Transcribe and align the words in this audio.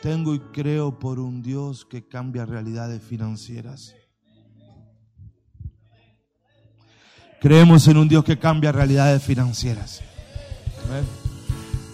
Tengo 0.00 0.34
y 0.34 0.40
creo 0.40 0.98
por 0.98 1.18
un 1.18 1.42
Dios 1.42 1.84
que 1.84 2.06
cambia 2.06 2.46
realidades 2.46 3.02
financieras. 3.02 3.94
Creemos 7.40 7.86
en 7.88 7.96
un 7.96 8.08
Dios 8.08 8.24
que 8.24 8.38
cambia 8.38 8.72
realidades 8.72 9.22
financieras. 9.22 10.02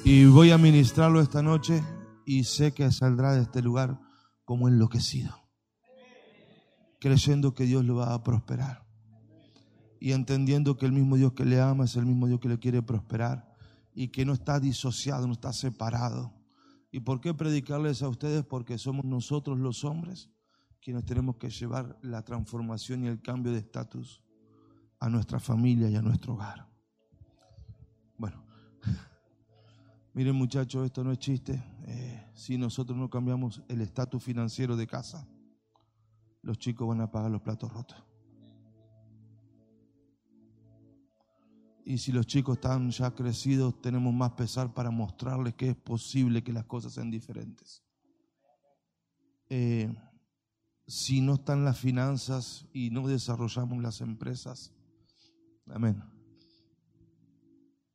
Y 0.04 0.27
voy 0.27 0.51
a 0.51 0.59
ministrarlo 0.59 1.21
esta 1.21 1.43
noche 1.43 1.82
y 2.27 2.45
sé 2.45 2.72
que 2.72 2.90
saldrá 2.93 3.32
de 3.35 3.43
este 3.43 3.62
lugar 3.62 3.98
como 4.45 4.68
enloquecido, 4.68 5.34
creyendo 7.00 7.55
que 7.55 7.64
Dios 7.64 7.84
lo 7.84 7.96
va 7.96 8.12
a 8.12 8.23
prosperar 8.23 8.84
y 10.05 10.12
entendiendo 10.12 10.77
que 10.77 10.84
el 10.84 10.93
mismo 10.93 11.16
Dios 11.16 11.32
que 11.32 11.46
le 11.46 11.59
ama 11.62 11.86
es 11.86 11.96
el 11.96 12.05
mismo 12.05 12.27
Dios 12.27 12.39
que 12.39 12.50
le 12.50 12.59
quiere 12.59 12.82
prosperar 12.82 13.50
y 13.95 14.09
que 14.09 14.27
no 14.27 14.34
está 14.34 14.61
disociado, 14.61 15.27
no 15.27 15.32
está 15.32 15.50
separado. 15.55 16.34
¿Y 16.95 17.01
por 17.01 17.21
qué 17.21 17.35
predicarles 17.35 18.05
a 18.05 18.09
ustedes? 18.09 18.45
Porque 18.45 18.79
somos 18.79 19.05
nosotros 19.05 19.59
los 19.59 19.83
hombres 19.83 20.30
quienes 20.80 21.05
tenemos 21.05 21.39
que 21.39 21.51
llevar 21.51 21.98
la 22.02 22.23
transformación 22.23 23.02
y 23.02 23.09
el 23.09 23.21
cambio 23.21 23.51
de 23.51 23.59
estatus 23.59 24.23
a 25.01 25.09
nuestra 25.09 25.41
familia 25.41 25.88
y 25.88 25.97
a 25.97 26.02
nuestro 26.02 26.35
hogar. 26.35 26.69
Bueno, 28.16 28.45
miren 30.15 30.37
muchachos, 30.37 30.87
esto 30.87 31.02
no 31.02 31.11
es 31.11 31.19
chiste. 31.19 31.61
Eh, 31.88 32.30
si 32.33 32.57
nosotros 32.57 32.97
no 32.97 33.11
cambiamos 33.11 33.61
el 33.66 33.80
estatus 33.80 34.23
financiero 34.23 34.77
de 34.77 34.87
casa, 34.87 35.27
los 36.43 36.59
chicos 36.59 36.87
van 36.87 37.01
a 37.01 37.11
pagar 37.11 37.33
los 37.33 37.43
platos 37.43 37.73
rotos. 37.73 38.01
Y 41.84 41.98
si 41.98 42.12
los 42.12 42.27
chicos 42.27 42.56
están 42.56 42.91
ya 42.91 43.15
crecidos, 43.15 43.80
tenemos 43.83 44.12
más 44.15 44.33
pesar 44.33 44.73
para 44.73 44.91
mostrarles 44.91 45.55
que 45.55 45.69
es 45.69 45.77
posible 45.77 46.43
que 46.43 46.52
las 46.52 46.65
cosas 46.65 46.95
sean 46.95 47.10
diferentes. 47.10 47.83
Eh, 49.51 49.95
si 50.87 51.20
no 51.20 51.34
están 51.34 51.65
las 51.65 51.79
finanzas 51.79 52.66
y 52.73 52.88
no 52.90 53.07
desarrollamos 53.07 53.82
las 53.82 54.01
empresas, 54.01 54.73
amén. 55.66 56.02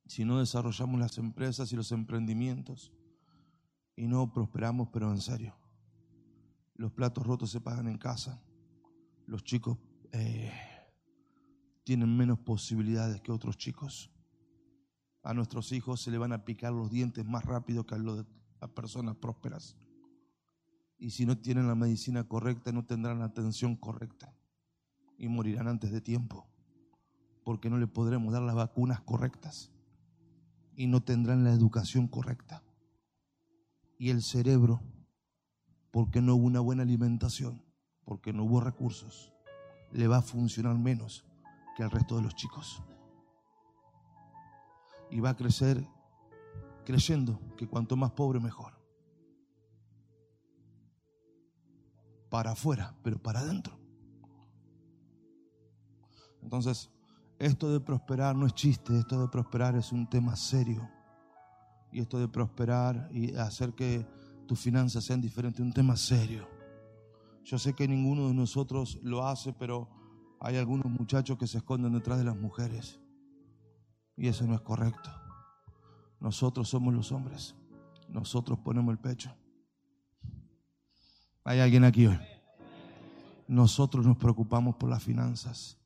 Si 0.06 0.24
no 0.24 0.40
desarrollamos 0.40 1.00
las 1.00 1.18
empresas 1.18 1.72
y 1.72 1.76
los 1.76 1.92
emprendimientos 1.92 2.94
y 3.96 4.08
no 4.08 4.32
prosperamos, 4.32 4.90
pero 4.94 5.12
en 5.12 5.22
serio, 5.22 5.56
los 6.76 6.92
platos 6.92 7.26
rotos 7.26 7.50
se 7.50 7.60
pagan 7.60 7.88
en 7.88 7.98
casa, 7.98 8.42
los 9.26 9.44
chicos 9.44 9.78
eh, 10.12 10.52
tienen 11.90 12.16
menos 12.16 12.38
posibilidades 12.38 13.20
que 13.20 13.32
otros 13.32 13.58
chicos. 13.58 14.12
A 15.24 15.34
nuestros 15.34 15.72
hijos 15.72 16.00
se 16.00 16.12
le 16.12 16.20
van 16.20 16.34
a 16.34 16.46
picar 16.46 16.72
los 16.72 16.92
dientes 16.92 17.26
más 17.26 17.44
rápido 17.46 17.84
que 17.88 17.96
a 17.96 17.98
las 17.98 18.70
personas 18.76 19.16
prósperas. 19.16 19.76
Y 21.00 21.10
si 21.10 21.26
no 21.26 21.40
tienen 21.40 21.68
la 21.68 21.74
medicina 21.74 22.26
correcta, 22.26 22.72
no 22.72 22.86
tendrán 22.86 23.18
la 23.18 23.26
atención 23.26 23.76
correcta. 23.76 24.32
Y 25.18 25.30
morirán 25.30 25.68
antes 25.68 25.92
de 25.92 26.00
tiempo. 26.00 26.46
Porque 27.44 27.72
no 27.72 27.80
le 27.80 27.88
podremos 27.88 28.34
dar 28.34 28.44
las 28.44 28.54
vacunas 28.54 29.02
correctas. 29.02 29.72
Y 30.76 30.86
no 30.86 31.02
tendrán 31.02 31.44
la 31.44 31.54
educación 31.54 32.08
correcta. 32.08 32.62
Y 33.98 34.12
el 34.12 34.22
cerebro, 34.22 34.80
porque 35.90 36.22
no 36.22 36.36
hubo 36.36 36.46
una 36.46 36.60
buena 36.60 36.84
alimentación, 36.84 37.64
porque 38.06 38.32
no 38.32 38.44
hubo 38.44 38.62
recursos, 38.62 39.34
le 39.92 40.08
va 40.08 40.18
a 40.18 40.22
funcionar 40.22 40.78
menos 40.78 41.26
que 41.80 41.84
al 41.86 41.92
resto 41.92 42.18
de 42.18 42.24
los 42.24 42.36
chicos. 42.36 42.84
Y 45.10 45.22
va 45.22 45.30
a 45.30 45.38
crecer 45.38 45.82
creyendo 46.84 47.40
que 47.56 47.70
cuanto 47.70 47.96
más 47.96 48.12
pobre 48.12 48.42
mejor. 48.42 48.74
Para 52.30 52.52
afuera, 52.52 52.94
pero 53.02 53.18
para 53.18 53.40
adentro. 53.40 53.80
Entonces, 56.42 56.92
esto 57.38 57.72
de 57.72 57.80
prosperar 57.80 58.36
no 58.36 58.46
es 58.46 58.54
chiste, 58.54 59.00
esto 59.00 59.22
de 59.22 59.30
prosperar 59.30 59.78
es 59.78 59.94
un 59.94 60.06
tema 60.10 60.36
serio. 60.36 60.86
Y 61.94 62.02
esto 62.02 62.20
de 62.20 62.28
prosperar 62.28 63.08
y 63.14 63.38
hacer 63.38 63.74
que 63.74 64.06
tus 64.48 64.60
finanzas 64.60 65.06
sean 65.06 65.22
diferentes, 65.22 65.62
es 65.62 65.66
un 65.66 65.72
tema 65.72 65.96
serio. 65.96 66.46
Yo 67.46 67.58
sé 67.58 67.74
que 67.74 67.88
ninguno 67.88 68.28
de 68.28 68.34
nosotros 68.34 69.00
lo 69.02 69.26
hace, 69.26 69.54
pero 69.54 69.99
hay 70.40 70.58
algunos 70.58 70.86
muchachos 70.86 71.38
que 71.38 71.48
se 71.48 71.58
esconden 71.58 71.94
detrás 71.94 72.18
de 72.18 72.24
las 72.24 72.36
mujeres. 72.36 73.00
Y 74.16 74.28
eso 74.28 74.46
no 74.46 74.56
es 74.56 74.62
correcto. 74.62 75.10
Nosotros 76.20 76.70
somos 76.70 76.94
los 76.94 77.12
hombres. 77.12 77.56
Nosotros 78.08 78.60
ponemos 78.60 78.92
el 78.92 79.00
pecho. 79.00 79.34
Hay 81.44 81.60
alguien 81.60 81.84
aquí 81.84 82.08
hoy. 82.08 82.20
Nosotros 83.48 84.06
nos 84.06 84.18
preocupamos 84.18 84.76
por 84.76 84.90
las 84.90 85.04
finanzas. 85.04 85.78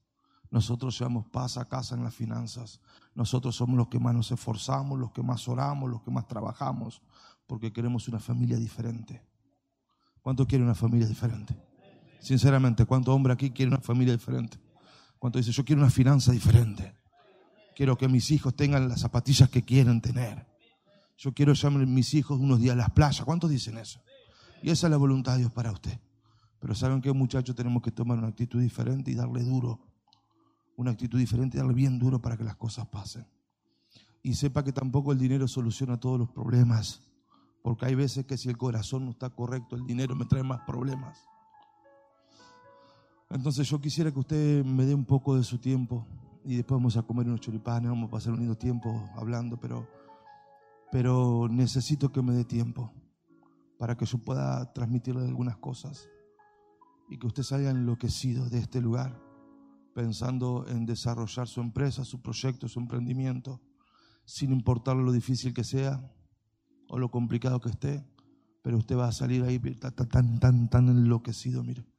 Nosotros 0.49 0.97
llevamos 0.99 1.25
paz 1.27 1.57
a 1.57 1.65
casa 1.65 1.95
en 1.95 2.03
las 2.03 2.13
finanzas. 2.13 2.79
Nosotros 3.15 3.55
somos 3.55 3.75
los 3.75 3.87
que 3.87 3.99
más 3.99 4.13
nos 4.13 4.31
esforzamos, 4.31 4.99
los 4.99 5.11
que 5.11 5.23
más 5.23 5.47
oramos, 5.47 5.89
los 5.89 6.01
que 6.03 6.11
más 6.11 6.27
trabajamos, 6.27 7.01
porque 7.47 7.73
queremos 7.73 8.07
una 8.07 8.19
familia 8.19 8.57
diferente. 8.57 9.25
¿Cuánto 10.21 10.45
quiere 10.45 10.63
una 10.63 10.75
familia 10.75 11.07
diferente? 11.07 11.72
Sinceramente, 12.23 12.85
¿cuánto 12.85 13.13
hombre 13.13 13.33
aquí 13.33 13.51
quiere 13.51 13.69
una 13.69 13.81
familia 13.81 14.13
diferente? 14.13 14.57
¿Cuánto 15.19 15.39
dice, 15.39 15.51
yo 15.51 15.65
quiero 15.65 15.81
una 15.81 15.91
finanza 15.91 16.31
diferente? 16.31 16.95
Quiero 17.75 17.97
que 17.97 18.07
mis 18.07 18.31
hijos 18.31 18.55
tengan 18.55 18.87
las 18.87 19.01
zapatillas 19.01 19.49
que 19.49 19.61
quieren 19.61 19.99
tener. 19.99 20.47
Yo 21.17 21.33
quiero 21.33 21.51
llamar 21.51 21.83
a 21.83 21.85
mis 21.85 22.13
hijos 22.13 22.39
unos 22.39 22.61
días 22.61 22.75
a 22.75 22.77
las 22.77 22.91
playas. 22.91 23.25
¿Cuántos 23.25 23.49
dicen 23.49 23.77
eso? 23.77 24.01
Y 24.61 24.69
esa 24.69 24.87
es 24.87 24.91
la 24.91 24.95
voluntad 24.95 25.33
de 25.33 25.39
Dios 25.39 25.51
para 25.51 25.73
usted. 25.73 25.99
Pero 26.61 26.73
¿saben 26.73 27.01
qué, 27.01 27.11
muchachos? 27.11 27.57
Tenemos 27.57 27.83
que 27.83 27.91
tomar 27.91 28.17
una 28.17 28.29
actitud 28.29 28.61
diferente 28.61 29.11
y 29.11 29.15
darle 29.15 29.43
duro. 29.43 29.81
Una 30.77 30.91
actitud 30.91 31.19
diferente 31.19 31.57
y 31.57 31.59
darle 31.59 31.73
bien 31.73 31.99
duro 31.99 32.21
para 32.21 32.37
que 32.37 32.45
las 32.45 32.55
cosas 32.55 32.87
pasen. 32.87 33.27
Y 34.21 34.35
sepa 34.35 34.63
que 34.63 34.71
tampoco 34.71 35.11
el 35.11 35.19
dinero 35.19 35.45
soluciona 35.49 35.99
todos 35.99 36.17
los 36.17 36.29
problemas. 36.29 37.01
Porque 37.61 37.85
hay 37.85 37.95
veces 37.95 38.25
que 38.25 38.37
si 38.37 38.47
el 38.47 38.57
corazón 38.57 39.03
no 39.03 39.11
está 39.11 39.29
correcto, 39.29 39.75
el 39.75 39.85
dinero 39.85 40.15
me 40.15 40.23
trae 40.23 40.43
más 40.43 40.61
problemas. 40.65 41.19
Entonces 43.33 43.67
yo 43.67 43.81
quisiera 43.81 44.11
que 44.11 44.19
usted 44.19 44.63
me 44.63 44.85
dé 44.85 44.93
un 44.93 45.05
poco 45.05 45.35
de 45.35 45.43
su 45.43 45.57
tiempo 45.57 46.05
y 46.45 46.55
después 46.55 46.77
vamos 46.77 46.97
a 46.97 47.01
comer 47.01 47.25
unos 47.25 47.41
choripanes, 47.41 47.89
vamos 47.89 48.07
a 48.07 48.11
pasar 48.11 48.33
un 48.33 48.39
lindo 48.39 48.55
tiempo 48.55 49.09
hablando, 49.15 49.59
pero, 49.59 49.87
pero 50.91 51.47
necesito 51.49 52.11
que 52.11 52.21
me 52.21 52.33
dé 52.33 52.45
tiempo 52.45 52.93
para 53.79 53.97
que 53.97 54.05
yo 54.05 54.19
pueda 54.19 54.71
transmitirle 54.71 55.25
algunas 55.25 55.57
cosas 55.57 56.07
y 57.09 57.17
que 57.17 57.25
usted 57.25 57.41
salga 57.41 57.71
enloquecido 57.71 58.47
de 58.49 58.59
este 58.59 58.79
lugar 58.81 59.19
pensando 59.95 60.67
en 60.67 60.85
desarrollar 60.85 61.47
su 61.47 61.59
empresa, 61.59 62.05
su 62.05 62.21
proyecto, 62.21 62.67
su 62.67 62.79
emprendimiento, 62.79 63.61
sin 64.25 64.51
importar 64.51 64.95
lo 64.95 65.11
difícil 65.11 65.55
que 65.55 65.63
sea 65.63 66.07
o 66.87 66.99
lo 66.99 67.09
complicado 67.09 67.59
que 67.59 67.69
esté, 67.69 68.05
pero 68.61 68.77
usted 68.77 68.95
va 68.95 69.07
a 69.07 69.11
salir 69.11 69.41
ahí 69.43 69.57
tan, 69.57 70.39
tan, 70.39 70.69
tan, 70.69 70.87
enloquecido, 70.87 71.63
mire 71.63 71.92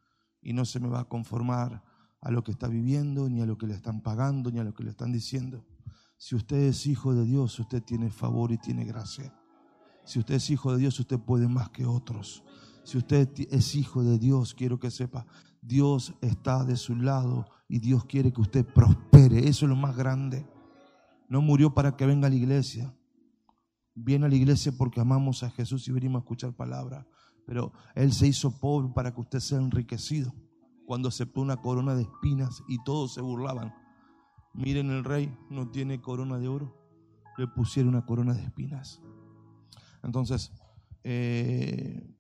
y 0.44 0.53
no 0.53 0.65
se 0.65 0.78
me 0.78 0.88
va 0.88 1.00
a 1.00 1.09
conformar 1.09 1.82
a 2.21 2.31
lo 2.31 2.44
que 2.44 2.53
está 2.53 2.69
viviendo, 2.69 3.28
ni 3.28 3.41
a 3.41 3.47
lo 3.47 3.59
que 3.59 3.66
le 3.66 3.75
están 3.75 4.00
pagando, 4.00 4.50
ni 4.50 4.60
a 4.60 4.65
lo 4.65 4.75
que 4.75 4.84
le 4.84 4.91
están 4.91 5.10
diciendo. 5.10 5.65
Si 6.16 6.34
usted 6.34 6.56
es 6.56 6.87
hijo 6.87 7.15
de 7.15 7.25
Dios, 7.25 7.59
usted 7.59 7.82
tiene 7.82 8.10
favor 8.10 8.53
y 8.53 8.59
tiene 8.59 8.84
gracia. 8.84 9.34
Si 10.04 10.19
usted 10.19 10.34
es 10.34 10.50
hijo 10.50 10.72
de 10.72 10.78
Dios, 10.78 11.00
usted 11.00 11.19
puede 11.19 11.49
más 11.49 11.71
que 11.71 11.87
otros. 11.87 12.44
Si 12.84 12.99
usted 12.99 13.28
es 13.50 13.75
hijo 13.75 14.03
de 14.03 14.19
Dios, 14.19 14.54
quiero 14.54 14.78
que 14.78 14.91
sepa, 14.91 15.27
Dios 15.60 16.15
está 16.21 16.65
de 16.65 16.77
su 16.77 16.94
lado 16.94 17.47
y 17.69 17.78
Dios 17.78 18.04
quiere 18.04 18.33
que 18.33 18.43
usted 18.43 18.66
prospere. 18.66 19.49
Eso 19.49 19.65
es 19.65 19.71
lo 19.71 19.77
más 19.77 19.97
grande. 19.97 20.47
No 21.28 21.41
murió 21.41 21.72
para 21.72 21.97
que 21.97 22.06
venga 22.06 22.27
a 22.27 22.31
la 22.31 22.37
iglesia. 22.37 22.94
Viene 23.94 24.27
a 24.27 24.28
la 24.28 24.34
iglesia 24.34 24.72
porque 24.77 25.00
amamos 25.00 25.43
a 25.43 25.50
Jesús 25.50 25.88
y 25.88 25.93
venimos 25.93 26.21
a 26.21 26.25
escuchar 26.25 26.54
palabra. 26.54 27.06
Pero 27.47 27.72
Él 27.94 28.13
se 28.13 28.27
hizo 28.27 28.59
pobre 28.59 28.92
para 28.95 29.15
que 29.15 29.21
usted 29.21 29.41
sea 29.41 29.59
enriquecido. 29.59 30.34
Cuando 30.86 31.09
aceptó 31.09 31.41
una 31.41 31.57
corona 31.57 31.95
de 31.95 32.03
espinas 32.03 32.63
y 32.69 32.83
todos 32.84 33.15
se 33.15 33.21
burlaban. 33.21 33.75
Miren, 34.53 34.91
el 34.91 35.04
rey 35.04 35.36
no 35.51 35.71
tiene 35.71 36.01
corona 36.01 36.39
de 36.39 36.48
oro. 36.48 36.77
Le 37.39 37.48
pusieron 37.48 37.95
una 37.95 38.07
corona 38.07 38.34
de 38.34 38.42
espinas. 38.42 39.01
Entonces, 40.03 40.53
eh, 41.03 42.15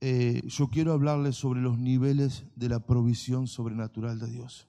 eh, 0.00 0.42
yo 0.46 0.68
quiero 0.68 0.92
hablarles 0.92 1.36
sobre 1.36 1.60
los 1.60 1.78
niveles 1.78 2.46
de 2.56 2.68
la 2.68 2.80
provisión 2.80 3.46
sobrenatural 3.46 4.18
de 4.18 4.30
Dios. 4.30 4.68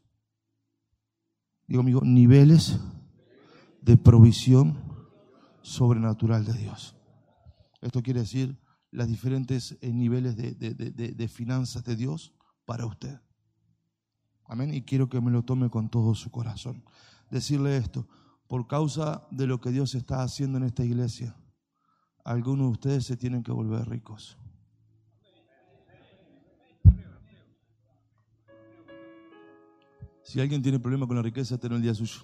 Digo, 1.67 1.81
amigo, 1.81 2.01
niveles 2.03 2.79
de 3.81 3.97
provisión 3.97 4.77
sobrenatural 5.61 6.45
de 6.45 6.53
Dios. 6.53 6.95
Esto 7.81 8.03
quiere 8.03 8.21
decir 8.21 8.59
los 8.91 9.07
diferentes 9.07 9.77
eh, 9.81 9.91
niveles 9.91 10.37
de, 10.37 11.27
finanzas 11.27 11.83
de 11.83 11.95
Dios 11.95 12.33
para 12.65 12.85
usted. 12.85 13.19
Amén. 14.45 14.73
Y 14.73 14.83
quiero 14.83 15.09
que 15.09 15.21
me 15.21 15.31
lo 15.31 15.43
tome 15.43 15.69
con 15.69 15.89
todo 15.89 16.15
su 16.15 16.31
corazón. 16.31 16.83
Decirle 17.31 17.77
esto, 17.77 18.07
por 18.47 18.67
causa 18.67 19.27
de 19.31 19.47
lo 19.47 19.59
que 19.59 19.71
Dios 19.71 19.95
está 19.95 20.21
haciendo 20.21 20.57
en 20.57 20.65
esta 20.65 20.83
iglesia, 20.83 21.35
algunos 22.23 22.67
de 22.67 22.71
ustedes 22.71 23.05
se 23.05 23.17
tienen 23.17 23.43
que 23.43 23.51
volver 23.51 23.87
ricos. 23.87 24.37
Si 30.23 30.41
alguien 30.41 30.61
tiene 30.61 30.79
problema 30.79 31.07
con 31.07 31.15
la 31.15 31.21
riqueza, 31.21 31.57
tenga 31.57 31.75
el 31.75 31.81
día 31.81 31.93
suyo. 31.93 32.21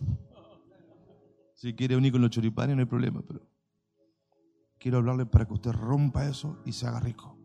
Si 1.54 1.76
quiere 1.76 1.96
unir 1.96 2.12
con 2.12 2.22
los 2.22 2.32
choripanes, 2.32 2.76
no 2.76 2.82
hay 2.82 2.88
problema, 2.88 3.22
pero 3.22 3.48
quiero 4.80 4.98
hablarle 4.98 5.28
para 5.28 5.46
que 5.46 5.54
usted 5.54 5.72
rompa 5.72 6.28
eso 6.28 6.58
y 6.66 6.72
se 6.72 6.88
haga 6.88 7.00
rico. 7.00 7.38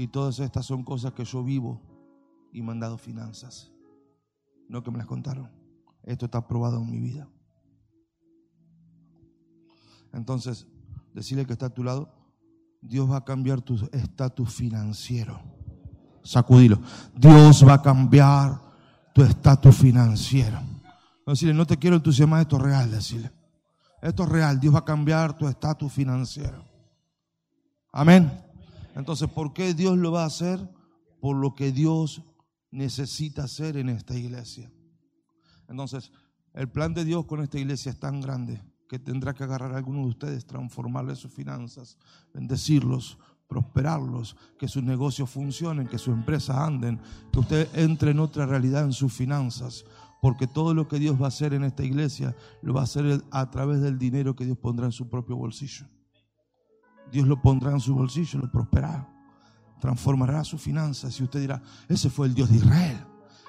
Y 0.00 0.08
todas 0.08 0.40
estas 0.40 0.64
son 0.64 0.82
cosas 0.82 1.12
que 1.12 1.26
yo 1.26 1.44
vivo 1.44 1.78
y 2.54 2.62
me 2.62 2.72
han 2.72 2.80
dado 2.80 2.96
finanzas. 2.96 3.70
No 4.66 4.82
que 4.82 4.90
me 4.90 4.96
las 4.96 5.06
contaron. 5.06 5.50
Esto 6.04 6.24
está 6.24 6.48
probado 6.48 6.78
en 6.78 6.90
mi 6.90 6.98
vida. 6.98 7.28
Entonces, 10.14 10.66
decirle 11.12 11.44
que 11.44 11.52
está 11.52 11.66
a 11.66 11.74
tu 11.74 11.84
lado, 11.84 12.14
Dios 12.80 13.10
va 13.10 13.18
a 13.18 13.24
cambiar 13.26 13.60
tu 13.60 13.74
estatus 13.92 14.54
financiero. 14.54 15.38
Sacudilo. 16.22 16.80
Dios 17.14 17.62
va 17.68 17.74
a 17.74 17.82
cambiar 17.82 18.58
tu 19.12 19.20
estatus 19.22 19.76
financiero. 19.76 20.60
Decirle, 21.26 21.52
no 21.52 21.66
te 21.66 21.76
quiero 21.76 21.96
entusiasmar, 21.96 22.40
esto 22.40 22.56
es 22.56 22.62
real, 22.62 22.90
decirle. 22.90 23.30
Esto 24.00 24.22
es 24.22 24.28
real, 24.30 24.58
Dios 24.58 24.74
va 24.74 24.78
a 24.78 24.84
cambiar 24.86 25.36
tu 25.36 25.46
estatus 25.46 25.92
financiero. 25.92 26.64
Amén. 27.92 28.49
Entonces, 28.94 29.28
¿por 29.28 29.52
qué 29.52 29.74
Dios 29.74 29.96
lo 29.96 30.12
va 30.12 30.24
a 30.24 30.26
hacer? 30.26 30.60
Por 31.20 31.36
lo 31.36 31.54
que 31.54 31.72
Dios 31.72 32.22
necesita 32.70 33.44
hacer 33.44 33.76
en 33.76 33.88
esta 33.88 34.16
iglesia. 34.16 34.70
Entonces, 35.68 36.12
el 36.54 36.68
plan 36.68 36.94
de 36.94 37.04
Dios 37.04 37.26
con 37.26 37.40
esta 37.40 37.58
iglesia 37.58 37.90
es 37.90 38.00
tan 38.00 38.20
grande 38.20 38.62
que 38.88 38.98
tendrá 38.98 39.34
que 39.34 39.44
agarrar 39.44 39.72
a 39.72 39.76
algunos 39.76 40.02
de 40.02 40.10
ustedes, 40.10 40.46
transformarle 40.46 41.14
sus 41.14 41.32
finanzas, 41.32 41.96
bendecirlos, 42.34 43.18
prosperarlos, 43.48 44.36
que 44.58 44.66
sus 44.66 44.82
negocios 44.82 45.30
funcionen, 45.30 45.86
que 45.86 45.98
sus 45.98 46.14
empresas 46.14 46.56
anden, 46.56 47.00
que 47.32 47.38
usted 47.38 47.68
entre 47.74 48.10
en 48.10 48.20
otra 48.20 48.46
realidad 48.46 48.84
en 48.84 48.92
sus 48.92 49.12
finanzas, 49.12 49.84
porque 50.20 50.46
todo 50.46 50.74
lo 50.74 50.88
que 50.88 50.98
Dios 50.98 51.20
va 51.20 51.26
a 51.26 51.28
hacer 51.28 51.54
en 51.54 51.64
esta 51.64 51.84
iglesia 51.84 52.34
lo 52.62 52.74
va 52.74 52.80
a 52.80 52.84
hacer 52.84 53.22
a 53.30 53.50
través 53.50 53.80
del 53.80 53.98
dinero 53.98 54.34
que 54.34 54.44
Dios 54.44 54.58
pondrá 54.58 54.86
en 54.86 54.92
su 54.92 55.08
propio 55.08 55.36
bolsillo. 55.36 55.86
Dios 57.10 57.26
lo 57.26 57.40
pondrá 57.40 57.72
en 57.72 57.80
su 57.80 57.94
bolsillo, 57.94 58.40
lo 58.40 58.50
prosperará, 58.50 59.08
transformará 59.80 60.44
sus 60.44 60.60
finanzas 60.60 61.18
y 61.18 61.24
usted 61.24 61.40
dirá, 61.40 61.62
ese 61.88 62.10
fue 62.10 62.26
el 62.26 62.34
Dios 62.34 62.50
de 62.50 62.56
Israel. 62.56 63.04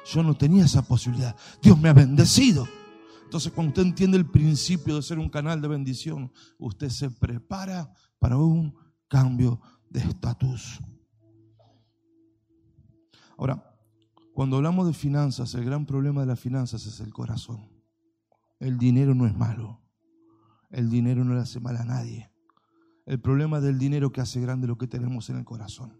Yo 0.05 0.23
no 0.23 0.35
tenía 0.35 0.65
esa 0.65 0.81
posibilidad. 0.81 1.35
Dios 1.61 1.79
me 1.79 1.89
ha 1.89 1.93
bendecido. 1.93 2.67
Entonces, 3.23 3.51
cuando 3.53 3.69
usted 3.69 3.83
entiende 3.83 4.17
el 4.17 4.29
principio 4.29 4.95
de 4.95 5.01
ser 5.01 5.19
un 5.19 5.29
canal 5.29 5.61
de 5.61 5.67
bendición, 5.67 6.31
usted 6.57 6.89
se 6.89 7.09
prepara 7.09 7.93
para 8.19 8.37
un 8.37 8.75
cambio 9.07 9.61
de 9.89 10.01
estatus. 10.01 10.79
Ahora, 13.37 13.63
cuando 14.33 14.57
hablamos 14.57 14.87
de 14.87 14.93
finanzas, 14.93 15.53
el 15.53 15.65
gran 15.65 15.85
problema 15.85 16.21
de 16.21 16.27
las 16.27 16.39
finanzas 16.39 16.85
es 16.85 16.99
el 16.99 17.13
corazón. 17.13 17.69
El 18.59 18.77
dinero 18.77 19.15
no 19.15 19.25
es 19.25 19.35
malo. 19.35 19.81
El 20.69 20.89
dinero 20.89 21.23
no 21.23 21.33
le 21.33 21.41
hace 21.41 21.59
mal 21.59 21.77
a 21.77 21.83
nadie. 21.83 22.30
El 23.05 23.19
problema 23.19 23.59
del 23.59 23.77
dinero 23.77 24.11
que 24.11 24.21
hace 24.21 24.39
grande 24.39 24.67
lo 24.67 24.77
que 24.77 24.87
tenemos 24.87 25.29
en 25.29 25.37
el 25.37 25.45
corazón. 25.45 25.99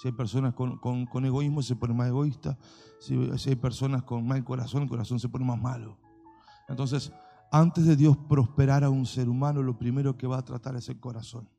Si 0.00 0.08
hay 0.08 0.14
personas 0.14 0.54
con, 0.54 1.24
egoísmo, 1.24 1.62
se 1.62 1.76
pone 1.76 1.92
más 1.92 2.08
egoísta. 2.08 2.58
Si, 3.00 3.14
hay 3.46 3.56
personas 3.56 4.02
con 4.02 4.26
mal 4.26 4.42
corazón, 4.44 4.82
el 4.82 4.88
corazón 4.88 5.20
se 5.20 5.28
pone 5.28 5.44
más 5.44 5.60
malo. 5.60 5.98
Entonces, 6.68 7.12
antes 7.52 7.84
de 7.84 7.96
Dios 7.96 8.16
prosperar 8.16 8.84
a 8.84 8.90
un 8.90 9.04
ser 9.04 9.28
humano, 9.28 9.62
lo 9.62 9.76
primero 9.76 10.16
que 10.16 10.26
va 10.26 10.38
a 10.38 10.44
tratar 10.44 10.76
es 10.76 10.88
el 10.88 11.00
corazón. 11.00 11.50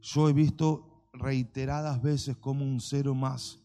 Yo 0.00 0.28
he 0.28 0.32
visto 0.32 1.08
reiteradas 1.12 2.02
veces 2.02 2.36
como 2.36 2.64
un 2.64 2.80
cero 2.80 3.14
más 3.14 3.60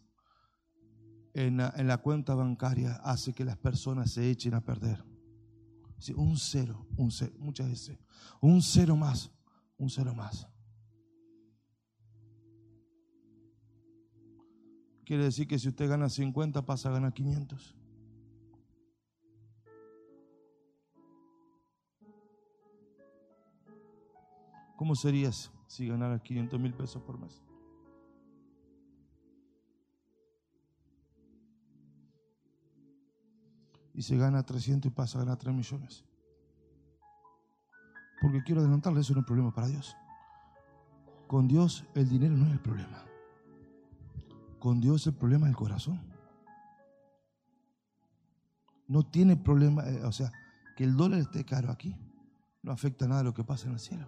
en 1.33 1.57
la, 1.57 1.97
cuenta 1.97 2.35
bancaria 2.35 2.93
hace 3.03 3.33
que 3.33 3.43
las 3.43 3.57
personas 3.57 4.11
se 4.11 4.29
echen 4.29 4.53
a 4.53 4.61
perder. 4.61 5.03
un 6.15 6.37
cero, 6.37 6.87
un 6.95 7.11
cero, 7.11 7.33
muchas 7.39 7.69
veces. 7.69 7.97
Un 8.39 8.61
cero 8.61 8.95
más, 8.95 9.31
un 9.83 9.89
cero 9.89 10.13
más. 10.15 10.47
Quiere 15.05 15.25
decir 15.25 15.47
que 15.47 15.59
si 15.59 15.67
usted 15.67 15.89
gana 15.89 16.09
50 16.09 16.65
pasa 16.65 16.89
a 16.89 16.93
ganar 16.93 17.13
500. 17.13 17.75
¿Cómo 24.77 24.95
serías 24.95 25.51
si 25.67 25.87
ganaras 25.87 26.21
500 26.21 26.59
mil 26.59 26.73
pesos 26.73 27.01
por 27.03 27.19
mes? 27.19 27.41
Y 33.93 34.01
se 34.01 34.17
gana 34.17 34.43
300 34.43 34.89
y 34.91 34.93
pasa 34.93 35.19
a 35.19 35.21
ganar 35.21 35.37
3 35.37 35.53
millones. 35.53 36.03
Porque 38.23 38.41
quiero 38.41 38.61
adelantarle, 38.61 39.01
eso 39.01 39.13
no 39.13 39.19
es 39.19 39.23
un 39.23 39.25
problema 39.25 39.53
para 39.53 39.67
Dios. 39.67 39.97
Con 41.27 41.47
Dios 41.47 41.85
el 41.93 42.07
dinero 42.07 42.35
no 42.35 42.45
es 42.47 42.53
el 42.53 42.59
problema. 42.59 43.03
Con 44.59 44.79
Dios 44.79 45.05
el 45.07 45.13
problema 45.13 45.45
es 45.45 45.49
el 45.51 45.57
corazón. 45.57 46.01
No 48.87 49.03
tiene 49.03 49.35
problema, 49.35 49.83
eh, 49.89 50.05
o 50.05 50.11
sea, 50.13 50.31
que 50.77 50.85
el 50.85 50.95
dólar 50.95 51.19
esté 51.19 51.43
caro 51.43 51.69
aquí 51.69 51.95
no 52.61 52.71
afecta 52.71 53.07
nada 53.07 53.19
a 53.19 53.23
lo 53.25 53.33
que 53.33 53.43
pasa 53.43 53.67
en 53.67 53.73
el 53.73 53.79
cielo. 53.79 54.07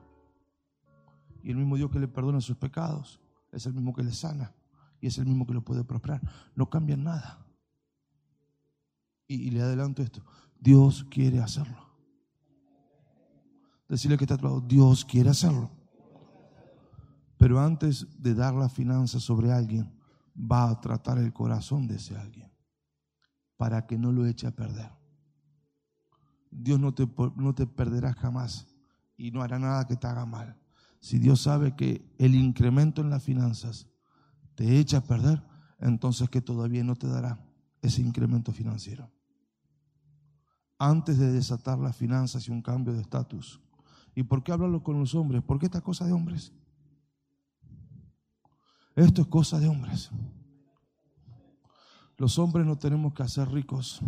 Y 1.43 1.51
el 1.51 1.57
mismo 1.57 1.75
Dios 1.75 1.91
que 1.91 1.99
le 1.99 2.07
perdona 2.07 2.39
sus 2.39 2.55
pecados 2.55 3.19
es 3.51 3.65
el 3.65 3.73
mismo 3.73 3.93
que 3.93 4.03
le 4.03 4.13
sana 4.13 4.55
y 5.01 5.07
es 5.07 5.17
el 5.17 5.25
mismo 5.25 5.45
que 5.45 5.53
lo 5.53 5.61
puede 5.61 5.83
prosperar. 5.83 6.21
No 6.55 6.69
cambia 6.69 6.95
nada. 6.95 7.45
Y, 9.27 9.49
le 9.51 9.61
adelanto 9.61 10.01
esto, 10.01 10.23
Dios 10.59 11.05
quiere 11.09 11.41
hacerlo. 11.41 11.84
Decirle 13.87 14.17
que 14.17 14.23
está 14.23 14.35
a 14.35 14.37
tu 14.37 14.45
lado, 14.45 14.61
Dios 14.61 15.05
quiere 15.05 15.29
hacerlo. 15.29 15.71
Pero 17.37 17.59
antes 17.59 18.07
de 18.21 18.33
dar 18.33 18.53
la 18.53 18.69
finanza 18.69 19.19
sobre 19.19 19.51
alguien, 19.51 19.93
va 20.35 20.69
a 20.69 20.81
tratar 20.81 21.17
el 21.17 21.33
corazón 21.33 21.87
de 21.87 21.95
ese 21.95 22.17
alguien 22.17 22.51
para 23.57 23.85
que 23.85 23.97
no 23.97 24.11
lo 24.11 24.25
eche 24.25 24.47
a 24.47 24.55
perder. 24.55 24.91
Dios 26.51 26.79
no 26.79 26.93
te, 26.93 27.07
no 27.35 27.53
te 27.53 27.67
perderá 27.67 28.13
jamás 28.13 28.67
y 29.17 29.31
no 29.31 29.41
hará 29.41 29.59
nada 29.59 29.85
que 29.85 29.95
te 29.95 30.07
haga 30.07 30.25
mal. 30.25 30.57
Si 30.99 31.19
Dios 31.19 31.41
sabe 31.41 31.75
que 31.75 32.15
el 32.17 32.35
incremento 32.35 33.01
en 33.01 33.09
las 33.09 33.23
finanzas 33.23 33.87
te 34.55 34.79
echa 34.79 34.97
a 34.97 35.03
perder, 35.03 35.43
entonces 35.79 36.29
que 36.29 36.41
todavía 36.41 36.83
no 36.83 36.95
te 36.95 37.07
dará 37.07 37.45
ese 37.81 38.01
incremento 38.01 38.51
financiero. 38.51 39.11
Antes 40.79 41.17
de 41.17 41.31
desatar 41.31 41.77
las 41.77 41.95
finanzas 41.95 42.47
y 42.47 42.51
un 42.51 42.61
cambio 42.61 42.93
de 42.93 43.01
estatus. 43.01 43.61
¿Y 44.15 44.23
por 44.23 44.43
qué 44.43 44.53
hablarlo 44.53 44.81
con 44.81 44.97
los 44.97 45.13
hombres? 45.13 45.43
¿Por 45.43 45.59
qué 45.59 45.65
esta 45.65 45.81
cosa 45.81 46.05
de 46.05 46.13
hombres? 46.13 46.53
Esto 48.95 49.21
es 49.21 49.27
cosa 49.27 49.59
de 49.59 49.67
hombres. 49.67 50.09
Los 52.17 52.39
hombres 52.39 52.65
no 52.65 52.77
tenemos 52.77 53.13
que 53.13 53.23
hacer 53.23 53.49
ricos. 53.51 53.99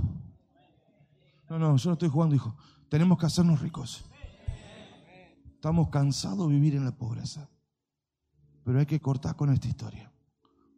No, 1.50 1.60
no, 1.60 1.76
yo 1.76 1.90
no 1.90 1.94
estoy 1.94 2.08
jugando, 2.08 2.36
hijo. 2.36 2.56
Tenemos 2.88 3.18
que 3.18 3.26
hacernos 3.26 3.60
ricos. 3.60 4.06
Estamos 5.56 5.90
cansados 5.90 6.48
de 6.48 6.54
vivir 6.54 6.76
en 6.76 6.86
la 6.86 6.96
pobreza. 6.96 7.50
Pero 8.64 8.80
hay 8.80 8.86
que 8.86 9.02
cortar 9.02 9.36
con 9.36 9.52
esta 9.52 9.68
historia. 9.68 10.10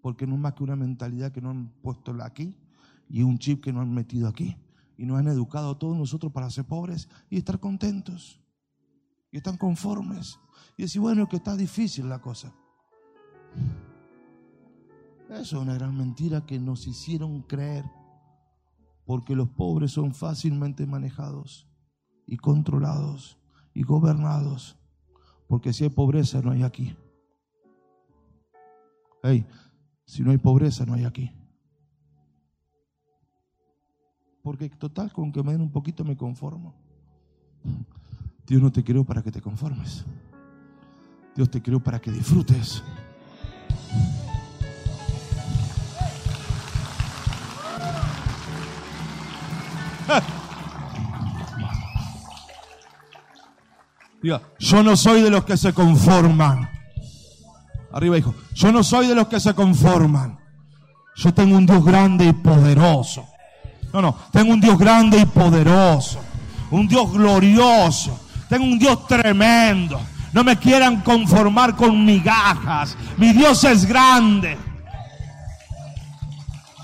Porque 0.02 0.26
no 0.26 0.36
es 0.36 0.40
más 0.40 0.54
que 0.54 0.64
una 0.64 0.76
mentalidad 0.76 1.32
que 1.32 1.42
nos 1.42 1.52
han 1.52 1.70
puesto 1.84 2.16
aquí 2.24 2.58
y 3.08 3.22
un 3.22 3.38
chip 3.38 3.64
que 3.64 3.72
nos 3.72 3.84
han 3.84 3.94
metido 3.94 4.28
aquí. 4.28 4.58
Y 4.98 5.06
nos 5.06 5.20
han 5.20 5.28
educado 5.28 5.72
a 5.72 5.78
todos 5.78 5.96
nosotros 5.96 6.32
para 6.32 6.50
ser 6.50 6.66
pobres 6.66 7.08
y 7.30 7.38
estar 7.38 7.60
contentos. 7.60 8.42
Y 9.32 9.38
están 9.38 9.58
conformes. 9.58 10.40
Y 10.78 10.84
decir, 10.84 11.02
bueno, 11.02 11.28
que 11.28 11.38
está 11.38 11.56
difícil 11.56 12.10
la 12.10 12.20
cosa. 12.20 12.54
Eso 15.30 15.42
es 15.42 15.54
una 15.54 15.76
gran 15.76 15.96
mentira 15.96 16.46
que 16.46 16.60
nos 16.60 16.88
hicieron 16.88 17.42
creer. 17.44 17.86
Porque 19.06 19.36
los 19.36 19.50
pobres 19.50 19.92
son 19.92 20.14
fácilmente 20.14 20.86
manejados 20.86 21.68
y 22.26 22.38
controlados 22.38 23.40
y 23.74 23.84
gobernados. 23.84 24.78
Porque 25.48 25.74
si 25.74 25.84
hay 25.84 25.90
pobreza, 25.90 26.42
no 26.42 26.52
hay 26.52 26.64
aquí. 26.64 26.96
Hey, 29.24 29.46
si 30.06 30.24
no 30.24 30.32
hay 30.32 30.38
pobreza, 30.38 30.86
no 30.86 30.94
hay 30.94 31.06
aquí. 31.06 31.32
Porque 34.42 34.70
total, 34.70 35.12
con 35.12 35.32
que 35.32 35.44
me 35.44 35.52
den 35.52 35.62
un 35.62 35.72
poquito 35.72 36.04
me 36.04 36.16
conformo. 36.16 36.76
Dios 38.50 38.62
no 38.64 38.72
te 38.72 38.84
creó 38.84 39.04
para 39.04 39.22
que 39.22 39.32
te 39.32 39.42
conformes. 39.42 40.04
Dios 41.36 41.52
te 41.52 41.62
creó 41.62 41.80
para 41.80 42.02
que 42.02 42.10
disfrutes. 42.12 42.82
Diga, 54.24 54.42
yo 54.58 54.82
no 54.82 54.98
soy 54.98 55.22
de 55.22 55.30
los 55.30 55.46
que 55.46 55.56
se 55.56 55.72
conforman. 55.72 56.68
Arriba, 57.92 58.18
hijo. 58.18 58.34
Yo 58.56 58.72
no 58.72 58.84
soy 58.84 59.06
de 59.06 59.14
los 59.14 59.28
que 59.28 59.40
se 59.40 59.54
conforman. 59.54 60.40
Yo 61.16 61.32
tengo 61.36 61.56
un 61.56 61.68
Dios 61.68 61.86
grande 61.86 62.26
y 62.26 62.34
poderoso. 62.34 63.28
No, 63.94 64.02
no, 64.02 64.16
tengo 64.32 64.54
un 64.54 64.60
Dios 64.60 64.80
grande 64.80 65.20
y 65.20 65.26
poderoso. 65.28 66.20
Un 66.72 66.88
Dios 66.88 67.14
glorioso. 67.14 68.20
Tengo 68.50 68.66
un 68.66 68.80
Dios 68.80 69.08
tremendo. 69.08 70.02
No 70.34 70.44
me 70.44 70.58
quieran 70.58 71.02
conformar 71.02 71.76
con 71.76 72.04
migajas. 72.04 72.98
Mi 73.18 73.32
Dios 73.32 73.64
es 73.64 73.86
grande. 73.86 74.58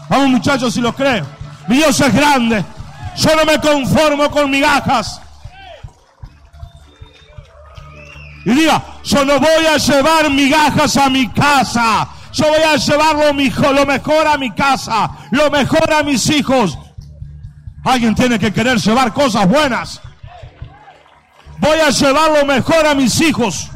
Vamos 0.08 0.30
muchachos, 0.30 0.74
si 0.74 0.82
lo 0.82 0.94
creo. 0.94 1.26
Mi 1.68 1.78
Dios 1.78 2.00
es 2.00 2.14
grande. 2.14 2.64
Yo 3.18 3.36
no 3.36 3.46
me 3.46 3.60
conformo 3.60 4.30
con 4.30 4.50
migajas. 4.50 5.22
Y 8.46 8.52
diga, 8.52 8.84
yo 9.04 9.26
no 9.26 9.40
voy 9.40 9.66
a 9.66 9.78
llevar 9.78 10.30
migajas 10.30 10.98
a 10.98 11.10
mi 11.10 11.28
casa. 11.30 12.08
Yo 12.32 12.46
voy 12.48 12.62
a 12.62 12.76
llevar 12.76 13.16
lo 13.16 13.86
mejor 13.86 14.28
a 14.28 14.38
mi 14.38 14.52
casa, 14.52 15.10
lo 15.32 15.50
mejor 15.50 15.92
a 15.92 16.04
mis 16.04 16.30
hijos. 16.30 16.78
Alguien 17.84 18.14
tiene 18.14 18.38
que 18.38 18.52
querer 18.52 18.78
llevar 18.78 19.14
cosas 19.14 19.48
buenas. 19.48 20.02
Voy 21.66 21.80
a 21.80 21.90
llevar 21.90 22.32
lo 22.32 22.46
mejor 22.46 22.86
a 22.86 22.94
mis 22.94 23.20
hijos. 23.22 23.72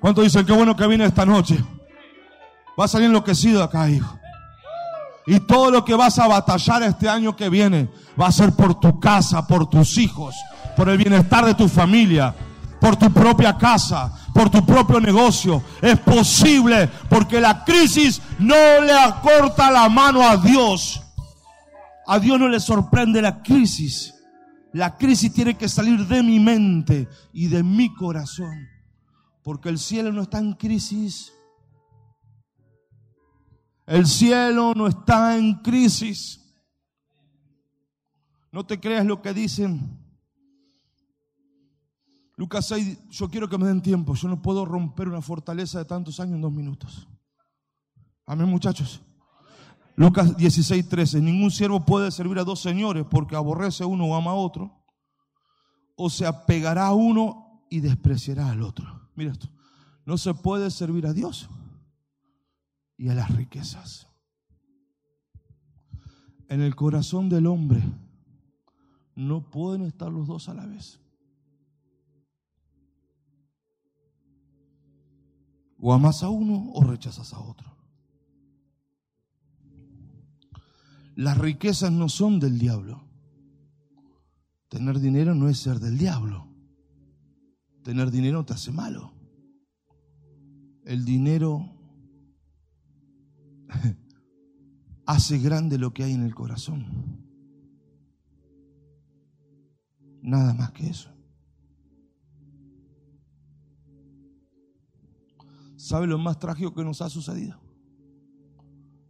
¿Cuántos 0.00 0.24
dicen 0.24 0.46
qué 0.46 0.52
bueno 0.52 0.74
que 0.74 0.86
vine 0.86 1.04
esta 1.04 1.26
noche? 1.26 1.62
Va 2.78 2.86
a 2.86 2.88
salir 2.88 3.08
enloquecido 3.08 3.62
acá, 3.62 3.90
hijo. 3.90 4.18
Y 5.26 5.40
todo 5.40 5.70
lo 5.70 5.84
que 5.84 5.94
vas 5.94 6.18
a 6.18 6.26
batallar 6.26 6.82
este 6.82 7.10
año 7.10 7.36
que 7.36 7.50
viene 7.50 7.90
va 8.18 8.28
a 8.28 8.32
ser 8.32 8.52
por 8.52 8.80
tu 8.80 8.98
casa, 8.98 9.46
por 9.46 9.68
tus 9.68 9.98
hijos, 9.98 10.34
por 10.74 10.88
el 10.88 10.96
bienestar 10.96 11.44
de 11.44 11.52
tu 11.52 11.68
familia, 11.68 12.34
por 12.80 12.96
tu 12.96 13.12
propia 13.12 13.58
casa, 13.58 14.10
por 14.32 14.48
tu 14.48 14.64
propio 14.64 14.98
negocio. 14.98 15.62
Es 15.82 15.98
posible 15.98 16.88
porque 17.10 17.38
la 17.38 17.64
crisis 17.66 18.22
no 18.38 18.80
le 18.80 18.94
acorta 18.94 19.70
la 19.70 19.90
mano 19.90 20.26
a 20.26 20.38
Dios. 20.38 21.02
A 22.06 22.18
Dios 22.18 22.40
no 22.40 22.48
le 22.48 22.60
sorprende 22.60 23.20
la 23.20 23.42
crisis. 23.42 24.14
La 24.72 24.96
crisis 24.96 25.32
tiene 25.32 25.56
que 25.56 25.68
salir 25.68 26.06
de 26.06 26.22
mi 26.22 26.38
mente 26.38 27.08
y 27.32 27.48
de 27.48 27.62
mi 27.62 27.94
corazón. 27.94 28.68
Porque 29.42 29.68
el 29.68 29.78
cielo 29.78 30.12
no 30.12 30.22
está 30.22 30.38
en 30.38 30.52
crisis. 30.54 31.32
El 33.86 34.06
cielo 34.06 34.74
no 34.74 34.86
está 34.86 35.36
en 35.36 35.54
crisis. 35.54 36.44
No 38.52 38.66
te 38.66 38.78
creas 38.78 39.06
lo 39.06 39.22
que 39.22 39.32
dicen. 39.32 39.98
Lucas 42.36 42.68
6, 42.68 43.08
yo 43.10 43.28
quiero 43.28 43.48
que 43.48 43.58
me 43.58 43.66
den 43.66 43.82
tiempo. 43.82 44.14
Yo 44.14 44.28
no 44.28 44.40
puedo 44.42 44.64
romper 44.64 45.08
una 45.08 45.22
fortaleza 45.22 45.78
de 45.78 45.86
tantos 45.86 46.20
años 46.20 46.36
en 46.36 46.42
dos 46.42 46.52
minutos. 46.52 47.08
Amén, 48.26 48.48
muchachos. 48.48 49.00
Lucas 49.98 50.36
16, 50.36 50.88
13. 50.88 51.20
Ningún 51.20 51.50
siervo 51.50 51.84
puede 51.84 52.12
servir 52.12 52.38
a 52.38 52.44
dos 52.44 52.60
señores 52.60 53.04
porque 53.10 53.34
aborrece 53.34 53.82
a 53.82 53.88
uno 53.88 54.04
o 54.04 54.14
ama 54.14 54.30
a 54.30 54.34
otro. 54.34 54.72
O 55.96 56.08
se 56.08 56.24
apegará 56.24 56.86
a 56.86 56.94
uno 56.94 57.66
y 57.68 57.80
despreciará 57.80 58.48
al 58.48 58.62
otro. 58.62 59.10
Mira 59.16 59.32
esto. 59.32 59.48
No 60.06 60.16
se 60.16 60.34
puede 60.34 60.70
servir 60.70 61.04
a 61.08 61.12
Dios 61.12 61.50
y 62.96 63.08
a 63.08 63.14
las 63.14 63.34
riquezas. 63.34 64.06
En 66.48 66.60
el 66.60 66.76
corazón 66.76 67.28
del 67.28 67.48
hombre 67.48 67.82
no 69.16 69.50
pueden 69.50 69.82
estar 69.82 70.12
los 70.12 70.28
dos 70.28 70.48
a 70.48 70.54
la 70.54 70.64
vez. 70.64 71.00
O 75.80 75.92
amas 75.92 76.22
a 76.22 76.28
uno 76.28 76.70
o 76.72 76.84
rechazas 76.84 77.34
a 77.34 77.40
otro. 77.40 77.77
Las 81.18 81.36
riquezas 81.36 81.90
no 81.90 82.08
son 82.08 82.38
del 82.38 82.60
diablo. 82.60 83.04
Tener 84.68 85.00
dinero 85.00 85.34
no 85.34 85.48
es 85.48 85.58
ser 85.58 85.80
del 85.80 85.98
diablo. 85.98 86.46
Tener 87.82 88.12
dinero 88.12 88.44
te 88.44 88.52
hace 88.52 88.70
malo. 88.70 89.12
El 90.84 91.04
dinero 91.04 91.74
hace 95.06 95.38
grande 95.38 95.76
lo 95.76 95.92
que 95.92 96.04
hay 96.04 96.12
en 96.12 96.22
el 96.22 96.36
corazón. 96.36 96.86
Nada 100.22 100.54
más 100.54 100.70
que 100.70 100.88
eso. 100.88 101.10
¿Sabe 105.74 106.06
lo 106.06 106.16
más 106.16 106.38
trágico 106.38 106.72
que 106.72 106.84
nos 106.84 107.02
ha 107.02 107.10
sucedido? 107.10 107.67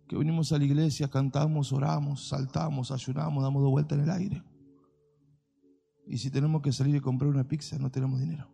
Que 0.08 0.16
venimos 0.16 0.52
a 0.52 0.58
la 0.58 0.64
iglesia, 0.64 1.08
cantamos, 1.08 1.72
oramos, 1.72 2.28
saltamos, 2.28 2.90
ayunamos, 2.90 3.42
damos 3.42 3.62
de 3.62 3.68
vuelta 3.68 3.94
en 3.94 4.00
el 4.00 4.10
aire. 4.10 4.42
Y 6.06 6.16
si 6.16 6.30
tenemos 6.30 6.62
que 6.62 6.72
salir 6.72 6.96
y 6.96 7.00
comprar 7.00 7.30
una 7.30 7.46
pizza, 7.46 7.78
no 7.78 7.90
tenemos 7.90 8.18
dinero. 8.18 8.50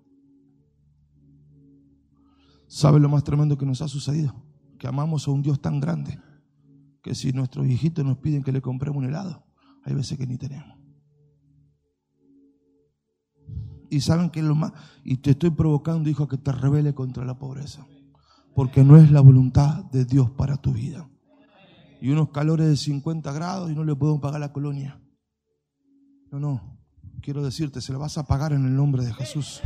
¿Sabe 2.66 2.99
lo 2.99 3.08
más 3.08 3.23
tremendo 3.23 3.56
que 3.56 3.64
nos 3.64 3.80
ha 3.82 3.88
sucedido? 3.88 4.34
Que 4.78 4.88
amamos 4.88 5.28
a 5.28 5.30
un 5.30 5.42
Dios 5.42 5.61
tan 5.61 5.78
grande 5.78 6.18
que 7.02 7.14
si 7.14 7.32
nuestros 7.32 7.66
hijitos 7.68 8.04
nos 8.04 8.18
piden 8.18 8.42
que 8.42 8.50
le 8.50 8.61
compremos 8.61 8.99
un 8.99 9.08
helado, 9.08 9.46
hay 9.84 9.94
veces 9.94 10.18
que 10.18 10.26
ni 10.26 10.38
tenemos. 10.38 10.76
Y 13.90 14.00
saben 14.00 14.30
que 14.30 14.42
lo 14.42 14.56
más, 14.56 14.73
y 15.04 15.18
te 15.18 15.32
estoy 15.32 15.50
provocando, 15.50 16.11
hijo, 16.11 16.26
que 16.26 16.38
te 16.38 16.50
rebele 16.50 16.94
contra 16.94 17.25
la 17.25 17.38
pobreza, 17.38 17.87
porque 18.54 18.82
no 18.82 18.96
es 18.96 19.12
la 19.12 19.20
voluntad 19.20 19.84
de 19.84 20.04
Dios 20.04 20.30
para 20.32 20.56
tu 20.56 20.73
vida. 20.73 21.08
Y 22.04 22.11
unos 22.11 22.28
calores 22.28 22.68
de 22.68 22.76
50 22.76 23.32
grados 23.32 23.70
y 23.70 23.75
no 23.75 23.82
le 23.82 23.96
podemos 23.96 24.20
pagar 24.20 24.38
la 24.38 24.52
colonia. 24.52 25.00
No, 26.30 26.38
no, 26.38 26.78
quiero 27.23 27.42
decirte, 27.42 27.80
se 27.80 27.92
la 27.92 27.99
vas 27.99 28.18
a 28.18 28.26
pagar 28.26 28.52
en 28.52 28.66
el 28.66 28.76
nombre 28.76 29.02
de 29.02 29.14
Jesús. 29.14 29.62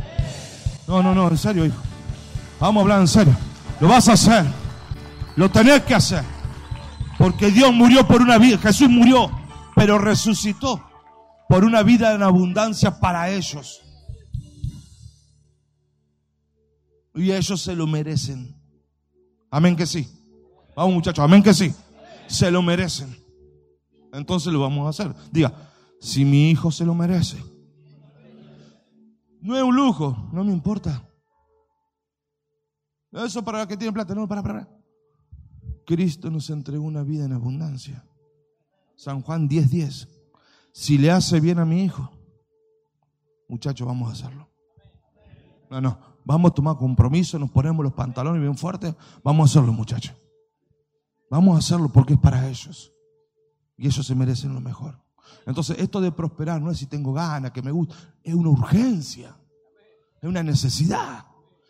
No, 0.87 1.03
no, 1.03 1.13
no, 1.13 1.27
en 1.27 1.37
serio, 1.37 1.65
hijo. 1.65 1.81
Vamos 2.57 2.79
a 2.79 2.83
hablar 2.83 3.01
en 3.01 3.09
serio. 3.09 3.35
Lo 3.81 3.89
vas 3.89 4.07
a 4.07 4.13
hacer. 4.13 4.45
Lo 5.35 5.51
tenés 5.51 5.81
que 5.81 5.93
hacer. 5.93 6.23
Porque 7.17 7.51
Dios 7.51 7.73
murió 7.73 8.07
por 8.07 8.21
una 8.21 8.37
vida, 8.37 8.57
Jesús 8.57 8.87
murió, 8.87 9.29
pero 9.75 9.97
resucitó 9.97 10.81
por 11.49 11.65
una 11.65 11.83
vida 11.83 12.15
en 12.15 12.23
abundancia 12.23 13.01
para 13.01 13.29
ellos. 13.29 13.81
Y 17.15 17.33
ellos 17.33 17.61
se 17.61 17.75
lo 17.75 17.85
merecen. 17.85 18.55
Amén 19.51 19.75
que 19.75 19.85
sí. 19.85 20.07
Vamos 20.73 20.93
muchachos, 20.93 21.25
amén 21.25 21.43
que 21.43 21.53
sí. 21.53 21.75
Se 22.29 22.49
lo 22.49 22.61
merecen. 22.61 23.17
Entonces 24.13 24.53
lo 24.53 24.61
vamos 24.61 24.85
a 24.85 24.89
hacer. 24.89 25.13
Diga, 25.31 25.53
si 25.99 26.23
mi 26.23 26.49
hijo 26.49 26.71
se 26.71 26.85
lo 26.85 26.95
merece. 26.95 27.37
No 29.41 29.57
es 29.57 29.63
un 29.63 29.75
lujo, 29.75 30.29
no 30.31 30.43
me 30.43 30.51
importa. 30.51 31.03
Eso 33.11 33.43
para 33.43 33.67
que 33.67 33.75
tiene 33.75 33.91
plata, 33.91 34.13
no, 34.13 34.27
para, 34.27 34.43
para. 34.43 34.67
Cristo 35.85 36.29
nos 36.29 36.49
entregó 36.49 36.83
una 36.83 37.03
vida 37.03 37.25
en 37.25 37.33
abundancia. 37.33 38.05
San 38.95 39.21
Juan 39.21 39.49
10:10. 39.49 39.69
10. 39.69 40.07
Si 40.71 40.97
le 40.97 41.09
hace 41.09 41.39
bien 41.39 41.57
a 41.57 41.65
mi 41.65 41.83
hijo, 41.83 42.11
muchachos, 43.47 43.87
vamos 43.87 44.09
a 44.09 44.13
hacerlo. 44.13 44.47
No, 45.69 45.81
no, 45.81 45.99
vamos 46.23 46.51
a 46.51 46.53
tomar 46.53 46.77
compromiso, 46.77 47.39
nos 47.39 47.49
ponemos 47.49 47.83
los 47.83 47.93
pantalones 47.93 48.41
bien 48.41 48.57
fuertes, 48.57 48.93
vamos 49.23 49.49
a 49.49 49.51
hacerlo, 49.51 49.73
muchachos. 49.73 50.15
Vamos 51.29 51.55
a 51.55 51.59
hacerlo 51.59 51.89
porque 51.89 52.13
es 52.13 52.19
para 52.19 52.47
ellos. 52.47 52.91
Y 53.77 53.87
ellos 53.87 54.05
se 54.05 54.15
merecen 54.15 54.53
lo 54.53 54.61
mejor. 54.61 54.99
Entonces, 55.45 55.77
esto 55.79 56.01
de 56.01 56.11
prosperar 56.11 56.61
no 56.61 56.71
es 56.71 56.77
si 56.77 56.87
tengo 56.87 57.13
ganas, 57.13 57.51
que 57.51 57.61
me 57.61 57.71
gusta, 57.71 57.95
es 58.23 58.33
una 58.33 58.49
urgencia, 58.49 59.37
es 60.21 60.27
una 60.27 60.43
necesidad. 60.43 61.25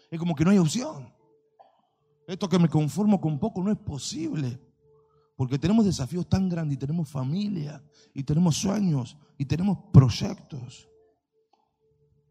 Es 0.10 0.18
como 0.18 0.36
que 0.36 0.44
no 0.44 0.52
hay 0.52 0.58
opción. 0.58 1.14
Esto 2.28 2.48
que 2.48 2.60
me 2.60 2.70
conformo 2.70 3.20
con 3.20 3.40
poco 3.40 3.64
no 3.64 3.72
es 3.72 3.78
posible. 3.78 4.60
Porque 5.36 5.58
tenemos 5.58 5.86
desafíos 5.86 6.28
tan 6.28 6.50
grandes 6.50 6.76
y 6.76 6.80
tenemos 6.80 7.10
familia 7.10 7.82
y 8.14 8.24
tenemos 8.24 8.58
sueños 8.58 9.18
y 9.38 9.46
tenemos 9.46 9.78
proyectos. 9.94 10.90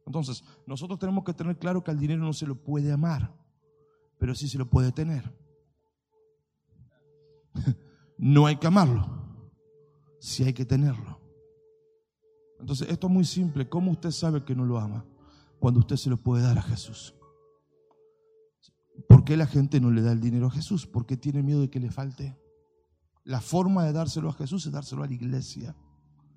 Entonces, 0.07 0.45
nosotros 0.67 0.99
tenemos 0.99 1.25
que 1.25 1.35
tener 1.35 1.59
claro 1.59 1.83
que 1.83 1.91
al 1.91 1.99
dinero 1.99 2.23
no 2.23 2.33
se 2.33 2.47
lo 2.47 2.63
puede 2.63 2.93
amar, 2.93 3.35
pero 4.19 4.35
sí 4.35 4.49
se 4.49 4.59
lo 4.59 4.67
puede 4.67 4.93
tener. 4.93 5.35
No 8.21 8.47
hay 8.47 8.57
que 8.57 8.67
amarlo, 8.67 9.07
sí 10.19 10.43
hay 10.43 10.53
que 10.53 10.65
tenerlo. 10.65 11.21
Entonces, 12.59 12.89
esto 12.91 13.07
es 13.07 13.13
muy 13.13 13.25
simple. 13.25 13.69
¿Cómo 13.69 13.93
usted 13.93 14.11
sabe 14.11 14.45
que 14.45 14.57
no 14.57 14.65
lo 14.65 14.79
ama? 14.79 15.05
Cuando 15.61 15.79
usted 15.79 15.95
se 15.95 16.11
lo 16.11 16.17
puede 16.17 16.43
dar 16.43 16.59
a 16.59 16.63
Jesús. 16.63 17.15
¿Por 19.09 19.25
qué 19.25 19.37
la 19.37 19.47
gente 19.47 19.81
no 19.81 19.91
le 19.91 20.03
da 20.03 20.11
el 20.11 20.21
dinero 20.21 20.49
a 20.49 20.51
Jesús? 20.51 20.87
Porque 20.87 21.17
tiene 21.17 21.43
miedo 21.43 21.61
de 21.61 21.71
que 21.71 21.79
le 21.79 21.91
falte. 21.91 22.37
La 23.25 23.41
forma 23.41 23.85
de 23.85 23.93
dárselo 23.93 24.31
a 24.31 24.33
Jesús 24.33 24.67
es 24.67 24.73
dárselo 24.73 25.05
a 25.05 25.07
la 25.07 25.15
iglesia. 25.15 25.77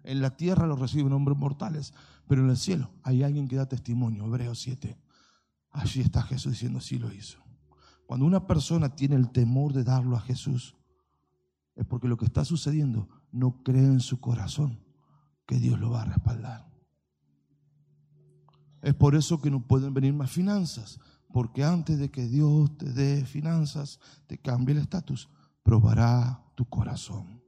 En 0.03 0.21
la 0.21 0.35
tierra 0.35 0.67
lo 0.67 0.75
reciben 0.75 1.13
hombres 1.13 1.37
mortales, 1.37 1.93
pero 2.27 2.43
en 2.43 2.49
el 2.49 2.57
cielo 2.57 2.91
hay 3.03 3.23
alguien 3.23 3.47
que 3.47 3.55
da 3.55 3.67
testimonio. 3.67 4.25
Hebreos 4.25 4.59
7. 4.59 4.97
Allí 5.71 6.01
está 6.01 6.21
Jesús 6.21 6.53
diciendo, 6.53 6.81
sí 6.81 6.99
lo 6.99 7.11
hizo. 7.11 7.39
Cuando 8.05 8.25
una 8.25 8.45
persona 8.45 8.95
tiene 8.95 9.15
el 9.15 9.31
temor 9.31 9.73
de 9.73 9.83
darlo 9.83 10.17
a 10.17 10.21
Jesús, 10.21 10.75
es 11.75 11.85
porque 11.85 12.07
lo 12.07 12.17
que 12.17 12.25
está 12.25 12.45
sucediendo 12.45 13.07
no 13.31 13.63
cree 13.63 13.85
en 13.85 13.99
su 13.99 14.19
corazón 14.19 14.79
que 15.45 15.57
Dios 15.57 15.79
lo 15.79 15.91
va 15.91 16.03
a 16.03 16.05
respaldar. 16.05 16.71
Es 18.81 18.93
por 18.95 19.15
eso 19.15 19.41
que 19.41 19.51
no 19.51 19.65
pueden 19.67 19.93
venir 19.93 20.13
más 20.13 20.31
finanzas, 20.31 20.99
porque 21.31 21.63
antes 21.63 21.99
de 21.99 22.09
que 22.09 22.27
Dios 22.27 22.77
te 22.77 22.91
dé 22.91 23.25
finanzas, 23.25 23.99
te 24.27 24.37
cambie 24.37 24.75
el 24.75 24.81
estatus, 24.81 25.29
probará 25.63 26.43
tu 26.55 26.65
corazón. 26.65 27.41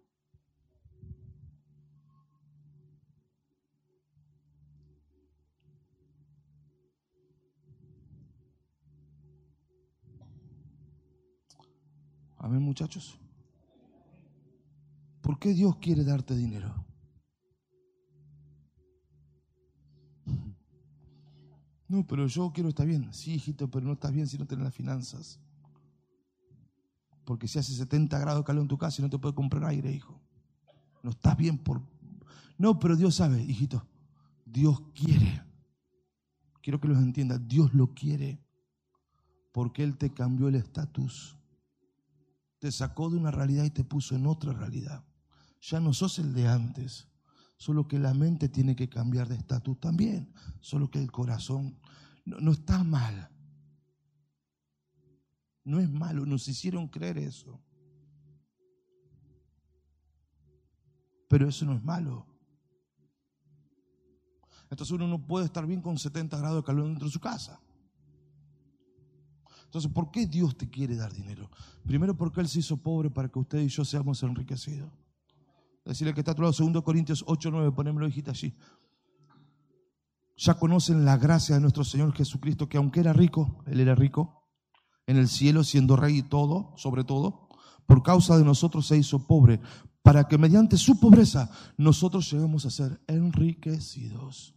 Amén, 12.38 12.62
muchachos. 12.62 13.23
¿Por 15.24 15.40
qué 15.40 15.54
Dios 15.54 15.78
quiere 15.78 16.04
darte 16.04 16.36
dinero? 16.36 16.86
No, 21.88 22.06
pero 22.06 22.28
yo 22.28 22.52
quiero 22.52 22.68
estar 22.68 22.86
bien. 22.86 23.14
Sí, 23.14 23.36
hijito, 23.36 23.72
pero 23.72 23.86
no 23.86 23.94
estás 23.94 24.12
bien 24.12 24.28
si 24.28 24.38
no 24.38 24.46
tienes 24.46 24.66
las 24.66 24.76
finanzas. 24.76 25.40
Porque 27.24 27.48
si 27.48 27.58
hace 27.58 27.74
70 27.74 28.20
grados 28.20 28.42
de 28.42 28.46
calor 28.46 28.64
en 28.64 28.68
tu 28.68 28.78
casa 28.78 29.02
y 29.02 29.04
no 29.04 29.10
te 29.10 29.18
puede 29.18 29.34
comprar 29.34 29.64
aire, 29.64 29.94
hijo. 29.94 30.20
No 31.02 31.12
estás 31.12 31.38
bien 31.38 31.58
por... 31.58 31.82
No, 32.58 32.78
pero 32.78 32.98
Dios 32.98 33.16
sabe, 33.16 33.42
hijito. 33.42 33.88
Dios 34.44 34.82
quiere. 34.94 35.42
Quiero 36.62 36.82
que 36.82 36.90
los 36.90 36.98
entienda. 36.98 37.38
Dios 37.38 37.74
lo 37.74 37.94
quiere. 37.94 38.44
Porque 39.54 39.84
Él 39.84 39.98
te 39.98 40.14
cambió 40.14 40.50
el 40.50 40.56
estatus. 40.56 41.38
Te 42.60 42.74
sacó 42.74 43.10
de 43.10 43.16
una 43.16 43.32
realidad 43.32 43.64
y 43.64 43.70
te 43.70 43.86
puso 43.86 44.18
en 44.18 44.26
otra 44.26 44.52
realidad. 44.52 45.06
Ya 45.64 45.80
no 45.80 45.94
sos 45.94 46.20
el 46.20 46.34
de 46.34 46.48
antes. 46.48 47.08
Solo 47.58 47.88
que 47.88 47.98
la 47.98 48.14
mente 48.14 48.50
tiene 48.50 48.76
que 48.76 48.90
cambiar 48.90 49.30
de 49.30 49.36
estatus 49.36 49.80
también. 49.80 50.34
Solo 50.60 50.92
que 50.92 51.00
el 51.00 51.10
corazón 51.10 51.80
no, 52.26 52.52
está 52.52 52.84
mal. 52.84 53.30
No 55.64 55.80
es 55.80 55.90
malo, 55.90 56.26
nos 56.26 56.48
hicieron 56.50 56.90
creer 56.90 57.18
eso. 57.18 57.64
Pero 61.30 61.48
eso 61.48 61.66
no 61.66 61.74
es 61.74 61.84
malo. 61.84 62.28
Entonces 64.70 64.92
uno 64.92 65.08
no 65.08 65.26
puede 65.26 65.46
estar 65.46 65.66
bien 65.66 65.82
con 65.82 65.98
70 65.98 66.38
grados 66.38 66.58
de 66.58 66.66
calor 66.66 66.88
dentro 66.88 67.06
de 67.06 67.14
su 67.14 67.22
casa. 67.22 67.62
Entonces, 69.66 69.92
¿por 69.92 70.12
qué 70.12 70.28
Dios 70.28 70.58
te 70.58 70.70
quiere 70.70 70.96
dar 70.96 71.14
dinero? 71.14 71.50
Primero 71.86 72.16
porque 72.16 72.42
Él 72.42 72.50
se 72.50 72.60
hizo 72.60 72.78
pobre 72.78 73.10
para 73.10 73.30
que 73.30 73.40
usted 73.40 73.60
y 73.60 73.70
yo 73.70 73.86
seamos 73.86 74.22
enriquecidos. 74.22 75.03
Decirle 75.86 76.14
que 76.14 76.22
está 76.22 76.32
a 76.32 76.36
tu 76.36 76.42
lado, 76.42 76.54
2 76.58 76.84
Corintios 76.84 77.24
8, 77.28 77.52
9, 77.52 77.72
ponémelo 77.74 78.08
hijita 78.08 78.32
allí. 78.32 78.56
Ya 80.38 80.56
conocen 80.56 81.06
la 81.06 81.18
gracia 81.18 81.56
de 81.56 81.62
nuestro 81.62 81.84
Señor 81.84 82.14
Jesucristo, 82.14 82.70
que 82.70 82.78
aunque 82.78 83.02
era 83.02 83.14
rico, 83.14 83.64
Él 83.68 83.80
era 83.80 83.94
rico, 83.94 84.48
en 85.06 85.18
el 85.18 85.28
cielo, 85.28 85.64
siendo 85.64 85.96
rey 85.96 86.20
y 86.20 86.24
todo, 86.24 86.74
sobre 86.78 87.04
todo, 87.04 87.50
por 87.86 88.02
causa 88.02 88.38
de 88.38 88.46
nosotros 88.46 88.88
se 88.88 88.98
hizo 88.98 89.28
pobre, 89.28 89.60
para 90.02 90.28
que 90.28 90.38
mediante 90.38 90.78
su 90.78 91.00
pobreza 91.00 91.50
nosotros 91.78 92.32
lleguemos 92.32 92.66
a 92.66 92.72
ser 92.72 93.02
enriquecidos. 93.08 94.56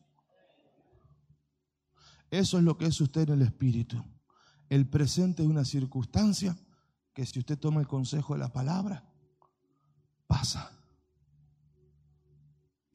Eso 2.30 2.58
es 2.58 2.64
lo 2.64 2.76
que 2.78 2.86
es 2.86 3.00
usted 3.00 3.28
en 3.28 3.40
el 3.40 3.42
Espíritu. 3.42 4.02
El 4.68 4.88
presente 4.88 5.42
es 5.42 5.48
una 5.48 5.64
circunstancia 5.64 6.56
que 7.12 7.26
si 7.26 7.38
usted 7.38 7.58
toma 7.58 7.80
el 7.80 7.86
consejo 7.86 8.34
de 8.34 8.40
la 8.40 8.52
palabra, 8.52 9.08
pasa 10.26 10.75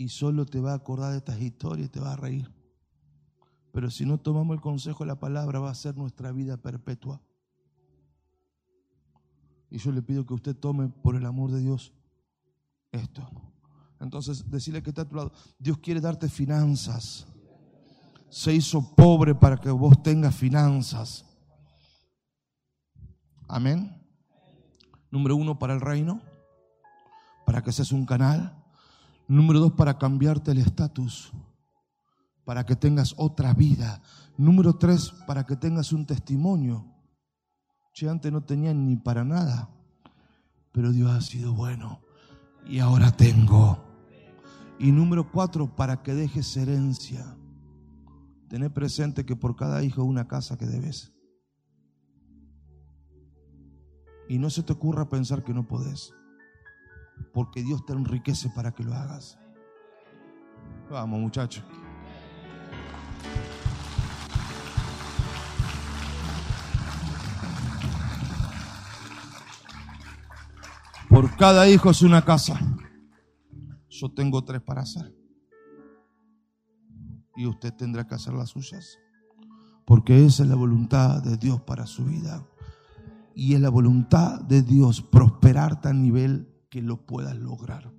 y 0.02 0.10
solo 0.10 0.48
te 0.48 0.60
va 0.60 0.72
a 0.72 0.78
acordar 0.78 1.12
de 1.12 1.20
estas 1.20 1.40
historias 1.40 1.86
y 1.86 1.90
te 1.92 2.00
va 2.00 2.14
a 2.14 2.16
reír. 2.16 2.52
Pero 3.72 3.92
si 3.92 4.04
no 4.04 4.18
tomamos 4.18 4.56
el 4.56 4.60
consejo 4.60 5.04
de 5.04 5.10
la 5.10 5.20
palabra, 5.20 5.60
va 5.60 5.70
a 5.70 5.76
ser 5.76 5.96
nuestra 5.96 6.32
vida 6.32 6.58
perpetua. 6.58 7.22
Y 9.70 9.78
yo 9.78 9.92
le 9.92 10.02
pido 10.02 10.26
que 10.26 10.34
usted 10.34 10.56
tome, 10.56 10.90
por 10.90 11.16
el 11.16 11.24
amor 11.24 11.52
de 11.52 11.60
Dios, 11.60 11.94
esto. 12.92 13.30
Entonces, 14.00 14.50
decirle 14.50 14.82
que 14.82 14.90
está 14.90 15.04
a 15.04 15.08
tu 15.08 15.16
lado. 15.16 15.32
Dios 15.60 15.78
quiere 15.78 16.02
darte 16.02 16.28
finanzas. 16.28 17.28
Se 18.28 18.52
hizo 18.56 18.96
pobre 18.96 19.36
para 19.36 19.58
que 19.58 19.70
vos 19.70 20.02
tengas 20.02 20.36
finanzas. 20.36 21.26
Amén. 23.48 23.96
Número 25.12 25.36
uno, 25.36 25.60
para 25.60 25.76
el 25.76 25.82
reino. 25.82 26.24
Para 27.46 27.62
que 27.62 27.72
seas 27.72 27.92
un 27.92 28.08
canal. 28.08 28.61
Número 29.32 29.62
dos, 29.62 29.72
para 29.72 29.98
cambiarte 29.98 30.52
el 30.52 30.58
estatus, 30.58 31.32
para 32.44 32.66
que 32.66 32.76
tengas 32.76 33.14
otra 33.16 33.54
vida. 33.54 34.02
Número 34.36 34.76
tres, 34.76 35.14
para 35.26 35.46
que 35.46 35.56
tengas 35.56 35.94
un 35.94 36.06
testimonio. 36.06 36.86
Che, 37.94 38.10
antes 38.10 38.30
no 38.30 38.44
tenía 38.44 38.74
ni 38.74 38.98
para 38.98 39.24
nada, 39.24 39.70
pero 40.74 40.92
Dios 40.92 41.10
ha 41.12 41.22
sido 41.22 41.54
bueno 41.54 42.02
y 42.68 42.80
ahora 42.80 43.16
tengo. 43.16 43.82
Y 44.78 44.92
número 44.92 45.32
cuatro, 45.32 45.74
para 45.78 46.04
que 46.04 46.14
dejes 46.14 46.58
herencia. 46.58 47.38
Tener 48.50 48.74
presente 48.74 49.26
que 49.26 49.38
por 49.38 49.56
cada 49.56 49.82
hijo 49.82 50.04
una 50.04 50.28
casa 50.28 50.58
que 50.58 50.66
debes. 50.66 51.14
Y 54.28 54.40
no 54.40 54.50
se 54.50 54.62
te 54.62 54.74
ocurra 54.74 55.08
pensar 55.08 55.42
que 55.42 55.54
no 55.54 55.66
podés 55.66 56.14
porque 57.34 57.64
Dios 57.64 57.86
te 57.86 57.94
enriquece 57.94 58.50
para 58.50 58.72
que 58.72 58.84
lo 58.84 58.94
hagas. 58.94 59.38
Vamos, 60.90 61.20
muchachos. 61.20 61.64
Por 71.10 71.36
cada 71.36 71.70
hijo 71.70 71.90
es 71.90 72.02
una 72.02 72.24
casa. 72.24 72.60
Yo 73.90 74.14
tengo 74.14 74.44
tres 74.44 74.62
para 74.62 74.82
hacer. 74.82 75.14
Y 77.36 77.46
usted 77.46 77.74
tendrá 77.74 78.08
que 78.08 78.16
hacer 78.16 78.34
las 78.34 78.50
suyas. 78.50 78.98
Porque 79.86 80.26
esa 80.26 80.44
es 80.44 80.50
la 80.50 80.56
voluntad 80.56 81.22
de 81.22 81.38
Dios 81.38 81.62
para 81.62 81.86
su 81.86 82.06
vida. 82.06 82.48
Y 83.36 83.56
es 83.56 83.62
la 83.62 83.70
voluntad 83.70 84.42
de 84.42 84.62
Dios 84.62 85.02
prosperarte 85.02 85.90
a 85.90 85.94
nivel 85.94 86.51
que 86.72 86.82
lo 86.82 87.06
puedas 87.06 87.36
lograr. 87.36 87.94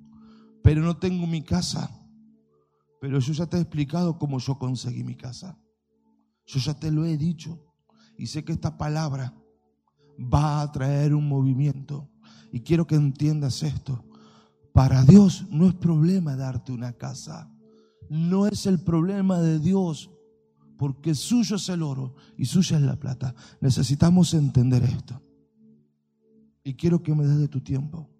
Pero 0.63 0.83
no 0.83 0.97
tengo 0.97 1.27
mi 1.27 1.43
casa. 1.43 1.91
Pero 3.01 3.21
yo 3.21 3.33
ya 3.35 3.47
te 3.47 3.59
he 3.59 3.61
explicado 3.61 4.19
cómo 4.19 4.39
yo 4.39 4.59
conseguí 4.59 5.05
mi 5.05 5.15
casa. 5.15 5.59
Yo 6.47 6.59
ya 6.59 6.75
te 6.75 6.91
lo 6.91 7.05
he 7.05 7.17
dicho. 7.19 7.63
Y 8.17 8.27
sé 8.27 8.45
que 8.45 8.53
esta 8.53 8.79
palabra 8.79 9.35
va 10.19 10.63
a 10.63 10.73
traer 10.73 11.15
un 11.15 11.29
movimiento. 11.29 12.11
Y 12.51 12.61
quiero 12.61 12.87
que 12.87 12.95
entiendas 12.95 13.63
esto. 13.63 14.05
Para 14.73 15.05
Dios 15.05 15.47
no 15.51 15.69
es 15.69 15.75
problema 15.75 16.35
darte 16.35 16.73
una 16.73 16.95
casa. 16.95 17.53
No 18.09 18.47
es 18.47 18.65
el 18.67 18.81
problema 18.81 19.39
de 19.41 19.59
Dios. 19.59 20.11
Porque 20.79 21.15
suyo 21.15 21.57
es 21.57 21.69
el 21.69 21.83
oro 21.83 22.15
y 22.39 22.47
suya 22.47 22.79
es 22.79 22.83
la 22.83 22.97
plata. 22.97 23.35
Necesitamos 23.61 24.33
entender 24.33 24.83
esto. 24.85 25.21
Y 26.65 26.75
quiero 26.75 27.03
que 27.03 27.15
me 27.15 27.27
des 27.27 27.39
de 27.39 27.49
tu 27.49 27.61
tiempo. 27.61 28.12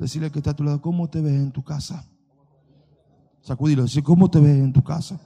Decirle 0.00 0.30
que 0.30 0.38
está 0.38 0.52
a 0.52 0.56
tu 0.56 0.64
lado, 0.64 0.80
¿cómo 0.80 1.10
te 1.10 1.20
ves 1.20 1.34
en 1.34 1.52
tu 1.52 1.62
casa? 1.62 2.08
Sacudilo, 3.42 3.82
decir, 3.82 4.02
¿cómo 4.02 4.30
te 4.30 4.40
ves 4.40 4.56
en 4.56 4.72
tu 4.72 4.82
casa? 4.82 5.20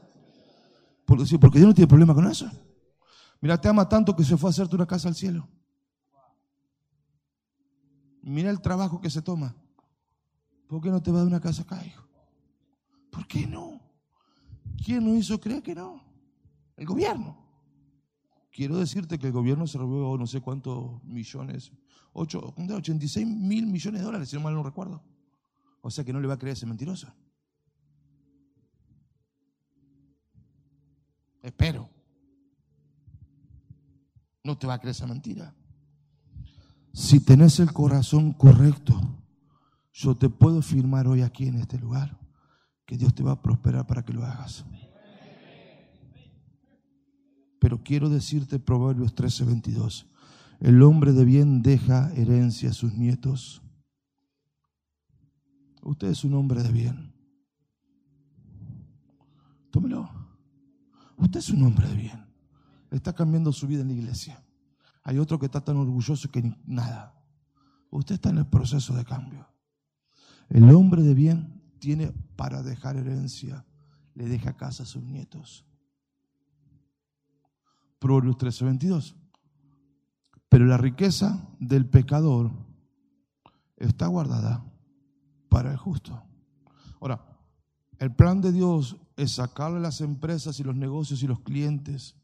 Por 1.05 1.21
decir, 1.21 1.39
porque 1.39 1.59
Dios 1.59 1.69
no 1.69 1.75
tiene 1.75 1.87
problema 1.87 2.13
con 2.13 2.27
eso. 2.27 2.51
Mira, 3.41 3.61
te 3.61 3.69
ama 3.69 3.89
tanto 3.89 4.17
que 4.17 4.25
se 4.25 4.37
fue 4.37 4.49
a 4.49 4.51
hacerte 4.51 4.75
una 4.75 4.85
casa 4.85 5.07
al 5.07 5.15
cielo. 5.15 5.49
Mira 8.23 8.51
el 8.51 8.61
trabajo 8.61 9.01
que 9.01 9.11
se 9.11 9.23
toma. 9.23 9.55
¿Por 10.67 10.81
qué 10.81 10.91
no 10.91 11.01
te 11.01 11.13
va 11.13 11.19
dar 11.19 11.29
una 11.29 11.41
casa 11.41 11.63
acá, 11.63 11.81
hijo? 11.87 12.09
¿Por 13.13 13.29
qué 13.29 13.47
no? 13.47 13.81
¿Quién 14.85 15.05
nos 15.05 15.17
hizo 15.19 15.39
creer 15.39 15.63
que 15.63 15.77
no? 15.77 16.03
El 16.77 16.87
gobierno. 16.87 17.39
Quiero 18.51 18.77
decirte 18.79 19.21
que 19.21 19.29
el 19.29 19.33
gobierno 19.33 19.69
se 19.69 19.79
robó 19.79 20.19
no 20.19 20.27
sé 20.27 20.41
cuántos 20.41 21.01
millones, 21.05 21.71
8, 22.15 22.55
86 22.57 23.27
mil 23.27 23.67
millones 23.67 24.01
de 24.01 24.05
dólares, 24.05 24.29
si 24.29 24.37
no 24.37 24.43
mal 24.43 24.55
no 24.55 24.63
recuerdo. 24.63 25.03
O 25.83 25.91
sea 25.91 26.05
que 26.05 26.13
no 26.13 26.21
le 26.21 26.29
va 26.29 26.35
a 26.35 26.39
creer 26.39 26.57
ese 26.57 26.65
mentiroso. 26.65 27.13
Espero. 31.43 31.91
No 34.43 34.57
te 34.57 34.67
va 34.67 34.75
a 34.75 34.79
creer 34.79 34.93
esa 34.93 35.07
mentira. 35.07 35.55
Si 36.93 37.21
tenés 37.21 37.59
el 37.59 37.73
corazón 37.73 38.33
correcto, 38.33 38.95
yo 39.93 40.17
te 40.17 40.29
puedo 40.29 40.63
firmar 40.63 41.07
hoy 41.09 41.23
aquí 41.23 41.49
en 41.49 41.57
este 41.57 41.79
lugar 41.79 42.19
que 42.87 42.97
Dios 42.97 43.15
te 43.15 43.23
va 43.23 43.33
a 43.33 43.43
prosperar 43.43 43.87
para 43.87 44.05
que 44.05 44.13
lo 44.13 44.25
hagas. 44.25 44.65
pero 47.65 47.83
quiero 47.83 48.11
decirte 48.11 48.59
Proverbios 48.59 49.15
13, 49.15 49.45
22. 49.45 50.07
El 50.61 50.83
hombre 50.83 51.13
de 51.13 51.25
bien 51.25 51.63
deja 51.63 52.13
herencia 52.15 52.71
a 52.71 52.73
sus 52.73 52.95
nietos. 52.95 53.63
Usted 55.83 56.09
es 56.09 56.25
un 56.25 56.35
hombre 56.35 56.63
de 56.63 56.73
bien. 56.73 57.15
Tómelo. 59.71 60.09
Usted 61.17 61.41
es 61.41 61.51
un 61.51 61.63
hombre 61.65 61.89
de 61.89 61.97
bien. 61.97 62.27
Está 62.91 63.13
cambiando 63.13 63.53
su 63.53 63.67
vida 63.67 63.83
en 63.83 63.89
la 63.89 63.95
iglesia. 63.95 64.43
Hay 65.03 65.19
otro 65.19 65.39
que 65.39 65.47
está 65.47 65.63
tan 65.63 65.77
orgulloso 65.77 66.31
que 66.31 66.43
ni 66.43 66.57
nada. 66.65 67.15
Usted 67.91 68.15
está 68.15 68.31
en 68.31 68.39
el 68.39 68.47
proceso 68.47 68.95
de 68.95 69.05
cambio. 69.05 69.47
El 70.49 70.71
hombre 70.71 71.03
de 71.03 71.15
bien 71.15 71.63
tiene 71.79 72.13
para 72.37 72.63
dejar 72.63 72.97
herencia, 72.97 73.67
le 74.15 74.27
deja 74.27 74.57
casa 74.57 74.85
a 74.85 74.87
sus 74.87 75.03
nietos. 75.03 75.67
Proverbios 77.99 78.39
13, 78.39 78.65
22. 78.65 79.17
Pero 80.55 80.67
la 80.67 80.77
riqueza 80.77 81.49
del 81.59 81.85
pecador 81.85 82.53
está 83.77 84.07
guardada 84.07 84.65
para 85.49 85.73
el 85.73 85.77
justo. 85.77 86.23
Ahora, 87.01 87.25
el 87.99 88.15
plan 88.15 88.41
de 88.41 88.53
Dios 88.53 88.95
es 89.17 89.33
sacarle 89.33 89.81
las 89.81 90.01
empresas 90.01 90.61
y 90.61 90.63
los 90.63 90.77
negocios 90.77 91.25
y 91.25 91.27
los 91.27 91.41
clientes 91.41 92.15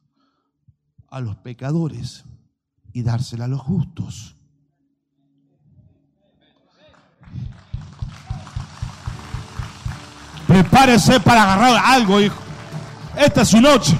a 1.08 1.18
los 1.18 1.38
pecadores 1.38 2.24
y 2.92 3.02
dársela 3.02 3.46
a 3.46 3.48
los 3.48 3.62
justos. 3.62 4.36
Prepárese 10.46 11.18
para 11.18 11.42
agarrar 11.42 11.82
algo, 11.84 12.20
hijo. 12.20 12.38
Esta 13.16 13.42
es 13.42 13.48
su 13.48 13.60
noche. 13.60 13.98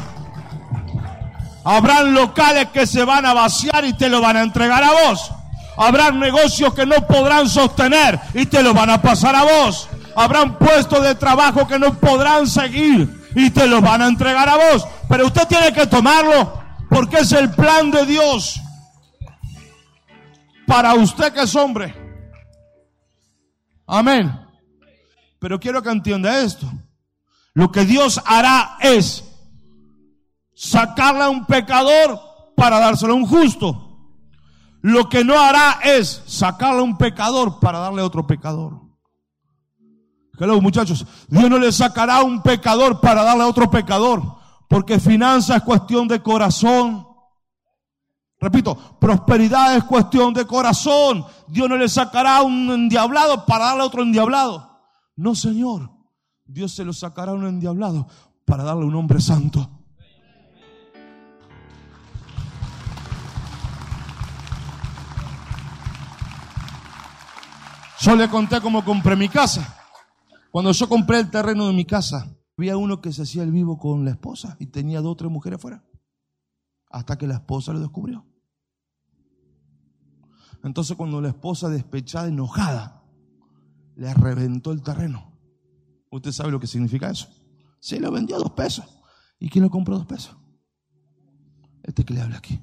Habrán 1.65 2.15
locales 2.15 2.69
que 2.69 2.87
se 2.87 3.05
van 3.05 3.27
a 3.27 3.35
vaciar 3.35 3.85
y 3.85 3.93
te 3.93 4.09
lo 4.09 4.21
van 4.21 4.37
a 4.37 4.43
entregar 4.43 4.83
a 4.83 4.91
vos. 4.91 5.33
Habrán 5.77 6.19
negocios 6.19 6.75
que 6.75 6.87
no 6.87 7.07
podrán 7.07 7.49
sostener 7.49 8.21
y 8.35 8.47
te 8.47 8.63
lo 8.63 8.75
van 8.75 8.91
a 8.91 9.01
pasar 9.01 9.35
a 9.35 9.45
vos. 9.45 9.89
Habrán 10.17 10.59
puestos 10.59 11.03
de 11.03 11.15
trabajo 11.15 11.67
que 11.67 11.79
no 11.79 11.95
podrán 11.95 12.47
seguir 12.47 13.09
y 13.35 13.51
te 13.51 13.67
lo 13.67 13.81
van 13.81 14.03
a 14.03 14.07
entregar 14.07 14.49
a 14.49 14.57
vos. 14.57 14.87
Pero 15.09 15.27
usted 15.27 15.47
tiene 15.49 15.73
que 15.73 15.87
tomarlo 15.87 16.61
porque 16.89 17.19
es 17.19 17.33
el 17.33 17.51
plan 17.51 17.91
de 17.91 18.05
Dios 18.07 18.61
para 20.67 20.95
usted 20.95 21.33
que 21.33 21.43
es 21.43 21.55
hombre. 21.55 21.95
Amén. 23.87 24.39
Pero 25.39 25.59
quiero 25.59 25.83
que 25.83 25.91
entienda 25.91 26.43
esto. 26.43 26.71
Lo 27.55 27.73
que 27.73 27.85
Dios 27.85 28.21
hará 28.25 28.77
es 28.81 29.25
sacarle 30.61 31.23
a 31.23 31.31
un 31.31 31.47
pecador 31.47 32.21
para 32.55 32.79
dárselo 32.79 33.15
a 33.15 33.17
un 33.17 33.27
justo. 33.27 33.87
Lo 34.83 35.09
que 35.09 35.25
no 35.25 35.39
hará 35.41 35.79
es 35.83 36.23
sacarle 36.27 36.81
a 36.81 36.83
un 36.83 36.99
pecador 36.99 37.59
para 37.61 37.79
darle 37.79 38.03
a 38.03 38.05
otro 38.05 38.27
pecador. 38.27 38.79
Hello, 40.39 40.61
muchachos. 40.61 41.07
Dios 41.29 41.49
no 41.49 41.59
le 41.59 41.73
sacará 41.73 42.17
a 42.17 42.25
un 42.25 42.43
pecador 42.43 43.01
para 43.01 43.23
darle 43.23 43.45
a 43.45 43.47
otro 43.47 43.71
pecador. 43.71 44.23
Porque 44.69 45.01
finanza 45.01 45.57
es 45.57 45.63
cuestión 45.63 46.07
de 46.07 46.23
corazón. 46.23 47.07
Repito, 48.39 48.77
prosperidad 48.99 49.77
es 49.77 49.85
cuestión 49.85 50.35
de 50.35 50.47
corazón. 50.47 51.25
Dios 51.49 51.71
no 51.71 51.77
le 51.77 51.89
sacará 51.89 52.39
a 52.39 52.43
un 52.43 52.71
endiablado 52.71 53.47
para 53.47 53.67
darle 53.67 53.83
a 53.83 53.87
otro 53.87 54.03
endiablado. 54.03 54.79
No, 55.17 55.35
Señor. 55.35 55.91
Dios 56.45 56.73
se 56.73 56.85
lo 56.85 56.93
sacará 56.93 57.33
a 57.33 57.35
un 57.35 57.47
endiablado 57.47 58.07
para 58.45 58.63
darle 58.63 58.83
a 58.83 58.87
un 58.89 58.95
hombre 58.95 59.23
santo. 59.23 59.80
Yo 68.01 68.17
le 68.17 68.31
conté 68.31 68.63
cómo 68.63 68.83
compré 68.83 69.15
mi 69.15 69.29
casa. 69.29 69.77
Cuando 70.51 70.73
yo 70.73 70.89
compré 70.89 71.21
el 71.21 71.31
terreno 71.31 71.67
de 71.67 71.75
mi 71.75 71.85
casa, 71.85 72.35
había 72.57 72.79
uno 72.79 73.03
que 73.03 73.13
se 73.13 73.23
hacía 73.23 73.43
el 73.43 73.53
vivo 73.53 73.79
con 73.79 74.07
la 74.07 74.13
esposa 74.13 74.57
y 74.59 74.67
tenía 74.69 75.03
dos 75.03 75.13
o 75.13 75.17
tres 75.17 75.31
mujeres 75.31 75.59
afuera. 75.59 75.85
Hasta 76.91 77.19
que 77.19 77.27
la 77.27 77.35
esposa 77.35 77.75
lo 77.75 77.81
descubrió. 77.81 78.27
Entonces 80.65 80.97
cuando 80.97 81.21
la 81.21 81.29
esposa 81.29 81.69
despechada, 81.69 82.29
enojada, 82.29 83.05
le 83.97 84.13
reventó 84.15 84.73
el 84.73 84.83
terreno. 84.83 85.39
¿Usted 86.11 86.33
sabe 86.33 86.51
lo 86.51 86.59
que 86.59 86.67
significa 86.67 87.11
eso? 87.11 87.29
Se 87.81 88.01
lo 88.01 88.11
vendió 88.11 88.37
a 88.37 88.41
dos 88.41 88.53
pesos. 88.53 88.85
¿Y 89.39 89.51
quién 89.51 89.63
lo 89.63 89.71
compró 89.71 89.95
a 89.95 89.99
dos 89.99 90.07
pesos? 90.07 90.37
Este 91.83 92.05
que 92.05 92.15
le 92.15 92.23
habla 92.23 92.39
aquí. 92.39 92.61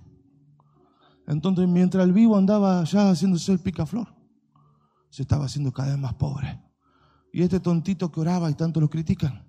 Entonces 1.27 1.67
mientras 1.67 2.03
el 2.03 2.13
vivo 2.13 2.37
andaba 2.37 2.83
ya 2.85 3.11
haciéndose 3.11 3.51
el 3.51 3.59
picaflor, 3.59 4.16
se 5.09 5.23
estaba 5.23 5.45
haciendo 5.45 5.71
cada 5.71 5.89
vez 5.89 5.97
más 5.97 6.13
pobre. 6.13 6.61
Y 7.31 7.41
este 7.41 7.59
tontito 7.59 8.11
que 8.11 8.19
oraba 8.19 8.49
y 8.49 8.55
tanto 8.55 8.79
lo 8.79 8.89
critican, 8.89 9.45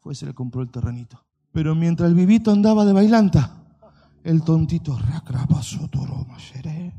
fue 0.00 0.14
se 0.14 0.26
le 0.26 0.34
compró 0.34 0.62
el 0.62 0.70
terrenito. 0.70 1.24
Pero 1.52 1.74
mientras 1.74 2.08
el 2.08 2.14
vivito 2.14 2.50
andaba 2.50 2.84
de 2.84 2.92
bailanta, 2.92 3.64
el 4.22 4.42
tontito, 4.42 4.98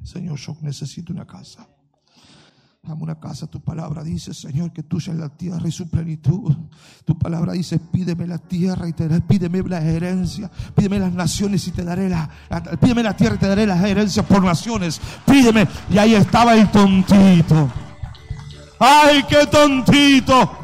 Señor, 0.03 0.37
yo 0.37 0.55
necesito 0.61 1.11
una 1.11 1.25
casa. 1.25 1.67
Dame 2.85 3.01
una 3.01 3.19
casa, 3.19 3.47
tu 3.47 3.61
palabra 3.61 4.03
dice, 4.03 4.31
Señor, 4.31 4.71
que 4.71 4.83
tuya 4.83 5.11
es 5.11 5.17
la 5.17 5.29
tierra 5.29 5.67
y 5.67 5.71
su 5.71 5.89
plenitud. 5.89 6.55
Tu 7.03 7.17
palabra 7.17 7.53
dice, 7.53 7.79
pídeme 7.79 8.27
la 8.27 8.37
tierra 8.37 8.87
y 8.87 8.93
te 8.93 9.07
daré, 9.07 9.21
pídeme 9.21 9.63
la 9.63 9.81
herencia, 9.81 10.51
pídeme 10.75 10.99
las 10.99 11.11
naciones 11.11 11.67
y 11.67 11.71
te 11.71 11.83
daré 11.83 12.09
la, 12.09 12.29
pídeme 12.79 13.01
la 13.01 13.17
tierra 13.17 13.35
y 13.35 13.39
te 13.39 13.47
daré 13.47 13.65
las 13.65 13.83
herencias 13.83 14.23
por 14.25 14.43
naciones. 14.43 15.01
Pídeme. 15.25 15.67
Y 15.89 15.97
ahí 15.97 16.13
estaba 16.13 16.55
el 16.55 16.69
tontito. 16.69 17.71
Ay, 18.79 19.23
qué 19.27 19.47
tontito. 19.47 20.59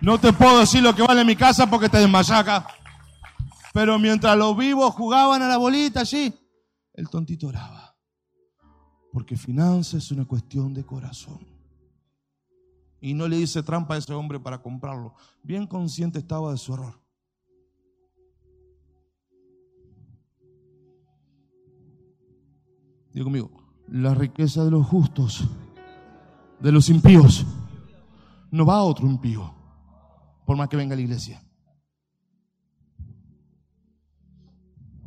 No 0.00 0.18
te 0.18 0.32
puedo 0.32 0.58
decir 0.58 0.82
lo 0.82 0.94
que 0.94 1.02
vale 1.02 1.24
mi 1.24 1.36
casa 1.36 1.70
porque 1.70 1.88
te 1.88 1.98
desmayaca. 1.98 2.66
Pero 3.72 3.98
mientras 3.98 4.36
los 4.36 4.56
vivos 4.56 4.92
jugaban 4.94 5.42
a 5.42 5.48
la 5.48 5.56
bolita 5.56 6.00
allí, 6.00 6.34
el 6.94 7.08
tontito 7.08 7.48
oraba. 7.48 7.75
Porque 9.16 9.34
finanzas 9.34 9.94
es 10.04 10.12
una 10.12 10.26
cuestión 10.26 10.74
de 10.74 10.84
corazón. 10.84 11.38
Y 13.00 13.14
no 13.14 13.26
le 13.26 13.38
dice 13.38 13.62
trampa 13.62 13.94
a 13.94 13.96
ese 13.96 14.12
hombre 14.12 14.38
para 14.38 14.60
comprarlo. 14.60 15.14
Bien 15.42 15.66
consciente 15.66 16.18
estaba 16.18 16.50
de 16.50 16.58
su 16.58 16.74
error. 16.74 17.00
Digo 23.14 23.24
conmigo, 23.24 23.50
la 23.88 24.14
riqueza 24.14 24.62
de 24.66 24.70
los 24.70 24.86
justos, 24.86 25.48
de 26.60 26.70
los 26.70 26.90
impíos, 26.90 27.46
no 28.50 28.66
va 28.66 28.74
a 28.74 28.82
otro 28.82 29.06
impío, 29.06 29.50
por 30.44 30.58
más 30.58 30.68
que 30.68 30.76
venga 30.76 30.92
a 30.92 30.96
la 30.96 31.02
iglesia. 31.02 31.42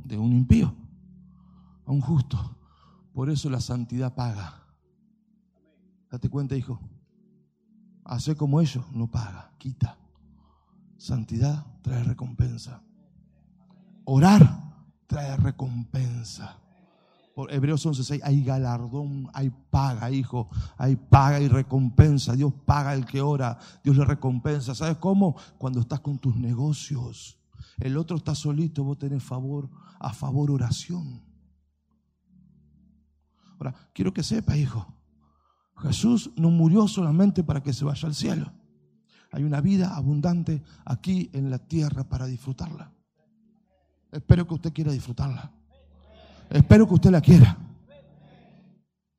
De 0.04 0.18
un 0.18 0.34
impío 0.34 0.74
a 1.86 1.92
un 1.92 2.02
justo. 2.02 2.56
Por 3.20 3.30
eso 3.30 3.50
la 3.50 3.60
santidad 3.60 4.16
paga. 4.16 4.64
Date 6.10 6.30
cuenta, 6.30 6.56
hijo. 6.56 6.80
Hace 8.06 8.34
como 8.34 8.62
ellos, 8.62 8.86
no 8.94 9.12
paga, 9.12 9.52
quita. 9.58 9.98
Santidad 10.96 11.66
trae 11.82 12.02
recompensa. 12.02 12.82
Orar 14.06 14.74
trae 15.06 15.36
recompensa. 15.36 16.62
Por 17.36 17.52
Hebreos 17.52 17.86
11:6 17.86 18.22
hay 18.24 18.42
galardón, 18.42 19.30
hay 19.34 19.50
paga, 19.50 20.10
hijo, 20.12 20.48
hay 20.78 20.96
paga 20.96 21.42
y 21.42 21.50
recompensa. 21.50 22.38
Dios 22.38 22.54
paga 22.66 22.94
el 22.94 23.06
que 23.06 23.20
ora, 23.20 23.60
Dios 23.84 23.98
le 23.98 24.06
recompensa. 24.06 24.74
¿Sabes 24.74 24.96
cómo? 24.96 25.36
Cuando 25.58 25.82
estás 25.82 26.00
con 26.00 26.20
tus 26.20 26.38
negocios. 26.38 27.38
El 27.82 27.98
otro 27.98 28.16
está 28.16 28.34
solito, 28.34 28.86
vos 28.86 28.98
tenés 28.98 29.22
favor, 29.22 29.70
a 30.00 30.14
favor 30.14 30.52
oración. 30.52 31.29
Quiero 33.94 34.14
que 34.14 34.24
sepa, 34.24 34.58
hijo, 34.58 34.88
Jesús 35.78 36.32
no 36.36 36.50
murió 36.50 36.88
solamente 36.88 37.44
para 37.44 37.62
que 37.62 37.74
se 37.74 37.86
vaya 37.86 38.08
al 38.08 38.16
cielo. 38.16 38.52
Hay 39.32 39.44
una 39.44 39.62
vida 39.62 39.96
abundante 39.96 40.64
aquí 40.86 41.30
en 41.34 41.50
la 41.50 41.60
tierra 41.60 42.04
para 42.04 42.26
disfrutarla. 42.26 42.92
Espero 44.12 44.48
que 44.48 44.56
usted 44.56 44.74
quiera 44.74 44.92
disfrutarla. 44.92 45.52
Espero 46.50 46.88
que 46.88 46.96
usted 46.96 47.12
la 47.12 47.22
quiera. 47.22 47.58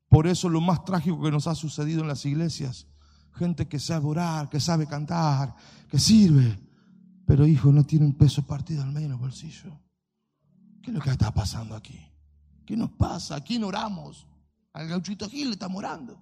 Por 0.09 0.27
eso 0.27 0.49
lo 0.49 0.61
más 0.61 0.85
trágico 0.85 1.23
que 1.23 1.31
nos 1.31 1.47
ha 1.47 1.55
sucedido 1.55 2.01
en 2.01 2.09
las 2.09 2.27
iglesias, 2.27 2.89
gente 3.33 3.69
que 3.69 3.79
sabe 3.79 4.07
orar, 4.07 4.49
que 4.49 4.59
sabe 4.59 4.87
cantar, 4.89 5.55
que 5.89 5.99
sirve, 6.01 6.59
pero 7.25 7.47
hijo, 7.47 7.71
no 7.71 7.85
tiene 7.85 8.07
un 8.07 8.15
peso 8.15 8.43
partido 8.43 8.83
al 8.83 8.91
medio 8.91 9.07
en 9.07 9.13
el 9.13 9.19
bolsillo. 9.19 9.71
¿Qué 10.83 10.91
es 10.91 10.95
lo 10.97 11.01
que 11.01 11.11
está 11.11 11.33
pasando 11.33 11.77
aquí? 11.77 12.01
¿Qué 12.67 12.77
nos 12.77 12.91
pasa? 12.91 13.37
¿A 13.37 13.41
quién 13.41 13.63
oramos? 13.63 14.27
Al 14.73 14.89
gauchito 14.89 15.29
Gil 15.29 15.49
le 15.49 15.53
estamos 15.53 15.79
orando, 15.79 16.21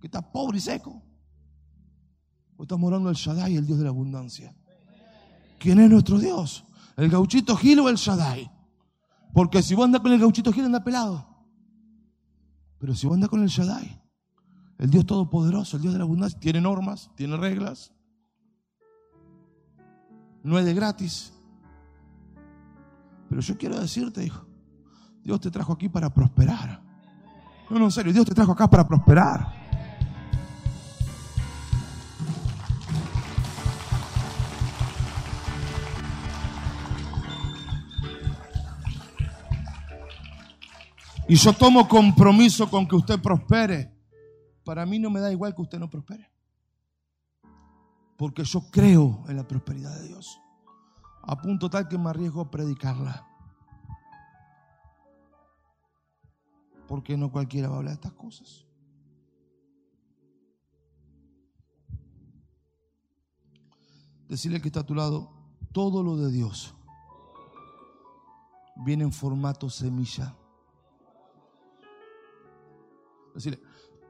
que 0.00 0.06
está 0.06 0.20
pobre 0.20 0.58
y 0.58 0.60
seco. 0.60 1.02
O 2.56 2.62
estamos 2.62 2.88
orando 2.88 3.08
al 3.08 3.14
Shaddai, 3.14 3.56
el 3.56 3.66
Dios 3.66 3.78
de 3.78 3.84
la 3.84 3.90
abundancia. 3.90 4.54
¿Quién 5.58 5.80
es 5.80 5.90
nuestro 5.90 6.18
Dios? 6.18 6.64
¿El 6.96 7.08
gauchito 7.08 7.56
Gil 7.56 7.80
o 7.80 7.88
el 7.88 7.96
Shaddai? 7.96 8.50
Porque 9.32 9.62
si 9.62 9.74
vos 9.74 9.84
andás 9.84 10.00
con 10.00 10.12
el 10.12 10.20
gauchito 10.20 10.52
Gil, 10.52 10.64
anda 10.64 10.82
pelado. 10.82 11.26
Pero 12.78 12.94
si 12.94 13.06
vos 13.06 13.14
andás 13.14 13.30
con 13.30 13.42
el 13.42 13.48
Shaddai, 13.48 14.00
el 14.78 14.90
Dios 14.90 15.04
Todopoderoso, 15.06 15.76
el 15.76 15.82
Dios 15.82 15.94
de 15.94 15.98
la 15.98 16.04
abundancia, 16.04 16.38
tiene 16.38 16.60
normas, 16.60 17.10
tiene 17.16 17.36
reglas. 17.36 17.92
No 20.44 20.58
es 20.58 20.64
de 20.64 20.74
gratis. 20.74 21.32
Pero 23.28 23.40
yo 23.40 23.58
quiero 23.58 23.78
decirte, 23.78 24.24
hijo, 24.24 24.46
Dios 25.22 25.40
te 25.40 25.50
trajo 25.50 25.72
aquí 25.72 25.88
para 25.88 26.14
prosperar. 26.14 26.87
No, 27.70 27.78
no, 27.78 27.84
en 27.84 27.90
serio, 27.90 28.12
Dios 28.12 28.24
te 28.24 28.34
trajo 28.34 28.52
acá 28.52 28.68
para 28.68 28.86
prosperar. 28.86 29.58
Y 41.28 41.36
yo 41.36 41.52
tomo 41.52 41.86
compromiso 41.86 42.70
con 42.70 42.88
que 42.88 42.96
usted 42.96 43.20
prospere. 43.20 43.94
Para 44.64 44.86
mí 44.86 44.98
no 44.98 45.10
me 45.10 45.20
da 45.20 45.30
igual 45.30 45.54
que 45.54 45.60
usted 45.60 45.78
no 45.78 45.90
prospere. 45.90 46.30
Porque 48.16 48.44
yo 48.44 48.62
creo 48.70 49.24
en 49.28 49.36
la 49.36 49.46
prosperidad 49.46 49.94
de 50.00 50.08
Dios. 50.08 50.40
A 51.22 51.36
punto 51.36 51.68
tal 51.68 51.86
que 51.86 51.98
me 51.98 52.08
arriesgo 52.08 52.40
a 52.40 52.50
predicarla. 52.50 53.26
Porque 56.88 57.16
no 57.16 57.30
cualquiera 57.30 57.68
va 57.68 57.74
a 57.74 57.78
hablar 57.78 57.92
de 57.92 58.00
estas 58.00 58.12
cosas. 58.14 58.64
Decirle 64.28 64.60
que 64.60 64.68
está 64.68 64.80
a 64.80 64.86
tu 64.86 64.94
lado, 64.94 65.30
todo 65.72 66.02
lo 66.02 66.16
de 66.16 66.30
Dios 66.30 66.74
viene 68.76 69.04
en 69.04 69.12
formato 69.12 69.70
semilla. 69.70 70.34
Decirle, 73.34 73.60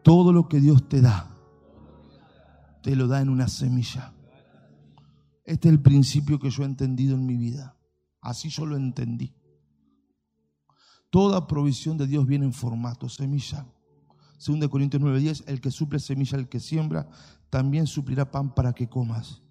todo 0.03 0.33
lo 0.33 0.49
que 0.49 0.61
Dios 0.61 0.89
te 0.89 1.01
da, 1.01 1.31
te 2.83 2.97
lo 2.97 3.07
da 3.07 3.21
en 3.21 3.29
una 3.29 3.49
semilla. 3.49 4.15
Este 5.45 5.69
es 5.69 5.75
el 5.75 5.81
principio 5.81 6.39
que 6.39 6.51
yo 6.51 6.63
he 6.63 6.67
entendido 6.67 7.15
en 7.15 7.27
mi 7.27 7.37
vida. 7.37 7.77
Así 8.21 8.49
yo 8.51 8.67
lo 8.67 8.77
entendí. 8.77 9.38
Toda 11.11 11.47
provisión 11.47 11.97
de 11.97 12.07
Dios 12.07 12.27
viene 12.27 12.45
en 12.45 12.53
formato 12.53 13.09
semilla. 13.09 13.67
Según 14.37 14.61
de 14.61 14.69
Corintios 14.69 15.03
9:10, 15.03 15.45
el 15.47 15.61
que 15.61 15.71
suple 15.71 15.99
semilla, 15.99 16.39
el 16.39 16.49
que 16.49 16.61
siembra, 16.61 17.09
también 17.51 17.87
suplirá 17.87 18.31
pan 18.31 18.55
para 18.55 18.73
que 18.73 18.89
comas. 18.89 19.43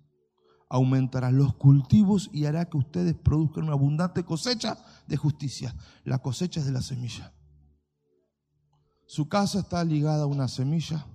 Aumentará 0.69 1.31
los 1.31 1.55
cultivos 1.55 2.29
y 2.33 2.45
hará 2.45 2.69
que 2.69 2.77
ustedes 2.77 3.15
produzcan 3.15 3.63
una 3.63 3.73
abundante 3.73 4.23
cosecha 4.23 4.77
de 5.07 5.17
justicia. 5.17 5.73
La 6.03 6.19
cosecha 6.19 6.59
es 6.59 6.65
de 6.65 6.71
la 6.73 6.81
semilla. 6.81 7.33
Su 9.07 9.29
casa 9.29 9.59
está 9.59 9.83
ligada 9.83 10.23
a 10.23 10.27
una 10.27 10.49
semilla, 10.49 11.07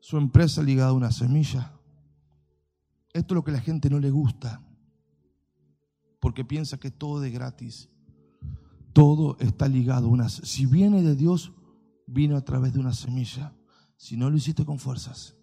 su 0.00 0.16
empresa 0.16 0.62
ligada 0.62 0.90
a 0.90 0.94
una 0.94 1.12
semilla. 1.12 1.72
Esto 3.12 3.34
es 3.34 3.36
lo 3.36 3.44
que 3.44 3.50
a 3.52 3.54
la 3.54 3.60
gente 3.60 3.90
no 3.90 4.00
le 4.00 4.10
gusta, 4.10 4.60
porque 6.20 6.44
piensa 6.44 6.78
que 6.78 6.90
todo 6.90 7.22
es 7.22 7.32
gratis. 7.32 7.90
Todo 8.94 9.36
está 9.40 9.68
ligado 9.68 10.08
una 10.08 10.28
Si 10.28 10.66
viene 10.66 11.02
de 11.02 11.16
Dios, 11.16 11.52
vino 12.06 12.36
a 12.36 12.44
través 12.44 12.72
de 12.72 12.78
una 12.78 12.94
semilla. 12.94 13.52
Si 13.96 14.16
no 14.16 14.30
lo 14.30 14.36
hiciste 14.36 14.64
con 14.64 14.78
fuerzas. 14.78 15.36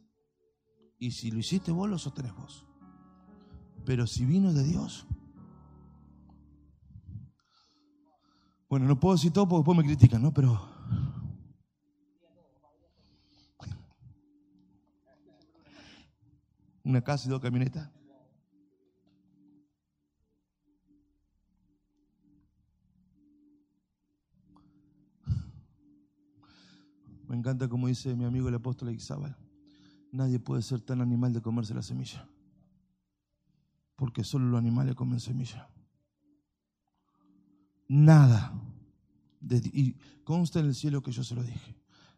Y 0.97 1.11
si 1.11 1.31
lo 1.31 1.39
hiciste 1.39 1.71
vos, 1.71 1.89
lo 1.89 1.97
sostenés 1.97 2.33
vos. 2.33 2.65
Pero 3.85 4.07
si 4.07 4.25
vino 4.25 4.53
de 4.53 4.63
Dios. 4.63 5.05
Bueno, 8.69 8.87
no 8.87 8.99
puedo 8.99 9.15
decir 9.15 9.33
todo 9.33 9.49
porque 9.49 9.59
después 9.59 9.77
me 9.77 9.83
critican, 9.83 10.21
¿no? 10.21 10.33
Pero 10.33 10.69
una 16.83 17.01
casa 17.03 17.27
y 17.27 17.31
dos 17.31 17.41
camionetas. 17.41 17.89
Me 27.31 27.37
encanta 27.37 27.69
como 27.69 27.87
dice 27.87 28.13
mi 28.13 28.25
amigo 28.25 28.49
el 28.49 28.55
apóstol 28.55 28.89
Ixabal. 28.89 29.37
Nadie 30.11 30.37
puede 30.37 30.61
ser 30.61 30.81
tan 30.81 30.99
animal 30.99 31.31
de 31.31 31.41
comerse 31.41 31.73
la 31.73 31.81
semilla. 31.81 32.27
Porque 33.95 34.25
solo 34.25 34.47
los 34.49 34.59
animales 34.59 34.95
comen 34.95 35.21
semilla. 35.21 35.69
Nada. 37.87 38.53
De, 39.39 39.59
y 39.71 39.95
consta 40.25 40.59
en 40.59 40.65
el 40.65 40.75
cielo 40.75 41.01
que 41.01 41.13
yo 41.13 41.23
se 41.23 41.33
lo 41.33 41.41
dije. 41.41 41.73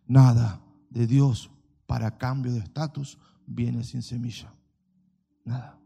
Nada 0.07 0.59
de 0.89 1.05
Dios 1.05 1.51
para 1.85 2.17
cambio 2.17 2.51
de 2.51 2.57
estatus 2.57 3.19
viene 3.45 3.83
sin 3.83 4.01
semilla. 4.01 4.51
Nada. 5.45 5.79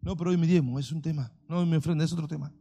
No, 0.00 0.16
pero 0.16 0.30
hoy 0.30 0.36
me 0.36 0.48
diezmo, 0.48 0.80
es 0.80 0.90
un 0.90 1.02
tema. 1.02 1.30
No, 1.48 1.58
hoy 1.58 1.66
me 1.66 1.76
ofrenda, 1.76 2.04
es 2.04 2.12
otro 2.12 2.26
tema. 2.26 2.52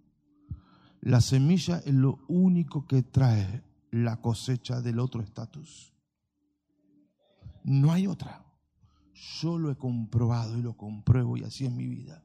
La 1.01 1.19
semilla 1.19 1.79
es 1.79 1.95
lo 1.95 2.19
único 2.27 2.85
que 2.85 3.01
trae 3.01 3.65
la 3.91 4.21
cosecha 4.21 4.81
del 4.81 4.99
otro 4.99 5.21
estatus. 5.21 5.93
No 7.63 7.91
hay 7.91 8.07
otra. 8.07 8.45
Yo 9.41 9.57
lo 9.57 9.71
he 9.71 9.75
comprobado 9.75 10.57
y 10.57 10.61
lo 10.61 10.77
compruebo 10.77 11.37
y 11.37 11.43
así 11.43 11.65
es 11.65 11.71
mi 11.71 11.87
vida. 11.87 12.23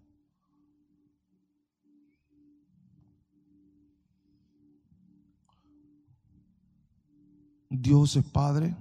Dios 7.71 8.17
es 8.17 8.25
Padre. 8.25 8.77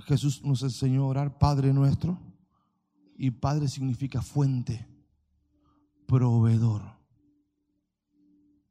Jesús 0.00 0.42
nos 0.44 0.62
enseñó 0.62 1.04
a 1.04 1.08
orar 1.08 1.38
Padre 1.38 1.72
nuestro. 1.72 2.18
Y 3.16 3.30
Padre 3.30 3.68
significa 3.68 4.22
fuente, 4.22 4.86
proveedor. 6.06 6.82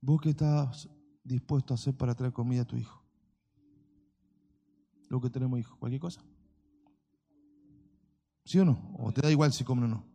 ¿Vos 0.02 0.20
qué 0.22 0.32
estás 0.32 0.90
dispuesto 1.30 1.74
a 1.74 1.76
hacer 1.76 1.96
para 1.96 2.16
traer 2.16 2.34
comida 2.34 2.64
a 2.64 2.66
tu 2.66 2.76
hijo? 2.76 3.02
Lo 5.08 5.22
que 5.22 5.30
tenemos 5.30 5.60
hijos, 5.60 5.78
cualquier 5.78 6.02
cosa. 6.02 6.22
¿Sí 8.44 8.60
o 8.60 8.66
no? 8.66 8.96
¿O 8.98 9.12
te 9.12 9.22
da 9.22 9.32
igual 9.32 9.54
si 9.54 9.64
comen 9.64 9.86
o 9.86 9.88
no? 9.88 10.06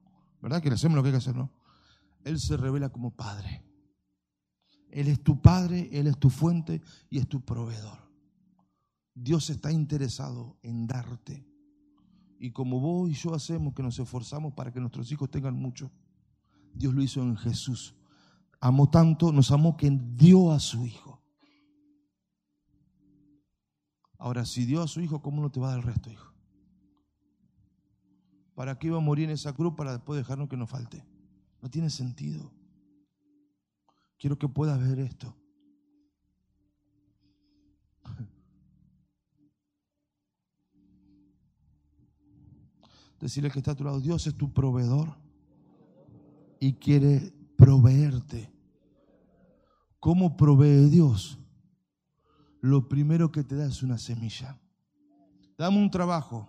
¿Verdad? 0.42 0.60
Que 0.60 0.68
le 0.68 0.74
hacemos 0.74 0.96
lo 0.96 1.02
que 1.02 1.08
hay 1.08 1.12
que 1.12 1.18
hacer, 1.18 1.36
¿no? 1.36 1.50
Él 2.24 2.38
se 2.38 2.56
revela 2.56 2.90
como 2.90 3.14
Padre. 3.14 3.64
Él 4.90 5.08
es 5.08 5.22
tu 5.22 5.40
Padre, 5.40 5.88
Él 5.92 6.06
es 6.06 6.18
tu 6.18 6.30
fuente 6.30 6.82
y 7.10 7.18
es 7.18 7.28
tu 7.28 7.44
proveedor. 7.44 7.98
Dios 9.14 9.50
está 9.50 9.70
interesado 9.72 10.58
en 10.62 10.86
darte. 10.86 11.46
Y 12.38 12.50
como 12.50 12.80
vos 12.80 13.10
y 13.10 13.14
yo 13.14 13.34
hacemos 13.34 13.74
que 13.74 13.82
nos 13.82 13.98
esforzamos 13.98 14.52
para 14.54 14.72
que 14.72 14.80
nuestros 14.80 15.10
hijos 15.12 15.30
tengan 15.30 15.54
mucho, 15.54 15.90
Dios 16.74 16.92
lo 16.92 17.02
hizo 17.02 17.22
en 17.22 17.36
Jesús. 17.36 17.94
Amó 18.64 18.88
tanto, 18.88 19.30
nos 19.30 19.50
amó 19.50 19.76
que 19.76 19.90
dio 19.90 20.50
a 20.50 20.58
su 20.58 20.86
hijo. 20.86 21.20
Ahora, 24.16 24.46
si 24.46 24.64
dio 24.64 24.80
a 24.80 24.88
su 24.88 25.02
hijo, 25.02 25.20
¿cómo 25.20 25.42
no 25.42 25.50
te 25.50 25.60
va 25.60 25.66
a 25.66 25.72
dar 25.72 25.80
el 25.80 25.84
resto, 25.84 26.10
hijo? 26.10 26.32
¿Para 28.54 28.78
qué 28.78 28.86
iba 28.86 28.96
a 28.96 29.02
morir 29.02 29.26
en 29.26 29.32
esa 29.32 29.52
cruz 29.52 29.74
para 29.76 29.92
después 29.92 30.16
dejarnos 30.16 30.48
que 30.48 30.56
nos 30.56 30.70
falte? 30.70 31.04
No 31.60 31.68
tiene 31.68 31.90
sentido. 31.90 32.54
Quiero 34.18 34.38
que 34.38 34.48
puedas 34.48 34.80
ver 34.80 34.98
esto. 34.98 35.36
Decirle 43.20 43.50
que 43.50 43.58
está 43.58 43.72
a 43.72 43.76
tu 43.76 43.84
lado, 43.84 44.00
Dios 44.00 44.26
es 44.26 44.34
tu 44.34 44.54
proveedor 44.54 45.18
y 46.60 46.72
quiere 46.72 47.30
proveerte. 47.58 48.53
¿Cómo 50.04 50.36
provee 50.36 50.90
Dios? 50.90 51.38
Lo 52.60 52.90
primero 52.90 53.32
que 53.32 53.42
te 53.42 53.56
da 53.56 53.64
es 53.64 53.82
una 53.82 53.96
semilla. 53.96 54.60
Dame 55.56 55.78
un 55.78 55.90
trabajo, 55.90 56.46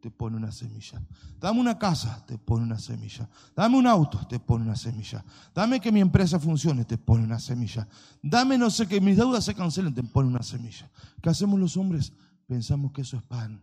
te 0.00 0.12
pone 0.12 0.36
una 0.36 0.52
semilla. 0.52 1.04
Dame 1.40 1.58
una 1.58 1.76
casa, 1.76 2.24
te 2.24 2.38
pone 2.38 2.62
una 2.62 2.78
semilla. 2.78 3.28
Dame 3.56 3.76
un 3.76 3.88
auto, 3.88 4.24
te 4.28 4.38
pone 4.38 4.62
una 4.62 4.76
semilla. 4.76 5.24
Dame 5.52 5.80
que 5.80 5.90
mi 5.90 6.00
empresa 6.00 6.38
funcione, 6.38 6.84
te 6.84 6.96
pone 6.96 7.24
una 7.24 7.40
semilla. 7.40 7.88
Dame 8.22 8.56
no 8.56 8.70
sé 8.70 8.86
que 8.86 9.00
mis 9.00 9.16
deudas 9.16 9.44
se 9.44 9.52
cancelen, 9.52 9.92
te 9.92 10.04
pone 10.04 10.28
una 10.28 10.44
semilla. 10.44 10.88
¿Qué 11.20 11.30
hacemos 11.30 11.58
los 11.58 11.76
hombres? 11.76 12.12
Pensamos 12.46 12.92
que 12.92 13.00
eso 13.00 13.16
es 13.16 13.24
pan 13.24 13.60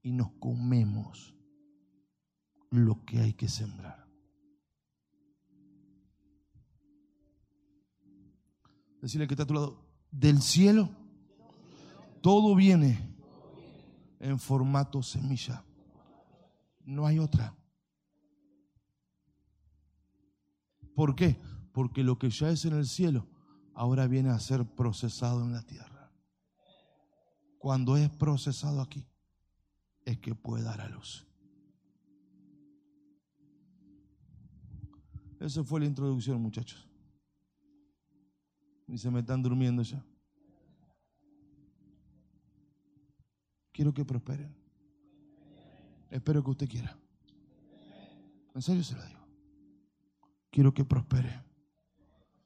y 0.00 0.12
nos 0.12 0.30
comemos 0.40 1.34
lo 2.70 3.04
que 3.04 3.20
hay 3.20 3.34
que 3.34 3.46
sembrar. 3.46 4.07
Decirle 9.00 9.26
que 9.26 9.34
está 9.34 9.44
a 9.44 9.46
tu 9.46 9.54
lado, 9.54 9.84
del 10.10 10.42
cielo, 10.42 10.88
todo 12.20 12.54
viene 12.54 13.14
en 14.20 14.38
formato 14.38 15.02
semilla. 15.02 15.64
No 16.84 17.06
hay 17.06 17.18
otra. 17.18 17.54
¿Por 20.94 21.14
qué? 21.14 21.40
Porque 21.72 22.02
lo 22.02 22.18
que 22.18 22.30
ya 22.30 22.50
es 22.50 22.64
en 22.64 22.72
el 22.72 22.86
cielo 22.86 23.26
ahora 23.74 24.08
viene 24.08 24.30
a 24.30 24.40
ser 24.40 24.64
procesado 24.64 25.44
en 25.44 25.52
la 25.52 25.62
tierra. 25.62 26.10
Cuando 27.58 27.96
es 27.96 28.10
procesado 28.10 28.80
aquí, 28.80 29.06
es 30.04 30.18
que 30.18 30.34
puede 30.34 30.64
dar 30.64 30.80
a 30.80 30.88
luz. 30.88 31.26
Esa 35.38 35.62
fue 35.62 35.80
la 35.80 35.86
introducción, 35.86 36.40
muchachos. 36.40 36.87
Y 38.88 38.98
se 38.98 39.10
me 39.10 39.20
están 39.20 39.42
durmiendo 39.42 39.82
ya. 39.82 40.04
Quiero 43.72 43.94
que 43.94 44.04
prosperen. 44.04 44.56
Espero 46.10 46.42
que 46.42 46.50
usted 46.50 46.68
quiera. 46.68 46.98
En 48.54 48.62
serio 48.62 48.82
se 48.82 48.96
lo 48.96 49.06
digo. 49.06 49.20
Quiero 50.50 50.72
que 50.72 50.84
prospere. 50.84 51.44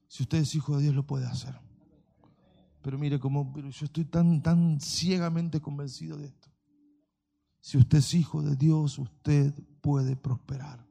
Si 0.09 0.24
usted 0.24 0.38
es 0.38 0.55
hijo 0.55 0.76
de 0.76 0.83
Dios, 0.83 0.94
lo 0.94 1.07
puede 1.07 1.26
hacer. 1.26 1.59
Pero 2.83 2.98
mire, 2.98 3.18
como 3.18 3.57
yo 3.70 3.87
estoy 3.87 4.05
tan, 4.05 4.42
tan 4.42 4.81
ciegamente 4.81 5.61
convencido 5.61 6.18
de 6.18 6.26
esto. 6.26 6.50
Si 7.61 7.78
usted 7.78 7.98
es 7.98 8.12
hijo 8.12 8.42
de 8.42 8.57
Dios, 8.57 8.98
usted 8.98 9.55
puede 9.81 10.16
prosperar. 10.16 10.85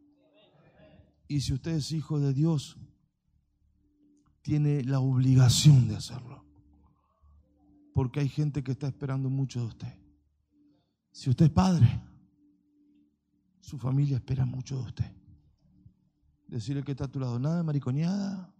Y 1.27 1.41
si 1.41 1.53
usted 1.53 1.73
es 1.73 1.91
hijo 1.91 2.19
de 2.19 2.33
Dios, 2.33 2.77
tiene 4.41 4.83
la 4.83 4.99
obligación 4.99 5.87
de 5.87 5.95
hacerlo. 5.95 6.45
Porque 7.93 8.19
hay 8.21 8.29
gente 8.29 8.63
que 8.63 8.71
está 8.71 8.87
esperando 8.87 9.29
mucho 9.29 9.59
de 9.61 9.65
usted. 9.67 9.97
Si 11.11 11.29
usted 11.29 11.45
es 11.45 11.51
padre, 11.51 12.01
su 13.59 13.77
familia 13.77 14.17
espera 14.17 14.45
mucho 14.45 14.77
de 14.77 14.83
usted. 14.83 15.11
Decirle 16.47 16.83
que 16.83 16.91
está 16.91 17.05
a 17.05 17.11
tu 17.11 17.19
lado, 17.19 17.39
nada 17.39 17.57
de 17.57 17.63
mariconeada, 17.63 18.53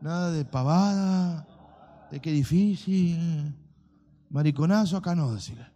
nada 0.00 0.32
de 0.32 0.44
pavada, 0.44 1.46
de 2.10 2.20
qué 2.20 2.32
difícil, 2.32 3.54
mariconazo 4.28 4.96
acá 4.96 5.14
no, 5.14 5.32
decirle. 5.32 5.66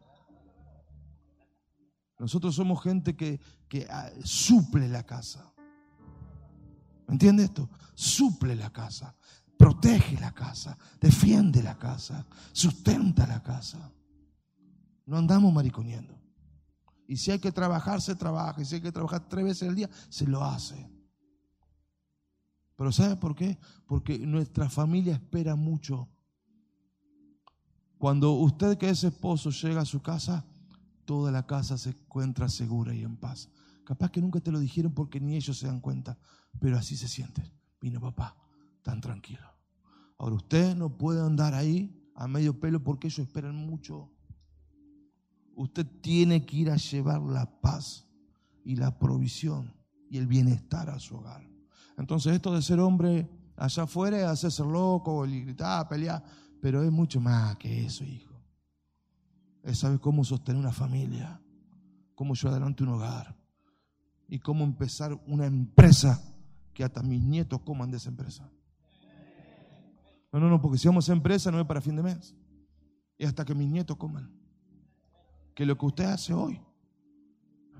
Nosotros 2.18 2.54
somos 2.54 2.82
gente 2.82 3.16
que, 3.16 3.40
que 3.68 3.86
ah, 3.90 4.10
suple 4.22 4.88
la 4.88 5.04
casa. 5.04 5.53
¿Me 7.06 7.14
entiende 7.14 7.44
esto? 7.44 7.68
Suple 7.94 8.54
la 8.54 8.70
casa, 8.70 9.14
protege 9.56 10.18
la 10.18 10.32
casa, 10.32 10.76
defiende 11.00 11.62
la 11.62 11.78
casa, 11.78 12.26
sustenta 12.52 13.26
la 13.26 13.42
casa. 13.42 13.92
No 15.06 15.18
andamos 15.18 15.52
mariconeando. 15.52 16.18
Y 17.06 17.16
si 17.16 17.30
hay 17.30 17.38
que 17.38 17.52
trabajar, 17.52 18.00
se 18.00 18.14
trabaja. 18.14 18.62
Y 18.62 18.64
si 18.64 18.76
hay 18.76 18.80
que 18.80 18.92
trabajar 18.92 19.28
tres 19.28 19.44
veces 19.44 19.68
al 19.68 19.74
día, 19.74 19.90
se 20.08 20.26
lo 20.26 20.42
hace. 20.42 20.90
Pero 22.76 22.90
¿sabe 22.90 23.16
por 23.16 23.34
qué? 23.34 23.58
Porque 23.86 24.18
nuestra 24.18 24.68
familia 24.68 25.14
espera 25.14 25.54
mucho. 25.54 26.08
Cuando 27.98 28.32
usted 28.32 28.76
que 28.76 28.88
es 28.88 29.04
esposo 29.04 29.50
llega 29.50 29.82
a 29.82 29.86
su 29.86 30.02
casa, 30.02 30.44
toda 31.04 31.30
la 31.30 31.46
casa 31.46 31.78
se 31.78 31.90
encuentra 31.90 32.48
segura 32.48 32.94
y 32.94 33.02
en 33.02 33.16
paz. 33.16 33.48
Capaz 33.84 34.10
que 34.10 34.20
nunca 34.20 34.40
te 34.40 34.50
lo 34.50 34.58
dijeron 34.58 34.92
porque 34.92 35.20
ni 35.20 35.36
ellos 35.36 35.58
se 35.58 35.66
dan 35.66 35.80
cuenta, 35.80 36.18
pero 36.60 36.78
así 36.78 36.96
se 36.96 37.08
sienten. 37.08 37.50
Vino 37.80 38.00
papá, 38.00 38.36
tan 38.82 39.00
tranquilo. 39.00 39.46
Ahora 40.18 40.36
usted 40.36 40.74
no 40.76 40.96
puede 40.96 41.20
andar 41.20 41.54
ahí 41.54 42.00
a 42.14 42.28
medio 42.28 42.58
pelo 42.58 42.82
porque 42.82 43.08
ellos 43.08 43.20
esperan 43.20 43.56
mucho. 43.56 44.10
Usted 45.56 45.86
tiene 46.00 46.46
que 46.46 46.56
ir 46.56 46.70
a 46.70 46.76
llevar 46.76 47.20
la 47.20 47.60
paz 47.60 48.06
y 48.64 48.76
la 48.76 48.98
provisión 48.98 49.74
y 50.08 50.18
el 50.18 50.26
bienestar 50.26 50.90
a 50.90 50.98
su 50.98 51.16
hogar. 51.16 51.48
Entonces 51.96 52.34
esto 52.34 52.54
de 52.54 52.62
ser 52.62 52.80
hombre 52.80 53.28
allá 53.56 53.84
afuera 53.84 54.18
es 54.18 54.24
hacerse 54.24 54.64
loco, 54.64 55.26
y 55.26 55.42
gritar, 55.42 55.88
pelear, 55.88 56.22
pero 56.60 56.82
es 56.82 56.90
mucho 56.90 57.20
más 57.20 57.56
que 57.56 57.86
eso, 57.86 58.04
hijo. 58.04 58.34
Es 59.62 59.78
saber 59.78 60.00
cómo 60.00 60.24
sostener 60.24 60.60
una 60.60 60.72
familia, 60.72 61.40
cómo 62.14 62.34
llevar 62.34 62.54
adelante 62.54 62.82
un 62.82 62.90
hogar 62.90 63.36
y 64.28 64.38
cómo 64.38 64.64
empezar 64.64 65.14
una 65.26 65.46
empresa 65.46 66.33
que 66.74 66.84
hasta 66.84 67.02
mis 67.02 67.22
nietos 67.22 67.60
coman 67.60 67.90
de 67.90 67.96
esa 67.96 68.10
empresa. 68.10 68.50
No, 70.32 70.40
no, 70.40 70.50
no, 70.50 70.60
porque 70.60 70.78
si 70.78 70.88
vamos 70.88 71.08
a 71.08 71.12
empresa 71.12 71.50
no 71.50 71.60
es 71.60 71.66
para 71.66 71.80
fin 71.80 71.96
de 71.96 72.02
mes, 72.02 72.34
es 73.16 73.28
hasta 73.28 73.44
que 73.44 73.54
mis 73.54 73.68
nietos 73.68 73.96
coman 73.96 74.30
que 75.54 75.64
lo 75.64 75.78
que 75.78 75.86
usted 75.86 76.04
hace 76.04 76.34
hoy, 76.34 76.60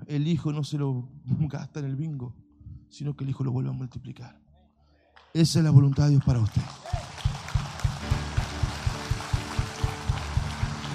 el 0.07 0.27
hijo 0.27 0.51
no 0.51 0.63
se 0.63 0.77
lo 0.77 1.09
gasta 1.25 1.79
en 1.79 1.85
el 1.85 1.95
bingo, 1.95 2.33
sino 2.89 3.15
que 3.15 3.23
el 3.23 3.31
hijo 3.31 3.43
lo 3.43 3.51
vuelve 3.51 3.69
a 3.69 3.73
multiplicar. 3.73 4.39
Esa 5.33 5.59
es 5.59 5.65
la 5.65 5.71
voluntad 5.71 6.05
de 6.05 6.11
Dios 6.11 6.23
para 6.23 6.39
usted. 6.39 6.61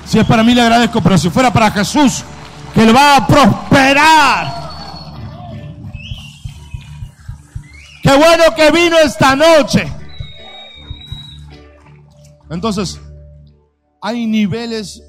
Si 0.07 0.19
es 0.19 0.27
para 0.27 0.43
mí 0.43 0.55
le 0.55 0.63
agradezco, 0.63 1.03
pero 1.03 1.19
si 1.19 1.29
fuera 1.29 1.53
para 1.53 1.71
Jesús, 1.71 2.25
que 2.75 2.85
le 2.85 2.93
va 2.93 3.17
a 3.17 3.27
prosperar. 3.27 4.60
Qué 8.11 8.17
bueno 8.17 8.43
que 8.57 8.73
vino 8.73 8.99
esta 8.99 9.37
noche. 9.37 9.85
Entonces, 12.51 13.01
hay 14.03 14.27
niveles 14.27 15.01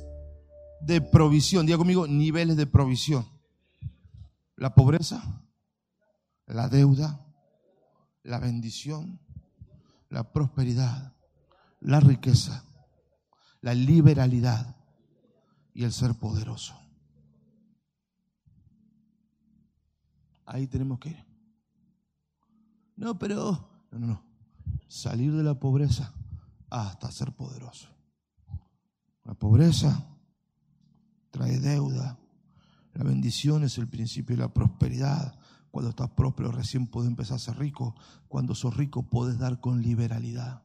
de 0.82 1.02
provisión. 1.02 1.66
Diga 1.66 1.80
conmigo, 1.80 2.06
niveles 2.06 2.58
de 2.58 2.68
provisión. 2.68 3.28
La 4.56 4.76
pobreza, 4.76 5.42
la 6.46 6.70
deuda, 6.70 7.26
la 8.22 8.38
bendición, 8.38 9.20
la 10.10 10.32
prosperidad, 10.32 11.16
la 11.80 12.02
riqueza, 12.02 12.66
la 13.62 13.74
liberalidad 13.74 14.76
y 15.74 15.86
el 15.86 15.92
ser 15.92 16.14
poderoso. 16.14 16.80
Ahí 20.46 20.68
tenemos 20.68 21.00
que 21.00 21.10
ir. 21.10 21.31
No, 23.02 23.18
pero, 23.18 23.82
no, 23.92 24.00
no, 24.00 24.08
no. 24.08 24.24
Salir 24.88 25.34
de 25.36 25.42
la 25.42 25.60
pobreza 25.60 26.14
hasta 26.70 27.12
ser 27.12 27.32
poderoso. 27.34 27.90
La 29.24 29.34
pobreza 29.34 30.08
trae 31.32 31.60
deuda. 31.60 32.20
La 32.94 33.04
bendición 33.04 33.64
es 33.64 33.80
el 33.80 33.88
principio 33.88 34.36
de 34.36 34.44
la 34.44 34.54
prosperidad. 34.54 35.40
Cuando 35.72 35.90
estás 35.90 36.12
próspero 36.12 36.52
recién 36.52 36.86
puedes 36.86 37.10
empezar 37.10 37.38
a 37.38 37.40
ser 37.40 37.58
rico. 37.58 37.96
Cuando 38.28 38.54
sos 38.54 38.78
rico 38.78 39.10
puedes 39.10 39.40
dar 39.40 39.60
con 39.60 39.82
liberalidad. 39.82 40.62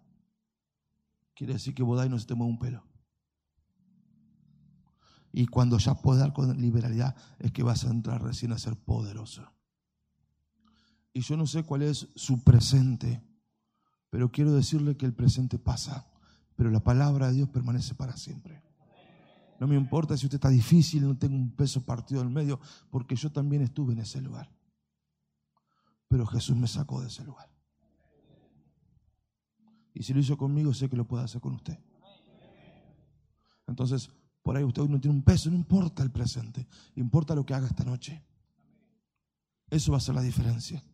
Quiere 1.35 1.55
decir 1.55 1.75
que 1.75 1.83
vos 1.83 2.07
no 2.11 2.19
se 2.19 2.27
te 2.27 2.35
mueve 2.35 2.53
un 2.53 2.59
pelo. 2.59 2.85
Y 5.33 5.47
cuando 5.47 5.79
ya 5.79 5.95
puedes 5.95 6.21
dar 6.21 6.35
con 6.35 6.61
liberalidad 6.61 7.17
es 7.39 7.51
que 7.51 7.63
vas 7.63 7.85
a 7.85 7.91
entrar 7.91 8.23
recién 8.23 8.53
a 8.53 8.59
ser 8.59 8.77
poderoso. 8.77 9.56
Y 11.17 11.23
yo 11.23 11.35
no 11.35 11.47
sé 11.47 11.63
cuál 11.63 11.81
es 11.81 12.09
su 12.15 12.45
presente, 12.45 13.23
pero 14.11 14.31
quiero 14.31 14.53
decirle 14.53 14.99
que 14.99 15.07
el 15.07 15.15
presente 15.15 15.59
pasa, 15.59 16.07
pero 16.57 16.71
la 16.71 16.85
palabra 16.85 17.29
de 17.29 17.37
Dios 17.37 17.49
permanece 17.49 17.95
para 17.95 18.19
siempre. 18.19 18.63
No 19.59 19.67
me 19.67 19.77
importa 19.77 20.15
si 20.19 20.27
usted 20.27 20.37
está 20.37 20.51
difícil, 20.51 21.09
no 21.09 21.17
tengo 21.17 21.35
un 21.35 21.53
peso 21.53 21.87
partido 21.87 22.21
en 22.21 22.31
medio, 22.35 22.61
porque 22.91 23.17
yo 23.17 23.33
también 23.33 23.63
estuve 23.63 23.95
en 23.95 24.01
ese 24.01 24.21
lugar. 24.21 24.53
Pero 26.07 26.27
Jesús 26.27 26.55
me 26.55 26.69
sacó 26.69 27.01
de 27.01 27.07
ese 27.07 27.25
lugar. 27.25 27.49
Y 29.95 30.03
si 30.03 30.13
lo 30.13 30.21
hizo 30.21 30.37
conmigo, 30.37 30.75
sé 30.75 30.91
que 30.91 30.99
lo 30.99 31.09
puede 31.09 31.25
hacer 31.25 31.41
con 31.41 31.55
usted. 31.55 31.79
Entonces, 33.67 34.11
por 34.43 34.55
ahí 34.55 34.65
usted 34.65 34.83
no 34.83 35.01
tiene 35.01 35.17
un 35.17 35.23
peso, 35.23 35.49
no 35.49 35.57
importa 35.57 36.03
el 36.03 36.11
presente, 36.11 36.69
importa 36.95 37.35
lo 37.35 37.47
que 37.47 37.55
haga 37.55 37.69
esta 37.69 37.85
noche. 37.85 38.23
Eso 39.71 39.93
va 39.93 39.97
a 39.97 40.03
ser 40.03 40.15
la 40.15 40.21
diferencia. 40.21 40.85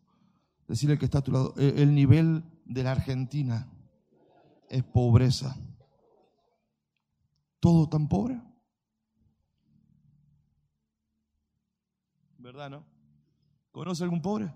Decirle 0.67 0.97
que 0.97 1.05
está 1.05 1.19
a 1.19 1.23
tu 1.23 1.31
lado, 1.31 1.53
el 1.57 1.93
nivel 1.93 2.43
de 2.65 2.83
la 2.83 2.91
Argentina 2.91 3.67
es 4.69 4.83
pobreza. 4.83 5.55
¿Todo 7.59 7.87
tan 7.87 8.07
pobre? 8.07 8.41
¿Verdad, 12.37 12.69
no? 12.69 12.85
¿Conoce 13.71 14.03
algún 14.03 14.21
pobre? 14.21 14.53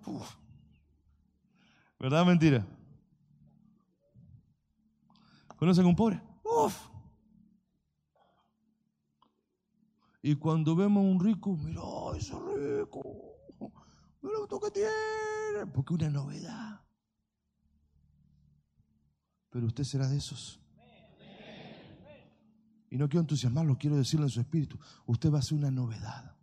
¿Verdad 1.99 2.21
o 2.21 2.25
mentira? 2.25 2.67
¿Conoce 5.57 5.79
algún 5.79 5.95
pobre? 5.95 6.21
Uf. 6.43 6.89
Y 10.21 10.35
cuando 10.35 10.75
vemos 10.75 11.03
a 11.03 11.07
un 11.07 11.19
rico, 11.19 11.55
mira, 11.55 11.81
ese 12.17 12.33
rico, 12.55 13.01
mira 14.27 14.39
lo 14.49 14.59
que 14.59 14.71
tiene, 14.71 15.71
porque 15.73 15.93
una 15.93 16.09
novedad. 16.09 16.81
Pero 19.49 19.67
usted 19.67 19.83
será 19.83 20.07
de 20.07 20.17
esos. 20.17 20.59
Y 22.89 22.97
no 22.97 23.09
quiero 23.09 23.21
entusiasmarlo, 23.21 23.77
quiero 23.77 23.97
decirle 23.97 24.27
en 24.27 24.29
su 24.29 24.39
espíritu, 24.39 24.79
usted 25.05 25.31
va 25.31 25.39
a 25.39 25.41
ser 25.41 25.57
una 25.57 25.71
novedad. 25.71 26.35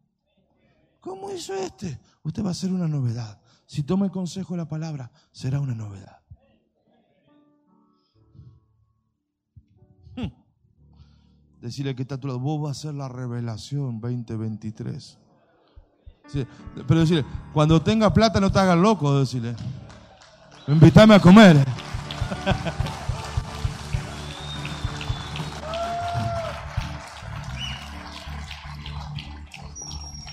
¿Cómo 1.01 1.31
hizo 1.33 1.55
este? 1.55 2.01
Usted 2.23 2.45
va 2.45 2.51
a 2.51 2.55
ser 2.55 2.73
una 2.73 2.89
novedad. 2.89 3.41
Si 3.67 3.83
toma 3.83 4.07
el 4.07 4.13
consejo 4.13 4.55
de 4.55 4.59
la 4.59 4.69
palabra, 4.69 5.11
será 5.33 5.61
una 5.61 5.75
novedad. 5.75 6.23
Hmm. 10.17 10.33
Decirle 11.61 11.95
que 11.95 12.03
está 12.03 12.17
a 12.17 12.21
tu 12.21 12.29
lado, 12.29 12.41
vos 12.41 12.61
vas 12.61 12.79
a 12.79 12.83
ser 12.83 12.95
la 12.95 13.09
revelación 13.09 14.01
2023. 14.01 15.19
Pero 16.87 17.01
decirle, 17.01 17.25
cuando 17.53 17.81
tenga 17.81 18.13
plata 18.13 18.41
no 18.41 18.51
te 18.51 18.59
hagas 18.59 18.77
loco, 18.77 19.21
decirle. 19.21 19.55
Invítame 20.67 21.15
a 21.15 21.21
comer. 21.21 21.65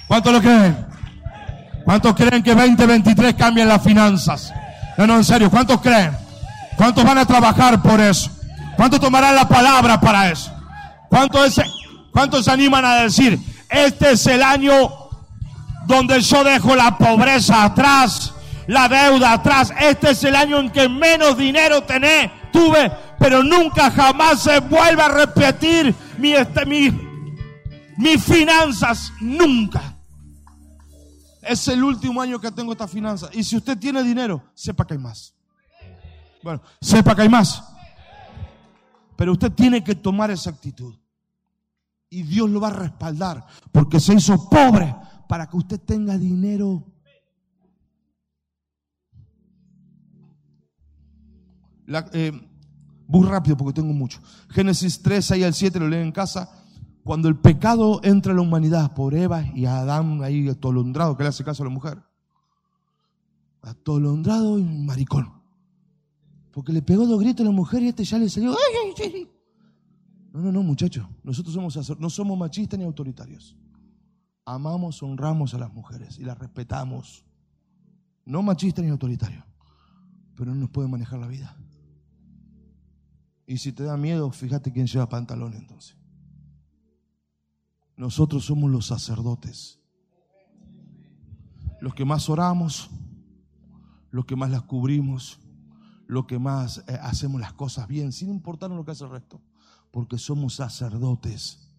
¿Cuántos 0.08 0.34
lo 0.34 0.42
creen? 0.42 0.86
¿Cuántos 1.86 2.16
creen 2.16 2.44
que 2.44 2.54
2023 2.54 3.34
cambien 3.36 3.68
las 3.68 3.82
finanzas? 3.84 4.54
No, 4.98 5.08
no, 5.08 5.16
en 5.16 5.24
serio, 5.24 5.50
¿cuántos 5.50 5.80
creen? 5.82 6.18
¿Cuántos 6.76 7.04
van 7.04 7.18
a 7.18 7.26
trabajar 7.26 7.82
por 7.82 8.00
eso? 8.00 8.30
¿Cuántos 8.76 9.00
tomarán 9.00 9.36
la 9.36 9.48
palabra 9.48 10.00
para 10.00 10.30
eso? 10.30 10.52
¿Cuántos, 11.10 11.62
¿Cuántos 12.12 12.46
se 12.46 12.52
animan 12.52 12.84
a 12.86 12.96
decir, 12.96 13.40
este 13.70 14.12
es 14.12 14.28
el 14.28 14.44
año 14.44 15.01
donde 15.86 16.22
yo 16.22 16.44
dejo 16.44 16.76
la 16.76 16.98
pobreza 16.98 17.64
atrás, 17.64 18.34
la 18.68 18.88
deuda 18.88 19.34
atrás? 19.34 19.74
Este 19.80 20.12
es 20.12 20.24
el 20.24 20.36
año 20.36 20.60
en 20.60 20.70
que 20.72 20.88
menos 20.88 21.38
dinero 21.38 21.84
tené, 21.84 22.32
tuve, 22.52 22.92
pero 23.20 23.44
nunca 23.44 23.92
jamás 23.92 24.42
se 24.42 24.60
vuelve 24.60 25.02
a 25.02 25.10
repetir 25.10 25.94
mi, 26.18 26.34
este, 26.34 26.66
mi, 26.66 26.92
mis 27.98 28.24
finanzas, 28.24 29.14
nunca. 29.20 29.98
Es 31.42 31.68
el 31.68 31.84
último 31.84 32.22
año 32.22 32.40
que 32.40 32.52
tengo 32.52 32.72
esta 32.72 32.88
finanza. 32.88 33.30
Y 33.34 33.44
si 33.44 33.58
usted 33.58 33.78
tiene 33.78 34.04
dinero, 34.04 34.44
sepa 34.54 34.86
que 34.86 34.94
hay 34.94 35.00
más. 35.00 35.34
Bueno, 36.44 36.62
sepa 36.80 37.16
que 37.16 37.24
hay 37.24 37.30
más. 37.30 37.64
Pero 39.16 39.34
usted 39.34 39.52
tiene 39.52 39.84
que 39.84 39.96
tomar 39.96 40.32
esa 40.32 40.50
actitud. 40.50 40.96
Y 42.10 42.24
Dios 42.24 42.50
lo 42.50 42.60
va 42.60 42.68
a 42.68 42.74
respaldar. 42.74 43.46
Porque 43.72 44.00
se 44.00 44.14
hizo 44.14 44.50
pobre 44.50 44.96
para 45.32 45.48
que 45.48 45.56
usted 45.56 45.80
tenga 45.80 46.18
dinero. 46.18 46.84
Eh, 52.12 52.34
muy 53.08 53.26
rápido 53.26 53.56
porque 53.56 53.80
tengo 53.80 53.94
mucho. 53.94 54.20
Génesis 54.50 55.02
3, 55.02 55.24
6 55.24 55.46
al 55.46 55.54
7, 55.54 55.80
lo 55.80 55.88
leen 55.88 56.08
en 56.08 56.12
casa 56.12 56.52
cuando 57.06 57.30
el 57.30 57.38
pecado 57.38 58.02
entra 58.04 58.34
a 58.34 58.36
la 58.36 58.42
humanidad 58.42 58.94
por 58.94 59.16
Eva 59.16 59.46
y 59.56 59.64
Adán 59.64 60.22
ahí 60.22 60.50
atolondrado, 60.50 61.16
que 61.16 61.24
le 61.24 61.30
hace 61.30 61.46
caso 61.46 61.64
a 61.64 61.68
la 61.68 61.72
mujer. 61.72 62.04
Atolondrado 63.62 64.60
y 64.60 64.64
maricón. 64.64 65.32
Porque 66.52 66.74
le 66.74 66.82
pegó 66.82 67.06
dos 67.06 67.22
gritos 67.22 67.46
a 67.46 67.50
la 67.50 67.56
mujer 67.56 67.84
y 67.84 67.88
este 67.88 68.04
ya 68.04 68.18
le 68.18 68.28
salió. 68.28 68.54
No, 70.34 70.42
no, 70.42 70.52
no, 70.52 70.62
muchachos. 70.62 71.08
Nosotros 71.24 71.56
somos, 71.56 72.00
no 72.02 72.10
somos 72.10 72.38
machistas 72.38 72.78
ni 72.78 72.84
autoritarios. 72.84 73.56
Amamos, 74.52 75.02
honramos 75.02 75.54
a 75.54 75.58
las 75.58 75.74
mujeres 75.74 76.20
y 76.20 76.26
las 76.26 76.38
respetamos. 76.38 77.24
No 78.26 78.44
machistas 78.44 78.84
ni 78.84 78.92
autoritarios. 78.92 79.46
Pero 80.36 80.54
no 80.54 80.60
nos 80.60 80.70
pueden 80.70 80.92
manejar 80.92 81.20
la 81.20 81.28
vida. 81.28 81.56
Y 83.48 83.60
si 83.60 83.72
te 83.72 83.84
da 83.84 83.96
miedo, 83.96 84.30
fíjate 84.30 84.74
quién 84.74 84.88
lleva 84.88 85.08
pantalón 85.08 85.54
entonces. 85.54 85.96
Nosotros 87.96 88.44
somos 88.44 88.70
los 88.70 88.88
sacerdotes. 88.88 89.80
Los 91.80 91.94
que 91.94 92.04
más 92.04 92.28
oramos, 92.28 92.90
los 94.10 94.26
que 94.26 94.36
más 94.36 94.52
las 94.52 94.64
cubrimos, 94.64 95.40
los 96.08 96.26
que 96.26 96.40
más 96.40 96.84
eh, 96.90 97.00
hacemos 97.02 97.40
las 97.40 97.54
cosas 97.54 97.88
bien, 97.88 98.12
sin 98.12 98.28
importar 98.30 98.70
lo 98.70 98.84
que 98.84 98.92
hace 98.92 99.06
el 99.06 99.12
resto. 99.12 99.42
Porque 99.92 100.18
somos 100.18 100.56
sacerdotes. 100.56 101.71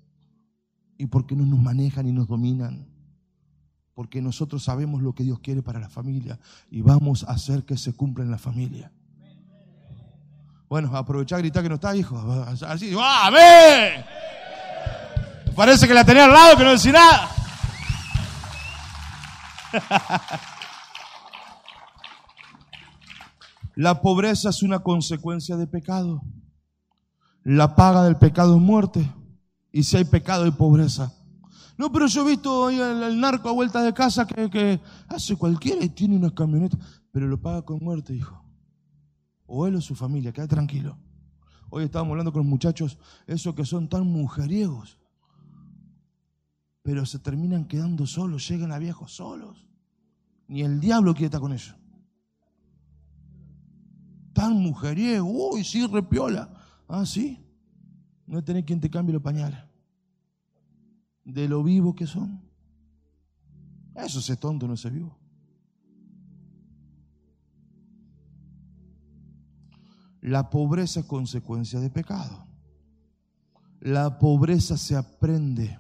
Y 0.99 1.07
porque 1.07 1.34
no 1.34 1.45
nos 1.45 1.61
manejan 1.61 2.07
y 2.07 2.12
nos 2.12 2.28
dominan. 2.28 2.86
Porque 3.95 4.22
nosotros 4.22 4.64
sabemos 4.64 5.03
lo 5.03 5.14
que 5.14 5.24
Dios 5.24 5.40
quiere 5.40 5.62
para 5.62 5.78
la 5.78 5.88
familia 5.88 6.38
y 6.70 6.80
vamos 6.80 7.24
a 7.24 7.32
hacer 7.32 7.64
que 7.64 7.76
se 7.76 7.95
cumpla 7.95 8.24
en 8.24 8.30
la 8.30 8.38
familia. 8.38 8.90
Bueno, 10.68 10.97
aprovechar 10.97 11.40
y 11.40 11.43
gritar 11.43 11.62
que 11.62 11.68
no 11.68 11.74
está, 11.74 11.95
hijo. 11.95 12.16
Así, 12.66 12.95
¡Amén! 12.99 14.05
Parece 15.55 15.86
que 15.86 15.93
la 15.93 16.05
tenía 16.05 16.24
al 16.24 16.32
lado 16.32 16.57
que 16.57 16.64
no 16.64 16.70
decía 16.70 16.93
nada. 16.93 17.28
La 23.74 24.01
pobreza 24.01 24.51
es 24.51 24.62
una 24.62 24.80
consecuencia 24.80 25.57
de 25.57 25.66
pecado. 25.66 26.22
La 27.43 27.74
paga 27.74 28.05
del 28.05 28.16
pecado 28.16 28.57
es 28.57 28.62
muerte. 28.62 29.12
Y 29.73 29.83
si 29.83 29.97
hay 29.97 30.05
pecado 30.05 30.45
hay 30.45 30.51
pobreza. 30.51 31.12
No, 31.79 31.91
pero 31.91 32.07
yo 32.07 32.27
he 32.27 32.31
visto 32.31 32.66
ahí 32.66 32.79
el, 32.79 33.18
narco 33.18 33.49
a 33.49 33.53
vuelta 33.53 33.83
de 33.83 33.93
casa 33.93 34.27
que, 34.27 34.51
que, 34.51 34.81
hace 35.09 35.35
cualquiera 35.37 35.85
y 35.85 35.89
tiene 35.89 36.16
una 36.16 36.33
camioneta, 36.33 36.79
pero 37.11 37.27
lo 37.27 37.41
paga 37.41 37.62
con 37.62 37.79
muerte, 37.83 38.14
hijo. 38.14 38.45
O 39.47 39.66
él 39.66 39.75
o 39.77 39.81
su 39.81 39.95
familia, 39.95 40.33
queda 40.33 40.47
tranquilo. 40.47 40.99
Hoy 41.70 41.85
estábamos 41.85 42.12
hablando 42.12 42.33
con 42.33 42.41
los 42.41 42.49
muchachos, 42.49 42.99
esos 43.27 43.55
que 43.55 43.64
son 43.64 43.89
tan 43.89 44.07
mujeriegos 44.07 44.99
pero 46.83 47.07
se 47.07 47.18
terminan 47.20 47.66
quedando 47.66 48.07
solos, 48.07 48.49
llegan 48.49 48.73
a 48.73 48.79
viejos 48.79 49.14
solos. 49.14 49.64
Ni 50.49 50.62
el 50.62 50.81
diablo 50.81 51.14
quiere 51.14 51.27
estar 51.27 51.41
con 51.41 51.53
ellos. 51.53 51.75
Tan 54.35 54.55
mujeriego, 54.55 55.25
uy, 55.25 55.64
sí, 55.64 55.87
repiola. 55.87 56.53
Ah, 56.89 57.07
sí. 57.07 57.39
No 58.33 58.43
tenés 58.43 58.64
quien 58.64 58.80
te 58.80 58.89
cambie 58.89 59.12
los 59.12 59.20
pañales. 59.20 59.59
De 61.22 61.47
lo 61.47 61.62
vivo 61.62 61.95
que 61.95 62.07
son. 62.07 62.41
Eso 63.95 64.20
es 64.20 64.41
tonto, 64.41 64.66
no 64.66 64.72
es 64.72 64.91
vivo. 64.91 65.18
La 70.22 70.49
pobreza 70.49 71.01
es 71.01 71.07
consecuencia 71.07 71.78
de 71.78 71.91
pecado. 71.91 72.47
La 73.80 74.18
pobreza 74.18 74.78
se 74.78 74.97
aprende. 74.97 75.78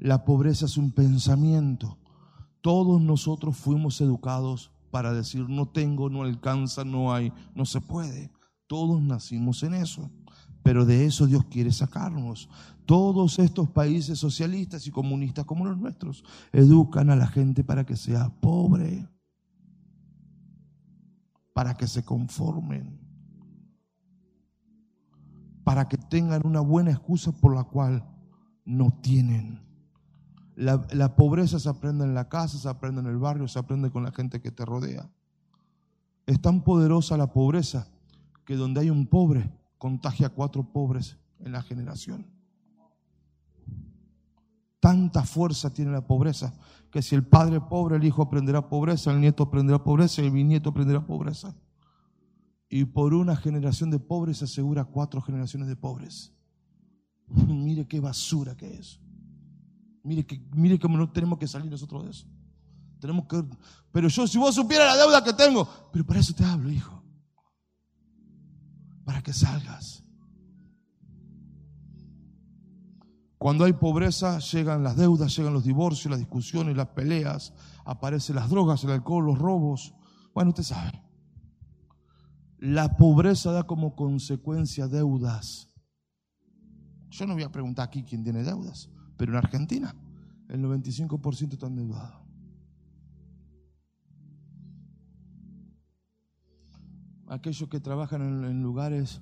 La 0.00 0.24
pobreza 0.24 0.64
es 0.64 0.78
un 0.78 0.92
pensamiento. 0.92 1.98
Todos 2.62 3.02
nosotros 3.02 3.54
fuimos 3.54 4.00
educados 4.00 4.72
para 4.90 5.12
decir 5.12 5.46
no 5.50 5.68
tengo, 5.68 6.08
no 6.08 6.22
alcanza, 6.22 6.86
no 6.86 7.12
hay, 7.12 7.34
no 7.54 7.66
se 7.66 7.82
puede. 7.82 8.32
Todos 8.66 9.02
nacimos 9.02 9.62
en 9.62 9.74
eso. 9.74 10.10
Pero 10.64 10.86
de 10.86 11.04
eso 11.04 11.26
Dios 11.26 11.44
quiere 11.44 11.70
sacarnos. 11.70 12.48
Todos 12.86 13.38
estos 13.38 13.68
países 13.68 14.18
socialistas 14.18 14.86
y 14.86 14.90
comunistas 14.90 15.44
como 15.44 15.66
los 15.66 15.78
nuestros 15.78 16.24
educan 16.52 17.10
a 17.10 17.16
la 17.16 17.26
gente 17.26 17.62
para 17.62 17.84
que 17.84 17.96
sea 17.96 18.30
pobre, 18.40 19.06
para 21.52 21.74
que 21.74 21.86
se 21.86 22.02
conformen, 22.02 22.98
para 25.64 25.86
que 25.86 25.98
tengan 25.98 26.40
una 26.46 26.60
buena 26.60 26.92
excusa 26.92 27.30
por 27.30 27.54
la 27.54 27.64
cual 27.64 28.02
no 28.64 28.90
tienen. 29.02 29.60
La, 30.56 31.14
pobreza 31.14 31.58
se 31.58 31.68
aprende 31.68 32.04
en 32.04 32.14
la 32.14 32.30
casa, 32.30 32.56
se 32.56 32.68
aprende 32.70 33.02
en 33.02 33.08
el 33.08 33.18
barrio, 33.18 33.48
se 33.48 33.58
aprende 33.58 33.90
con 33.90 34.02
la 34.02 34.12
gente 34.12 34.40
que 34.40 34.50
te 34.50 34.64
rodea. 34.64 35.10
Es 36.24 36.40
tan 36.40 36.62
poderosa 36.64 37.18
la 37.18 37.34
pobreza 37.34 37.86
que 38.46 38.56
donde 38.56 38.80
hay 38.80 38.88
un 38.88 39.06
pobre, 39.06 39.50
contagia 39.84 40.28
a 40.28 40.30
cuatro 40.30 40.64
pobres 40.64 41.18
en 41.40 41.52
la 41.52 41.60
generación. 41.60 42.24
Tanta 44.80 45.24
fuerza 45.24 45.74
tiene 45.74 45.90
la 45.90 46.06
pobreza 46.06 46.54
que 46.90 47.02
si 47.02 47.14
el 47.14 47.22
padre 47.22 47.60
pobre, 47.60 47.96
el 47.96 48.04
hijo 48.04 48.22
aprenderá 48.22 48.66
pobreza, 48.66 49.10
el 49.10 49.20
nieto 49.20 49.42
aprenderá 49.42 49.84
pobreza 49.84 50.22
y 50.22 50.24
el 50.24 50.30
bisnieto 50.30 50.70
aprenderá 50.70 51.04
pobreza. 51.04 51.54
Y 52.66 52.86
por 52.86 53.12
una 53.12 53.36
generación 53.36 53.90
de 53.90 53.98
pobres 53.98 54.38
se 54.38 54.46
asegura 54.46 54.86
cuatro 54.86 55.20
generaciones 55.20 55.68
de 55.68 55.76
pobres. 55.76 56.32
Mire 57.46 57.86
qué 57.86 58.00
basura 58.00 58.56
que 58.56 58.78
es. 58.78 58.98
Mire, 60.02 60.24
que, 60.24 60.40
mire 60.54 60.78
cómo 60.78 60.96
no 60.96 61.12
tenemos 61.12 61.38
que 61.38 61.46
salir 61.46 61.70
nosotros 61.70 62.04
de 62.04 62.10
eso. 62.10 62.26
Tenemos 63.00 63.26
que, 63.26 63.44
pero 63.92 64.08
yo, 64.08 64.26
si 64.26 64.38
vos 64.38 64.54
supieras 64.54 64.96
la 64.96 65.02
deuda 65.02 65.22
que 65.22 65.34
tengo, 65.34 65.68
pero 65.92 66.06
para 66.06 66.20
eso 66.20 66.32
te 66.32 66.42
hablo, 66.42 66.70
hijo. 66.70 67.03
Para 69.04 69.22
que 69.22 69.32
salgas. 69.32 70.04
Cuando 73.38 73.64
hay 73.64 73.74
pobreza, 73.74 74.38
llegan 74.38 74.82
las 74.82 74.96
deudas, 74.96 75.36
llegan 75.36 75.52
los 75.52 75.64
divorcios, 75.64 76.10
las 76.10 76.18
discusiones, 76.18 76.76
las 76.76 76.88
peleas, 76.88 77.52
aparecen 77.84 78.36
las 78.36 78.48
drogas, 78.48 78.84
el 78.84 78.90
alcohol, 78.90 79.26
los 79.26 79.38
robos. 79.38 79.94
Bueno, 80.32 80.50
usted 80.50 80.62
sabe. 80.62 81.02
La 82.58 82.96
pobreza 82.96 83.52
da 83.52 83.64
como 83.64 83.94
consecuencia 83.94 84.88
deudas. 84.88 85.68
Yo 87.10 87.26
no 87.26 87.34
voy 87.34 87.42
a 87.42 87.52
preguntar 87.52 87.86
aquí 87.86 88.02
quién 88.02 88.24
tiene 88.24 88.42
deudas. 88.42 88.88
Pero 89.18 89.32
en 89.32 89.38
Argentina 89.38 89.94
el 90.48 90.62
95% 90.62 91.52
está 91.52 91.66
endeudado. 91.66 92.23
Aquellos 97.34 97.68
que 97.68 97.80
trabajan 97.80 98.22
en, 98.22 98.62
lugares, 98.62 99.20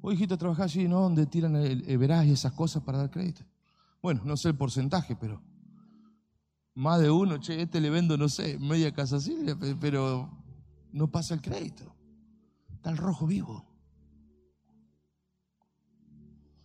oye 0.00 0.16
hijito, 0.16 0.36
trabaja 0.38 0.64
allí, 0.64 0.88
¿no? 0.88 1.00
Donde 1.00 1.26
tiran 1.26 1.56
el, 1.56 1.84
el 1.88 1.98
verás 1.98 2.26
y 2.26 2.32
esas 2.32 2.52
cosas 2.52 2.82
para 2.82 2.98
dar 2.98 3.10
crédito. 3.10 3.44
Bueno, 4.02 4.20
no 4.24 4.36
sé 4.36 4.48
el 4.48 4.56
porcentaje, 4.56 5.16
pero 5.16 5.40
más 6.74 7.00
de 7.00 7.10
uno, 7.10 7.38
che, 7.38 7.62
este 7.62 7.80
le 7.80 7.90
vendo, 7.90 8.16
no 8.16 8.28
sé, 8.28 8.58
media 8.58 8.92
casa 8.92 9.18
pe- 9.56 9.76
pero 9.76 10.30
no 10.92 11.10
pasa 11.10 11.34
el 11.34 11.40
crédito. 11.40 11.84
Está 12.74 12.90
el 12.90 12.96
rojo 12.96 13.26
vivo. 13.26 13.64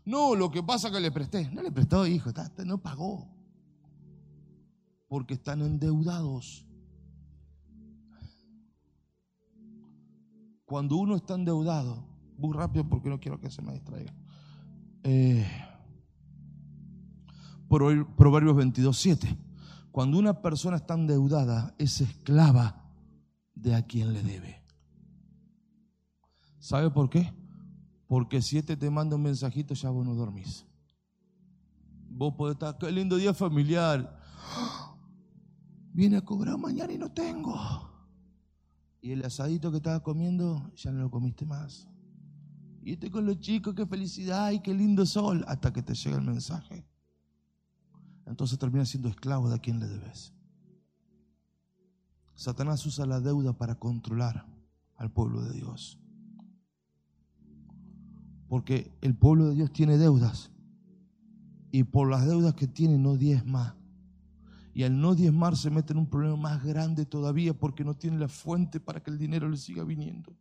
No, 0.05 0.35
lo 0.35 0.49
que 0.49 0.63
pasa 0.63 0.87
es 0.87 0.93
que 0.93 0.99
le 0.99 1.11
presté. 1.11 1.49
No 1.51 1.61
le 1.61 1.71
prestó, 1.71 2.07
hijo, 2.07 2.29
no 2.65 2.77
pagó. 2.77 3.27
Porque 5.09 5.33
están 5.33 5.61
endeudados. 5.61 6.66
Cuando 10.67 10.97
uno 10.97 11.15
está 11.15 11.33
endeudado, 11.35 12.03
muy 12.37 12.53
rápido 12.53 12.83
porque 12.89 13.07
no 13.09 13.21
quiero 13.21 13.39
que 13.39 13.49
se 13.49 13.61
me 13.61 13.71
distraiga. 13.71 14.13
Eh, 15.03 15.47
Pro- 17.69 18.05
Proverbios 18.17 18.53
22, 18.57 18.97
7. 18.97 19.37
Cuando 19.93 20.19
una 20.19 20.41
persona 20.41 20.75
está 20.75 20.95
endeudada, 20.95 21.73
es 21.77 22.01
esclava 22.01 22.83
de 23.55 23.75
a 23.75 23.81
quien 23.83 24.11
le 24.11 24.21
debe. 24.21 24.61
¿Sabe 26.59 26.89
por 26.91 27.09
qué? 27.09 27.33
Porque 28.05 28.41
si 28.41 28.57
este 28.57 28.75
te 28.75 28.89
manda 28.89 29.15
un 29.15 29.21
mensajito, 29.21 29.73
ya 29.73 29.89
vos 29.89 30.05
no 30.05 30.15
dormís. 30.15 30.65
Vos 32.09 32.33
podés 32.33 32.55
estar, 32.55 32.77
qué 32.77 32.91
lindo 32.91 33.15
día 33.15 33.33
familiar. 33.33 34.19
Viene 35.93 36.17
a 36.17 36.21
cobrar 36.25 36.57
mañana 36.57 36.91
y 36.91 36.97
no 36.97 37.09
tengo. 37.09 37.55
Y 39.01 39.11
el 39.11 39.23
asadito 39.23 39.71
que 39.71 39.77
estaba 39.77 40.01
comiendo, 40.01 40.71
ya 40.75 40.91
no 40.91 41.01
lo 41.01 41.11
comiste 41.11 41.45
más. 41.45 41.87
Y 42.81 42.93
este 42.93 43.11
con 43.11 43.25
los 43.25 43.39
chicos, 43.39 43.73
qué 43.75 43.85
felicidad 43.85 44.51
y 44.51 44.61
qué 44.61 44.73
lindo 44.73 45.05
sol, 45.05 45.43
hasta 45.47 45.73
que 45.73 45.83
te 45.83 45.93
llega 45.93 46.17
el 46.17 46.23
mensaje. 46.23 46.85
Entonces 48.25 48.57
terminas 48.57 48.89
siendo 48.89 49.09
esclavo 49.09 49.49
de 49.49 49.55
a 49.55 49.59
quien 49.59 49.79
le 49.79 49.87
debes. 49.87 50.33
Satanás 52.35 52.85
usa 52.85 53.05
la 53.05 53.19
deuda 53.19 53.53
para 53.53 53.75
controlar 53.75 54.45
al 54.95 55.11
pueblo 55.11 55.41
de 55.41 55.53
Dios. 55.53 55.99
Porque 58.47 58.95
el 59.01 59.15
pueblo 59.15 59.47
de 59.47 59.55
Dios 59.55 59.71
tiene 59.71 59.97
deudas. 59.97 60.51
Y 61.71 61.83
por 61.83 62.09
las 62.09 62.25
deudas 62.25 62.53
que 62.53 62.67
tiene 62.67 62.97
no 62.97 63.17
diezma. 63.17 63.75
Y 64.77 64.83
al 64.83 65.01
no 65.01 65.15
diezmar 65.15 65.57
se 65.57 65.71
mete 65.71 65.91
en 65.93 65.97
un 65.97 66.07
problema 66.07 66.35
más 66.35 66.63
grande 66.63 67.07
todavía 67.07 67.51
porque 67.51 67.83
no 67.83 67.95
tiene 67.95 68.19
la 68.19 68.27
fuente 68.27 68.79
para 68.79 69.01
que 69.01 69.09
el 69.09 69.17
dinero 69.17 69.49
le 69.49 69.57
siga 69.57 69.83
viniendo. 69.83 70.37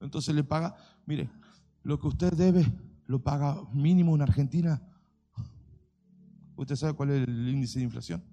Entonces 0.00 0.34
le 0.34 0.42
paga, 0.44 0.74
mire, 1.04 1.30
lo 1.82 2.00
que 2.00 2.06
usted 2.06 2.32
debe 2.32 2.64
lo 3.04 3.22
paga 3.22 3.62
mínimo 3.74 4.14
en 4.14 4.22
Argentina. 4.22 4.80
¿Usted 6.56 6.76
sabe 6.76 6.94
cuál 6.94 7.10
es 7.10 7.28
el 7.28 7.48
índice 7.50 7.80
de 7.80 7.84
inflación? 7.84 8.24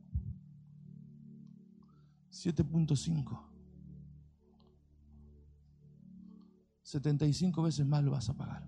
7.5. 2.31 3.37
75 6.83 7.63
veces 7.63 7.85
más 7.85 8.01
lo 8.01 8.11
vas 8.11 8.29
a 8.29 8.33
pagar. 8.37 8.65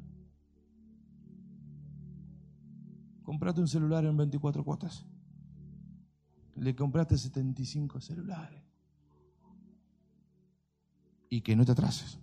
Comprate 3.24 3.62
un 3.62 3.68
celular 3.70 4.04
en 4.04 4.18
24 4.18 4.62
cuotas. 4.66 5.06
Le 6.56 6.76
compraste 6.76 7.18
75 7.18 8.00
celulares. 8.00 8.62
Y 11.30 11.42
que 11.42 11.56
no 11.56 11.66
te 11.66 11.72
atrases. 11.72 12.20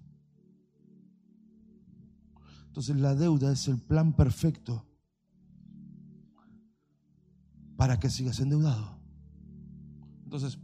Entonces 2.67 2.97
la 2.97 3.15
deuda 3.17 3.53
es 3.53 3.67
el 3.67 3.79
plan 3.79 4.13
perfecto 4.13 4.87
para 7.77 7.99
que 7.99 8.09
sigas 8.09 8.39
endeudado. 8.39 9.01
Entonces, 10.25 10.59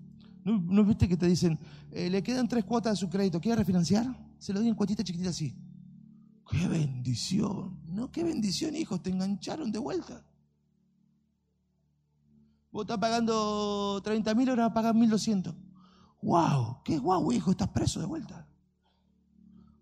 ¿no, 0.45 0.85
viste 0.85 1.09
que 1.09 1.17
te 1.17 1.27
dicen, 1.27 1.59
eh, 1.91 2.09
le 2.09 2.23
quedan 2.23 2.47
tres 2.47 2.65
cuotas 2.65 2.93
de 2.93 2.97
su 2.99 3.09
crédito, 3.09 3.41
¿quiere 3.41 3.57
refinanciar? 3.57 4.07
Se 4.39 4.53
lo 4.53 4.61
doy 4.61 4.69
en 4.69 4.77
cuotita 4.77 5.03
chiquitita 5.03 5.31
así. 5.31 5.57
¡Qué 6.49 6.69
bendición! 6.69 7.81
No, 7.89 8.13
qué 8.13 8.23
bendición, 8.23 8.77
hijo, 8.77 9.01
te 9.01 9.11
engancharon 9.11 9.73
de 9.73 9.81
vuelta. 9.81 10.25
Vos 12.77 12.83
estás 12.83 12.99
pagando 12.99 14.03
30 14.05 14.35
mil, 14.35 14.51
ahora 14.51 14.75
pagas 14.75 14.95
1200. 14.95 15.55
¡Wow! 16.21 16.83
¡Qué 16.85 16.99
guau, 16.99 17.33
hijo! 17.33 17.51
Estás 17.51 17.69
preso 17.69 18.01
de 18.01 18.05
vuelta. 18.05 18.47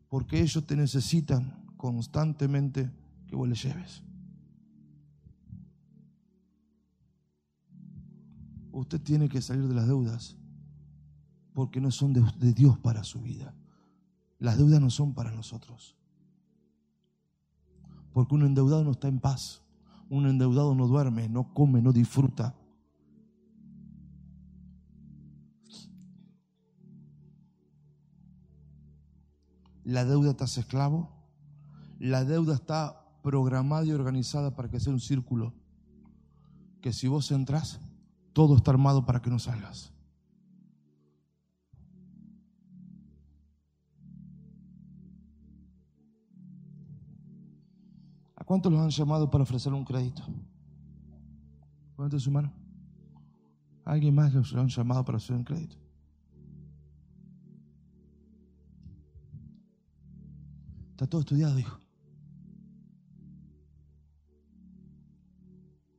Porque 0.09 0.40
ellos 0.40 0.64
te 0.64 0.76
necesitan 0.76 1.66
constantemente 1.76 2.92
que 3.26 3.34
vos 3.34 3.49
les 3.49 3.61
lleves. 3.61 4.05
Usted 8.70 9.01
tiene 9.01 9.28
que 9.28 9.42
salir 9.42 9.66
de 9.66 9.74
las 9.74 9.88
deudas 9.88 10.36
porque 11.53 11.80
no 11.80 11.90
son 11.90 12.12
de 12.12 12.53
Dios 12.53 12.78
para 12.78 13.03
su 13.03 13.20
vida. 13.22 13.57
Las 14.38 14.57
deudas 14.57 14.80
no 14.80 14.90
son 14.90 15.14
para 15.14 15.32
nosotros. 15.32 15.97
Porque 18.12 18.36
un 18.36 18.45
endeudado 18.45 18.84
no 18.84 18.92
está 18.92 19.09
en 19.09 19.18
paz. 19.18 19.64
Un 20.09 20.28
endeudado 20.28 20.76
no 20.76 20.86
duerme, 20.86 21.28
no 21.28 21.53
come, 21.53 21.82
no 21.82 21.92
disfruta. 21.92 22.55
La 29.85 30.05
deuda 30.05 30.35
te 30.35 30.45
hace 30.45 30.61
esclavo. 30.61 31.11
La 31.99 32.24
deuda 32.24 32.55
está 32.55 33.05
programada 33.22 33.85
y 33.85 33.93
organizada 33.93 34.55
para 34.55 34.68
que 34.68 34.80
sea 34.80 34.93
un 34.93 35.01
círculo. 35.01 35.55
Que 36.80 36.93
si 36.93 37.07
vos 37.07 37.30
entras, 37.30 37.80
todo 38.32 38.57
está 38.57 38.70
armado 38.70 39.05
para 39.05 39.20
que 39.20 39.30
no 39.30 39.39
salgas. 39.39 39.93
¿A 48.37 48.45
cuántos 48.45 48.70
los 48.72 48.80
han 48.82 48.91
llamado 48.91 49.30
para 49.30 49.45
ofrecer 49.45 49.72
un 49.72 49.85
crédito? 49.85 50.22
Su 52.18 52.30
mano. 52.30 52.53
¿A 53.85 53.93
¿Alguien 53.93 54.14
más 54.14 54.35
los 54.35 54.55
han 54.55 54.68
llamado 54.68 55.05
para 55.05 55.16
ofrecer 55.16 55.37
un 55.37 55.45
crédito? 55.45 55.84
Está 60.95 61.09
todo 61.09 61.22
estudiado, 61.22 61.59
hijo. 61.59 61.80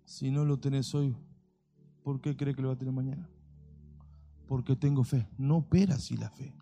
Si 0.05 0.31
no 0.31 0.45
lo 0.45 0.57
tenés 0.57 0.95
hoy, 0.95 1.13
¿por 2.01 2.21
qué 2.21 2.37
cree 2.37 2.55
que 2.55 2.61
lo 2.61 2.69
va 2.69 2.75
a 2.75 2.77
tener 2.77 2.93
mañana? 2.93 3.29
Porque 4.47 4.77
tengo 4.77 5.03
fe. 5.03 5.27
No 5.37 5.57
opera 5.57 5.95
así 5.95 6.15
la 6.15 6.29
fe. 6.29 6.55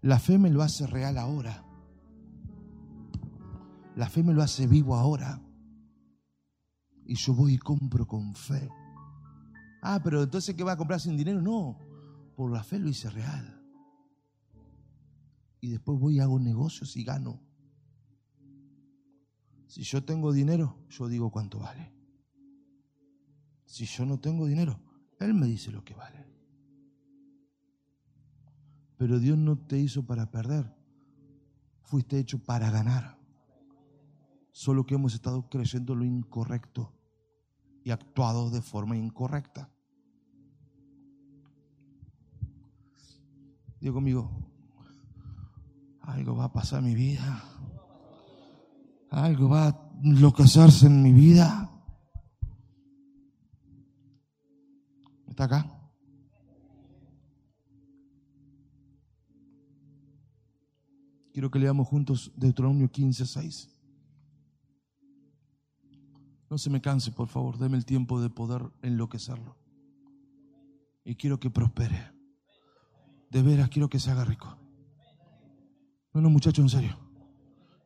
La 0.00 0.20
fe 0.20 0.38
me 0.38 0.48
lo 0.48 0.62
hace 0.62 0.86
real 0.86 1.18
ahora. 1.18 1.64
La 3.96 4.08
fe 4.08 4.22
me 4.22 4.32
lo 4.32 4.40
hace 4.40 4.68
vivo 4.68 4.94
ahora. 4.94 5.42
Y 7.04 7.16
yo 7.16 7.34
voy 7.34 7.54
y 7.54 7.58
compro 7.58 8.06
con 8.06 8.32
fe. 8.36 8.68
Ah, 9.82 10.00
pero 10.04 10.22
entonces 10.22 10.54
¿qué 10.54 10.62
va 10.62 10.72
a 10.72 10.76
comprar 10.76 11.00
sin 11.00 11.16
dinero? 11.16 11.42
No, 11.42 11.80
por 12.36 12.52
la 12.52 12.62
fe 12.62 12.78
lo 12.78 12.88
hice 12.88 13.10
real. 13.10 13.53
Y 15.64 15.70
después 15.70 15.98
voy 15.98 16.16
y 16.16 16.20
hago 16.20 16.38
negocios 16.38 16.94
y 16.94 17.04
gano. 17.04 17.40
Si 19.66 19.82
yo 19.82 20.04
tengo 20.04 20.30
dinero, 20.30 20.76
yo 20.90 21.08
digo 21.08 21.30
cuánto 21.30 21.58
vale. 21.58 21.90
Si 23.64 23.86
yo 23.86 24.04
no 24.04 24.20
tengo 24.20 24.44
dinero, 24.44 24.78
Él 25.18 25.32
me 25.32 25.46
dice 25.46 25.72
lo 25.72 25.82
que 25.82 25.94
vale. 25.94 26.22
Pero 28.98 29.18
Dios 29.18 29.38
no 29.38 29.56
te 29.56 29.78
hizo 29.78 30.04
para 30.04 30.30
perder. 30.30 30.70
Fuiste 31.80 32.18
hecho 32.18 32.44
para 32.44 32.68
ganar. 32.70 33.18
Solo 34.50 34.84
que 34.84 34.96
hemos 34.96 35.14
estado 35.14 35.48
creyendo 35.48 35.94
lo 35.94 36.04
incorrecto 36.04 36.92
y 37.82 37.90
actuado 37.90 38.50
de 38.50 38.60
forma 38.60 38.98
incorrecta. 38.98 39.72
Digo 43.80 43.94
conmigo, 43.94 44.43
algo 46.06 46.36
va 46.36 46.44
a 46.44 46.52
pasar 46.52 46.80
en 46.80 46.86
mi 46.86 46.94
vida. 46.94 47.42
Algo 49.10 49.48
va 49.48 49.68
a 49.68 49.90
enloquecerse 50.02 50.86
en 50.86 51.02
mi 51.02 51.12
vida. 51.12 51.70
¿Está 55.28 55.44
acá? 55.44 55.70
Quiero 61.32 61.50
que 61.50 61.58
leamos 61.58 61.88
juntos 61.88 62.32
Deuteronomio 62.36 62.90
15, 62.90 63.26
6. 63.26 63.68
No 66.48 66.58
se 66.58 66.70
me 66.70 66.80
canse, 66.80 67.10
por 67.10 67.26
favor, 67.26 67.58
deme 67.58 67.76
el 67.76 67.84
tiempo 67.84 68.20
de 68.20 68.30
poder 68.30 68.62
enloquecerlo. 68.82 69.56
Y 71.04 71.16
quiero 71.16 71.40
que 71.40 71.50
prospere. 71.50 72.12
De 73.30 73.42
veras, 73.42 73.68
quiero 73.68 73.88
que 73.88 73.98
se 73.98 74.12
haga 74.12 74.24
rico. 74.24 74.63
No, 76.14 76.20
no, 76.20 76.30
muchachos, 76.30 76.62
en 76.62 76.68
serio. 76.68 76.96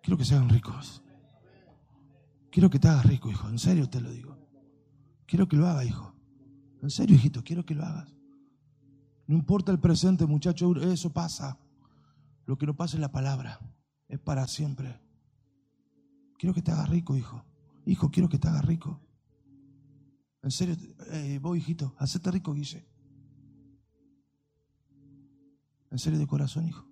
Quiero 0.03 0.19
que 0.19 0.25
se 0.25 0.35
hagan 0.35 0.51
ricos. 0.51 1.03
Quiero 2.51 2.69
que 2.69 2.79
te 2.79 2.87
hagas 2.87 3.07
rico, 3.07 3.31
hijo. 3.31 3.49
En 3.49 3.59
serio 3.59 3.89
te 3.89 4.03
lo 4.03 4.11
digo. 4.11 4.37
Quiero 5.27 5.49
que 5.49 5.57
lo 5.57 5.67
hagas, 5.67 5.87
hijo. 5.87 6.15
En 6.83 6.91
serio, 6.91 7.17
hijito, 7.17 7.43
quiero 7.43 7.65
que 7.65 7.75
lo 7.75 7.85
hagas. 7.85 8.15
No 9.27 9.35
importa 9.35 9.73
el 9.73 9.81
presente, 9.81 10.27
muchacho, 10.27 10.75
eso 10.77 11.11
pasa. 11.11 11.59
Lo 12.45 12.57
que 12.59 12.67
no 12.67 12.77
pasa 12.77 12.97
es 12.97 13.01
la 13.01 13.13
palabra. 13.13 13.61
Es 14.09 14.19
para 14.19 14.47
siempre. 14.47 15.01
Quiero 16.39 16.55
que 16.55 16.63
te 16.63 16.71
hagas 16.71 16.89
rico, 16.89 17.17
hijo. 17.17 17.45
Hijo, 17.87 18.11
quiero 18.11 18.29
que 18.29 18.39
te 18.39 18.49
hagas 18.49 18.65
rico. 18.65 19.01
En 20.43 20.51
serio, 20.51 20.77
eh, 21.13 21.39
voy, 21.43 21.59
hijito, 21.59 21.95
hacete 21.99 22.31
rico, 22.31 22.53
Guille. 22.53 22.87
En 25.91 25.99
serio, 25.99 26.19
de 26.19 26.27
corazón, 26.27 26.67
hijo. 26.69 26.88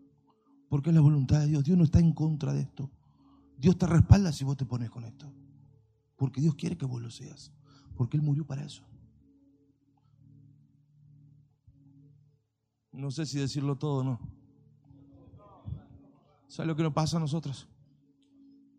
Porque 0.68 0.90
es 0.90 0.94
la 0.94 1.00
voluntad 1.00 1.40
de 1.40 1.46
Dios. 1.46 1.64
Dios 1.64 1.78
no 1.78 1.84
está 1.84 2.00
en 2.00 2.12
contra 2.12 2.52
de 2.52 2.62
esto. 2.62 2.90
Dios 3.56 3.78
te 3.78 3.86
respalda 3.86 4.32
si 4.32 4.44
vos 4.44 4.56
te 4.56 4.66
pones 4.66 4.90
con 4.90 5.04
esto. 5.04 5.32
Porque 6.16 6.40
Dios 6.40 6.54
quiere 6.54 6.76
que 6.76 6.86
vos 6.86 7.00
lo 7.00 7.10
seas. 7.10 7.52
Porque 7.94 8.16
Él 8.16 8.22
murió 8.22 8.46
para 8.46 8.64
eso. 8.64 8.82
No 12.92 13.10
sé 13.10 13.26
si 13.26 13.38
decirlo 13.38 13.76
todo 13.76 13.98
o 14.00 14.04
no. 14.04 14.20
¿Sabe 16.48 16.68
lo 16.68 16.76
que 16.76 16.82
nos 16.82 16.94
pasa 16.94 17.18
a 17.18 17.20
nosotros? 17.20 17.68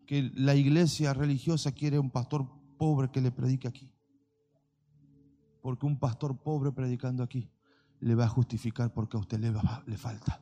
Que 0.06 0.32
la 0.34 0.54
iglesia 0.54 1.14
religiosa 1.14 1.72
quiere 1.72 1.98
un 1.98 2.10
pastor 2.10 2.46
pobre 2.76 3.10
que 3.10 3.20
le 3.20 3.30
predique 3.30 3.68
aquí. 3.68 3.92
Porque 5.62 5.86
un 5.86 5.98
pastor 5.98 6.36
pobre 6.36 6.72
predicando 6.72 7.22
aquí 7.22 7.48
le 8.00 8.14
va 8.14 8.24
a 8.24 8.28
justificar 8.28 8.92
porque 8.92 9.16
a 9.16 9.20
usted 9.20 9.38
le 9.38 9.96
falta. 9.96 10.40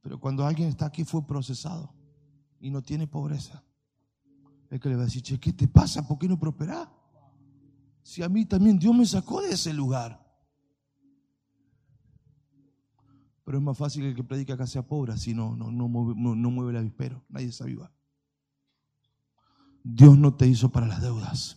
Pero 0.00 0.18
cuando 0.18 0.46
alguien 0.46 0.68
está 0.68 0.86
aquí 0.86 1.04
fue 1.04 1.26
procesado 1.26 1.94
y 2.58 2.70
no 2.70 2.82
tiene 2.82 3.06
pobreza, 3.06 3.62
es 4.70 4.80
que 4.80 4.88
le 4.88 4.96
va 4.96 5.02
a 5.02 5.04
decir, 5.06 5.22
che, 5.22 5.38
¿qué 5.38 5.52
te 5.52 5.68
pasa? 5.68 6.06
¿Por 6.06 6.18
qué 6.18 6.28
no 6.28 6.38
prosperás? 6.38 6.88
Si 8.02 8.22
a 8.22 8.28
mí 8.28 8.46
también 8.46 8.78
Dios 8.78 8.94
me 8.94 9.04
sacó 9.04 9.42
de 9.42 9.50
ese 9.50 9.74
lugar. 9.74 10.26
Pero 13.44 13.58
es 13.58 13.64
más 13.64 13.76
fácil 13.76 14.02
que 14.02 14.08
el 14.10 14.14
que 14.14 14.24
predica 14.24 14.54
acá 14.54 14.66
sea 14.66 14.86
pobre, 14.86 15.16
si 15.16 15.34
no, 15.34 15.56
no, 15.56 15.72
no, 15.72 15.88
mueve, 15.88 16.14
no, 16.16 16.50
mueve 16.50 16.70
el 16.70 16.76
avispero, 16.76 17.24
nadie 17.28 17.50
se 17.50 17.64
aviva. 17.64 17.92
Dios 19.82 20.16
no 20.16 20.34
te 20.34 20.46
hizo 20.46 20.70
para 20.70 20.86
las 20.86 21.02
deudas. 21.02 21.56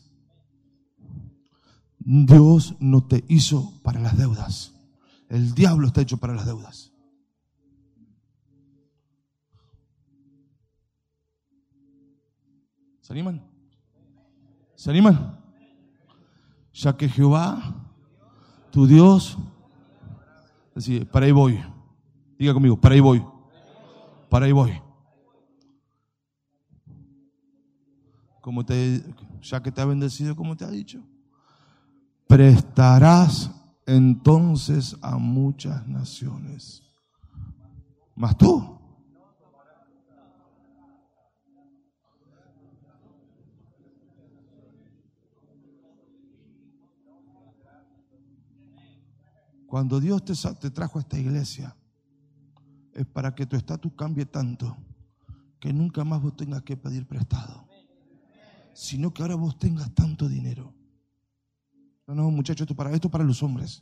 Dios 1.99 2.75
no 2.79 3.05
te 3.05 3.23
hizo 3.27 3.79
para 3.83 3.99
las 3.99 4.17
deudas. 4.17 4.73
El 5.29 5.53
diablo 5.53 5.87
está 5.87 6.01
hecho 6.01 6.17
para 6.17 6.33
las 6.33 6.45
deudas. 6.45 6.92
¿Se 13.03 13.11
animan? 13.11 13.41
¿Se 14.75 14.89
animan? 14.89 15.37
Ya 16.73 16.95
que 16.95 17.09
Jehová, 17.09 17.75
tu 18.71 18.87
Dios, 18.87 19.37
decir, 20.73 21.05
para 21.11 21.25
ahí 21.25 21.33
voy. 21.33 21.61
Diga 22.39 22.53
conmigo, 22.53 22.79
para 22.79 22.95
ahí 22.95 23.01
voy. 23.01 23.21
Para 24.29 24.45
ahí 24.45 24.53
voy. 24.53 24.81
Como 28.39 28.65
te, 28.65 29.03
ya 29.41 29.61
que 29.61 29.69
te 29.69 29.81
ha 29.81 29.85
bendecido, 29.85 30.33
como 30.33 30.55
te 30.55 30.63
ha 30.63 30.69
dicho, 30.69 31.03
prestarás 32.25 33.51
entonces 33.85 34.97
a 35.01 35.17
muchas 35.17 35.85
naciones. 35.89 36.81
Más 38.15 38.37
tú 38.37 38.79
Cuando 49.73 49.99
Dios 49.99 50.23
te, 50.23 50.69
trajo 50.69 50.99
a 50.99 51.01
esta 51.01 51.17
iglesia, 51.17 51.75
es 52.93 53.07
para 53.07 53.33
que 53.33 53.47
tu 53.47 53.55
estatus 53.55 53.91
cambie 53.97 54.23
tanto 54.23 54.77
que 55.59 55.73
nunca 55.73 56.03
más 56.03 56.21
vos 56.21 56.35
tengas 56.35 56.61
que 56.61 56.77
pedir 56.77 57.07
prestado, 57.07 57.67
sino 58.75 59.11
que 59.11 59.23
ahora 59.23 59.33
vos 59.33 59.57
tengas 59.57 59.91
tanto 59.95 60.29
dinero. 60.29 60.75
No, 62.05 62.13
no, 62.13 62.29
muchachos, 62.29 62.65
esto 62.65 62.75
para, 62.75 62.91
esto 62.91 63.09
para 63.09 63.23
los 63.23 63.41
hombres, 63.41 63.81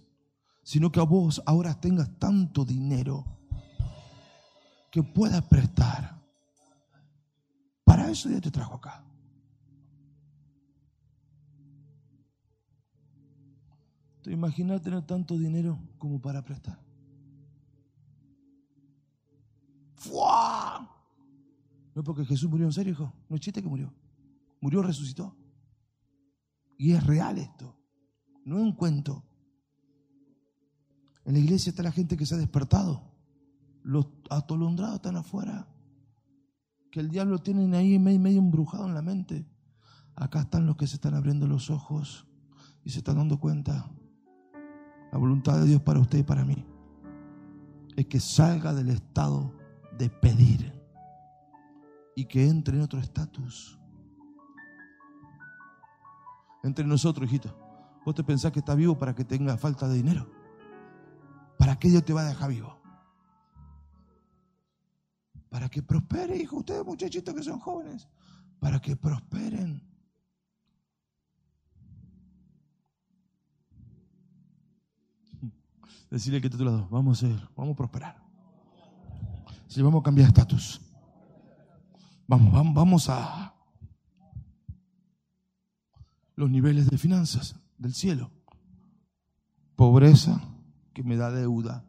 sino 0.64 0.94
que 0.94 1.02
a 1.02 1.04
vos 1.04 1.44
ahora 1.46 1.78
tengas 1.78 2.10
tanto 2.18 2.64
dinero 2.64 3.26
que 4.89 5.04
puedas 5.04 5.44
prestar. 5.44 6.24
Para 7.84 8.10
eso 8.10 8.30
Dios 8.30 8.39
te 8.39 8.50
trajo 8.50 8.76
acá. 8.76 9.11
¿Te 14.22 14.38
tener 14.80 15.01
tanto 15.07 15.38
dinero 15.38 15.80
como 15.97 16.22
para 16.22 16.43
prestar? 16.43 16.80
¡Fua! 19.95 20.88
No 21.95 22.03
porque 22.03 22.26
Jesús 22.26 22.49
murió 22.49 22.67
en 22.67 22.72
serio, 22.74 22.93
hijo. 22.93 23.13
No 23.28 23.36
es 23.36 23.41
chiste 23.41 23.61
que 23.61 23.67
murió. 23.67 23.93
Murió, 24.61 24.84
resucitó. 24.84 25.36
Y 26.78 26.91
es 26.91 27.03
real 27.05 27.39
esto. 27.39 27.76
No 28.45 28.57
es 28.57 28.63
un 28.63 28.74
cuento. 28.74 29.24
En 31.26 31.34
la 31.34 31.39
iglesia 31.39 31.72
está 31.72 31.84
la 31.84 31.91
gente 31.91 32.15
que 32.15 32.26
se 32.26 32.36
ha 32.36 32.38
despertado. 32.38 33.11
Los 33.84 34.07
atolondrados 34.30 34.95
están 34.95 35.17
afuera. 35.17 35.67
Que 36.91 36.99
el 36.99 37.09
diablo 37.09 37.39
tiene 37.39 37.76
ahí 37.76 37.97
medio 37.97 38.39
embrujado 38.39 38.88
en 38.88 38.93
la 38.93 39.01
mente. 39.01 39.47
Acá 40.15 40.41
están 40.41 40.67
los 40.67 40.78
que 40.78 40.88
se 40.88 40.95
están 40.95 41.15
abriendo 41.15 41.47
los 41.47 41.69
ojos 41.69 42.28
y 42.84 42.91
se 42.91 42.99
están 42.99 43.17
dando 43.17 43.39
cuenta 43.39 43.89
la 45.12 45.18
voluntad 45.18 45.59
de 45.59 45.66
Dios 45.66 45.82
para 45.82 45.99
usted 45.99 46.20
y 46.20 46.24
para 46.24 46.45
mí 46.45 46.66
es 47.95 48.05
que 48.07 48.20
salga 48.20 48.74
del 48.74 48.89
estado 48.89 49.53
de 49.97 50.09
pedir 50.09 50.74
y 52.16 52.26
que 52.26 52.47
entre 52.47 52.78
en 52.78 52.84
otro 52.84 52.99
estatus. 52.99 53.78
Entre 56.64 56.86
nosotros, 56.86 57.28
hijito. 57.28 57.55
Vos 58.05 58.16
te 58.16 58.24
pensás 58.24 58.51
que 58.51 58.59
está 58.59 58.76
vivo 58.76 58.97
para 58.97 59.14
que 59.14 59.26
tenga 59.26 59.57
falta 59.57 59.88
de 59.88 59.95
dinero. 59.95 60.30
¿Para 61.57 61.78
qué 61.78 61.89
Dios 61.89 62.03
te 62.03 62.14
va 62.14 62.22
a 62.22 62.30
dejar 62.30 62.49
vivo? 62.49 62.80
Para 65.49 65.70
que 65.70 65.84
prospere, 65.84 66.38
hijo. 66.38 66.57
Ustedes, 66.57 66.86
muchachitos 66.86 67.34
que 67.36 67.43
son 67.43 67.59
jóvenes. 67.59 68.07
Para 68.59 68.80
que 68.80 68.95
prosperen. 68.95 69.91
Decirle 76.12 76.41
que 76.41 76.49
lado, 76.49 76.89
vamos 76.91 77.24
a 77.24 77.28
ser, 77.28 77.49
vamos 77.55 77.74
a 77.74 77.78
prosperar. 77.78 78.22
Si 79.68 79.82
vamos 79.82 80.01
a 80.01 80.03
cambiar 80.03 80.28
estatus. 80.28 80.82
Vamos, 82.28 82.51
vamos, 82.51 82.74
vamos 82.74 83.09
a 83.09 83.55
los 86.36 86.49
niveles 86.49 86.89
de 86.89 86.97
finanzas 86.97 87.55
del 87.78 87.93
cielo. 87.93 88.30
Pobreza 89.78 90.41
que 90.93 91.01
me 91.01 91.16
da 91.16 91.32
deuda. 91.32 91.86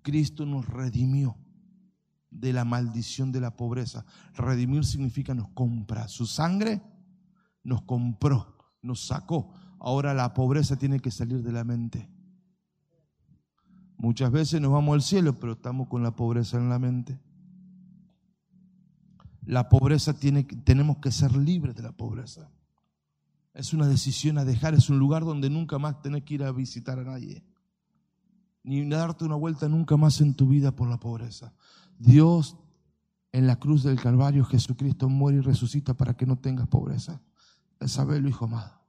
Cristo 0.00 0.46
nos 0.46 0.66
redimió 0.66 1.36
de 2.30 2.54
la 2.54 2.64
maldición 2.64 3.30
de 3.30 3.40
la 3.40 3.56
pobreza. 3.56 4.06
Redimir 4.32 4.86
significa 4.86 5.34
nos 5.34 5.50
compra. 5.50 6.08
Su 6.08 6.26
sangre 6.26 6.82
nos 7.62 7.82
compró, 7.82 8.56
nos 8.80 9.06
sacó. 9.06 9.52
Ahora 9.80 10.14
la 10.14 10.32
pobreza 10.32 10.76
tiene 10.76 10.98
que 11.00 11.10
salir 11.10 11.42
de 11.42 11.52
la 11.52 11.64
mente. 11.64 12.15
Muchas 13.98 14.30
veces 14.30 14.60
nos 14.60 14.72
vamos 14.72 14.94
al 14.94 15.02
cielo, 15.02 15.34
pero 15.38 15.52
estamos 15.52 15.88
con 15.88 16.02
la 16.02 16.14
pobreza 16.14 16.58
en 16.58 16.68
la 16.68 16.78
mente. 16.78 17.18
La 19.44 19.68
pobreza 19.68 20.12
tiene, 20.14 20.44
tenemos 20.44 20.98
que 20.98 21.10
ser 21.10 21.36
libres 21.36 21.74
de 21.76 21.82
la 21.82 21.92
pobreza. 21.92 22.50
Es 23.54 23.72
una 23.72 23.86
decisión 23.86 24.36
a 24.38 24.44
dejar, 24.44 24.74
es 24.74 24.90
un 24.90 24.98
lugar 24.98 25.24
donde 25.24 25.48
nunca 25.48 25.78
más 25.78 26.02
tenés 26.02 26.24
que 26.24 26.34
ir 26.34 26.44
a 26.44 26.52
visitar 26.52 26.98
a 26.98 27.04
nadie. 27.04 27.42
Ni 28.64 28.86
darte 28.88 29.24
una 29.24 29.36
vuelta 29.36 29.68
nunca 29.68 29.96
más 29.96 30.20
en 30.20 30.34
tu 30.34 30.48
vida 30.48 30.74
por 30.74 30.88
la 30.88 30.98
pobreza. 30.98 31.54
Dios 31.98 32.56
en 33.32 33.46
la 33.46 33.56
cruz 33.56 33.82
del 33.82 34.00
Calvario, 34.00 34.44
Jesucristo 34.44 35.08
muere 35.08 35.38
y 35.38 35.42
resucita 35.42 35.94
para 35.94 36.16
que 36.16 36.26
no 36.26 36.36
tengas 36.36 36.68
pobreza. 36.68 37.20
Sabelo, 37.86 38.28
hijo 38.28 38.46
amado. 38.46 38.80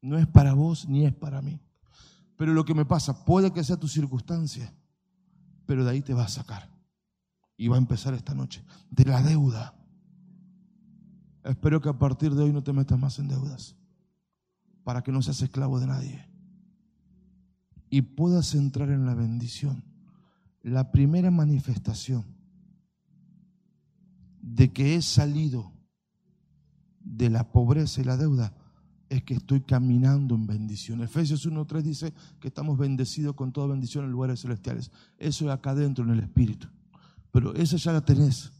No 0.00 0.16
es 0.16 0.26
para 0.26 0.54
vos 0.54 0.88
ni 0.88 1.04
es 1.04 1.14
para 1.14 1.42
mí. 1.42 1.60
Pero 2.38 2.54
lo 2.54 2.64
que 2.64 2.72
me 2.72 2.86
pasa, 2.86 3.24
puede 3.24 3.52
que 3.52 3.64
sea 3.64 3.76
tu 3.76 3.88
circunstancia, 3.88 4.72
pero 5.66 5.84
de 5.84 5.90
ahí 5.90 6.02
te 6.02 6.14
va 6.14 6.24
a 6.24 6.28
sacar. 6.28 6.70
Y 7.56 7.66
va 7.66 7.74
a 7.74 7.80
empezar 7.80 8.14
esta 8.14 8.32
noche. 8.32 8.64
De 8.90 9.04
la 9.04 9.20
deuda. 9.20 9.74
Espero 11.42 11.80
que 11.80 11.88
a 11.88 11.98
partir 11.98 12.32
de 12.34 12.44
hoy 12.44 12.52
no 12.52 12.62
te 12.62 12.72
metas 12.72 12.96
más 12.96 13.18
en 13.18 13.26
deudas. 13.26 13.74
Para 14.84 15.02
que 15.02 15.10
no 15.10 15.20
seas 15.20 15.42
esclavo 15.42 15.80
de 15.80 15.88
nadie. 15.88 16.28
Y 17.90 18.02
puedas 18.02 18.54
entrar 18.54 18.88
en 18.90 19.04
la 19.04 19.14
bendición. 19.14 19.84
la 20.62 20.92
primera 20.92 21.30
manifestación 21.30 22.24
de 24.40 24.72
que 24.72 24.94
he 24.94 25.02
salido 25.02 25.72
de 27.00 27.30
la 27.30 27.50
pobreza 27.50 28.00
y 28.00 28.04
la 28.04 28.16
deuda 28.16 28.54
es 29.08 29.22
que 29.22 29.34
estoy 29.34 29.62
caminando 29.62 30.34
en 30.34 30.46
bendición. 30.46 31.02
Efesios 31.02 31.46
1.3 31.46 31.82
dice 31.82 32.12
que 32.40 32.48
estamos 32.48 32.78
bendecidos 32.78 33.34
con 33.34 33.52
toda 33.52 33.68
bendición 33.68 34.04
en 34.04 34.10
lugares 34.10 34.40
celestiales. 34.40 34.90
Eso 35.18 35.46
es 35.46 35.50
acá 35.50 35.70
adentro 35.70 36.04
en 36.04 36.10
el 36.10 36.20
Espíritu. 36.20 36.68
Pero 37.30 37.54
eso 37.54 37.76
ya 37.76 37.92
la 37.92 38.04
tenés. 38.04 38.52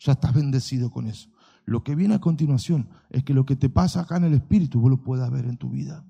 Ya 0.00 0.12
estás 0.12 0.34
bendecido 0.34 0.90
con 0.90 1.06
eso. 1.06 1.30
Lo 1.64 1.82
que 1.84 1.94
viene 1.94 2.14
a 2.14 2.20
continuación 2.20 2.88
es 3.08 3.24
que 3.24 3.34
lo 3.34 3.46
que 3.46 3.56
te 3.56 3.68
pasa 3.68 4.00
acá 4.00 4.16
en 4.16 4.24
el 4.24 4.34
Espíritu 4.34 4.80
vos 4.80 4.90
lo 4.90 5.02
puedas 5.02 5.30
ver 5.30 5.46
en 5.46 5.56
tu 5.56 5.70
vida. 5.70 6.04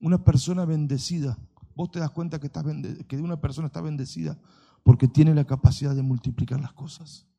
Una 0.00 0.24
persona 0.24 0.64
bendecida, 0.64 1.38
vos 1.76 1.90
te 1.90 1.98
das 1.98 2.10
cuenta 2.10 2.40
que, 2.40 2.46
estás 2.46 2.64
que 3.06 3.16
una 3.18 3.40
persona 3.40 3.66
está 3.66 3.82
bendecida 3.82 4.38
porque 4.82 5.08
tiene 5.08 5.34
la 5.34 5.44
capacidad 5.44 5.94
de 5.94 6.02
multiplicar 6.02 6.58
las 6.58 6.72
cosas. 6.72 7.29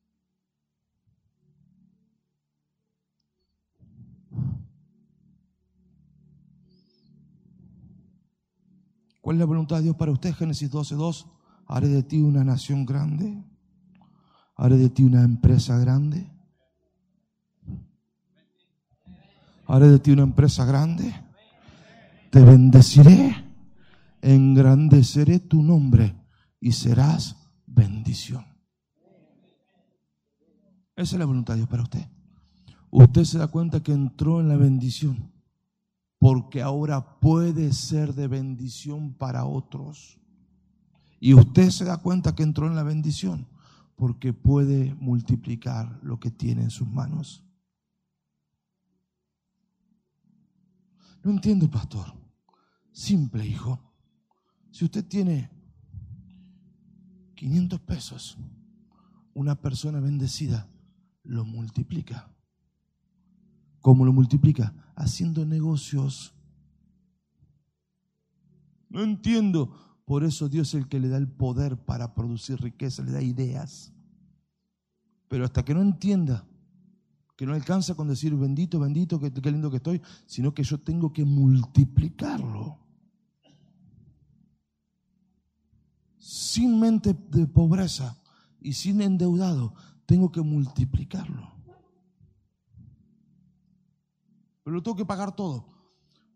¿Cuál 9.32 9.38
es 9.38 9.44
la 9.44 9.46
voluntad 9.46 9.76
de 9.76 9.84
Dios 9.84 9.96
para 9.96 10.12
usted? 10.12 10.34
Génesis 10.34 10.70
12.2. 10.70 11.24
Haré 11.66 11.88
de 11.88 12.02
ti 12.02 12.20
una 12.20 12.44
nación 12.44 12.84
grande. 12.84 13.42
Haré 14.56 14.76
de 14.76 14.90
ti 14.90 15.04
una 15.04 15.22
empresa 15.22 15.78
grande. 15.78 16.30
Haré 19.66 19.88
de 19.88 19.98
ti 20.00 20.10
una 20.10 20.24
empresa 20.24 20.66
grande. 20.66 21.14
Te 22.30 22.44
bendeciré. 22.44 23.34
Engrandeceré 24.20 25.38
tu 25.38 25.62
nombre 25.62 26.14
y 26.60 26.72
serás 26.72 27.34
bendición. 27.64 28.44
Esa 30.94 31.16
es 31.16 31.18
la 31.18 31.24
voluntad 31.24 31.54
de 31.54 31.60
Dios 31.60 31.70
para 31.70 31.84
usted. 31.84 32.06
Usted 32.90 33.24
se 33.24 33.38
da 33.38 33.46
cuenta 33.46 33.82
que 33.82 33.92
entró 33.92 34.42
en 34.42 34.50
la 34.50 34.56
bendición 34.56 35.31
porque 36.22 36.62
ahora 36.62 37.18
puede 37.18 37.72
ser 37.72 38.14
de 38.14 38.28
bendición 38.28 39.12
para 39.12 39.44
otros. 39.44 40.20
Y 41.18 41.34
usted 41.34 41.70
se 41.70 41.84
da 41.84 41.96
cuenta 41.96 42.36
que 42.36 42.44
entró 42.44 42.68
en 42.68 42.76
la 42.76 42.84
bendición 42.84 43.48
porque 43.96 44.32
puede 44.32 44.94
multiplicar 44.94 45.98
lo 46.00 46.20
que 46.20 46.30
tiene 46.30 46.62
en 46.62 46.70
sus 46.70 46.86
manos. 46.86 47.44
No 51.24 51.32
entiendo, 51.32 51.68
pastor. 51.68 52.14
Simple, 52.92 53.44
hijo. 53.44 53.80
Si 54.70 54.84
usted 54.84 55.04
tiene 55.04 55.50
500 57.34 57.80
pesos, 57.80 58.38
una 59.34 59.60
persona 59.60 59.98
bendecida 59.98 60.68
lo 61.24 61.44
multiplica. 61.44 62.31
¿Cómo 63.82 64.06
lo 64.06 64.12
multiplica? 64.14 64.74
Haciendo 64.96 65.44
negocios. 65.44 66.32
No 68.88 69.02
entiendo. 69.02 69.70
Por 70.06 70.24
eso 70.24 70.48
Dios 70.48 70.68
es 70.68 70.74
el 70.74 70.88
que 70.88 71.00
le 71.00 71.08
da 71.08 71.18
el 71.18 71.28
poder 71.28 71.76
para 71.76 72.14
producir 72.14 72.60
riqueza, 72.60 73.02
le 73.02 73.12
da 73.12 73.22
ideas. 73.22 73.92
Pero 75.28 75.44
hasta 75.44 75.64
que 75.64 75.74
no 75.74 75.82
entienda 75.82 76.46
que 77.36 77.46
no 77.46 77.54
alcanza 77.54 77.94
con 77.94 78.08
decir 78.08 78.34
bendito, 78.36 78.78
bendito, 78.78 79.18
qué, 79.18 79.50
lindo 79.50 79.70
que 79.70 79.78
estoy, 79.78 80.00
sino 80.26 80.54
que 80.54 80.62
yo 80.62 80.78
tengo 80.78 81.12
que 81.12 81.24
multiplicarlo. 81.24 82.78
Sin 86.18 86.78
mente 86.78 87.16
de 87.30 87.46
pobreza 87.46 88.16
y 88.60 88.74
sin 88.74 89.00
endeudado, 89.00 89.74
tengo 90.06 90.30
que 90.30 90.40
multiplicarlo. 90.40 91.51
Pero 94.62 94.76
lo 94.76 94.82
tengo 94.82 94.96
que 94.96 95.04
pagar 95.04 95.34
todo. 95.34 95.66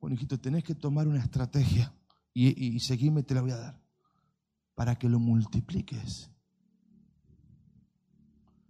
Bueno, 0.00 0.14
hijito, 0.14 0.38
tenés 0.38 0.64
que 0.64 0.74
tomar 0.74 1.06
una 1.08 1.20
estrategia 1.20 1.92
y, 2.32 2.78
seguirme, 2.80 3.22
te 3.22 3.34
la 3.34 3.40
voy 3.40 3.52
a 3.52 3.56
dar. 3.56 3.80
Para 4.74 4.96
que 4.96 5.08
lo 5.08 5.18
multipliques. 5.18 6.30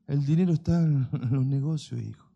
El 0.06 0.24
dinero 0.24 0.52
está 0.52 0.80
en 0.82 1.08
los 1.30 1.44
negocios, 1.44 2.00
hijo. 2.00 2.26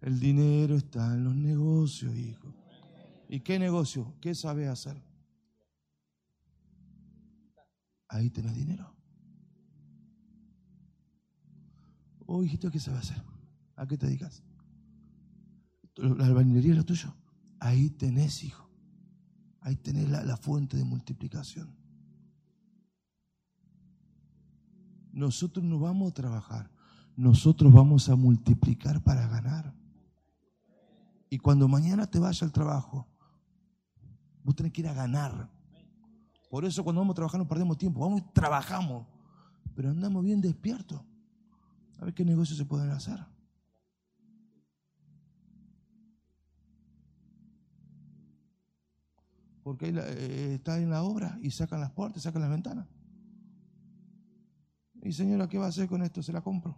El 0.00 0.18
dinero 0.18 0.76
está 0.76 1.12
en 1.12 1.24
los 1.24 1.36
negocios, 1.36 2.14
hijo. 2.16 2.54
¿Y 3.28 3.40
qué 3.40 3.58
negocio? 3.58 4.14
¿Qué 4.20 4.34
sabes 4.34 4.68
hacer? 4.68 5.00
Ahí 8.08 8.30
tenés 8.30 8.56
dinero. 8.56 8.99
Oh, 12.32 12.44
hijito, 12.44 12.70
¿qué 12.70 12.78
a 12.78 12.96
hacer? 12.96 13.20
¿A 13.74 13.88
qué 13.88 13.98
te 13.98 14.06
dedicas? 14.06 14.44
La 15.96 16.26
albañilería 16.26 16.70
es 16.70 16.76
lo 16.76 16.84
tuyo. 16.84 17.12
Ahí 17.58 17.90
tenés, 17.90 18.44
hijo. 18.44 18.70
Ahí 19.58 19.74
tenés 19.74 20.08
la, 20.08 20.22
la 20.22 20.36
fuente 20.36 20.76
de 20.76 20.84
multiplicación. 20.84 21.74
Nosotros 25.10 25.64
no 25.64 25.80
vamos 25.80 26.12
a 26.12 26.14
trabajar. 26.14 26.70
Nosotros 27.16 27.72
vamos 27.72 28.08
a 28.08 28.14
multiplicar 28.14 29.02
para 29.02 29.26
ganar. 29.26 29.74
Y 31.30 31.38
cuando 31.38 31.66
mañana 31.66 32.06
te 32.08 32.20
vaya 32.20 32.46
al 32.46 32.52
trabajo, 32.52 33.08
vos 34.44 34.54
tenés 34.54 34.72
que 34.72 34.82
ir 34.82 34.88
a 34.88 34.94
ganar. 34.94 35.50
Por 36.48 36.64
eso 36.64 36.84
cuando 36.84 37.00
vamos 37.00 37.14
a 37.14 37.16
trabajar 37.16 37.40
no 37.40 37.48
perdemos 37.48 37.76
tiempo. 37.76 37.98
Vamos 37.98 38.20
y 38.20 38.24
trabajamos. 38.32 39.08
Pero 39.74 39.90
andamos 39.90 40.22
bien 40.22 40.40
despiertos. 40.40 41.09
Ver 42.00 42.14
qué 42.14 42.24
negocios 42.24 42.56
se 42.56 42.64
pueden 42.64 42.90
hacer. 42.90 43.18
Porque 49.62 49.88
eh, 49.94 50.54
está 50.54 50.78
en 50.78 50.90
la 50.90 51.02
obra 51.02 51.38
y 51.42 51.50
sacan 51.50 51.80
las 51.80 51.90
puertas, 51.92 52.22
sacan 52.22 52.42
las 52.42 52.50
ventanas. 52.50 52.88
Y 55.02 55.12
señora, 55.12 55.48
¿qué 55.48 55.58
va 55.58 55.66
a 55.66 55.68
hacer 55.68 55.88
con 55.88 56.02
esto? 56.02 56.22
Se 56.22 56.32
la 56.32 56.40
compro. 56.40 56.76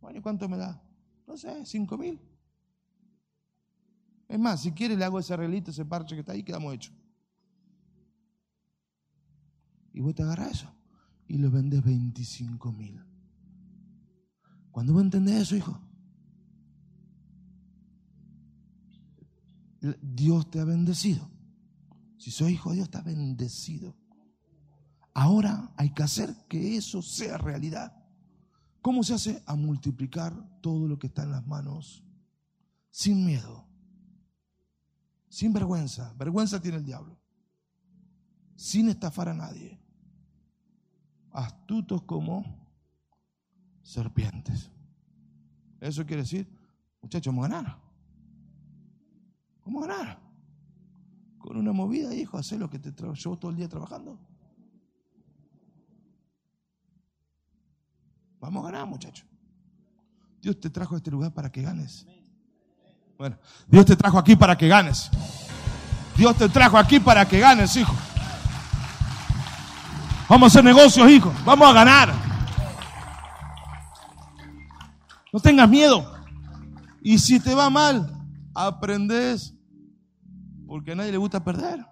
Bueno, 0.00 0.18
¿y 0.18 0.22
cuánto 0.22 0.48
me 0.48 0.56
da? 0.56 0.80
No 1.26 1.36
sé, 1.36 1.66
cinco 1.66 1.98
mil. 1.98 2.20
Es 4.28 4.38
más, 4.38 4.62
si 4.62 4.72
quiere 4.72 4.96
le 4.96 5.04
hago 5.04 5.18
ese 5.18 5.34
arreglito, 5.34 5.70
ese 5.70 5.84
parche 5.84 6.14
que 6.14 6.20
está 6.20 6.32
ahí, 6.32 6.42
quedamos 6.44 6.74
hechos. 6.74 6.94
Y 9.92 10.00
vos 10.00 10.14
te 10.14 10.22
agarras 10.22 10.52
eso 10.52 10.74
y 11.26 11.38
lo 11.38 11.50
vendes 11.50 11.82
25 11.82 12.72
mil. 12.72 13.07
¿Cuándo 14.70 14.92
vos 14.92 15.02
entendés 15.02 15.42
eso, 15.42 15.56
hijo? 15.56 15.80
Dios 20.02 20.50
te 20.50 20.60
ha 20.60 20.64
bendecido. 20.64 21.30
Si 22.18 22.30
soy 22.30 22.54
hijo 22.54 22.70
de 22.70 22.76
Dios, 22.76 22.88
está 22.88 23.00
bendecido. 23.02 23.96
Ahora 25.14 25.72
hay 25.76 25.90
que 25.90 26.02
hacer 26.02 26.34
que 26.48 26.76
eso 26.76 27.02
sea 27.02 27.38
realidad. 27.38 27.92
¿Cómo 28.82 29.02
se 29.02 29.14
hace? 29.14 29.42
A 29.46 29.54
multiplicar 29.54 30.60
todo 30.60 30.88
lo 30.88 30.98
que 30.98 31.08
está 31.08 31.24
en 31.24 31.32
las 31.32 31.46
manos 31.46 32.04
sin 32.90 33.24
miedo, 33.24 33.68
sin 35.28 35.52
vergüenza. 35.52 36.12
Vergüenza 36.14 36.60
tiene 36.60 36.78
el 36.78 36.84
diablo. 36.84 37.18
Sin 38.56 38.88
estafar 38.88 39.28
a 39.28 39.34
nadie. 39.34 39.80
Astutos 41.30 42.02
como 42.02 42.57
serpientes. 43.88 44.70
Eso 45.80 46.04
quiere 46.04 46.22
decir, 46.22 46.46
muchachos, 47.00 47.34
vamos 47.34 47.46
a 47.46 47.48
ganar. 47.48 47.78
Vamos 49.64 49.84
a 49.84 49.86
ganar. 49.86 50.18
Con 51.38 51.56
una 51.56 51.72
movida, 51.72 52.14
hijo, 52.14 52.36
hacer 52.36 52.58
lo 52.58 52.68
que 52.68 52.78
te 52.78 52.90
llevo 52.90 53.38
todo 53.38 53.50
el 53.50 53.56
día 53.56 53.68
trabajando. 53.68 54.18
Vamos 58.40 58.62
a 58.62 58.70
ganar, 58.70 58.86
muchachos. 58.86 59.26
Dios 60.42 60.60
te 60.60 60.68
trajo 60.68 60.94
a 60.94 60.98
este 60.98 61.10
lugar 61.10 61.32
para 61.32 61.50
que 61.50 61.62
ganes. 61.62 62.06
Bueno, 63.16 63.38
Dios 63.66 63.86
te 63.86 63.96
trajo 63.96 64.18
aquí 64.18 64.36
para 64.36 64.56
que 64.56 64.68
ganes. 64.68 65.10
Dios 66.16 66.36
te 66.36 66.48
trajo 66.48 66.76
aquí 66.76 67.00
para 67.00 67.26
que 67.26 67.40
ganes, 67.40 67.74
hijo. 67.76 67.94
Vamos 70.28 70.42
a 70.42 70.48
hacer 70.48 70.64
negocios, 70.64 71.10
hijo. 71.10 71.32
Vamos 71.44 71.68
a 71.70 71.72
ganar. 71.72 72.27
No 75.38 75.42
tengas 75.42 75.70
miedo. 75.70 76.04
Y 77.00 77.16
si 77.16 77.38
te 77.38 77.54
va 77.54 77.70
mal, 77.70 78.12
aprendes. 78.56 79.54
Porque 80.66 80.90
a 80.90 80.94
nadie 80.96 81.12
le 81.12 81.16
gusta 81.16 81.44
perder. 81.44 81.86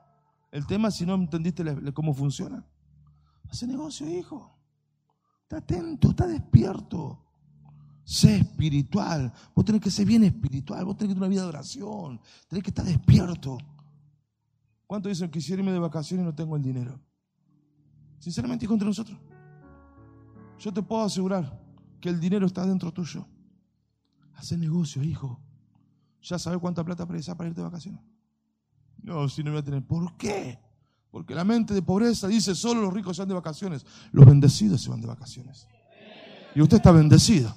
El 0.50 0.66
tema 0.66 0.90
si 0.90 1.06
no 1.06 1.14
entendiste 1.14 1.64
cómo 1.94 2.12
funciona. 2.12 2.66
Hace 3.48 3.68
negocio, 3.68 4.10
hijo. 4.10 4.58
Está 5.42 5.58
atento, 5.58 6.10
está 6.10 6.26
despierto. 6.26 7.24
Sé 8.02 8.38
espiritual. 8.38 9.32
Vos 9.54 9.64
tenés 9.64 9.80
que 9.80 9.92
ser 9.92 10.06
bien 10.06 10.24
espiritual. 10.24 10.84
Vos 10.84 10.96
tenés 10.96 11.10
que 11.10 11.14
tener 11.14 11.28
una 11.28 11.30
vida 11.30 11.42
de 11.42 11.48
oración. 11.50 12.20
Tenés 12.48 12.64
que 12.64 12.70
estar 12.70 12.84
despierto. 12.84 13.58
¿Cuántos 14.88 15.10
dicen 15.10 15.30
quisiera 15.30 15.62
irme 15.62 15.70
de 15.70 15.78
vacaciones 15.78 16.24
y 16.24 16.26
no 16.26 16.34
tengo 16.34 16.56
el 16.56 16.62
dinero? 16.64 17.00
Sinceramente, 18.18 18.64
hijo, 18.64 18.74
entre 18.74 18.88
nosotros. 18.88 19.16
Yo 20.58 20.72
te 20.72 20.82
puedo 20.82 21.04
asegurar 21.04 21.62
que 22.00 22.08
el 22.08 22.18
dinero 22.18 22.46
está 22.46 22.66
dentro 22.66 22.92
tuyo. 22.92 23.24
Hace 24.36 24.56
negocio, 24.56 25.02
hijo. 25.02 25.40
Ya 26.22 26.38
sabes 26.38 26.58
cuánta 26.58 26.84
plata 26.84 27.06
precisa 27.06 27.36
para 27.36 27.48
irte 27.48 27.60
de 27.60 27.66
vacaciones. 27.66 28.00
No, 29.02 29.28
si 29.28 29.42
no 29.42 29.50
voy 29.52 29.60
a 29.60 29.62
tener. 29.62 29.82
¿Por 29.82 30.16
qué? 30.16 30.58
Porque 31.10 31.34
la 31.34 31.44
mente 31.44 31.72
de 31.72 31.82
pobreza 31.82 32.28
dice 32.28 32.54
solo 32.54 32.82
los 32.82 32.92
ricos 32.92 33.16
se 33.16 33.22
van 33.22 33.28
de 33.28 33.34
vacaciones. 33.34 33.86
Los 34.12 34.26
bendecidos 34.26 34.82
se 34.82 34.90
van 34.90 35.00
de 35.00 35.06
vacaciones. 35.06 35.66
Y 36.54 36.60
usted 36.60 36.78
está 36.78 36.90
bendecido. 36.90 37.54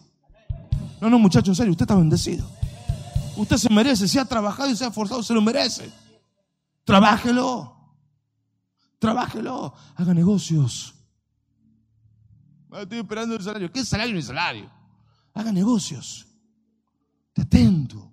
No, 1.01 1.09
no, 1.09 1.17
muchacho, 1.19 1.51
en 1.51 1.55
serio, 1.55 1.71
usted 1.71 1.83
está 1.83 1.95
bendecido. 1.95 2.49
Usted 3.35 3.57
se 3.57 3.69
merece, 3.69 4.07
si 4.07 4.19
ha 4.19 4.25
trabajado 4.25 4.69
y 4.69 4.75
se 4.75 4.85
ha 4.85 4.89
esforzado, 4.89 5.23
se 5.23 5.33
lo 5.33 5.41
merece. 5.41 5.91
Trabájelo. 6.83 7.75
Trabájelo. 8.99 9.73
Haga 9.95 10.13
negocios. 10.13 10.93
Estoy 12.71 12.99
esperando 12.99 13.35
el 13.35 13.41
salario. 13.41 13.71
¿Qué 13.71 13.83
salario 13.83 14.13
ni 14.13 14.21
salario? 14.21 14.69
Haga 15.33 15.51
negocios. 15.51 16.28
Te 17.39 17.43
atento. 17.43 18.11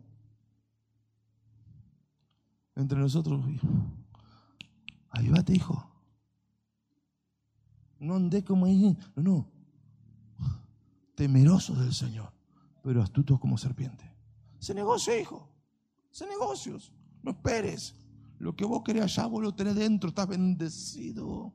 Entre 2.77 2.97
nosotros, 2.97 3.45
ayúdate, 5.11 5.53
hijo. 5.53 5.85
No 7.99 8.15
andé 8.15 8.45
como 8.45 8.67
ahí. 8.67 8.97
No, 9.17 9.23
no. 9.23 9.51
Temeroso 11.17 11.75
del 11.75 11.93
Señor, 11.93 12.33
pero 12.85 13.03
astuto 13.03 13.41
como 13.41 13.59
serpiente. 13.59 14.09
Se 14.61 14.73
negocio, 14.73 15.19
hijo. 15.19 15.49
Se 16.11 16.25
negocios. 16.29 16.93
No 17.25 17.33
esperes. 17.33 17.97
Lo 18.39 18.55
que 18.55 18.65
vos 18.65 18.83
querés 18.85 19.03
allá, 19.03 19.27
vos 19.27 19.43
lo 19.43 19.57
tenés 19.57 19.75
dentro. 19.75 20.11
Estás 20.11 20.29
bendecido. 20.29 21.53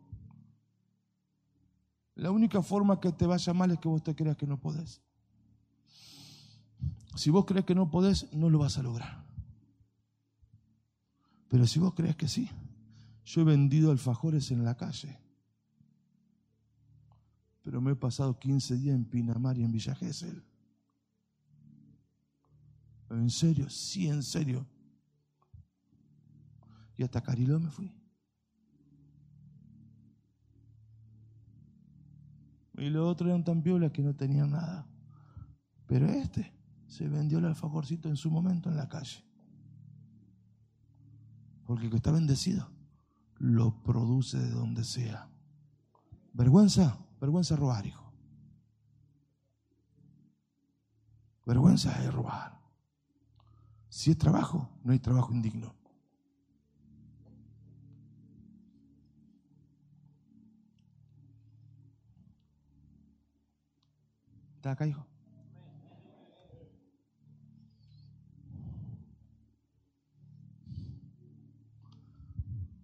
La 2.16 2.32
única 2.32 2.62
forma 2.62 3.00
que 3.00 3.14
te 3.14 3.26
vaya 3.26 3.54
mal 3.54 3.72
es 3.72 3.80
que 3.80 3.88
vos 3.88 4.04
te 4.04 4.14
creas 4.14 4.36
que 4.36 4.48
no 4.48 4.60
podés. 4.60 5.02
Si 7.16 7.30
vos 7.30 7.46
crees 7.46 7.66
que 7.66 7.76
no 7.76 7.90
podés, 7.90 8.32
no 8.34 8.50
lo 8.50 8.60
vas 8.60 8.78
a 8.78 8.84
lograr. 8.84 9.26
Pero 11.50 11.68
si 11.68 11.80
vos 11.80 11.94
crees 11.94 12.16
que 12.16 12.28
sí, 12.28 12.50
yo 13.26 13.42
he 13.42 13.44
vendido 13.44 13.92
alfajores 13.92 14.52
en 14.52 14.64
la 14.64 14.76
calle. 14.76 15.20
Pero 17.62 17.82
me 17.82 17.92
he 17.92 17.96
pasado 17.96 18.40
15 18.40 18.78
días 18.78 18.96
en 18.96 19.06
Pinamar 19.06 19.58
y 19.58 19.64
en 19.64 19.72
Villa 19.72 19.94
Gesell. 19.94 20.44
¿En 23.10 23.30
serio? 23.30 23.70
Sí, 23.70 24.08
en 24.08 24.24
serio. 24.24 24.66
Y 26.96 27.04
hasta 27.04 27.22
Cariló 27.22 27.60
me 27.60 27.70
fui. 27.70 27.94
Y 32.78 32.90
los 32.90 33.08
otros 33.08 33.30
eran 33.30 33.44
tan 33.44 33.62
piolas 33.62 33.92
que 33.92 34.02
no 34.02 34.16
tenían 34.16 34.52
nada. 34.52 34.88
Pero 35.86 36.08
este 36.08 36.61
se 36.92 37.08
vendió 37.08 37.38
el 37.40 37.46
alfajorcito 37.46 38.10
en 38.10 38.18
su 38.18 38.30
momento 38.30 38.70
en 38.70 38.76
la 38.76 38.90
calle. 38.90 39.24
Porque 41.66 41.86
el 41.86 41.90
que 41.90 41.96
está 41.96 42.12
bendecido 42.12 42.70
lo 43.38 43.82
produce 43.82 44.38
de 44.38 44.50
donde 44.52 44.84
sea. 44.84 45.30
Vergüenza, 46.34 47.00
vergüenza 47.22 47.56
robar, 47.56 47.86
hijo. 47.86 48.12
Vergüenza 51.46 51.94
es 52.04 52.14
robar. 52.14 52.60
Si 53.88 54.12
es 54.12 54.18
trabajo, 54.18 54.70
no 54.84 54.92
hay 54.92 55.00
trabajo 55.00 55.34
indigno. 55.34 55.74
¿Está 64.58 64.72
acá, 64.72 64.86
hijo? 64.86 65.11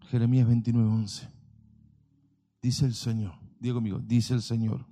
Jeremías 0.09 0.47
29, 0.47 0.89
11. 0.89 1.29
Dice 2.61 2.85
el 2.85 2.93
Señor, 2.93 3.33
digo 3.59 3.75
conmigo, 3.75 3.99
dice 3.99 4.33
el 4.33 4.41
Señor, 4.41 4.85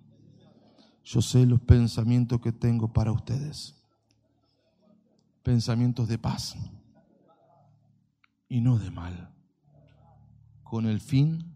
yo 1.04 1.22
sé 1.22 1.46
los 1.46 1.62
pensamientos 1.62 2.42
que 2.42 2.52
tengo 2.52 2.92
para 2.92 3.12
ustedes. 3.12 3.76
Pensamientos 5.44 6.08
de 6.08 6.18
paz 6.18 6.56
y 8.50 8.62
no 8.62 8.78
de 8.78 8.92
mal, 8.92 9.34
con 10.64 10.86
el 10.86 11.00
fin 11.00 11.56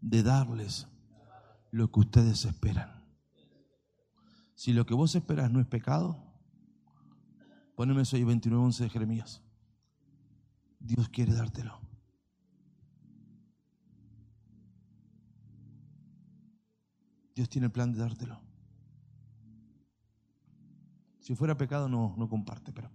de 0.00 0.22
darles 0.22 0.86
lo 1.72 1.90
que 1.90 2.00
ustedes 2.00 2.44
esperan. 2.44 3.04
Si 4.54 4.72
lo 4.72 4.86
que 4.86 4.94
vos 4.94 5.14
esperas 5.14 5.50
no 5.50 5.60
es 5.60 5.66
pecado, 5.66 6.16
poneme 7.74 8.02
eso 8.02 8.16
ahí 8.16 8.22
29.11 8.22 8.78
de 8.78 8.88
Jeremías. 8.88 9.42
Dios 10.78 11.08
quiere 11.08 11.34
dártelo. 11.34 11.83
Dios 17.34 17.48
tiene 17.48 17.66
el 17.66 17.72
plan 17.72 17.92
de 17.92 17.98
dártelo. 17.98 18.40
Si 21.20 21.34
fuera 21.34 21.56
pecado 21.56 21.88
no, 21.88 22.14
no 22.16 22.28
comparte, 22.28 22.72
pero 22.72 22.90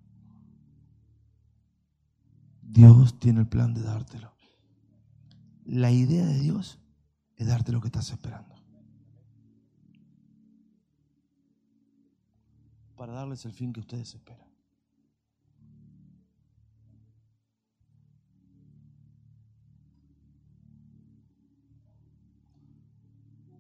Dios 2.62 3.20
tiene 3.20 3.42
el 3.42 3.48
plan 3.48 3.74
de 3.74 3.82
dártelo. 3.82 4.34
La 5.66 5.92
idea 5.92 6.26
de 6.26 6.40
Dios 6.40 6.80
es 7.36 7.48
darte 7.48 7.72
lo 7.72 7.82
que 7.82 7.88
estás 7.88 8.12
esperando. 8.12 8.60
para 13.00 13.14
darles 13.14 13.46
el 13.46 13.54
fin 13.54 13.72
que 13.72 13.80
ustedes 13.80 14.14
esperan. 14.14 14.49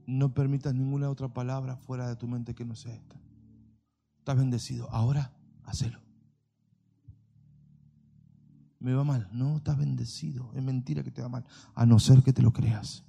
No 0.09 0.33
permitas 0.33 0.73
ninguna 0.73 1.09
otra 1.09 1.33
palabra 1.33 1.75
fuera 1.77 2.07
de 2.07 2.15
tu 2.15 2.27
mente 2.27 2.55
que 2.55 2.65
no 2.65 2.75
sea 2.75 2.93
esta. 2.93 3.19
Estás 4.19 4.37
bendecido. 4.37 4.89
Ahora, 4.91 5.33
hacelo. 5.63 5.99
Me 8.79 8.93
va 8.93 9.03
mal. 9.03 9.29
No, 9.31 9.57
estás 9.57 9.77
bendecido. 9.77 10.51
Es 10.55 10.63
mentira 10.63 11.03
que 11.03 11.11
te 11.11 11.21
va 11.21 11.29
mal. 11.29 11.45
A 11.75 11.85
no 11.85 11.99
ser 11.99 12.23
que 12.23 12.33
te 12.33 12.41
lo 12.41 12.53
creas. 12.53 13.03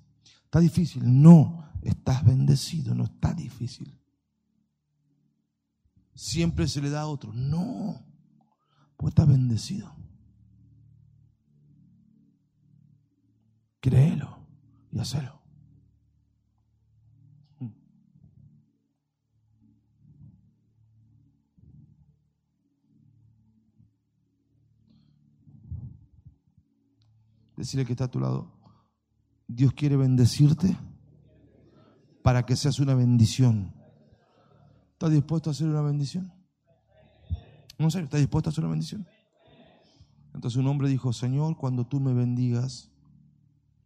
Está 0.44 0.60
difícil. 0.60 1.02
No, 1.22 1.64
estás 1.82 2.24
bendecido. 2.24 2.94
No 2.94 3.04
está 3.04 3.32
difícil 3.34 4.00
siempre 6.20 6.68
se 6.68 6.82
le 6.82 6.90
da 6.90 7.00
a 7.00 7.06
otro. 7.06 7.32
No, 7.32 7.98
pues 8.96 9.12
está 9.12 9.24
bendecido. 9.24 9.94
Créelo 13.80 14.46
y 14.92 14.98
hacelo. 14.98 15.39
Decirle 27.60 27.84
que 27.84 27.92
está 27.92 28.04
a 28.04 28.10
tu 28.10 28.18
lado. 28.18 28.50
Dios 29.46 29.74
quiere 29.74 29.94
bendecirte 29.94 30.74
para 32.22 32.46
que 32.46 32.56
seas 32.56 32.80
una 32.80 32.94
bendición. 32.94 33.74
¿Estás 34.92 35.10
dispuesto 35.10 35.50
a 35.50 35.52
hacer 35.52 35.68
una 35.68 35.82
bendición? 35.82 36.32
No 37.76 37.90
sé, 37.90 38.00
¿estás 38.00 38.18
dispuesto 38.18 38.48
a 38.48 38.52
hacer 38.52 38.64
una 38.64 38.70
bendición? 38.70 39.06
Entonces 40.32 40.56
un 40.56 40.68
hombre 40.68 40.88
dijo, 40.88 41.12
Señor, 41.12 41.58
cuando 41.58 41.86
tú 41.86 42.00
me 42.00 42.14
bendigas 42.14 42.90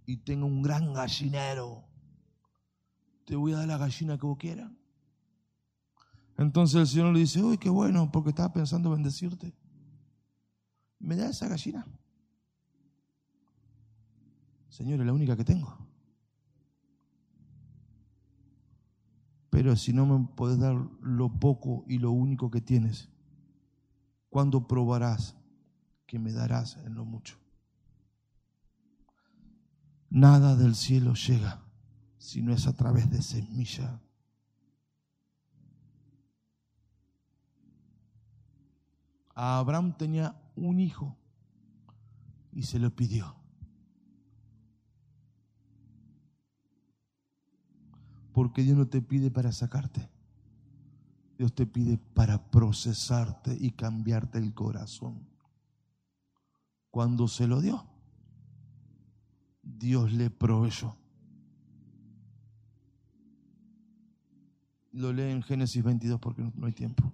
y 0.07 0.19
tenga 0.19 0.45
un 0.45 0.63
gran 0.63 0.95
gallinero, 0.95 1.83
te 3.25 3.35
voy 3.35 3.55
a 3.55 3.57
dar 3.57 3.67
la 3.67 3.79
gallina 3.79 4.17
que 4.17 4.27
vos 4.27 4.39
quieras. 4.39 4.71
Entonces 6.39 6.77
el 6.77 6.87
Señor 6.87 7.13
le 7.13 7.19
dice, 7.19 7.43
uy, 7.43 7.59
qué 7.59 7.71
bueno, 7.71 8.13
porque 8.13 8.29
estaba 8.31 8.53
pensando 8.53 8.91
bendecirte. 8.91 9.53
¿Me 11.01 11.17
da 11.17 11.31
esa 11.31 11.49
gallina? 11.49 11.85
Señor, 14.75 14.99
es 14.99 15.07
la 15.07 15.13
única 15.13 15.37
que 15.37 15.45
tengo. 15.45 15.79
Pero 19.49 19.77
si 19.77 19.93
no 19.93 20.05
me 20.05 20.27
puedes 20.35 20.59
dar 20.59 20.75
lo 21.01 21.29
poco 21.39 21.85
y 21.87 21.99
lo 21.99 22.11
único 22.11 22.51
que 22.51 22.61
tienes, 22.61 23.09
¿cuándo 24.31 24.67
probarás 24.67 25.37
que 26.09 26.19
me 26.19 26.33
darás 26.33 26.77
en 26.79 26.97
lo 26.97 27.05
mucho? 27.05 27.37
Nada 30.11 30.57
del 30.57 30.75
cielo 30.75 31.15
llega 31.15 31.63
si 32.19 32.43
no 32.43 32.53
es 32.53 32.67
a 32.67 32.73
través 32.73 33.09
de 33.09 33.23
semilla. 33.23 34.03
Abraham 39.37 39.97
tenía 39.97 40.35
un 40.57 40.81
hijo 40.81 41.17
y 42.51 42.65
se 42.65 42.81
lo 42.81 42.91
pidió. 42.91 43.44
Porque 48.35 48.63
Dios 48.63 48.77
no 48.77 48.87
te 48.87 49.01
pide 49.01 49.31
para 49.31 49.53
sacarte. 49.53 50.11
Dios 51.39 51.55
te 51.55 51.67
pide 51.67 51.97
para 51.97 52.51
procesarte 52.51 53.57
y 53.59 53.71
cambiarte 53.71 54.39
el 54.39 54.53
corazón. 54.53 55.27
Cuando 56.91 57.29
se 57.29 57.47
lo 57.47 57.61
dio, 57.63 57.87
Dios 59.63 60.13
le 60.13 60.31
proveyó. 60.31 60.97
Lo 64.93 65.13
lee 65.13 65.31
en 65.31 65.43
Génesis 65.43 65.83
22 65.83 66.21
porque 66.21 66.43
no 66.43 66.67
hay 66.67 66.73
tiempo. 66.73 67.13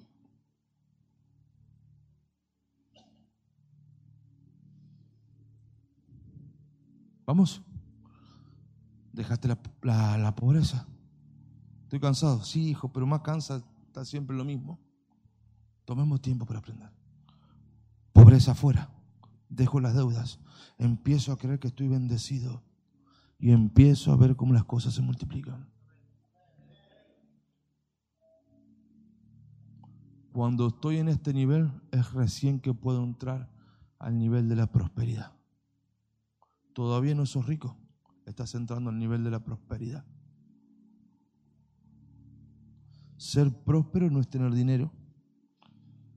Vamos. 7.30 7.62
Dejaste 9.12 9.46
la, 9.46 10.34
pobreza. 10.34 10.89
Estoy 11.90 11.98
cansado. 11.98 12.44
Sí, 12.44 12.68
hijo, 12.68 12.92
pero 12.92 13.04
más 13.04 13.22
cansa, 13.22 13.64
está 13.84 14.04
siempre 14.04 14.36
lo 14.36 14.44
mismo. 14.44 14.78
Tomemos 15.84 16.22
tiempo 16.22 16.46
para 16.46 16.60
aprender. 16.60 16.88
Pobreza 18.12 18.52
afuera. 18.52 18.92
Dejo 19.48 19.80
las 19.80 19.96
deudas. 19.96 20.38
Empiezo 20.78 21.32
a 21.32 21.36
creer 21.36 21.58
que 21.58 21.66
estoy 21.66 21.88
bendecido. 21.88 22.62
Y 23.40 23.50
empiezo 23.50 24.12
a 24.12 24.16
ver 24.16 24.36
cómo 24.36 24.54
las 24.54 24.62
cosas 24.66 24.94
se 24.94 25.02
multiplican. 25.02 25.68
Cuando 30.30 30.68
estoy 30.68 30.98
en 30.98 31.08
este 31.08 31.34
nivel 31.34 31.72
es 31.90 32.12
recién 32.12 32.60
que 32.60 32.72
puedo 32.72 33.02
entrar 33.02 33.50
al 33.98 34.16
nivel 34.16 34.48
de 34.48 34.54
la 34.54 34.70
prosperidad. 34.70 35.32
Todavía 36.72 37.16
no 37.16 37.26
sos 37.26 37.46
rico, 37.46 37.76
estás 38.26 38.54
entrando 38.54 38.90
al 38.90 38.98
nivel 39.00 39.24
de 39.24 39.32
la 39.32 39.42
prosperidad. 39.42 40.04
Ser 43.20 43.52
próspero 43.52 44.08
no 44.08 44.18
es 44.18 44.30
tener 44.30 44.50
dinero, 44.50 44.90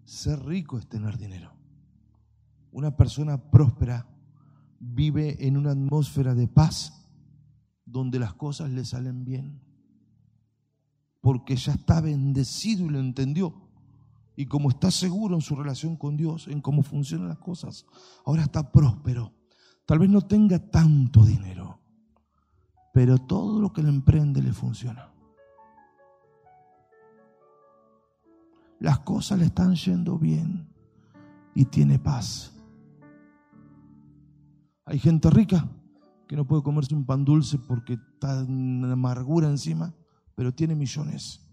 ser 0.06 0.42
rico 0.46 0.78
es 0.78 0.88
tener 0.88 1.18
dinero. 1.18 1.52
Una 2.72 2.96
persona 2.96 3.52
próspera 3.52 4.08
vive 4.80 5.46
en 5.46 5.58
una 5.58 5.72
atmósfera 5.72 6.34
de 6.34 6.48
paz 6.48 7.06
donde 7.84 8.20
las 8.20 8.36
cosas 8.36 8.70
le 8.70 8.86
salen 8.86 9.26
bien, 9.26 9.60
porque 11.20 11.58
ya 11.58 11.74
está 11.74 12.00
bendecido 12.00 12.86
y 12.86 12.92
lo 12.92 13.02
entendió. 13.02 13.54
Y 14.38 14.46
como 14.46 14.70
está 14.70 14.90
seguro 14.90 15.36
en 15.36 15.42
su 15.42 15.58
relación 15.58 15.98
con 15.98 16.16
Dios, 16.16 16.48
en 16.48 16.62
cómo 16.62 16.84
funcionan 16.84 17.28
las 17.28 17.40
cosas, 17.40 17.86
ahora 18.26 18.44
está 18.44 18.72
próspero. 18.72 19.34
Tal 19.86 20.00
vez 20.00 20.10
no 20.10 20.22
tenga 20.22 20.58
tanto 20.58 21.26
dinero, 21.26 21.82
pero 22.94 23.18
todo 23.18 23.60
lo 23.60 23.74
que 23.74 23.84
le 23.84 23.90
emprende 23.90 24.42
le 24.42 24.54
funciona. 24.54 25.13
Las 28.84 29.00
cosas 29.00 29.40
le 29.40 29.46
están 29.46 29.76
yendo 29.76 30.20
bien 30.20 30.68
y 31.56 31.64
tiene 31.64 32.00
paz. 32.00 32.54
Hay 34.84 35.00
gente 35.00 35.30
rica 35.30 35.70
que 36.28 36.36
no 36.36 36.46
puede 36.46 36.64
comerse 36.64 36.94
un 36.94 37.06
pan 37.06 37.24
dulce 37.24 37.58
porque 37.58 37.94
está 37.94 38.42
en 38.42 38.84
amargura 38.84 39.48
encima, 39.48 39.94
pero 40.36 40.54
tiene 40.54 40.76
millones. 40.76 41.48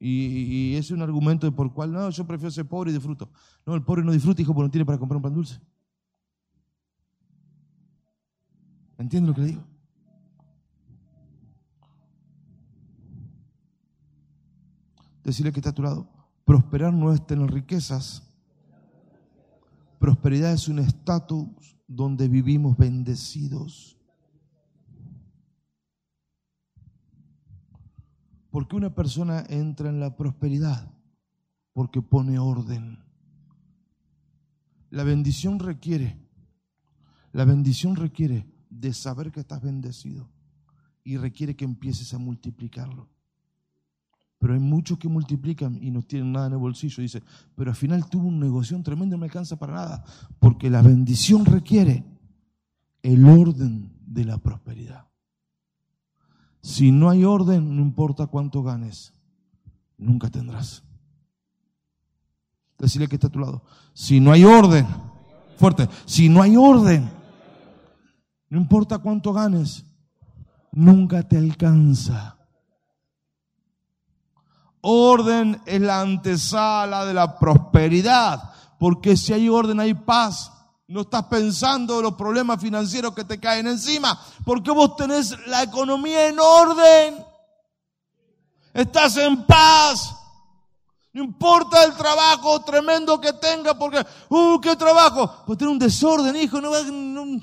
Y, 0.00 0.74
es 0.74 0.90
un 0.90 1.02
argumento 1.02 1.46
de 1.46 1.52
por 1.52 1.72
cual, 1.72 1.92
no, 1.92 2.10
yo 2.10 2.26
prefiero 2.26 2.50
ser 2.50 2.66
pobre 2.66 2.90
y 2.90 2.94
disfruto. 2.94 3.30
No, 3.64 3.76
el 3.76 3.84
pobre 3.84 4.02
no 4.02 4.10
disfruta, 4.10 4.42
hijo, 4.42 4.52
porque 4.52 4.66
no 4.66 4.72
tiene 4.72 4.84
para 4.84 4.98
comprar 4.98 5.18
un 5.18 5.22
pan 5.22 5.34
dulce. 5.34 5.60
¿Entiendes 8.98 9.28
lo 9.28 9.34
que 9.36 9.40
le 9.40 9.46
digo? 9.46 9.64
Decirle 15.22 15.52
que 15.52 15.60
está 15.60 15.70
a 15.70 15.74
tu 15.74 15.82
lado. 15.82 16.13
Prosperar 16.44 16.92
no 16.92 17.12
es 17.12 17.26
tener 17.26 17.50
riquezas. 17.50 18.22
Prosperidad 19.98 20.52
es 20.52 20.68
un 20.68 20.78
estatus 20.78 21.48
donde 21.86 22.28
vivimos 22.28 22.76
bendecidos. 22.76 23.98
¿Por 28.50 28.68
qué 28.68 28.76
una 28.76 28.94
persona 28.94 29.44
entra 29.48 29.88
en 29.88 29.98
la 29.98 30.16
prosperidad? 30.16 30.92
Porque 31.72 32.02
pone 32.02 32.38
orden. 32.38 33.02
La 34.90 35.02
bendición 35.02 35.58
requiere, 35.58 36.20
la 37.32 37.44
bendición 37.44 37.96
requiere 37.96 38.46
de 38.70 38.92
saber 38.92 39.32
que 39.32 39.40
estás 39.40 39.60
bendecido 39.60 40.30
y 41.02 41.16
requiere 41.16 41.56
que 41.56 41.64
empieces 41.64 42.14
a 42.14 42.18
multiplicarlo. 42.18 43.13
Pero 44.44 44.52
hay 44.52 44.60
muchos 44.60 44.98
que 44.98 45.08
multiplican 45.08 45.82
y 45.82 45.90
no 45.90 46.02
tienen 46.02 46.32
nada 46.32 46.48
en 46.48 46.52
el 46.52 46.58
bolsillo. 46.58 47.02
Dice, 47.02 47.22
pero 47.54 47.70
al 47.70 47.76
final 47.76 48.10
tuvo 48.10 48.28
un 48.28 48.38
negocio 48.38 48.78
tremendo 48.82 49.14
y 49.14 49.16
no 49.16 49.20
me 49.22 49.24
alcanza 49.24 49.56
para 49.56 49.72
nada. 49.72 50.04
Porque 50.38 50.68
la 50.68 50.82
bendición 50.82 51.46
requiere 51.46 52.04
el 53.02 53.24
orden 53.24 53.90
de 54.04 54.26
la 54.26 54.36
prosperidad. 54.36 55.06
Si 56.60 56.92
no 56.92 57.08
hay 57.08 57.24
orden, 57.24 57.74
no 57.74 57.80
importa 57.80 58.26
cuánto 58.26 58.62
ganes, 58.62 59.14
nunca 59.96 60.28
tendrás. 60.28 60.82
Decirle 62.78 63.08
que 63.08 63.16
está 63.16 63.28
a 63.28 63.32
tu 63.32 63.38
lado. 63.38 63.64
Si 63.94 64.20
no 64.20 64.30
hay 64.30 64.44
orden, 64.44 64.86
fuerte, 65.56 65.88
si 66.04 66.28
no 66.28 66.42
hay 66.42 66.54
orden, 66.54 67.10
no 68.50 68.60
importa 68.60 68.98
cuánto 68.98 69.32
ganes, 69.32 69.86
nunca 70.70 71.22
te 71.22 71.38
alcanza. 71.38 72.43
Orden 74.86 75.62
es 75.64 75.80
la 75.80 76.02
antesala 76.02 77.06
de 77.06 77.14
la 77.14 77.38
prosperidad, 77.38 78.52
porque 78.78 79.16
si 79.16 79.32
hay 79.32 79.48
orden 79.48 79.80
hay 79.80 79.94
paz. 79.94 80.52
No 80.86 81.00
estás 81.00 81.24
pensando 81.24 81.96
en 81.96 82.02
los 82.02 82.14
problemas 82.16 82.60
financieros 82.60 83.14
que 83.14 83.24
te 83.24 83.40
caen 83.40 83.66
encima, 83.66 84.20
porque 84.44 84.70
vos 84.70 84.94
tenés 84.96 85.34
la 85.46 85.62
economía 85.62 86.28
en 86.28 86.38
orden. 86.38 87.24
Estás 88.74 89.16
en 89.16 89.46
paz. 89.46 90.16
No 91.14 91.24
importa 91.24 91.82
el 91.84 91.94
trabajo 91.94 92.60
tremendo 92.60 93.18
que 93.18 93.32
tenga, 93.32 93.78
porque, 93.78 94.04
uh, 94.28 94.60
qué 94.60 94.76
trabajo. 94.76 95.44
Pues 95.46 95.56
tiene 95.56 95.72
un 95.72 95.78
desorden, 95.78 96.36
hijo. 96.36 96.60
No, 96.60 96.70
no, 96.92 97.40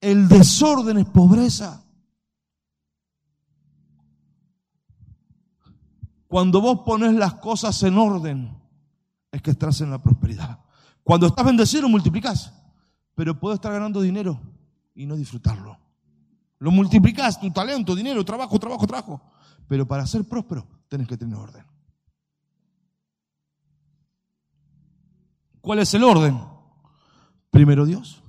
el 0.00 0.26
desorden 0.26 0.98
es 0.98 1.06
pobreza. 1.06 1.80
Cuando 6.36 6.60
vos 6.60 6.80
pones 6.84 7.14
las 7.14 7.36
cosas 7.36 7.82
en 7.84 7.96
orden, 7.96 8.54
es 9.32 9.40
que 9.40 9.52
estás 9.52 9.80
en 9.80 9.90
la 9.90 10.02
prosperidad. 10.02 10.60
Cuando 11.02 11.28
estás 11.28 11.46
bendecido, 11.46 11.88
multiplicas. 11.88 12.52
Pero 13.14 13.40
puedes 13.40 13.54
estar 13.54 13.72
ganando 13.72 14.02
dinero 14.02 14.38
y 14.94 15.06
no 15.06 15.16
disfrutarlo. 15.16 15.78
Lo 16.58 16.70
multiplicas, 16.70 17.40
tu 17.40 17.50
talento, 17.50 17.94
dinero, 17.94 18.22
trabajo, 18.22 18.58
trabajo, 18.58 18.86
trabajo. 18.86 19.22
Pero 19.66 19.88
para 19.88 20.06
ser 20.06 20.28
próspero, 20.28 20.68
tienes 20.88 21.08
que 21.08 21.16
tener 21.16 21.36
orden. 21.36 21.64
¿Cuál 25.62 25.78
es 25.78 25.94
el 25.94 26.04
orden? 26.04 26.38
Primero 27.48 27.86
Dios. 27.86 28.22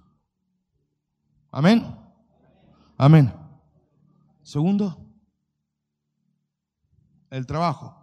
Amén. 1.51 1.85
Amén. 2.97 3.33
Segundo, 4.43 4.97
el 7.29 7.45
trabajo. 7.45 7.96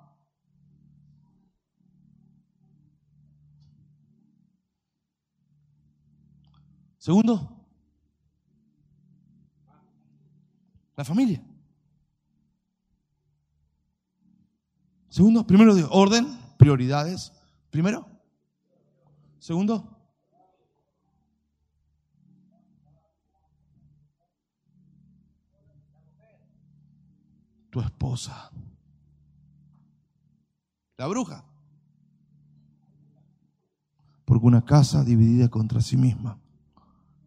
Segundo, 7.04 7.54
la 10.96 11.04
familia. 11.04 11.44
Segundo, 15.10 15.46
primero, 15.46 15.74
orden, 15.90 16.26
prioridades. 16.56 17.30
Primero. 17.68 18.06
Segundo, 19.38 19.86
tu 27.68 27.82
esposa. 27.82 28.50
La 30.96 31.06
bruja. 31.06 31.44
Porque 34.24 34.46
una 34.46 34.64
casa 34.64 35.04
dividida 35.04 35.50
contra 35.50 35.82
sí 35.82 35.98
misma 35.98 36.40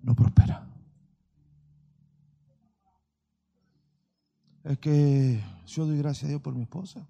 no 0.07 0.15
prospera. 0.15 0.65
Es 4.63 4.79
que 4.79 5.43
yo 5.65 5.85
doy 5.85 5.97
gracias 5.97 6.23
a 6.23 6.27
Dios 6.29 6.41
por 6.41 6.55
mi 6.55 6.61
esposa. 6.61 7.05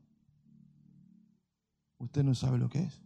Usted 2.00 2.24
no 2.24 2.34
sabe 2.34 2.58
lo 2.58 2.70
que 2.70 2.80
es. 2.80 3.00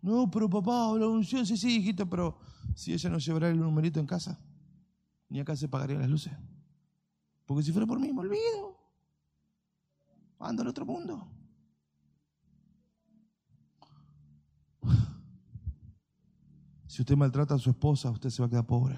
No, 0.00 0.30
pero 0.30 0.48
papá, 0.48 0.94
la 0.98 1.08
unción, 1.08 1.44
sí, 1.44 1.58
sí, 1.58 1.76
hijito, 1.76 2.08
pero 2.08 2.38
si 2.74 2.94
ella 2.94 3.10
no 3.10 3.18
llevará 3.18 3.50
el 3.50 3.60
numerito 3.60 4.00
en 4.00 4.06
casa, 4.06 4.40
ni 5.28 5.40
acá 5.40 5.56
se 5.56 5.68
pagarían 5.68 6.00
las 6.00 6.08
luces. 6.08 6.32
Porque 7.44 7.64
si 7.64 7.72
fuera 7.72 7.86
por 7.86 8.00
mí, 8.00 8.10
me 8.14 8.20
olvido. 8.20 8.78
Ando 10.38 10.62
al 10.62 10.68
otro 10.68 10.86
mundo. 10.86 11.35
Si 16.96 17.02
usted 17.02 17.14
maltrata 17.14 17.54
a 17.54 17.58
su 17.58 17.68
esposa, 17.68 18.08
usted 18.08 18.30
se 18.30 18.40
va 18.40 18.46
a 18.46 18.48
quedar 18.48 18.66
pobre. 18.66 18.96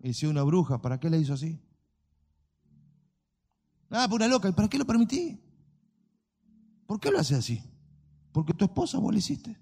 Y 0.00 0.14
si 0.14 0.24
una 0.24 0.42
bruja, 0.42 0.80
¿para 0.80 0.98
qué 0.98 1.10
le 1.10 1.18
hizo 1.18 1.34
así? 1.34 1.60
Ah, 3.90 4.06
por 4.08 4.22
una 4.22 4.28
loca. 4.28 4.48
¿Y 4.48 4.52
para 4.52 4.66
qué 4.66 4.78
lo 4.78 4.86
permití? 4.86 5.38
¿Por 6.86 6.98
qué 6.98 7.10
lo 7.10 7.18
hace 7.18 7.34
así? 7.34 7.62
Porque 8.32 8.54
tu 8.54 8.64
esposa 8.64 8.98
vos 8.98 9.12
le 9.12 9.18
hiciste. 9.18 9.54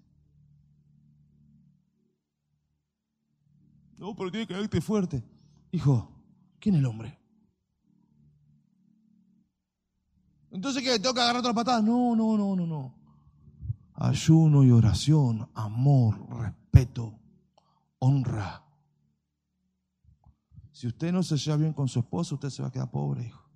No, 3.98 4.14
pero 4.14 4.30
tiene 4.30 4.46
que 4.46 4.54
verte 4.54 4.80
fuerte. 4.80 5.24
Hijo, 5.72 6.08
¿quién 6.60 6.76
es 6.76 6.78
el 6.78 6.86
hombre? 6.86 7.18
Entonces, 10.52 10.84
¿qué? 10.84 11.00
¿Tengo 11.00 11.14
que 11.14 11.20
agarrar 11.20 11.40
otra 11.40 11.52
patada? 11.52 11.82
No, 11.82 12.14
no, 12.14 12.36
no, 12.36 12.54
no, 12.54 12.64
no. 12.64 13.01
Ayuno 14.04 14.64
y 14.64 14.72
oración, 14.72 15.48
amor, 15.54 16.26
respeto, 16.28 17.20
honra. 18.00 18.64
Si 20.72 20.88
usted 20.88 21.12
no 21.12 21.22
se 21.22 21.36
lleva 21.36 21.58
bien 21.58 21.72
con 21.72 21.86
su 21.86 22.00
esposo, 22.00 22.34
usted 22.34 22.50
se 22.50 22.62
va 22.62 22.68
a 22.68 22.72
quedar 22.72 22.90
pobre, 22.90 23.26
hijo. 23.26 23.48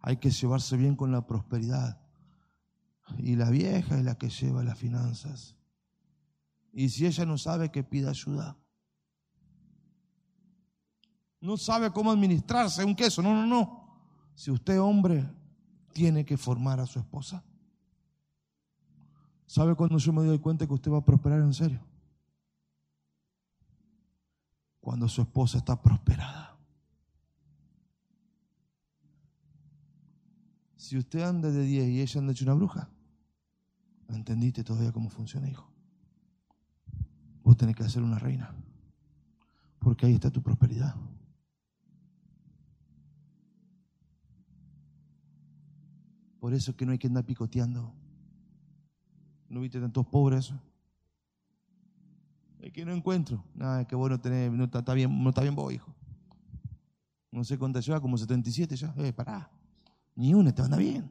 Hay 0.00 0.16
que 0.16 0.30
llevarse 0.30 0.78
bien 0.78 0.96
con 0.96 1.12
la 1.12 1.26
prosperidad. 1.26 2.00
Y 3.18 3.36
la 3.36 3.50
vieja 3.50 3.98
es 3.98 4.04
la 4.06 4.16
que 4.16 4.30
lleva 4.30 4.64
las 4.64 4.78
finanzas. 4.78 5.54
Y 6.72 6.88
si 6.88 7.04
ella 7.04 7.26
no 7.26 7.36
sabe 7.36 7.70
que 7.70 7.84
pida 7.84 8.08
ayuda, 8.08 8.56
no 11.42 11.58
sabe 11.58 11.92
cómo 11.92 12.10
administrarse 12.10 12.82
un 12.86 12.94
queso, 12.94 13.20
no, 13.20 13.34
no, 13.34 13.46
no. 13.46 14.00
Si 14.34 14.50
usted 14.50 14.80
hombre 14.80 15.30
tiene 15.92 16.24
que 16.24 16.38
formar 16.38 16.80
a 16.80 16.86
su 16.86 16.98
esposa. 16.98 17.44
¿Sabe 19.46 19.74
cuando 19.74 19.98
yo 19.98 20.12
me 20.12 20.24
doy 20.24 20.38
cuenta 20.38 20.66
que 20.66 20.74
usted 20.74 20.90
va 20.90 20.98
a 20.98 21.04
prosperar 21.04 21.40
en 21.40 21.54
serio? 21.54 21.80
Cuando 24.80 25.08
su 25.08 25.22
esposa 25.22 25.58
está 25.58 25.80
prosperada. 25.80 26.56
Si 30.76 30.96
usted 30.96 31.22
anda 31.22 31.50
de 31.50 31.62
10 31.62 31.88
y 31.88 32.00
ella 32.00 32.20
anda 32.20 32.32
hecho 32.32 32.44
una 32.44 32.54
bruja, 32.54 32.88
¿no 34.08 34.14
entendiste 34.14 34.62
todavía 34.62 34.92
cómo 34.92 35.10
funciona, 35.10 35.48
hijo? 35.48 35.68
Vos 37.42 37.56
tenés 37.56 37.74
que 37.74 37.82
hacer 37.82 38.02
una 38.02 38.18
reina, 38.18 38.54
porque 39.80 40.06
ahí 40.06 40.14
está 40.14 40.30
tu 40.30 40.42
prosperidad. 40.42 40.94
Por 46.38 46.54
eso 46.54 46.70
es 46.70 46.76
que 46.76 46.86
no 46.86 46.92
hay 46.92 46.98
que 46.98 47.08
andar 47.08 47.24
picoteando. 47.24 47.92
¿No 49.48 49.60
viste 49.60 49.80
tantos 49.80 50.06
pobres? 50.06 50.52
Es 52.60 52.72
que 52.72 52.84
no 52.84 52.92
encuentro. 52.92 53.44
Nada, 53.54 53.82
es 53.82 53.86
que 53.86 53.94
vos 53.94 54.10
no 54.10 54.20
tenés, 54.20 54.50
no 54.50 54.64
está, 54.64 54.94
bien, 54.94 55.22
no 55.22 55.28
está 55.30 55.42
bien 55.42 55.54
vos, 55.54 55.72
hijo. 55.72 55.94
No 57.30 57.44
sé 57.44 57.58
cuántas 57.58 57.84
lleva, 57.86 58.00
como 58.00 58.16
77 58.16 58.76
ya. 58.76 58.94
Eh, 58.96 59.12
pará. 59.12 59.50
Ni 60.14 60.34
una 60.34 60.54
te 60.54 60.62
anda 60.62 60.76
bien. 60.76 61.10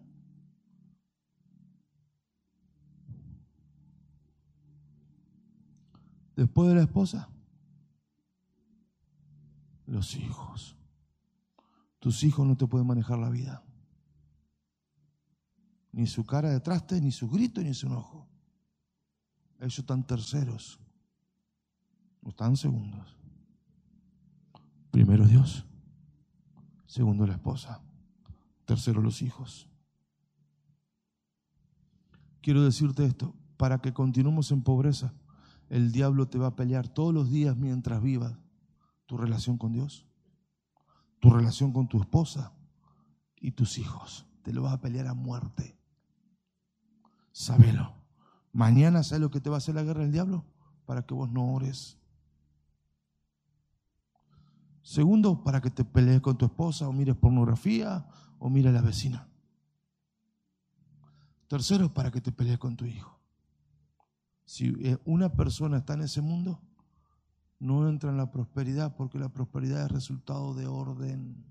Después 6.35 6.67
de 6.67 6.75
la 6.75 6.81
esposa, 6.81 7.29
los 9.85 10.15
hijos. 10.15 10.75
Tus 11.99 12.23
hijos 12.23 12.45
no 12.45 12.57
te 12.57 12.67
pueden 12.67 12.85
manejar 12.85 13.17
la 13.17 13.29
vida 13.29 13.64
ni 15.95 16.07
su 16.07 16.25
cara 16.25 16.49
de 16.49 16.59
traste, 16.59 16.99
ni 16.99 17.09
su 17.09 17.29
grito, 17.29 17.61
ni 17.61 17.73
su 17.73 17.87
enojo. 17.87 18.27
Ellos 19.59 19.79
están 19.79 20.05
terceros, 20.05 20.77
no 22.21 22.31
están 22.31 22.57
segundos. 22.57 23.17
Primero 24.91 25.25
Dios, 25.25 25.65
segundo 26.85 27.25
la 27.25 27.35
esposa, 27.35 27.81
tercero 28.65 29.01
los 29.01 29.21
hijos. 29.21 29.69
Quiero 32.41 32.61
decirte 32.61 33.05
esto, 33.05 33.33
para 33.55 33.79
que 33.79 33.93
continuemos 33.93 34.51
en 34.51 34.63
pobreza, 34.63 35.13
el 35.69 35.93
diablo 35.93 36.27
te 36.27 36.37
va 36.37 36.47
a 36.47 36.55
pelear 36.57 36.89
todos 36.89 37.13
los 37.13 37.31
días 37.31 37.55
mientras 37.55 38.03
vivas 38.03 38.37
tu 39.05 39.15
relación 39.15 39.57
con 39.57 39.71
Dios, 39.71 40.05
tu 41.21 41.29
relación 41.29 41.71
con 41.71 41.87
tu 41.87 42.01
esposa 42.01 42.51
y 43.37 43.51
tus 43.51 43.77
hijos. 43.77 44.25
Te 44.43 44.51
lo 44.51 44.63
vas 44.63 44.73
a 44.73 44.81
pelear 44.81 45.07
a 45.07 45.13
muerte. 45.13 45.75
Sábelo. 47.35 47.93
Mañana, 48.53 49.03
¿sabes 49.03 49.19
lo 49.19 49.29
que 49.29 49.41
te 49.41 49.49
va 49.49 49.57
a 49.57 49.57
hacer 49.57 49.75
la 49.75 49.83
guerra 49.83 50.03
del 50.03 50.13
diablo? 50.13 50.45
Para 50.85 51.05
que 51.05 51.13
vos 51.13 51.29
no 51.29 51.53
ores. 51.53 51.97
Segundo, 54.81 55.43
para 55.43 55.59
que 55.59 55.69
te 55.69 55.83
pelees 55.83 56.21
con 56.21 56.37
tu 56.37 56.45
esposa 56.45 56.87
o 56.87 56.93
mires 56.93 57.17
pornografía 57.17 58.07
o 58.39 58.49
mires 58.49 58.69
a 58.69 58.75
la 58.75 58.81
vecina. 58.81 59.27
Tercero, 61.49 61.93
para 61.93 62.09
que 62.09 62.21
te 62.21 62.31
pelees 62.31 62.57
con 62.57 62.77
tu 62.77 62.85
hijo. 62.85 63.19
Si 64.45 64.73
eh, 64.79 64.97
una 65.03 65.33
persona 65.33 65.79
está 65.79 65.95
en 65.95 66.03
ese 66.03 66.21
mundo, 66.21 66.61
no 67.59 67.89
entra 67.89 68.11
en 68.11 68.17
la 68.17 68.31
prosperidad 68.31 68.95
porque 68.95 69.19
la 69.19 69.27
prosperidad 69.27 69.83
es 69.83 69.91
resultado 69.91 70.53
de 70.53 70.67
orden. 70.67 71.45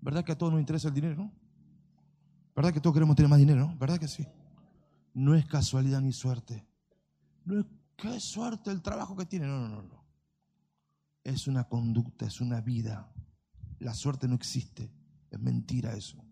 ¿Verdad 0.00 0.24
que 0.24 0.32
a 0.32 0.38
todos 0.38 0.52
nos 0.52 0.60
interesa 0.60 0.88
el 0.88 0.94
dinero, 0.94 1.16
no? 1.16 1.32
¿Verdad 2.54 2.72
que 2.72 2.80
todos 2.80 2.94
queremos 2.94 3.16
tener 3.16 3.28
más 3.28 3.38
dinero? 3.38 3.74
¿Verdad 3.78 3.98
que 3.98 4.08
sí? 4.08 4.26
No 5.14 5.34
es 5.34 5.46
casualidad 5.46 6.00
ni 6.00 6.12
suerte. 6.12 6.66
No 7.44 7.60
es 7.60 7.66
qué 7.96 8.20
suerte 8.20 8.70
el 8.70 8.82
trabajo 8.82 9.16
que 9.16 9.26
tiene. 9.26 9.46
No, 9.46 9.60
no, 9.60 9.68
no, 9.68 9.82
no. 9.82 10.04
Es 11.24 11.46
una 11.46 11.64
conducta, 11.64 12.26
es 12.26 12.40
una 12.40 12.60
vida. 12.60 13.12
La 13.78 13.94
suerte 13.94 14.28
no 14.28 14.34
existe. 14.34 14.92
Es 15.30 15.38
mentira 15.38 15.94
eso. 15.94 16.24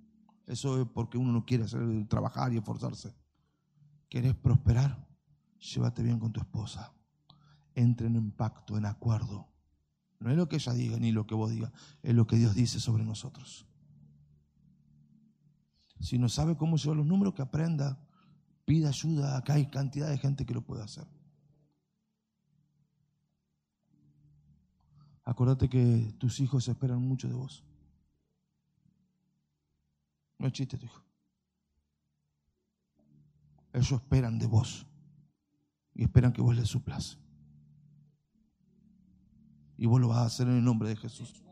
Eso 0.47 0.81
es 0.81 0.89
porque 0.89 1.19
uno 1.19 1.33
no 1.33 1.45
quiere 1.45 1.65
hacer, 1.65 1.81
trabajar 2.09 2.53
y 2.53 2.59
esforzarse. 2.59 3.15
¿Querés 4.09 4.35
prosperar? 4.35 5.07
Llévate 5.59 6.03
bien 6.03 6.19
con 6.19 6.33
tu 6.33 6.41
esposa. 6.41 6.93
Entren 7.75 8.17
en 8.17 8.31
pacto, 8.31 8.77
en 8.79 8.87
acuerdo. 8.87 9.49
No 10.19 10.31
es 10.31 10.37
lo 10.37 10.49
que 10.49 10.57
ella 10.57 10.73
diga 10.73 10.99
ni 10.99 11.13
lo 11.13 11.27
que 11.27 11.35
vos 11.35 11.51
digas, 11.51 11.73
es 12.03 12.15
lo 12.15 12.27
que 12.27 12.37
Dios 12.37 12.55
dice 12.55 12.81
sobre 12.81 13.05
nosotros. 13.05 13.67
Si 16.01 16.19
no 16.19 16.29
sabe 16.29 16.57
cómo 16.57 16.77
llevar 16.77 16.97
los 16.99 17.07
números, 17.07 17.35
que 17.35 17.43
aprenda, 17.43 17.99
pida 18.65 18.89
ayuda. 18.89 19.37
Acá 19.37 19.55
hay 19.55 19.67
cantidad 19.67 20.09
de 20.09 20.19
gente 20.19 20.45
que 20.45 20.55
lo 20.55 20.63
puede 20.63 20.83
hacer. 20.83 21.07
Acordate 25.25 25.69
que 25.69 26.15
tus 26.19 26.39
hijos 26.41 26.69
esperan 26.69 27.03
mucho 27.03 27.29
de 27.29 27.35
vos. 27.35 27.65
No 30.39 30.47
es 30.47 30.53
chiste 30.53 30.77
tu 30.77 30.87
hijo. 30.87 31.03
Ellos 33.73 33.93
esperan 33.93 34.39
de 34.39 34.47
vos 34.47 34.87
y 35.95 36.05
esperan 36.05 36.33
que 36.33 36.43
vos 36.43 36.55
les 36.55 36.69
suplas. 36.69 37.19
Y 39.79 39.87
vos 39.87 40.01
lo 40.01 40.09
vas 40.09 40.19
a 40.19 40.27
hacer 40.27 40.49
en 40.49 40.57
el 40.57 40.65
nombre 40.65 40.89
de 40.89 40.97
Jesús. 40.97 41.43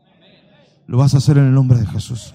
Lo 0.87 0.97
vas 0.97 1.13
a 1.13 1.17
hacer 1.17 1.37
en 1.37 1.45
el 1.45 1.53
nombre 1.53 1.79
de 1.79 1.85
Jesús. 1.87 2.33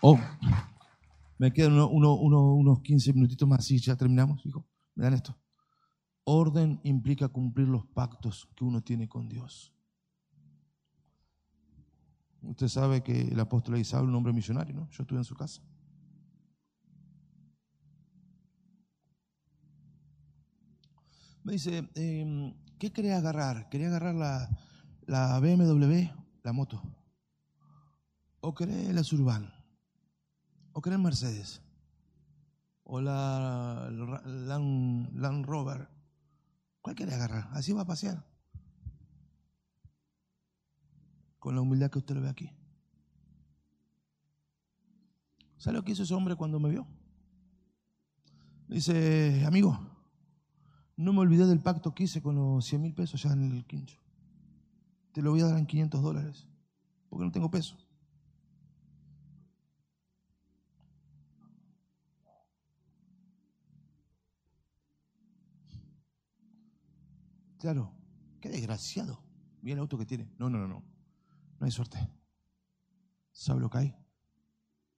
Oh, 0.00 0.18
me 1.38 1.52
quedan 1.52 1.72
unos 1.80 2.80
15 2.80 3.12
minutitos 3.12 3.48
más 3.48 3.70
y 3.70 3.78
ya 3.78 3.96
terminamos, 3.96 4.44
hijo. 4.46 4.64
Me 4.94 5.04
dan 5.04 5.14
esto. 5.14 5.36
Orden 6.24 6.80
implica 6.84 7.28
cumplir 7.28 7.68
los 7.68 7.86
pactos 7.86 8.48
que 8.56 8.64
uno 8.64 8.82
tiene 8.82 9.08
con 9.08 9.28
Dios. 9.28 9.72
Usted 12.42 12.68
sabe 12.68 13.02
que 13.02 13.22
el 13.22 13.40
apóstol 13.40 13.78
Isabel, 13.78 14.08
un 14.08 14.14
hombre 14.14 14.32
millonario, 14.32 14.74
¿no? 14.74 14.88
Yo 14.90 15.02
estuve 15.02 15.18
en 15.18 15.24
su 15.24 15.34
casa. 15.34 15.62
Me 21.46 21.52
dice, 21.52 21.88
em, 21.94 22.52
¿qué 22.76 22.92
quería 22.92 23.18
agarrar? 23.18 23.68
¿Quería 23.68 23.86
agarrar 23.86 24.16
la, 24.16 24.50
la 25.06 25.38
BMW, 25.38 26.10
la 26.42 26.52
moto? 26.52 26.82
¿O 28.40 28.52
querés 28.52 28.92
la 28.92 29.04
Surban? 29.04 29.54
¿O 30.72 30.82
querés 30.82 30.98
Mercedes? 30.98 31.62
¿O 32.82 33.00
la 33.00 33.88
Land, 33.92 35.46
Rover? 35.46 35.88
¿Cuál 36.80 36.96
quiere 36.96 37.14
agarrar? 37.14 37.48
Así 37.52 37.72
va 37.72 37.82
a 37.82 37.86
pasear. 37.86 38.26
Con 41.38 41.54
la 41.54 41.60
humildad 41.60 41.92
que 41.92 41.98
usted 41.98 42.16
lo 42.16 42.22
ve 42.22 42.28
aquí. 42.28 42.50
¿Sabe 45.58 45.76
lo 45.76 45.84
que 45.84 45.92
hizo 45.92 46.02
ese 46.02 46.14
hombre 46.14 46.34
cuando 46.34 46.58
me 46.58 46.70
vio? 46.70 46.88
dice, 48.66 49.44
amigo, 49.46 49.95
no 50.96 51.12
me 51.12 51.20
olvidé 51.20 51.46
del 51.46 51.60
pacto 51.60 51.94
que 51.94 52.04
hice 52.04 52.22
con 52.22 52.34
los 52.36 52.64
100 52.64 52.82
mil 52.82 52.94
pesos 52.94 53.22
ya 53.22 53.32
en 53.32 53.52
el 53.52 53.66
quincho. 53.66 53.98
Te 55.12 55.22
lo 55.22 55.30
voy 55.30 55.40
a 55.40 55.46
dar 55.46 55.58
en 55.58 55.66
500 55.66 56.02
dólares, 56.02 56.48
porque 57.08 57.24
no 57.24 57.32
tengo 57.32 57.50
peso. 57.50 57.76
Claro, 67.58 67.92
qué 68.40 68.48
desgraciado. 68.48 69.22
Mira 69.62 69.74
el 69.74 69.80
auto 69.80 69.98
que 69.98 70.06
tiene. 70.06 70.30
No, 70.38 70.48
no, 70.48 70.58
no, 70.58 70.68
no. 70.68 70.84
No 71.58 71.64
hay 71.64 71.72
suerte. 71.72 71.98
¿Sabe 73.32 73.60
lo 73.60 73.70
que 73.70 73.78
hay? 73.78 73.96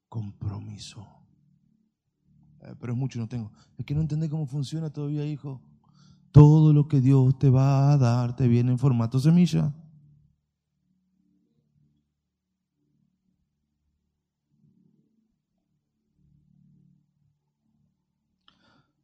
Compromiso. 0.08 1.06
Eh, 2.60 2.74
pero 2.80 2.92
es 2.92 2.98
mucho 2.98 3.18
no 3.18 3.28
tengo. 3.28 3.52
Es 3.76 3.86
que 3.86 3.94
no 3.94 4.00
entendés 4.00 4.28
cómo 4.28 4.46
funciona 4.46 4.90
todavía, 4.90 5.24
hijo. 5.24 5.62
Todo 6.32 6.72
lo 6.72 6.88
que 6.88 7.00
Dios 7.00 7.38
te 7.38 7.50
va 7.50 7.92
a 7.92 7.98
dar 7.98 8.36
te 8.36 8.48
viene 8.48 8.72
en 8.72 8.78
formato 8.78 9.18
semilla. 9.18 9.72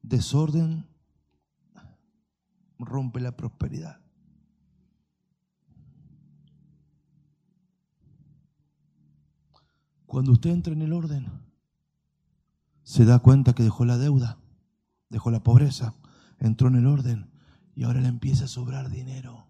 Desorden 0.02 0.86
rompe 2.78 3.20
la 3.20 3.36
prosperidad. 3.36 4.00
Cuando 10.06 10.32
usted 10.32 10.50
entra 10.50 10.72
en 10.72 10.82
el 10.82 10.92
orden, 10.92 11.26
se 12.84 13.04
da 13.04 13.18
cuenta 13.18 13.54
que 13.54 13.62
dejó 13.62 13.84
la 13.84 13.98
deuda, 13.98 14.38
dejó 15.08 15.30
la 15.30 15.42
pobreza, 15.42 15.94
entró 16.38 16.68
en 16.68 16.76
el 16.76 16.86
orden 16.86 17.30
y 17.74 17.84
ahora 17.84 18.00
le 18.00 18.08
empieza 18.08 18.44
a 18.44 18.48
sobrar 18.48 18.90
dinero. 18.90 19.46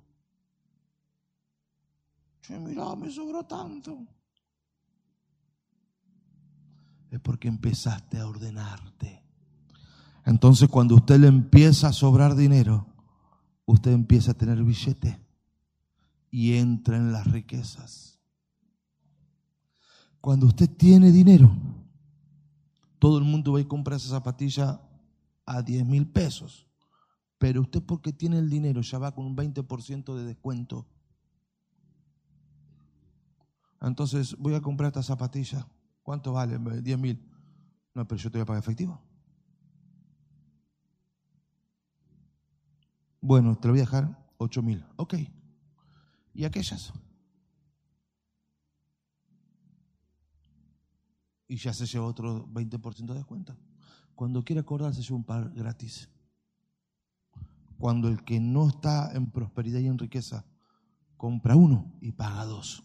Che, 2.40 2.58
mira, 2.58 2.94
me 2.96 3.10
sobró 3.10 3.44
tanto. 3.44 4.06
Es 7.10 7.20
porque 7.20 7.48
empezaste 7.48 8.18
a 8.18 8.26
ordenarte. 8.26 9.22
Entonces 10.24 10.68
cuando 10.68 10.96
usted 10.96 11.18
le 11.18 11.28
empieza 11.28 11.88
a 11.88 11.92
sobrar 11.92 12.34
dinero, 12.34 12.86
usted 13.66 13.92
empieza 13.92 14.32
a 14.32 14.34
tener 14.34 14.62
billete 14.62 15.20
y 16.30 16.54
entra 16.54 16.96
en 16.96 17.12
las 17.12 17.30
riquezas. 17.30 18.18
Cuando 20.20 20.46
usted 20.46 20.68
tiene 20.70 21.12
dinero, 21.12 21.54
todo 22.98 23.18
el 23.18 23.24
mundo 23.24 23.52
va 23.52 23.60
a 23.60 23.68
comprar 23.68 23.98
esa 23.98 24.08
zapatilla 24.08 24.80
a 25.44 25.62
10 25.62 25.84
mil 25.84 26.06
pesos. 26.06 26.66
Pero 27.38 27.62
usted 27.62 27.82
porque 27.82 28.12
tiene 28.12 28.38
el 28.38 28.48
dinero 28.48 28.80
ya 28.80 28.98
va 28.98 29.14
con 29.14 29.26
un 29.26 29.36
20% 29.36 30.14
de 30.14 30.24
descuento. 30.24 30.86
Entonces 33.80 34.36
voy 34.38 34.54
a 34.54 34.60
comprar 34.60 34.88
esta 34.88 35.02
zapatilla. 35.02 35.66
¿Cuánto 36.02 36.32
vale? 36.32 36.58
10 36.58 36.98
mil. 36.98 37.30
No, 37.94 38.06
pero 38.06 38.20
yo 38.20 38.30
te 38.30 38.38
voy 38.38 38.42
a 38.42 38.46
pagar 38.46 38.62
efectivo. 38.62 39.00
Bueno, 43.20 43.56
te 43.56 43.68
lo 43.68 43.72
voy 43.72 43.80
a 43.80 43.84
dejar 43.84 44.32
8 44.38 44.62
mil. 44.62 44.84
Ok. 44.96 45.14
¿Y 46.34 46.44
aquellas? 46.44 46.92
Y 51.46 51.56
ya 51.56 51.72
se 51.72 51.86
lleva 51.86 52.06
otro 52.06 52.46
20% 52.48 53.06
de 53.06 53.14
descuento. 53.14 53.56
Cuando 54.14 54.44
quiere 54.44 54.60
acordar, 54.60 54.94
se 54.94 55.02
lleva 55.02 55.16
un 55.16 55.24
par 55.24 55.50
gratis. 55.54 56.08
Cuando 57.78 58.08
el 58.08 58.24
que 58.24 58.40
no 58.40 58.68
está 58.68 59.12
en 59.14 59.30
prosperidad 59.30 59.80
y 59.80 59.86
en 59.86 59.98
riqueza 59.98 60.44
compra 61.16 61.56
uno 61.56 61.92
y 62.00 62.12
paga 62.12 62.44
dos. 62.44 62.84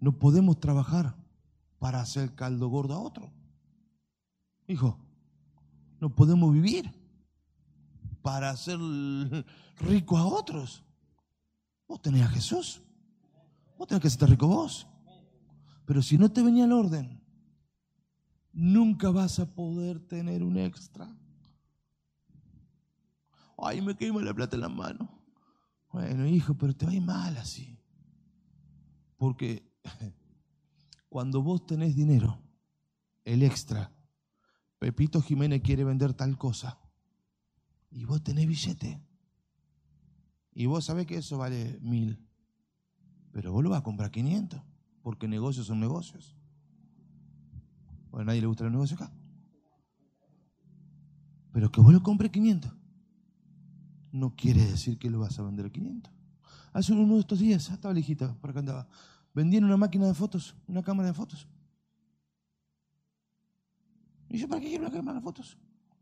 No 0.00 0.18
podemos 0.18 0.60
trabajar 0.60 1.16
para 1.78 2.00
hacer 2.00 2.34
caldo 2.34 2.68
gordo 2.68 2.94
a 2.94 3.00
otro. 3.00 3.32
Hijo, 4.66 4.98
no 6.00 6.14
podemos 6.14 6.52
vivir 6.52 6.92
para 8.22 8.50
hacer 8.50 8.78
rico 9.80 10.16
a 10.16 10.26
otros. 10.26 10.84
Vos 11.86 12.02
tenés 12.02 12.22
a 12.22 12.28
Jesús. 12.28 12.82
Vos 13.76 13.88
tenés 13.88 14.02
que 14.02 14.10
ser 14.10 14.28
rico 14.28 14.46
vos. 14.46 14.86
Pero 15.86 16.02
si 16.02 16.18
no 16.18 16.30
te 16.30 16.42
venía 16.42 16.66
el 16.66 16.72
orden, 16.72 17.22
nunca 18.52 19.10
vas 19.10 19.38
a 19.38 19.54
poder 19.54 20.00
tener 20.06 20.42
un 20.42 20.58
extra. 20.58 21.16
Ay, 23.58 23.80
me 23.80 23.96
quema 23.96 24.22
la 24.22 24.32
plata 24.32 24.56
en 24.56 24.62
la 24.62 24.68
mano. 24.68 25.10
Bueno, 25.92 26.26
hijo, 26.26 26.54
pero 26.54 26.74
te 26.74 26.86
va 26.86 26.92
mal 27.00 27.36
así. 27.36 27.78
Porque 29.16 29.68
cuando 31.08 31.42
vos 31.42 31.66
tenés 31.66 31.96
dinero, 31.96 32.38
el 33.24 33.42
extra, 33.42 33.92
Pepito 34.78 35.20
Jiménez 35.20 35.60
quiere 35.62 35.82
vender 35.82 36.14
tal 36.14 36.38
cosa 36.38 36.78
y 37.90 38.04
vos 38.04 38.22
tenés 38.22 38.46
billete. 38.46 39.02
Y 40.52 40.66
vos 40.66 40.84
sabés 40.84 41.06
que 41.06 41.16
eso 41.16 41.38
vale 41.38 41.78
mil. 41.80 42.24
Pero 43.32 43.52
vos 43.52 43.62
lo 43.62 43.70
vas 43.70 43.80
a 43.80 43.84
comprar 43.84 44.10
500. 44.10 44.60
Porque 45.02 45.28
negocios 45.28 45.66
son 45.66 45.80
negocios. 45.80 46.36
Bueno, 48.10 48.22
a 48.22 48.24
nadie 48.26 48.40
le 48.40 48.46
gusta 48.46 48.64
el 48.64 48.72
negocio 48.72 48.96
acá. 48.96 49.12
Pero 51.52 51.70
que 51.70 51.80
vos 51.80 51.92
lo 51.92 52.02
compres 52.02 52.30
500. 52.30 52.77
No 54.12 54.34
quiere 54.34 54.64
decir 54.64 54.98
que 54.98 55.10
lo 55.10 55.20
vas 55.20 55.38
a 55.38 55.42
vender 55.42 55.66
a 55.66 55.70
500. 55.70 56.12
Hace 56.72 56.92
uno 56.92 57.14
de 57.14 57.20
estos 57.20 57.38
días, 57.38 57.70
estaba 57.70 57.94
lejita, 57.94 58.34
por 58.40 58.50
acá 58.50 58.60
andaba. 58.60 58.88
Vendían 59.34 59.64
una 59.64 59.76
máquina 59.76 60.06
de 60.06 60.14
fotos, 60.14 60.54
una 60.66 60.82
cámara 60.82 61.08
de 61.08 61.14
fotos. 61.14 61.46
Y 64.28 64.38
yo, 64.38 64.48
¿para 64.48 64.60
qué 64.60 64.68
quiero 64.68 64.86
una 64.86 64.94
cámara 64.94 65.18
de 65.18 65.24
fotos? 65.24 65.56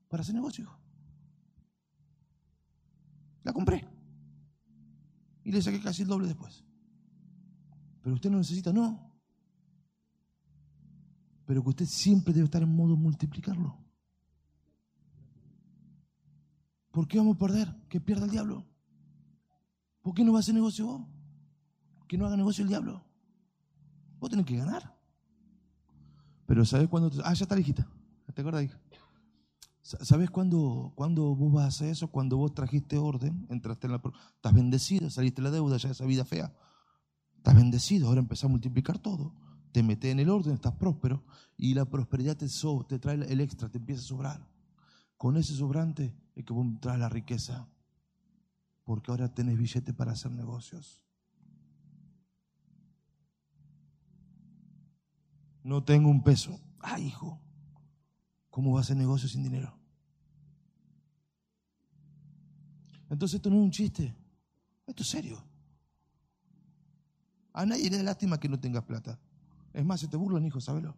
Para 0.09 0.23
hacer 0.23 0.35
negocio, 0.35 0.65
hijo. 0.65 0.79
La 3.43 3.53
compré. 3.53 3.87
Y 5.45 5.53
le 5.53 5.63
saqué 5.63 5.81
casi 5.81 6.03
el 6.03 6.09
doble 6.09 6.27
después. 6.27 6.65
Pero 8.03 8.15
usted 8.15 8.31
no 8.31 8.39
necesita, 8.39 8.73
no. 8.73 9.13
Pero 11.45 11.63
que 11.63 11.69
usted 11.69 11.87
siempre 11.87 12.35
debe 12.35 12.47
estar 12.47 12.63
en 12.63 12.75
modo 12.75 12.97
multiplicarlo. 12.97 13.86
¿Por 16.97 17.07
qué 17.07 17.19
vamos 17.19 17.37
a 17.37 17.39
perder? 17.39 17.77
Que 17.91 18.01
pierda 18.01 18.25
el 18.25 18.31
diablo. 18.31 18.65
¿Por 20.01 20.15
qué 20.15 20.25
no 20.25 20.33
va 20.33 20.39
a 20.39 20.41
hacer 20.41 20.55
negocio 20.55 20.87
vos? 20.87 21.03
Que 22.09 22.17
no 22.17 22.25
haga 22.25 22.39
negocio 22.39 22.63
el 22.63 22.71
diablo. 22.71 23.05
Vos 24.19 24.31
tenés 24.31 24.47
que 24.47 24.57
ganar. 24.57 24.97
Pero 26.47 26.65
¿sabes 26.65 26.89
cuándo? 26.89 27.11
Ah, 27.23 27.35
ya 27.35 27.45
está 27.45 27.61
hijita. 27.61 27.87
¿Te 28.33 28.41
acuerdas, 28.41 28.65
hija? 28.65 28.81
¿Sabes 29.83 30.31
cuándo, 30.31 30.95
vos 30.97 31.53
vas 31.53 31.65
a 31.65 31.69
hacer 31.69 31.91
eso? 31.91 32.09
Cuando 32.09 32.39
vos 32.39 32.55
trajiste 32.55 32.97
orden, 32.97 33.47
entraste 33.51 33.89
en 33.89 33.93
la... 33.93 34.03
Estás 34.37 34.55
bendecido, 34.55 35.11
saliste 35.11 35.43
de 35.43 35.51
la 35.51 35.55
deuda, 35.55 35.77
ya 35.77 35.91
esa 35.91 36.07
vida 36.07 36.25
fea. 36.25 36.51
Estás 37.37 37.55
bendecido, 37.55 38.09
ahora 38.09 38.21
empezás 38.21 38.45
a 38.45 38.49
multiplicar 38.49 38.99
todo. 38.99 39.35
Te 39.71 39.83
metes 39.83 40.11
en 40.11 40.19
el 40.19 40.31
orden, 40.31 40.55
estás 40.55 40.73
próspero 40.73 41.27
y 41.59 41.75
la 41.75 41.85
prosperidad 41.85 42.39
te, 42.39 42.47
te 42.89 42.99
trae 42.99 43.17
el 43.17 43.41
extra, 43.43 43.69
te 43.69 43.77
empieza 43.77 44.01
a 44.01 44.07
sobrar. 44.07 44.49
Con 45.19 45.37
ese 45.37 45.53
sobrante 45.53 46.17
es 46.37 46.45
que 46.45 46.53
vos 46.53 46.67
traes 46.81 47.01
la 47.01 47.09
riqueza. 47.09 47.67
Porque 48.85 49.11
ahora 49.11 49.35
tenés 49.35 49.59
billete 49.59 49.93
para 49.93 50.13
hacer 50.13 50.31
negocios. 50.31 51.03
No 55.65 55.83
tengo 55.83 56.09
un 56.09 56.23
peso. 56.23 56.61
Ah, 56.79 57.01
hijo, 57.01 57.41
¿Cómo 58.57 58.73
va 58.73 58.79
a 58.79 58.81
hacer 58.81 58.97
negocio 58.97 59.29
sin 59.29 59.43
dinero? 59.43 59.79
Entonces 63.11 63.37
esto 63.37 63.51
no 63.51 63.57
es 63.57 63.63
un 63.65 63.71
chiste, 63.71 64.17
esto 64.87 65.03
es 65.03 65.11
serio. 65.11 65.45
A 67.53 67.67
nadie 67.67 67.91
le 67.91 67.99
da 67.99 68.03
lástima 68.05 68.41
que 68.41 68.49
no 68.49 68.59
tengas 68.59 68.83
plata. 68.85 69.21
Es 69.75 69.85
más, 69.85 70.01
se 70.01 70.09
te 70.09 70.17
burlan, 70.17 70.47
hijo, 70.47 70.59
sábelo. 70.59 70.97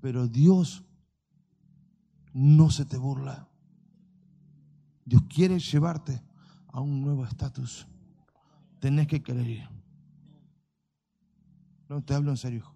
Pero 0.00 0.26
Dios 0.26 0.82
no 2.36 2.70
se 2.70 2.84
te 2.84 2.98
burla. 2.98 3.48
Dios 5.06 5.22
quiere 5.26 5.58
llevarte 5.58 6.22
a 6.68 6.80
un 6.80 7.00
nuevo 7.00 7.24
estatus. 7.24 7.86
Tenés 8.78 9.06
que 9.06 9.22
querer 9.22 9.46
ir. 9.46 9.68
No 11.88 12.04
te 12.04 12.12
hablo 12.12 12.30
en 12.30 12.36
serio, 12.36 12.58
hijo. 12.58 12.74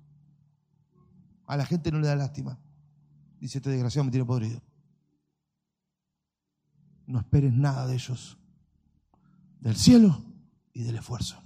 A 1.44 1.58
la 1.58 1.66
gente 1.66 1.92
no 1.92 2.00
le 2.00 2.06
da 2.06 2.16
lástima. 2.16 2.58
Dice, 3.38 3.58
este 3.58 3.68
desgraciado 3.68 4.06
me 4.06 4.10
tiene 4.10 4.24
podrido. 4.24 4.62
no 7.06 7.18
esperes 7.18 7.52
nada 7.52 7.86
de 7.86 7.94
ellos, 7.94 8.38
del 9.60 9.76
cielo 9.76 10.22
y 10.72 10.84
del 10.84 10.96
esfuerzo. 10.96 11.42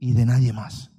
Y 0.00 0.12
de 0.12 0.26
nadie 0.26 0.52
más. 0.52 0.95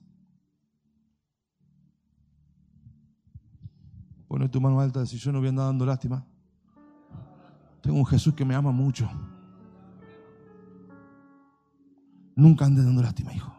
Pone 4.27 4.49
tu 4.49 4.59
mano 4.59 4.79
alta 4.79 5.05
si 5.05 5.17
yo 5.17 5.31
no 5.31 5.39
voy 5.39 5.47
a 5.47 5.49
andar 5.49 5.65
dando 5.67 5.85
lástima. 5.85 6.25
Tengo 7.81 7.97
un 7.99 8.05
Jesús 8.05 8.33
que 8.33 8.43
me 8.43 8.55
ama 8.55 8.71
mucho. 8.71 9.09
Nunca 12.35 12.65
andes 12.65 12.85
dando 12.85 13.01
lástima, 13.01 13.33
hijo. 13.33 13.51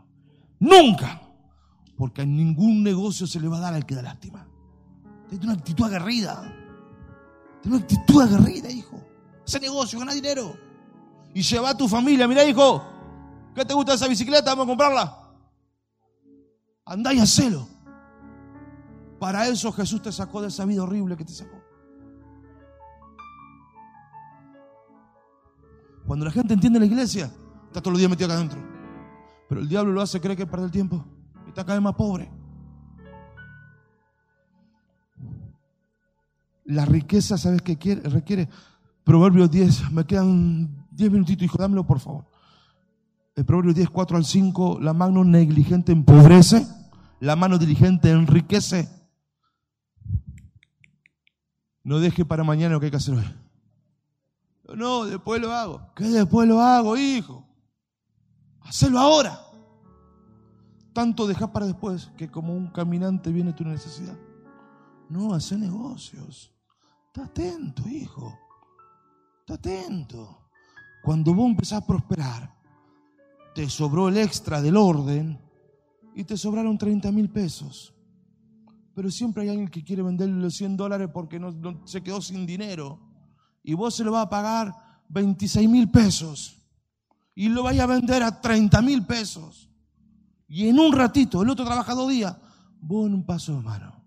Nunca. 0.61 1.21
Porque 1.97 2.23
en 2.23 2.37
ningún 2.37 2.83
negocio 2.83 3.27
se 3.27 3.41
le 3.41 3.49
va 3.49 3.57
a 3.57 3.61
dar 3.61 3.75
al 3.75 3.87
que 3.87 3.95
da 3.95 4.03
lástima. 4.03 4.47
Tiene 5.29 5.47
una 5.47 5.55
actitud 5.55 5.85
aguerrida. 5.85 6.55
Tiene 7.63 7.77
una 7.77 7.85
actitud 7.85 8.23
aguerrida, 8.23 8.71
hijo. 8.71 9.01
Ese 9.47 9.59
negocio, 9.61 9.99
gana 9.99 10.13
dinero. 10.13 10.55
Y 11.35 11.43
lleva 11.43 11.71
a 11.71 11.77
tu 11.77 11.89
familia. 11.89 12.29
Mira, 12.29 12.45
hijo, 12.45 12.85
¿qué 13.55 13.65
te 13.65 13.75
gusta 13.75 13.95
esa 13.95 14.07
bicicleta? 14.07 14.51
Vamos 14.51 14.65
a 14.65 14.69
comprarla. 14.69 15.19
Andá 16.85 17.13
y 17.13 17.19
hacelo. 17.19 17.67
Para 19.19 19.49
eso 19.49 19.73
Jesús 19.73 20.03
te 20.03 20.13
sacó 20.13 20.41
de 20.41 20.49
esa 20.49 20.65
vida 20.65 20.83
horrible 20.83 21.17
que 21.17 21.25
te 21.25 21.33
sacó. 21.33 21.61
Cuando 26.07 26.25
la 26.25 26.31
gente 26.31 26.55
entiende 26.55 26.79
la 26.79 26.87
iglesia, 26.87 27.27
está 27.67 27.83
todos 27.83 27.93
los 27.93 27.99
días 27.99 28.11
metido 28.11 28.27
acá 28.27 28.37
adentro. 28.37 28.59
Pero 29.49 29.61
el 29.61 29.69
diablo 29.69 29.93
lo 29.93 30.01
hace 30.01 30.21
creer 30.21 30.39
que 30.39 30.47
pierde 30.47 30.67
el 30.67 30.71
tiempo. 30.71 31.05
Y 31.45 31.51
está 31.51 31.65
cada 31.65 31.75
vez 31.75 31.83
más 31.83 31.95
pobre. 31.95 32.31
La 36.65 36.85
riqueza, 36.85 37.37
¿sabes 37.37 37.63
qué 37.63 37.77
quiere? 37.77 38.03
requiere? 38.09 38.49
Proverbios 39.05 39.51
10, 39.51 39.91
me 39.91 40.05
quedan 40.05 40.87
10 40.91 41.11
minutitos, 41.11 41.45
hijo, 41.45 41.59
dámelo 41.59 41.87
por 41.87 41.99
favor. 41.99 42.27
El 43.35 43.45
Proverbio 43.45 43.73
10, 43.73 43.89
4 43.89 44.17
al 44.17 44.25
5, 44.25 44.79
la 44.81 44.93
mano 44.93 45.25
negligente 45.25 45.93
empobrece, 45.93 46.67
la 47.21 47.37
mano 47.37 47.57
diligente 47.57 48.11
enriquece. 48.11 48.98
No 51.89 52.01
deje 52.01 52.23
para 52.23 52.45
mañana 52.45 52.75
lo 52.75 52.81
que 52.81 52.87
hay 52.87 52.91
que 52.91 52.99
hacer 52.99 53.15
hoy. 53.15 53.25
No, 54.77 55.07
después 55.07 55.41
lo 55.41 55.51
hago. 55.51 55.91
¿Qué 55.97 56.05
después 56.05 56.47
lo 56.47 56.61
hago, 56.61 56.99
hijo? 56.99 57.47
Hacelo 58.61 58.99
ahora. 58.99 59.41
Tanto 60.93 61.27
dejar 61.27 61.51
para 61.51 61.65
después 61.65 62.11
que 62.19 62.31
como 62.31 62.55
un 62.55 62.67
caminante 62.67 63.33
viene 63.33 63.55
tu 63.55 63.65
necesidad. 63.65 64.19
No, 65.09 65.33
hace 65.33 65.57
negocios. 65.57 66.53
Está 67.07 67.25
atento, 67.25 67.89
hijo. 67.89 68.39
Está 69.41 69.55
atento. 69.55 70.51
Cuando 71.03 71.33
vos 71.33 71.47
empezás 71.47 71.83
a 71.83 71.87
prosperar, 71.87 72.55
te 73.55 73.67
sobró 73.71 74.11
el 74.11 74.19
extra 74.19 74.61
del 74.61 74.77
orden 74.77 75.41
y 76.15 76.23
te 76.23 76.37
sobraron 76.37 76.77
30 76.77 77.11
mil 77.13 77.31
pesos. 77.31 77.95
Pero 78.99 79.13
siempre 79.13 79.45
hay 79.45 79.51
alguien 79.51 79.69
que 79.69 79.85
quiere 79.85 80.03
venderle 80.03 80.43
los 80.43 80.57
100 80.57 80.77
dólares 80.77 81.09
porque 81.15 81.39
no, 81.39 81.55
se 81.87 82.03
quedó 82.03 82.21
sin 82.21 82.45
dinero 82.45 82.99
y 83.63 83.75
vos 83.75 83.95
se 83.95 84.03
lo 84.03 84.11
vas 84.11 84.27
a 84.27 84.29
pagar 84.29 84.75
26 85.11 85.69
mil 85.69 85.89
pesos 85.89 86.57
y 87.33 87.49
lo 87.49 87.63
vaya 87.63 87.85
a 87.85 87.87
vender 87.87 88.25
a 88.25 88.41
30 88.41 88.83
mil 88.83 89.07
pesos. 89.07 89.71
Y 90.49 90.67
en 90.67 90.81
un 90.81 90.91
ratito, 90.91 91.43
el 91.43 91.49
otro 91.49 91.65
trabaja 91.65 91.95
dos 91.95 92.11
días, 92.11 92.37
vos 92.81 93.07
en 93.07 93.15
un 93.15 93.25
paso 93.25 93.55
de 93.55 93.61
mano. 93.61 94.05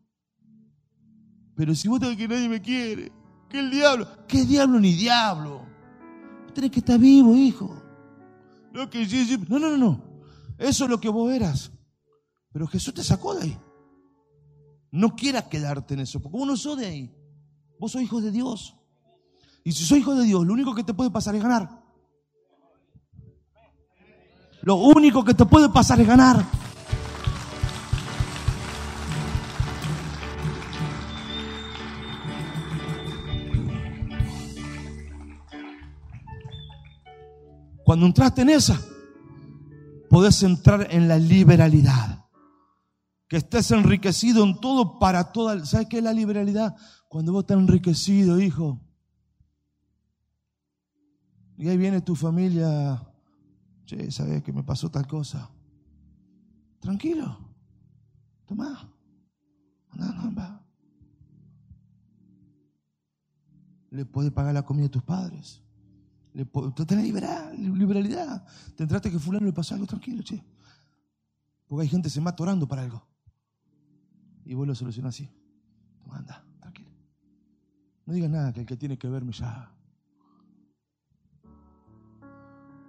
Pero 1.55 1.73
si 1.73 1.87
vos 1.87 2.01
tenés 2.01 2.17
que 2.17 2.27
nadie 2.27 2.49
me 2.49 2.61
quiere, 2.61 3.13
que 3.47 3.59
el 3.59 3.71
diablo, 3.71 4.09
¿qué 4.27 4.43
diablo 4.43 4.77
ni 4.77 4.91
diablo? 4.91 5.61
Tenés 6.53 6.69
que 6.69 6.79
estar 6.79 6.99
vivo, 6.99 7.33
hijo. 7.37 7.81
No, 8.73 8.89
que 8.89 9.07
no, 9.47 9.57
no, 9.57 9.77
no. 9.77 10.03
Eso 10.57 10.83
es 10.83 10.89
lo 10.89 10.99
que 10.99 11.07
vos 11.07 11.31
eras. 11.31 11.71
Pero 12.51 12.67
Jesús 12.67 12.93
te 12.93 13.03
sacó 13.05 13.35
de 13.35 13.43
ahí. 13.43 13.57
No 14.91 15.15
quieras 15.15 15.45
quedarte 15.45 15.93
en 15.93 16.01
eso, 16.01 16.21
porque 16.21 16.37
vos 16.37 16.47
no 16.47 16.57
sos 16.57 16.77
de 16.77 16.85
ahí. 16.85 17.15
Vos 17.79 17.93
sos 17.93 18.01
hijo 18.01 18.21
de 18.21 18.31
Dios. 18.31 18.75
Y 19.63 19.71
si 19.71 19.85
soy 19.85 19.99
hijo 19.99 20.13
de 20.15 20.25
Dios, 20.25 20.45
lo 20.45 20.53
único 20.53 20.75
que 20.75 20.83
te 20.83 20.93
puede 20.93 21.09
pasar 21.09 21.33
es 21.35 21.41
ganar. 21.41 21.81
Lo 24.61 24.75
único 24.75 25.23
que 25.23 25.33
te 25.33 25.45
puede 25.45 25.69
pasar 25.69 25.99
es 26.01 26.07
ganar. 26.07 26.45
Cuando 37.83 38.05
entraste 38.05 38.43
en 38.43 38.49
esa, 38.49 38.79
podés 40.09 40.43
entrar 40.43 40.87
en 40.91 41.07
la 41.07 41.17
liberalidad. 41.17 42.20
Que 43.31 43.37
estés 43.37 43.71
enriquecido 43.71 44.43
en 44.43 44.59
todo 44.59 44.99
para 44.99 45.31
toda. 45.31 45.65
¿Sabes 45.65 45.87
qué 45.87 45.99
es 45.99 46.03
la 46.03 46.11
liberalidad? 46.11 46.75
Cuando 47.07 47.31
vos 47.31 47.43
estás 47.43 47.59
enriquecido, 47.59 48.41
hijo, 48.41 48.77
y 51.55 51.69
ahí 51.69 51.77
viene 51.77 52.01
tu 52.01 52.13
familia, 52.13 53.01
che, 53.85 54.11
¿sabes 54.11 54.43
que 54.43 54.51
me 54.51 54.63
pasó 54.63 54.91
tal 54.91 55.07
cosa? 55.07 55.49
Tranquilo, 56.81 57.37
toma, 58.45 58.91
Le 63.91 64.05
puedes 64.05 64.33
pagar 64.33 64.53
la 64.53 64.65
comida 64.65 64.87
a 64.87 64.91
tus 64.91 65.03
padres. 65.03 65.61
Le 66.33 66.43
tenés 66.85 67.05
liberalidad. 67.05 68.45
Te 68.75 68.83
entraste 68.83 69.09
que 69.09 69.19
fulano 69.19 69.45
le 69.45 69.53
pasó 69.53 69.73
algo, 69.75 69.87
tranquilo, 69.87 70.21
che. 70.21 70.43
Porque 71.65 71.83
hay 71.83 71.87
gente 71.87 72.07
que 72.07 72.13
se 72.13 72.19
mata 72.19 72.43
orando 72.43 72.67
para 72.67 72.81
algo. 72.81 73.10
Y 74.45 74.53
vos 74.53 74.67
lo 74.67 74.75
solucionas 74.75 75.15
así. 75.15 75.29
Toma, 75.99 76.17
anda, 76.17 76.43
tranquilo. 76.59 76.91
No 78.05 78.13
digas 78.13 78.29
nada, 78.29 78.53
que 78.53 78.61
el 78.61 78.65
que 78.65 78.77
tiene 78.77 78.97
que 78.97 79.07
verme 79.07 79.31
ya 79.31 79.71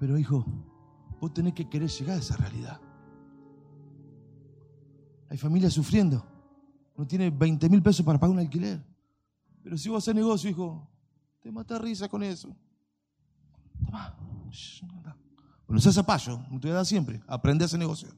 Pero 0.03 0.19
hijo, 0.19 0.45
vos 1.21 1.33
tenés 1.33 1.55
que 1.55 1.69
querer 1.69 1.89
llegar 1.89 2.17
a 2.17 2.19
esa 2.19 2.37
realidad. 2.37 2.81
Hay 5.29 5.39
familias 5.39 5.73
sufriendo. 5.73 6.27
No 6.97 7.07
tiene 7.07 7.31
20 7.31 7.69
mil 7.69 7.81
pesos 7.81 8.05
para 8.05 8.19
pagar 8.19 8.35
un 8.35 8.41
alquiler. 8.41 8.85
Pero 9.63 9.79
si 9.79 9.89
vos 9.89 10.03
haces 10.03 10.13
negocio, 10.13 10.51
hijo, 10.51 10.91
te 11.41 11.53
mata 11.53 11.79
risa 11.79 12.09
con 12.09 12.25
eso. 12.25 12.53
Toma. 13.87 14.17
No 15.69 15.79
seas 15.79 15.95
zapallo, 15.95 16.37
te 16.51 16.67
voy 16.67 16.71
a 16.71 16.75
dar 16.75 16.87
siempre. 16.87 17.23
Aprende 17.29 17.65
hacer 17.65 17.79
negocio. 17.79 18.09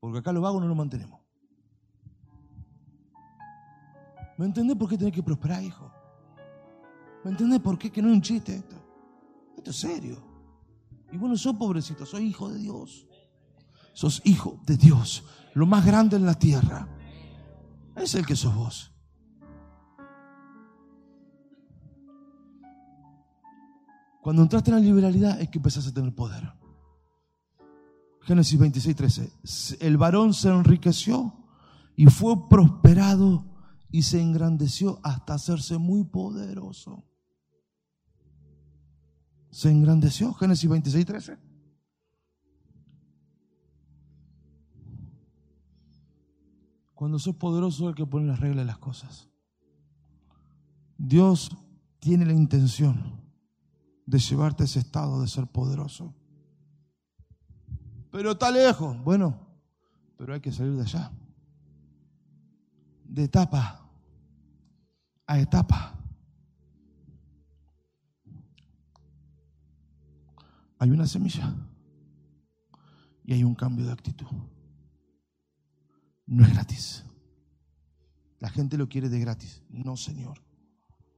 Porque 0.00 0.18
acá 0.18 0.32
los 0.32 0.42
vagos 0.42 0.62
no 0.62 0.68
nos 0.68 0.76
mantenemos. 0.76 1.20
¿Me 4.38 4.46
entendés 4.46 4.76
por 4.76 4.88
qué 4.88 4.96
tenés 4.96 5.14
que 5.14 5.22
prosperar, 5.22 5.62
hijo? 5.62 5.92
¿Me 7.22 7.30
entendés 7.30 7.60
por 7.60 7.78
qué 7.78 7.90
que 7.92 8.00
no 8.00 8.08
es 8.08 8.14
un 8.14 8.22
chiste 8.22 8.56
esto? 8.56 8.76
Esto 9.56 9.70
es 9.70 9.76
serio. 9.76 10.16
Y 11.12 11.18
bueno, 11.18 11.36
sos 11.36 11.54
pobrecito, 11.56 12.06
soy 12.06 12.28
hijo 12.28 12.48
de 12.48 12.58
Dios. 12.58 13.06
Sos 13.92 14.22
hijo 14.24 14.58
de 14.64 14.78
Dios, 14.78 15.24
lo 15.52 15.66
más 15.66 15.84
grande 15.84 16.16
en 16.16 16.24
la 16.24 16.34
tierra. 16.34 16.88
Es 17.96 18.14
el 18.14 18.24
que 18.24 18.36
sos 18.36 18.54
vos. 18.54 18.90
Cuando 24.22 24.42
entraste 24.42 24.70
en 24.70 24.76
la 24.76 24.82
liberalidad 24.82 25.40
es 25.40 25.48
que 25.50 25.58
empezaste 25.58 25.90
a 25.90 25.94
tener 25.94 26.14
poder. 26.14 26.59
Génesis 28.22 28.58
26, 28.58 28.96
13. 28.96 29.32
El 29.80 29.96
varón 29.96 30.34
se 30.34 30.48
enriqueció 30.48 31.34
y 31.96 32.06
fue 32.06 32.48
prosperado 32.48 33.44
y 33.90 34.02
se 34.02 34.20
engrandeció 34.20 35.00
hasta 35.02 35.34
hacerse 35.34 35.78
muy 35.78 36.04
poderoso 36.04 37.04
se 39.50 39.70
engrandeció. 39.70 40.32
Génesis 40.34 40.68
26, 40.68 41.06
13. 41.06 41.38
Cuando 46.94 47.18
sos 47.18 47.34
poderoso, 47.36 47.88
el 47.88 47.94
que 47.94 48.06
pone 48.06 48.26
las 48.26 48.40
reglas 48.40 48.58
de 48.58 48.64
las 48.66 48.78
cosas. 48.78 49.28
Dios 50.98 51.50
tiene 51.98 52.26
la 52.26 52.34
intención 52.34 53.20
de 54.04 54.18
llevarte 54.18 54.64
a 54.64 54.66
ese 54.66 54.80
estado 54.80 55.20
de 55.20 55.28
ser 55.28 55.46
poderoso. 55.46 56.14
Pero 58.10 58.32
está 58.32 58.50
lejos. 58.50 59.02
Bueno, 59.02 59.38
pero 60.16 60.34
hay 60.34 60.40
que 60.40 60.52
salir 60.52 60.74
de 60.74 60.82
allá. 60.82 61.10
De 63.04 63.24
etapa 63.24 63.88
a 65.26 65.38
etapa. 65.38 66.00
hay 70.80 70.90
una 70.90 71.06
semilla 71.06 71.54
y 73.22 73.34
hay 73.34 73.44
un 73.44 73.54
cambio 73.54 73.84
de 73.84 73.92
actitud. 73.92 74.26
No 76.26 76.42
es 76.42 76.52
gratis. 76.54 77.04
La 78.38 78.48
gente 78.48 78.78
lo 78.78 78.88
quiere 78.88 79.10
de 79.10 79.20
gratis. 79.20 79.62
No, 79.68 79.98
Señor. 79.98 80.42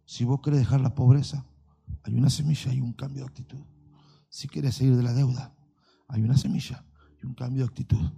Si 0.05 0.25
vos 0.25 0.41
querés 0.43 0.59
dejar 0.59 0.81
la 0.81 0.97
pobreza, 0.97 1.47
hay 2.03 2.15
una 2.15 2.29
semilla 2.29 2.75
y 2.75 2.81
un 2.81 2.93
cambio 2.93 3.23
de 3.23 3.29
actitud. 3.29 3.65
Si 4.29 4.49
quieres 4.49 4.75
salir 4.75 4.97
de 4.97 5.05
la 5.05 5.13
deuda, 5.13 5.55
hay 6.13 6.23
una 6.23 6.37
semilla 6.37 6.85
y 7.23 7.27
un 7.27 7.35
cambio 7.35 7.63
de 7.63 7.69
actitud. 7.69 8.11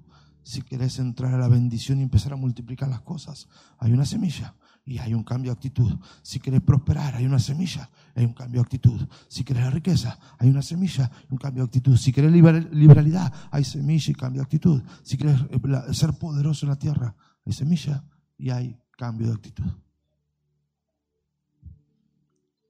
Si 0.42 0.60
querés 0.62 0.98
entrar 0.98 1.32
a 1.32 1.38
la 1.38 1.48
bendición 1.48 2.00
y 2.00 2.02
empezar 2.02 2.32
a 2.32 2.36
multiplicar 2.36 2.88
las 2.88 3.00
cosas, 3.00 3.48
hay 3.78 3.92
una 3.92 4.04
semilla 4.04 4.56
y 4.84 4.98
hay 4.98 5.14
un 5.14 5.22
cambio 5.22 5.52
de 5.52 5.54
actitud. 5.54 5.90
Si 6.22 6.40
querés 6.40 6.60
prosperar, 6.60 7.14
hay 7.14 7.24
una 7.24 7.38
semilla, 7.38 7.88
hay 8.16 8.24
un 8.24 8.34
cambio 8.34 8.60
de 8.60 8.64
actitud. 8.64 9.00
Si 9.28 9.44
querés 9.44 9.62
la 9.62 9.70
riqueza, 9.70 10.18
hay 10.38 10.50
una 10.50 10.60
semilla 10.60 11.10
y 11.30 11.32
un 11.32 11.38
cambio 11.38 11.62
de 11.62 11.68
actitud. 11.68 11.96
Si 11.96 12.12
querés 12.12 12.32
liberalidad, 12.32 13.32
hay 13.52 13.62
semilla 13.62 14.10
y 14.10 14.14
cambio 14.14 14.40
de 14.40 14.44
actitud. 14.44 14.82
Si 15.04 15.16
querés 15.16 15.40
eh, 15.50 15.94
ser 15.94 16.12
poderoso 16.14 16.66
en 16.66 16.70
la 16.70 16.78
tierra, 16.78 17.16
hay 17.46 17.52
semilla 17.52 18.04
y 18.36 18.50
hay 18.50 18.76
cambio 18.98 19.28
de 19.28 19.34
actitud. 19.34 19.70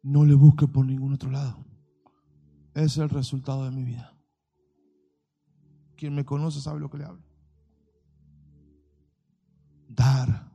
No 0.03 0.25
le 0.27 0.35
busque 0.35 0.69
por 0.69 0.85
ningún 0.85 1.15
otro 1.15 1.31
lado. 1.31 1.65
Es 2.75 2.99
el 2.99 3.09
resultado 3.09 3.65
de 3.65 3.71
mi 3.71 3.85
vida. 3.85 4.14
Quien 6.05 6.14
me 6.14 6.26
conoce 6.26 6.60
sabe 6.60 6.81
lo 6.81 6.90
que 6.90 6.98
le 6.98 7.06
hablo. 7.06 7.22
Dar 9.89 10.52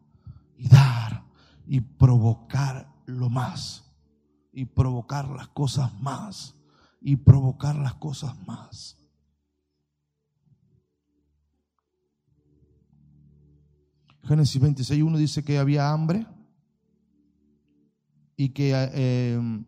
y 0.56 0.68
dar 0.68 1.26
y 1.66 1.82
provocar 1.82 2.88
lo 3.08 3.32
más. 3.32 3.84
Y 4.54 4.66
provocar 4.66 5.28
las 5.28 5.48
cosas 5.48 5.92
más. 6.02 6.56
Y 7.02 7.16
provocar 7.16 7.76
las 7.78 7.96
cosas 7.96 8.36
más. 8.46 8.96
Génesis 14.26 14.62
26.1 14.62 15.18
dice 15.18 15.44
que 15.44 15.58
había 15.58 15.90
hambre 15.90 16.28
y 18.36 18.50
que 18.50 18.72
eh, 18.76 19.66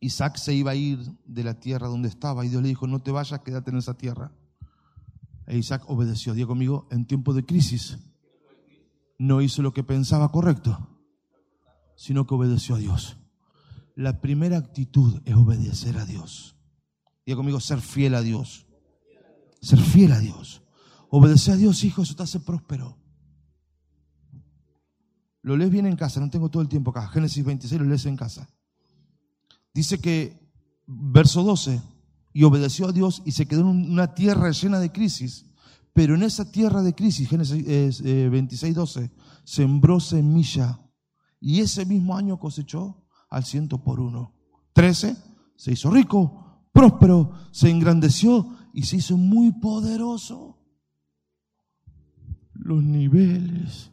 Isaac 0.00 0.38
se 0.38 0.54
iba 0.54 0.72
a 0.72 0.74
ir 0.74 0.98
de 1.24 1.44
la 1.44 1.54
tierra 1.54 1.86
donde 1.86 2.08
estaba 2.08 2.44
y 2.44 2.48
Dios 2.48 2.62
le 2.62 2.68
dijo, 2.70 2.88
no 2.88 3.00
te 3.00 3.12
vayas, 3.12 3.38
quédate 3.42 3.70
en 3.70 3.76
esa 3.76 3.94
tierra. 3.94 4.32
E 5.48 5.56
Isaac 5.56 5.84
obedeció. 5.88 6.34
Diego 6.34 6.50
conmigo, 6.50 6.86
en 6.90 7.06
tiempo 7.06 7.32
de 7.32 7.44
crisis 7.44 7.98
no 9.18 9.40
hizo 9.40 9.62
lo 9.62 9.72
que 9.72 9.82
pensaba 9.82 10.30
correcto, 10.30 10.88
sino 11.96 12.26
que 12.26 12.34
obedeció 12.34 12.76
a 12.76 12.78
Dios. 12.78 13.16
La 13.96 14.20
primera 14.20 14.58
actitud 14.58 15.22
es 15.24 15.34
obedecer 15.34 15.96
a 15.96 16.04
Dios. 16.04 16.54
Diego 17.24 17.40
conmigo, 17.40 17.60
ser 17.60 17.80
fiel 17.80 18.14
a 18.14 18.22
Dios. 18.22 18.66
Ser 19.60 19.80
fiel 19.80 20.12
a 20.12 20.18
Dios. 20.20 20.62
Obedecer 21.08 21.54
a 21.54 21.56
Dios, 21.56 21.82
hijo, 21.82 22.02
eso 22.02 22.14
te 22.14 22.22
hace 22.22 22.40
próspero. 22.40 22.98
Lo 25.40 25.56
lees 25.56 25.70
bien 25.70 25.86
en 25.86 25.96
casa, 25.96 26.20
no 26.20 26.28
tengo 26.28 26.50
todo 26.50 26.62
el 26.62 26.68
tiempo 26.68 26.90
acá. 26.90 27.08
Génesis 27.08 27.42
26 27.42 27.80
lo 27.80 27.88
lees 27.88 28.04
en 28.04 28.16
casa. 28.16 28.48
Dice 29.72 29.98
que, 29.98 30.38
verso 30.86 31.42
12, 31.42 31.80
y 32.38 32.44
obedeció 32.44 32.86
a 32.86 32.92
Dios 32.92 33.20
y 33.24 33.32
se 33.32 33.46
quedó 33.46 33.62
en 33.62 33.90
una 33.90 34.14
tierra 34.14 34.52
llena 34.52 34.78
de 34.78 34.92
crisis. 34.92 35.44
Pero 35.92 36.14
en 36.14 36.22
esa 36.22 36.48
tierra 36.52 36.82
de 36.82 36.94
crisis, 36.94 37.28
Génesis 37.28 38.00
26, 38.00 38.76
12, 38.76 39.02
eh, 39.02 39.10
sembró 39.42 39.98
semilla 39.98 40.80
y 41.40 41.58
ese 41.58 41.84
mismo 41.84 42.16
año 42.16 42.38
cosechó 42.38 43.08
al 43.28 43.44
ciento 43.44 43.82
por 43.82 43.98
uno. 43.98 44.36
13, 44.72 45.16
se 45.56 45.72
hizo 45.72 45.90
rico, 45.90 46.68
próspero, 46.72 47.32
se 47.50 47.70
engrandeció 47.70 48.56
y 48.72 48.84
se 48.84 48.98
hizo 48.98 49.16
muy 49.16 49.50
poderoso. 49.50 50.60
Los 52.52 52.84
niveles 52.84 53.90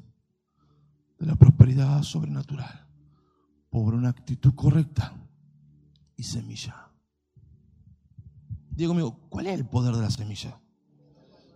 de 1.17 1.25
la 1.25 1.33
prosperidad 1.33 2.03
sobrenatural 2.03 2.87
por 3.71 3.95
una 3.95 4.09
actitud 4.09 4.53
correcta 4.53 5.15
y 6.15 6.21
semilla. 6.21 6.84
Diego 8.75 8.93
amigo, 8.93 9.19
¿cuál 9.29 9.47
es 9.47 9.53
el 9.53 9.65
poder 9.65 9.95
de 9.95 10.01
la 10.01 10.09
semilla? 10.09 10.59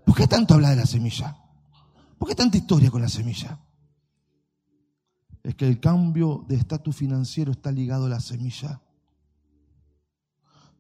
¿Por 0.06 0.16
qué 0.16 0.28
tanto 0.28 0.54
habla 0.54 0.70
de 0.70 0.78
la 0.78 0.86
semilla? 0.86 1.38
¿Por 2.18 2.28
qué 2.28 2.36
tanta 2.36 2.58
historia 2.58 2.90
con 2.90 3.02
la 3.02 3.10
semilla? 3.10 3.60
Es 5.44 5.56
que 5.56 5.68
el 5.68 5.80
cambio 5.80 6.46
de 6.48 6.56
estatus 6.56 6.96
financiero 6.96 7.52
está 7.52 7.72
ligado 7.72 8.06
a 8.06 8.10
la 8.10 8.20
semilla. 8.20 8.82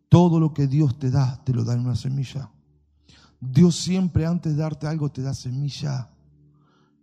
Todo 0.07 0.39
lo 0.39 0.53
que 0.53 0.67
Dios 0.67 0.97
te 0.97 1.11
da, 1.11 1.43
te 1.43 1.53
lo 1.53 1.63
da 1.63 1.73
en 1.73 1.81
una 1.81 1.95
semilla. 1.95 2.49
Dios 3.39 3.75
siempre 3.75 4.25
antes 4.25 4.55
de 4.55 4.61
darte 4.61 4.87
algo 4.87 5.09
te 5.11 5.21
da 5.21 5.33
semilla. 5.33 6.09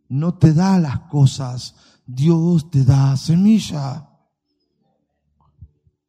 No 0.08 0.34
te 0.34 0.52
da 0.52 0.78
las 0.78 1.00
cosas, 1.00 1.74
Dios 2.06 2.70
te 2.70 2.84
da 2.84 3.16
semilla. 3.16 4.08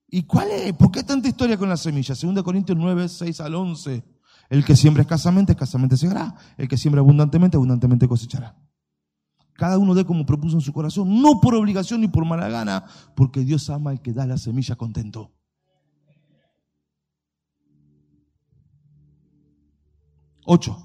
¿Y 0.10 0.24
cuál 0.24 0.50
es? 0.52 0.74
¿Por 0.74 0.92
qué 0.92 1.04
tanta 1.04 1.28
historia 1.28 1.58
con 1.58 1.70
la 1.70 1.78
semilla? 1.78 2.16
2 2.16 2.44
Corintios 2.44 2.78
9, 2.78 3.10
6 3.10 3.42
al 3.42 3.56
11. 3.56 4.04
El 4.50 4.64
que 4.64 4.76
siembra 4.76 5.02
escasamente, 5.02 5.52
escasamente 5.52 5.98
segará. 5.98 6.34
El 6.58 6.68
que 6.68 6.78
siembra 6.78 7.02
abundantemente, 7.02 7.58
abundantemente 7.58 8.08
cosechará. 8.08 8.56
Cada 9.54 9.78
uno 9.78 9.96
dé 9.96 10.06
como 10.06 10.26
propuso 10.26 10.56
en 10.56 10.62
su 10.62 10.72
corazón, 10.72 11.22
no 11.22 11.42
por 11.42 11.56
obligación 11.56 12.02
ni 12.02 12.08
por 12.08 12.26
mala 12.26 12.48
gana, 12.48 12.86
porque 13.16 13.42
Dios 13.42 13.70
ama 13.70 13.90
al 13.90 14.02
que 14.02 14.14
da 14.14 14.26
la 14.26 14.38
semilla 14.38 14.76
contento. 14.76 15.34
Ocho. 20.46 20.82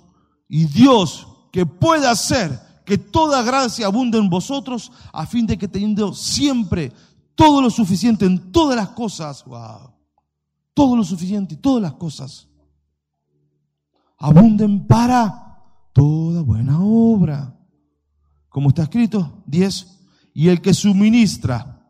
Y 0.49 0.65
Dios 0.65 1.29
que 1.53 1.67
pueda 1.67 2.11
hacer 2.11 2.59
que 2.85 2.99
toda 2.99 3.43
gracia 3.43 3.87
abunde 3.87 4.19
en 4.19 4.29
vosotros, 4.29 4.91
a 5.13 5.27
fin 5.27 5.47
de 5.47 5.57
que 5.57 5.69
teniendo 5.69 6.15
siempre 6.15 6.93
todo 7.35 7.63
lo 7.63 7.71
suficiente 7.71 8.27
en 8.27 8.53
todas 8.53 8.77
las 8.77 8.89
cosas, 8.91 9.45
wow, 9.45 9.91
todo 10.75 10.97
lo 10.97 11.05
suficiente 11.05 11.57
todas 11.57 11.83
las 11.83 11.95
cosas, 11.95 12.49
abunden 14.19 14.87
para 14.87 15.59
toda 15.93 16.43
buena 16.43 16.79
obra. 16.81 17.55
Como 18.49 18.69
está 18.69 18.83
escrito, 18.83 19.43
10. 19.47 19.99
Y 20.35 20.49
el 20.49 20.61
que 20.61 20.75
suministra 20.75 21.83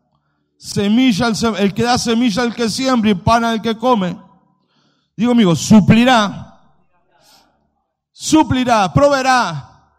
semilla, 0.57 1.27
el 1.59 1.73
que 1.73 1.83
da 1.83 1.97
semilla 1.97 2.41
al 2.41 2.55
que 2.55 2.69
siembra 2.69 3.11
y 3.11 3.15
pan 3.15 3.43
al 3.43 3.61
que 3.61 3.77
come. 3.77 4.17
Digo 5.15 5.31
amigo, 5.31 5.55
suplirá, 5.55 6.59
suplirá, 8.11 8.91
proveerá 8.91 9.91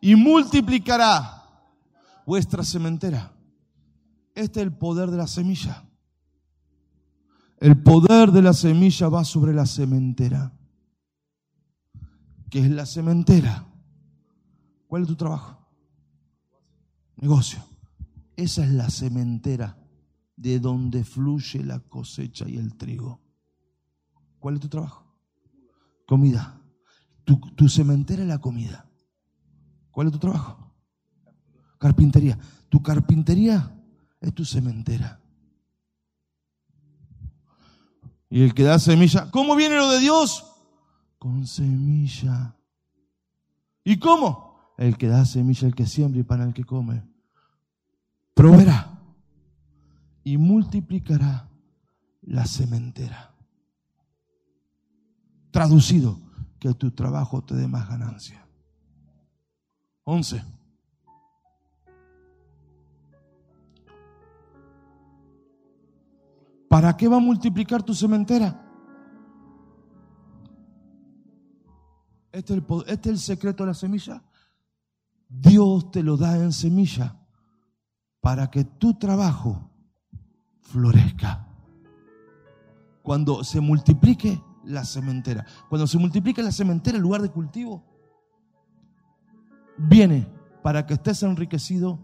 y 0.00 0.14
multiplicará 0.16 1.44
vuestra 2.26 2.64
sementera. 2.64 3.32
Este 4.34 4.60
es 4.60 4.66
el 4.66 4.72
poder 4.72 5.10
de 5.10 5.16
la 5.16 5.26
semilla. 5.26 5.88
El 7.58 7.82
poder 7.82 8.32
de 8.32 8.42
la 8.42 8.54
semilla 8.54 9.08
va 9.08 9.24
sobre 9.24 9.52
la 9.52 9.66
sementera 9.66 10.52
que 12.50 12.58
es 12.58 12.70
la 12.70 12.84
cementera. 12.84 13.66
¿Cuál 14.88 15.02
es 15.02 15.08
tu 15.08 15.14
trabajo? 15.14 15.56
Negocio. 17.16 17.64
Esa 18.36 18.64
es 18.64 18.70
la 18.72 18.90
cementera 18.90 19.78
de 20.36 20.58
donde 20.58 21.04
fluye 21.04 21.62
la 21.62 21.78
cosecha 21.78 22.48
y 22.48 22.56
el 22.56 22.76
trigo. 22.76 23.20
¿Cuál 24.40 24.54
es 24.56 24.60
tu 24.60 24.68
trabajo? 24.68 25.06
Comida. 26.06 26.60
Tu, 27.24 27.38
tu 27.54 27.68
cementera 27.68 28.22
es 28.22 28.28
la 28.28 28.40
comida. 28.40 28.90
¿Cuál 29.92 30.08
es 30.08 30.12
tu 30.12 30.18
trabajo? 30.18 30.74
Carpintería. 31.78 32.36
Tu 32.68 32.82
carpintería 32.82 33.79
es 34.20 34.34
tu 34.34 34.44
cementera. 34.44 35.20
Y 38.28 38.42
el 38.42 38.54
que 38.54 38.62
da 38.62 38.78
semilla, 38.78 39.30
¿cómo 39.30 39.56
viene 39.56 39.76
lo 39.76 39.90
de 39.90 40.00
Dios? 40.00 40.46
con 41.20 41.46
semilla. 41.46 42.56
¿Y 43.84 43.98
cómo? 43.98 44.74
El 44.78 44.96
que 44.96 45.06
da 45.06 45.24
semilla, 45.26 45.68
el 45.68 45.74
que 45.74 45.86
siembra 45.86 46.20
y 46.20 46.24
para 46.24 46.44
el 46.44 46.54
que 46.54 46.64
come. 46.64 47.04
Proveerá 48.34 48.98
y 50.24 50.38
multiplicará 50.38 51.46
la 52.22 52.46
sementera. 52.46 53.34
Traducido, 55.50 56.18
que 56.58 56.72
tu 56.72 56.90
trabajo 56.92 57.44
te 57.44 57.54
dé 57.54 57.68
más 57.68 57.86
ganancia. 57.86 58.46
11. 60.04 60.42
¿Para 66.70 66.96
qué 66.96 67.08
va 67.08 67.16
a 67.16 67.20
multiplicar 67.20 67.82
tu 67.82 67.92
sementera? 67.92 68.64
Este, 72.30 72.62
este 72.86 73.10
es, 73.10 73.14
el, 73.14 73.18
secreto 73.18 73.64
de 73.64 73.70
la 73.70 73.74
semilla. 73.74 74.22
Dios 75.28 75.90
te 75.90 76.04
lo 76.04 76.16
da 76.16 76.36
en 76.36 76.52
semilla 76.52 77.26
para 78.20 78.52
que 78.52 78.62
tu 78.62 78.94
trabajo 78.94 79.68
florezca. 80.60 81.48
Cuando 83.02 83.42
se 83.42 83.60
multiplique 83.60 84.40
la 84.62 84.84
cementera, 84.84 85.44
cuando 85.68 85.88
se 85.88 85.98
multiplique 85.98 86.40
la 86.40 86.52
cementera 86.52 86.98
en 86.98 87.02
lugar 87.02 87.20
de 87.20 87.32
cultivo, 87.32 87.84
viene 89.76 90.28
para 90.62 90.86
que 90.86 90.94
estés 90.94 91.24
enriquecido 91.24 91.98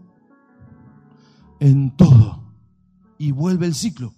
en 1.61 1.95
todo. 1.95 2.43
Y 3.17 3.31
vuelve 3.31 3.65
el 3.65 3.73
ciclo 3.73 4.16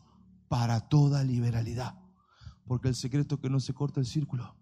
para 0.50 0.82
toda 0.82 1.24
liberalidad. 1.24 1.96
Porque 2.66 2.90
el 2.90 2.96
secreto 2.96 3.36
es 3.36 3.42
que 3.42 3.50
no 3.50 3.60
se 3.60 3.74
corta 3.74 4.00
el 4.00 4.06
círculo. 4.06 4.56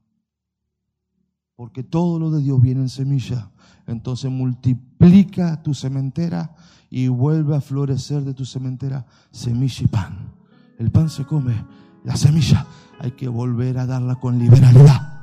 Porque 1.55 1.84
todo 1.84 2.19
lo 2.19 2.30
de 2.30 2.41
Dios 2.41 2.61
viene 2.61 2.81
en 2.81 2.89
semilla. 2.89 3.51
Entonces 3.88 4.30
multiplica 4.30 5.64
tu 5.64 5.73
cementera 5.73 6.55
y 6.89 7.07
vuelve 7.07 7.55
a 7.55 7.61
florecer 7.61 8.23
de 8.23 8.34
tu 8.34 8.45
cementera 8.45 9.05
semilla 9.31 9.84
y 9.84 9.88
pan. 9.88 10.34
El 10.77 10.91
pan 10.91 11.09
se 11.09 11.26
come, 11.26 11.65
la 12.03 12.15
semilla 12.15 12.68
hay 12.99 13.11
que 13.11 13.27
volver 13.27 13.80
a 13.80 13.88
darla 13.88 14.15
con 14.15 14.38
liberalidad 14.38 15.18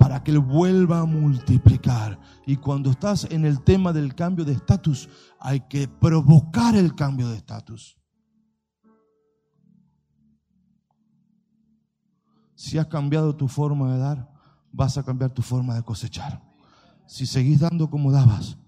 para 0.00 0.22
que 0.22 0.30
Él 0.30 0.38
vuelva 0.38 1.00
a 1.00 1.04
multiplicar. 1.04 2.18
Y 2.46 2.56
cuando 2.56 2.90
estás 2.90 3.26
en 3.30 3.44
el 3.44 3.62
tema 3.62 3.92
del 3.92 4.14
cambio 4.14 4.46
de 4.46 4.52
estatus, 4.54 5.10
hay 5.38 5.60
que 5.68 5.88
provocar 5.88 6.74
el 6.74 6.94
cambio 6.94 7.28
de 7.28 7.36
estatus. 7.36 7.99
Si 12.60 12.76
has 12.76 12.88
cambiado 12.88 13.34
tu 13.34 13.48
forma 13.48 13.90
de 13.90 13.98
dar, 13.98 14.30
vas 14.70 14.98
a 14.98 15.02
cambiar 15.02 15.30
tu 15.30 15.40
forma 15.40 15.74
de 15.74 15.82
cosechar. 15.82 16.42
Si 17.06 17.24
seguís 17.24 17.60
dando 17.60 17.88
como 17.88 18.12
dabas, 18.12 18.58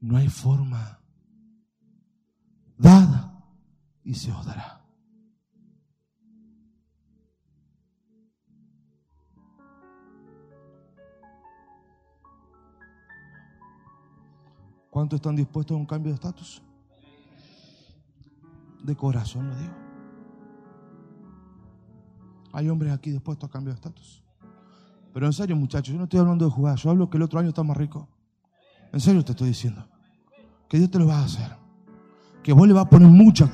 no 0.00 0.16
hay 0.16 0.28
forma. 0.28 1.00
Dad 2.78 3.32
y 4.04 4.14
se 4.14 4.30
os 4.30 4.46
dará. 4.46 4.86
¿Cuántos 14.90 15.16
están 15.16 15.34
dispuestos 15.34 15.74
a 15.74 15.78
un 15.78 15.86
cambio 15.86 16.12
de 16.12 16.14
estatus? 16.14 16.62
De 18.84 18.94
corazón 18.94 19.50
lo 19.50 19.56
digo. 19.56 19.89
Hay 22.52 22.68
hombres 22.68 22.92
aquí 22.92 23.10
dispuestos 23.10 23.48
a 23.48 23.52
cambio 23.52 23.72
de 23.72 23.76
estatus. 23.76 24.22
Pero 25.12 25.26
en 25.26 25.32
serio, 25.32 25.56
muchachos, 25.56 25.92
yo 25.92 25.98
no 25.98 26.04
estoy 26.04 26.20
hablando 26.20 26.44
de 26.44 26.50
jugar, 26.50 26.76
yo 26.76 26.90
hablo 26.90 27.10
que 27.10 27.16
el 27.16 27.22
otro 27.22 27.38
año 27.38 27.48
está 27.48 27.62
más 27.62 27.76
rico. 27.76 28.08
En 28.92 29.00
serio 29.00 29.24
te 29.24 29.32
estoy 29.32 29.48
diciendo. 29.48 29.86
Que 30.68 30.78
Dios 30.78 30.90
te 30.90 30.98
lo 30.98 31.06
va 31.06 31.18
a 31.18 31.24
hacer. 31.24 31.56
Que 32.42 32.52
vos 32.52 32.66
le 32.66 32.74
vas 32.74 32.86
a 32.86 32.88
poner 32.88 33.08
mucha. 33.08 33.50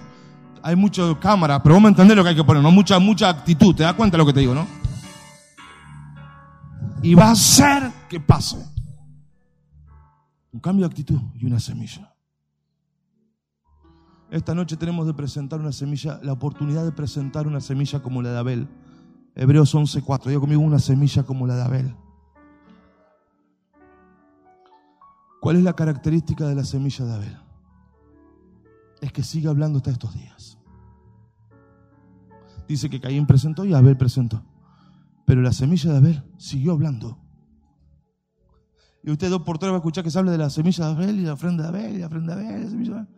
Hay 0.62 0.76
mucha 0.76 1.18
cámara, 1.18 1.62
pero 1.62 1.74
vos 1.76 1.82
me 1.82 1.88
entendés 1.88 2.16
lo 2.16 2.22
que 2.22 2.30
hay 2.30 2.36
que 2.36 2.44
poner, 2.44 2.62
¿no? 2.62 2.70
Mucha, 2.70 2.98
mucha 2.98 3.28
actitud. 3.28 3.74
¿Te 3.74 3.84
das 3.84 3.94
cuenta 3.94 4.16
de 4.16 4.18
lo 4.18 4.26
que 4.26 4.32
te 4.32 4.40
digo, 4.40 4.54
no? 4.54 4.66
Y 7.02 7.14
va 7.14 7.28
a 7.28 7.32
hacer 7.32 7.90
que 8.08 8.20
pase. 8.20 8.56
Un 10.52 10.60
cambio 10.60 10.86
de 10.86 10.90
actitud 10.90 11.20
y 11.34 11.46
una 11.46 11.60
semilla. 11.60 12.12
Esta 14.30 14.54
noche 14.54 14.76
tenemos 14.76 15.06
de 15.06 15.14
presentar 15.14 15.60
una 15.60 15.72
semilla, 15.72 16.18
la 16.22 16.32
oportunidad 16.32 16.84
de 16.84 16.92
presentar 16.92 17.46
una 17.46 17.60
semilla 17.60 18.02
como 18.02 18.22
la 18.22 18.32
de 18.32 18.38
Abel. 18.38 18.68
Hebreos 19.36 19.74
11:4. 19.74 20.30
Digo 20.30 20.40
conmigo 20.40 20.62
una 20.62 20.78
semilla 20.78 21.22
como 21.22 21.46
la 21.46 21.56
de 21.56 21.62
Abel. 21.62 21.96
¿Cuál 25.42 25.56
es 25.56 25.62
la 25.62 25.74
característica 25.74 26.48
de 26.48 26.54
la 26.54 26.64
semilla 26.64 27.04
de 27.04 27.14
Abel? 27.14 27.38
Es 29.02 29.12
que 29.12 29.22
sigue 29.22 29.48
hablando 29.48 29.76
hasta 29.76 29.90
estos 29.90 30.14
días. 30.14 30.58
Dice 32.66 32.88
que 32.88 33.00
Caín 33.00 33.26
presentó 33.26 33.64
y 33.64 33.74
Abel 33.74 33.96
presentó. 33.96 34.42
Pero 35.26 35.42
la 35.42 35.52
semilla 35.52 35.92
de 35.92 35.98
Abel 35.98 36.24
siguió 36.38 36.72
hablando. 36.72 37.18
Y 39.04 39.10
usted 39.10 39.28
dos 39.28 39.42
por 39.42 39.58
tres 39.58 39.70
va 39.70 39.76
a 39.76 39.78
escuchar 39.78 40.02
que 40.02 40.10
se 40.10 40.18
habla 40.18 40.32
de 40.32 40.38
la 40.38 40.50
semilla 40.50 40.86
de 40.86 40.92
Abel 40.92 41.20
y 41.20 41.22
la 41.24 41.34
ofrenda 41.34 41.70
de 41.70 41.78
Abel 41.78 41.94
y 41.94 41.98
la 41.98 42.06
ofrenda 42.06 42.34
de 42.34 42.48
Abel. 42.48 42.64
la 42.64 42.70
semilla 42.70 42.92
de 42.92 42.98
Abel. 43.00 43.14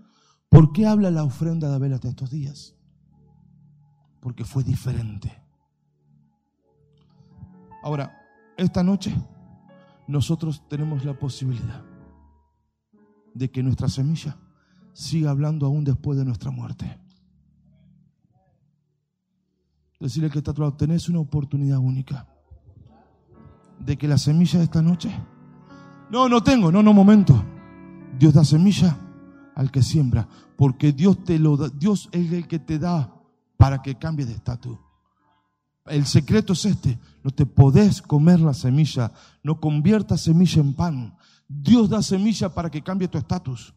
¿Por 0.48 0.72
qué 0.72 0.86
habla 0.86 1.10
la 1.12 1.22
ofrenda 1.22 1.68
de 1.68 1.76
Abel 1.76 1.92
hasta 1.92 2.08
estos 2.08 2.28
días? 2.28 2.74
Porque 4.20 4.44
fue 4.44 4.64
diferente. 4.64 5.47
Ahora, 7.82 8.26
esta 8.56 8.82
noche 8.82 9.14
nosotros 10.06 10.62
tenemos 10.68 11.04
la 11.04 11.18
posibilidad 11.18 11.84
de 13.34 13.50
que 13.50 13.62
nuestra 13.62 13.88
semilla 13.88 14.36
siga 14.92 15.30
hablando 15.30 15.66
aún 15.66 15.84
después 15.84 16.18
de 16.18 16.24
nuestra 16.24 16.50
muerte. 16.50 16.98
Decirle 20.00 20.30
que 20.30 20.38
está 20.38 20.54
tenés 20.76 21.08
una 21.08 21.20
oportunidad 21.20 21.78
única 21.78 22.26
de 23.78 23.96
que 23.96 24.08
la 24.08 24.18
semilla 24.18 24.58
de 24.58 24.64
esta 24.64 24.82
noche 24.82 25.10
no, 26.10 26.28
no 26.28 26.42
tengo, 26.42 26.72
no, 26.72 26.82
no, 26.82 26.92
momento. 26.92 27.44
Dios 28.18 28.32
da 28.32 28.44
semilla 28.44 28.96
al 29.54 29.70
que 29.70 29.82
siembra, 29.82 30.26
porque 30.56 30.92
Dios 30.92 31.22
te 31.22 31.38
lo 31.38 31.56
da, 31.56 31.68
Dios 31.68 32.08
es 32.12 32.32
el 32.32 32.48
que 32.48 32.58
te 32.58 32.78
da 32.78 33.14
para 33.56 33.82
que 33.82 33.96
cambie 33.96 34.24
de 34.24 34.32
estatus. 34.32 34.78
El 35.90 36.06
secreto 36.06 36.52
es 36.52 36.64
este, 36.64 36.98
no 37.22 37.30
te 37.30 37.46
podés 37.46 38.02
comer 38.02 38.40
la 38.40 38.54
semilla, 38.54 39.12
no 39.42 39.60
conviertas 39.60 40.20
semilla 40.20 40.60
en 40.60 40.74
pan. 40.74 41.16
Dios 41.48 41.88
da 41.88 42.02
semilla 42.02 42.48
para 42.52 42.70
que 42.70 42.82
cambie 42.82 43.08
tu 43.08 43.18
estatus. 43.18 43.74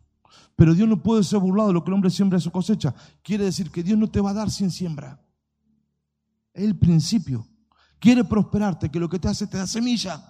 Pero 0.55 0.73
Dios 0.73 0.87
no 0.87 1.01
puede 1.01 1.23
ser 1.23 1.39
burlado, 1.39 1.73
lo 1.73 1.83
que 1.83 1.89
el 1.89 1.95
hombre 1.95 2.09
siembra 2.09 2.37
es 2.37 2.43
su 2.43 2.51
cosecha. 2.51 2.93
Quiere 3.23 3.45
decir 3.45 3.71
que 3.71 3.83
Dios 3.83 3.97
no 3.97 4.09
te 4.09 4.21
va 4.21 4.31
a 4.31 4.33
dar 4.33 4.51
sin 4.51 4.71
siembra. 4.71 5.19
Es 6.53 6.63
el 6.63 6.77
principio. 6.77 7.47
Quiere 7.99 8.23
prosperarte, 8.23 8.89
que 8.89 8.99
lo 8.99 9.09
que 9.09 9.19
te 9.19 9.27
hace 9.27 9.47
te 9.47 9.57
da 9.57 9.67
semilla. 9.67 10.21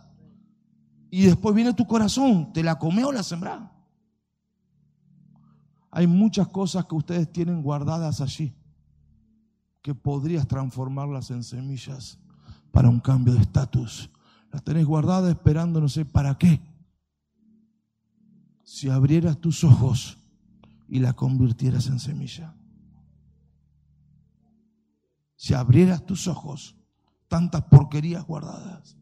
Y 1.09 1.23
después 1.23 1.53
viene 1.55 1.73
tu 1.73 1.85
corazón, 1.85 2.53
¿te 2.53 2.63
la 2.63 2.77
come 2.77 3.03
o 3.03 3.11
la 3.11 3.23
sembra? 3.23 3.71
Hay 5.89 6.07
muchas 6.07 6.47
cosas 6.47 6.85
que 6.85 6.95
ustedes 6.95 7.31
tienen 7.31 7.61
guardadas 7.61 8.21
allí 8.21 8.53
que 9.81 9.95
podrías 9.95 10.47
transformarlas 10.47 11.31
en 11.31 11.43
semillas 11.43 12.19
para 12.71 12.89
un 12.89 12.99
cambio 12.99 13.33
de 13.33 13.41
estatus. 13.41 14.09
Las 14.51 14.63
tenés 14.63 14.85
guardadas 14.85 15.29
esperando 15.29 15.81
no 15.81 15.89
sé 15.89 16.05
para 16.05 16.37
qué. 16.37 16.61
Si 18.63 18.89
abrieras 18.89 19.39
tus 19.39 19.63
ojos 19.63 20.17
y 20.87 20.99
la 20.99 21.13
convirtieras 21.13 21.87
en 21.87 21.99
semilla. 21.99 22.53
Si 25.35 25.53
abrieras 25.53 26.05
tus 26.05 26.27
ojos, 26.27 26.75
tantas 27.27 27.63
porquerías 27.63 28.25
guardadas 28.25 28.97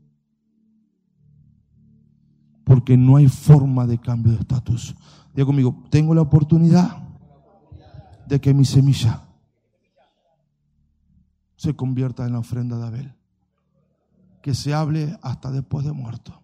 porque 2.70 2.96
no 2.96 3.16
hay 3.16 3.28
forma 3.28 3.88
de 3.88 3.98
cambio 3.98 4.32
de 4.34 4.42
estatus. 4.42 4.96
Diga 5.34 5.48
conmigo, 5.48 5.84
tengo 5.90 6.14
la 6.14 6.22
oportunidad 6.22 7.02
de 8.28 8.40
que 8.40 8.54
mi 8.54 8.64
semilla 8.64 9.24
se 11.60 11.76
convierta 11.76 12.26
en 12.26 12.32
la 12.32 12.40
ofrenda 12.40 12.78
de 12.78 12.88
Abel. 12.88 13.16
Que 14.42 14.54
se 14.54 14.74
hable 14.74 15.20
hasta 15.22 15.52
después 15.52 15.86
de 15.86 15.92
muerto. 15.92 16.42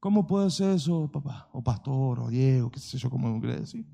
¿Cómo 0.00 0.26
puede 0.26 0.48
ser 0.48 0.70
eso, 0.70 1.10
papá? 1.12 1.50
O 1.52 1.62
pastor, 1.62 2.20
o 2.20 2.30
Diego, 2.30 2.70
qué 2.70 2.80
sé 2.80 2.96
yo, 2.96 3.10
cómo 3.10 3.30
me 3.30 3.40
quiere 3.40 3.60
decir. 3.60 3.84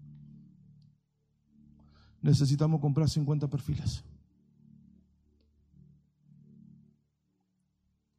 Necesitamos 2.21 2.81
comprar 2.81 3.09
50 3.11 3.51
perfiles. 3.51 4.05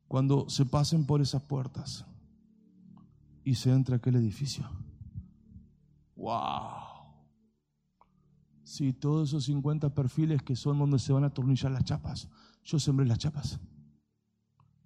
Cuando 0.09 0.49
se 0.49 0.65
pasen 0.65 1.05
por 1.05 1.21
esas 1.21 1.41
puertas, 1.41 2.05
y 3.45 3.55
se 3.55 3.71
entra 3.71 3.95
aquel 3.95 4.15
edificio. 4.15 4.69
¡Wow! 6.17 6.92
Sí, 8.73 8.91
todos 8.91 9.29
esos 9.29 9.43
50 9.43 9.93
perfiles 9.93 10.41
que 10.41 10.55
son 10.55 10.79
donde 10.79 10.97
se 10.97 11.13
van 11.13 11.23
a 11.23 11.27
atornillar 11.27 11.71
las 11.71 11.83
chapas. 11.83 12.27
Yo 12.63 12.79
sembré 12.79 13.05
las 13.05 13.19
chapas. 13.19 13.59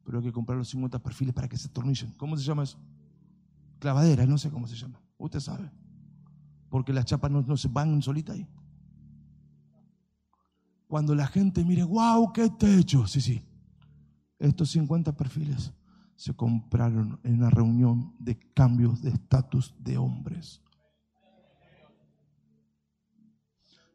Pero 0.03 0.17
hay 0.17 0.25
que 0.25 0.33
comprar 0.33 0.57
los 0.57 0.67
50 0.67 0.99
perfiles 0.99 1.33
para 1.33 1.47
que 1.47 1.55
se 1.55 1.69
atornillen. 1.69 2.11
¿Cómo 2.17 2.35
se 2.35 2.43
llama 2.43 2.63
eso? 2.63 2.77
Clavadera, 3.79 4.25
no 4.25 4.37
sé 4.37 4.49
cómo 4.49 4.67
se 4.67 4.75
llama. 4.75 4.99
Usted 5.17 5.39
sabe. 5.39 5.71
Porque 6.67 6.91
las 6.91 7.05
chapas 7.05 7.31
no, 7.31 7.55
se 7.55 7.69
van 7.69 8.01
solitas 8.01 8.35
ahí. 8.35 8.45
Cuando 10.89 11.15
la 11.15 11.27
gente 11.27 11.63
mire, 11.63 11.85
wow, 11.85 12.33
qué 12.33 12.49
techo. 12.49 13.07
Sí, 13.07 13.21
sí. 13.21 13.41
Estos 14.37 14.69
50 14.71 15.15
perfiles 15.15 15.71
se 16.17 16.33
compraron 16.33 17.21
en 17.23 17.35
una 17.35 17.49
reunión 17.49 18.13
de 18.19 18.37
cambios 18.53 19.01
de 19.01 19.11
estatus 19.11 19.73
de 19.79 19.97
hombres. 19.97 20.61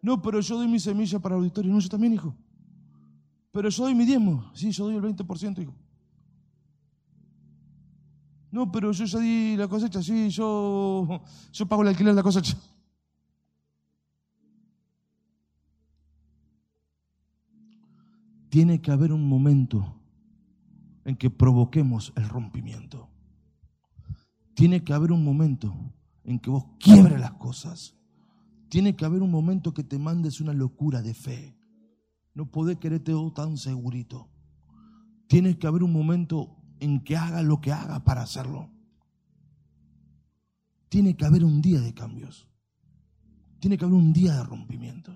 No, 0.03 0.21
pero 0.21 0.41
yo 0.41 0.57
doy 0.57 0.67
mi 0.67 0.81
semilla 0.81 1.21
para 1.21 1.37
el 1.37 1.43
auditorio. 1.43 1.73
No, 1.73 1.79
yo 1.79 1.89
también, 1.89 2.13
hijo. 2.15 2.35
Pero 3.53 3.69
yo 3.69 3.85
doy 3.85 3.95
mi 3.95 4.05
diezmo. 4.05 4.51
Sí, 4.53 4.73
yo 4.73 4.85
doy 4.85 4.97
el 4.97 5.03
20%, 5.03 5.63
hijo. 5.63 5.75
No, 8.51 8.71
pero 8.71 8.93
yo 8.93 9.05
ya 9.05 9.19
di 9.21 9.57
la 9.57 9.69
cosecha. 9.69 10.03
Sí, 10.03 10.29
yo, 10.29 11.23
yo 11.53 11.67
pago 11.67 11.83
el 11.83 11.89
alquiler 11.89 12.13
de 12.13 12.17
la 12.17 12.23
cosecha. 12.23 12.57
Tiene 18.51 18.83
que 18.83 18.91
haber 18.91 19.13
un 19.13 19.27
momento 19.27 19.95
en 21.05 21.17
que 21.17 21.31
provoquemos 21.31 22.13
el 22.17 22.29
rompimiento. 22.29 23.09
Tiene 24.55 24.85
que 24.85 24.93
haber 24.93 25.13
un 25.13 25.25
momento 25.25 25.75
en 26.25 26.39
que 26.39 26.51
vos 26.51 26.67
quiebres 26.79 27.19
las 27.19 27.33
cosas. 27.33 27.95
Tiene 28.73 28.97
que 28.97 29.05
haber 29.05 29.21
un 29.21 29.31
momento 29.31 29.75
que 29.75 29.85
te 29.85 29.99
mandes 29.99 30.41
una 30.41 30.55
locura 30.55 31.03
de 31.03 31.13
fe. 31.13 31.55
No 32.33 32.51
podés 32.51 32.79
quererte 32.79 33.13
tan 33.35 33.59
segurito. 33.59 34.31
Tiene 35.27 35.59
que 35.59 35.67
haber 35.67 35.83
un 35.83 35.93
momento 35.93 36.57
en 36.81 37.05
que 37.05 37.15
haga 37.15 37.43
lo 37.43 37.61
que 37.61 37.71
haga 37.71 38.03
para 38.03 38.23
hacerlo. 38.23 38.71
Tiene 40.89 41.19
que 41.19 41.27
haber 41.27 41.45
un 41.45 41.61
día 41.61 41.83
de 41.83 41.93
cambios. 41.93 42.49
Tiene 43.61 43.77
que 43.77 43.85
haber 43.85 43.95
un 43.95 44.11
día 44.15 44.37
de 44.37 44.43
rompimiento. 44.43 45.13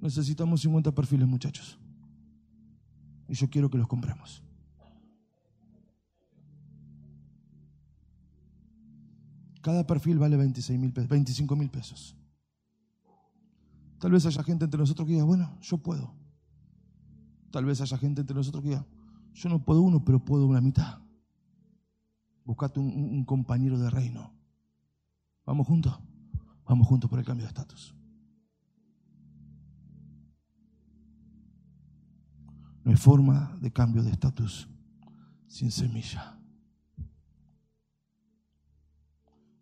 Necesitamos 0.00 0.62
50 0.62 0.94
perfiles, 0.94 1.28
muchachos. 1.28 1.78
Y 3.28 3.34
yo 3.34 3.50
quiero 3.50 3.68
que 3.68 3.76
los 3.76 3.86
compremos. 3.86 4.45
Cada 9.66 9.84
perfil 9.84 10.16
vale 10.16 10.36
26 10.36 10.78
mil 10.78 10.92
pesos, 10.92 11.10
25 11.10 11.56
mil 11.56 11.68
pesos. 11.68 12.16
Tal 13.98 14.12
vez 14.12 14.24
haya 14.24 14.44
gente 14.44 14.64
entre 14.64 14.78
nosotros 14.78 15.08
que 15.08 15.14
diga, 15.14 15.24
bueno, 15.24 15.58
yo 15.60 15.78
puedo. 15.78 16.14
Tal 17.50 17.64
vez 17.64 17.80
haya 17.80 17.98
gente 17.98 18.20
entre 18.20 18.36
nosotros 18.36 18.62
que 18.62 18.68
diga, 18.68 18.86
yo 19.34 19.48
no 19.48 19.64
puedo 19.64 19.82
uno, 19.82 20.04
pero 20.04 20.24
puedo 20.24 20.46
una 20.46 20.60
mitad. 20.60 21.00
Buscate 22.44 22.78
un, 22.78 22.86
un 22.86 23.24
compañero 23.24 23.76
de 23.76 23.90
reino. 23.90 24.32
Vamos 25.44 25.66
juntos. 25.66 25.98
Vamos 26.64 26.86
juntos 26.86 27.10
por 27.10 27.18
el 27.18 27.24
cambio 27.24 27.44
de 27.44 27.48
estatus. 27.48 27.92
No 32.84 32.92
hay 32.92 32.96
forma 32.96 33.58
de 33.60 33.72
cambio 33.72 34.04
de 34.04 34.12
estatus 34.12 34.68
sin 35.48 35.72
semilla. 35.72 36.35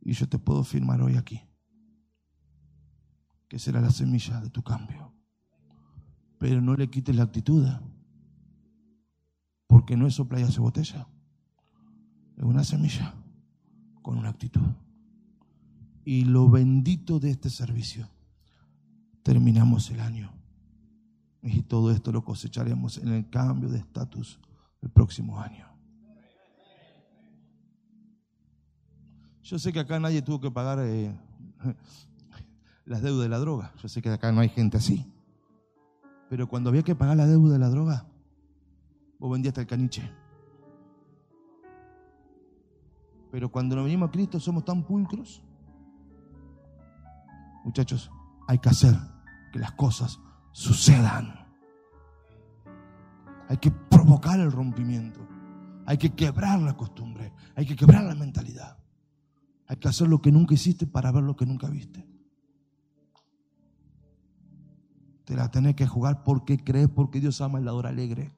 Y 0.05 0.13
yo 0.13 0.29
te 0.29 0.39
puedo 0.39 0.63
firmar 0.63 1.01
hoy 1.01 1.17
aquí 1.17 1.41
que 3.49 3.59
será 3.59 3.81
la 3.81 3.91
semilla 3.91 4.41
de 4.41 4.51
tu 4.51 4.63
cambio. 4.63 5.13
Pero 6.39 6.61
no 6.61 6.75
le 6.75 6.91
quites 6.91 7.15
la 7.15 7.23
actitud, 7.23 7.67
porque 9.67 9.97
no 9.97 10.07
es 10.07 10.15
sopla 10.15 10.41
y 10.41 10.43
hace 10.43 10.61
botella. 10.61 11.07
Es 12.37 12.43
una 12.43 12.65
semilla 12.65 13.15
con 14.03 14.19
una 14.19 14.31
actitud. 14.31 14.67
Y 16.05 16.25
lo 16.25 16.51
bendito 16.51 17.21
de 17.21 17.31
este 17.31 17.49
servicio, 17.49 18.09
terminamos 19.23 19.91
el 19.91 20.01
año. 20.01 20.33
Y 21.43 21.63
todo 21.63 21.91
esto 21.93 22.13
lo 22.13 22.25
cosecharemos 22.25 22.99
en 22.99 23.09
el 23.09 23.31
cambio 23.31 23.69
de 23.69 23.79
estatus 23.79 24.41
el 24.83 24.91
próximo 24.91 25.41
año. 25.41 25.74
Yo 29.45 29.59
sé 29.59 29.75
que 29.75 29.81
acá 29.81 30.01
nadie 30.01 30.23
tuvo 30.23 30.41
que 30.41 30.51
pagar 30.51 30.79
eh, 30.81 31.15
las 32.87 33.03
deudas 33.03 33.25
de 33.25 33.29
la 33.29 33.39
droga. 33.39 33.73
Yo 33.83 33.89
sé 33.89 34.01
que 34.01 34.09
acá 34.09 34.33
no 34.33 34.41
hay 34.41 34.49
gente 34.49 34.79
así. 34.79 35.05
Pero 36.31 36.49
cuando 36.49 36.71
había 36.71 36.83
que 36.83 36.95
pagar 36.95 37.19
la 37.19 37.27
deuda 37.27 37.53
de 37.53 37.59
la 37.59 37.69
droga, 37.69 38.07
vos 39.19 39.31
vendías 39.31 39.57
el 39.59 39.67
caniche. 39.67 40.11
Pero 43.31 43.53
cuando 43.53 43.77
nos 43.77 43.85
venimos 43.85 44.09
a 44.09 44.13
Cristo 44.13 44.41
somos 44.41 44.65
tan 44.65 44.83
pulcros. 44.83 45.43
Muchachos, 47.65 48.11
hay 48.49 48.59
que 48.59 48.71
hacer 48.71 48.95
que 49.53 49.59
las 49.59 49.73
cosas 49.73 50.19
sucedan. 50.53 51.35
Hay 53.51 53.59
que 53.59 53.71
provocar 53.71 54.41
el 54.41 54.51
rompimiento. 54.51 55.21
Hay 55.85 55.99
que 55.99 56.15
quebrar 56.15 56.61
la 56.61 56.75
costumbre. 56.75 57.31
Hay 57.55 57.67
que 57.67 57.77
quebrar 57.77 58.05
la 58.05 58.15
mentalidad. 58.15 58.79
Hay 59.67 59.77
que 59.77 59.89
hacer 59.89 60.09
lo 60.09 60.21
que 60.21 60.31
nunca 60.31 60.55
hiciste 60.55 60.87
para 60.87 61.11
ver 61.11 61.23
lo 61.23 61.37
que 61.37 61.47
nunca 61.47 61.69
viste. 61.69 62.07
Te 65.25 65.35
la 65.35 65.51
tenés 65.51 65.75
que 65.75 65.87
jugar 65.87 66.23
porque 66.23 66.59
crees, 66.59 66.89
porque 66.89 67.21
Dios 67.21 67.41
ama 67.41 67.59
el 67.59 67.65
dador 67.65 67.87
alegre. 67.87 68.37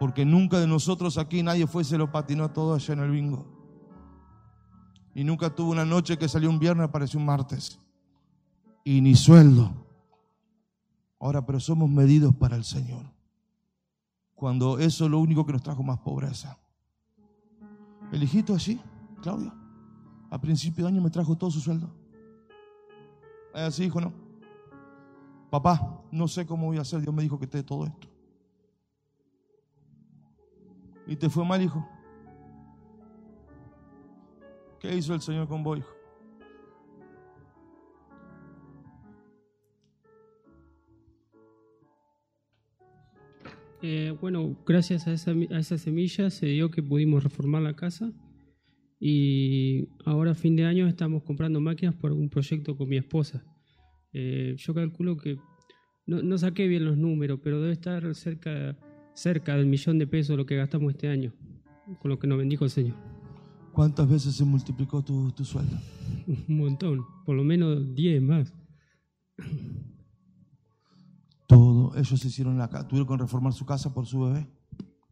Porque 0.00 0.24
nunca 0.24 0.58
de 0.58 0.66
nosotros 0.66 1.16
aquí 1.16 1.42
nadie 1.42 1.66
fue 1.68 1.82
y 1.82 1.84
se 1.84 1.96
lo 1.96 2.10
patinó 2.10 2.50
todo 2.50 2.74
allá 2.74 2.94
en 2.94 3.00
el 3.00 3.10
bingo. 3.10 3.46
Y 5.14 5.22
nunca 5.22 5.54
tuvo 5.54 5.70
una 5.70 5.84
noche 5.84 6.18
que 6.18 6.28
salió 6.28 6.50
un 6.50 6.58
viernes, 6.58 6.88
apareció 6.88 7.20
un 7.20 7.26
martes. 7.26 7.78
Y 8.82 9.00
ni 9.00 9.14
sueldo. 9.14 9.72
Ahora, 11.20 11.46
pero 11.46 11.60
somos 11.60 11.88
medidos 11.88 12.34
para 12.34 12.56
el 12.56 12.64
Señor. 12.64 13.13
Cuando 14.44 14.78
eso 14.78 15.06
es 15.06 15.10
lo 15.10 15.20
único 15.20 15.46
que 15.46 15.54
nos 15.54 15.62
trajo 15.62 15.82
más 15.82 16.00
pobreza. 16.00 16.58
El 18.12 18.22
hijito 18.22 18.52
allí, 18.52 18.78
Claudio, 19.22 19.50
a 20.28 20.38
principio 20.38 20.84
de 20.84 20.90
año 20.90 21.00
me 21.00 21.08
trajo 21.08 21.34
todo 21.34 21.50
su 21.50 21.60
sueldo. 21.60 21.88
Así 23.54 23.84
hijo, 23.84 24.02
no. 24.02 24.12
Papá, 25.48 26.02
no 26.12 26.28
sé 26.28 26.44
cómo 26.44 26.66
voy 26.66 26.76
a 26.76 26.82
hacer. 26.82 27.00
Dios 27.00 27.14
me 27.14 27.22
dijo 27.22 27.38
que 27.38 27.46
te 27.46 27.56
dé 27.56 27.64
todo 27.64 27.86
esto. 27.86 28.06
Y 31.06 31.16
te 31.16 31.30
fue 31.30 31.46
mal, 31.46 31.62
hijo. 31.62 31.82
¿Qué 34.78 34.94
hizo 34.94 35.14
el 35.14 35.22
Señor 35.22 35.48
con 35.48 35.62
vos, 35.62 35.78
hijo? 35.78 35.88
Eh, 43.86 44.16
bueno, 44.18 44.56
gracias 44.66 45.06
a 45.06 45.12
esa, 45.12 45.32
a 45.32 45.58
esa 45.58 45.76
semilla 45.76 46.30
se 46.30 46.46
dio 46.46 46.70
que 46.70 46.82
pudimos 46.82 47.22
reformar 47.22 47.60
la 47.60 47.76
casa 47.76 48.10
y 48.98 49.90
ahora 50.06 50.30
a 50.30 50.34
fin 50.34 50.56
de 50.56 50.64
año 50.64 50.86
estamos 50.86 51.22
comprando 51.22 51.60
máquinas 51.60 51.94
por 51.94 52.10
un 52.10 52.30
proyecto 52.30 52.78
con 52.78 52.88
mi 52.88 52.96
esposa. 52.96 53.44
Eh, 54.14 54.54
yo 54.56 54.72
calculo 54.72 55.18
que, 55.18 55.38
no, 56.06 56.22
no, 56.22 56.38
saqué 56.38 56.66
bien 56.66 56.86
los 56.86 56.96
números, 56.96 57.40
pero 57.42 57.60
debe 57.60 57.74
estar 57.74 58.14
cerca, 58.14 58.74
cerca 59.12 59.54
del 59.54 59.66
millón 59.66 59.98
de 59.98 60.06
pesos 60.06 60.34
lo 60.38 60.46
que 60.46 60.56
gastamos 60.56 60.94
este 60.94 61.08
año, 61.08 61.34
con 62.00 62.10
lo 62.10 62.18
que 62.18 62.26
nos 62.26 62.38
bendijo 62.38 62.64
el 62.64 62.70
Señor. 62.70 62.96
¿Cuántas 63.74 64.08
veces 64.08 64.34
se 64.34 64.46
multiplicó 64.46 65.04
tu, 65.04 65.30
tu 65.32 65.44
sueldo? 65.44 65.76
Un 66.26 66.56
montón, 66.56 67.04
por 67.26 67.36
lo 67.36 67.44
menos 67.44 67.94
10 67.94 68.22
más. 68.22 68.54
Todo, 71.46 71.96
ellos 71.96 72.24
hicieron 72.24 72.58
la 72.58 72.68
casa, 72.68 72.88
tuvieron 72.88 73.08
que 73.08 73.22
reformar 73.22 73.52
su 73.52 73.66
casa 73.66 73.92
por 73.92 74.06
su 74.06 74.20
bebé, 74.20 74.48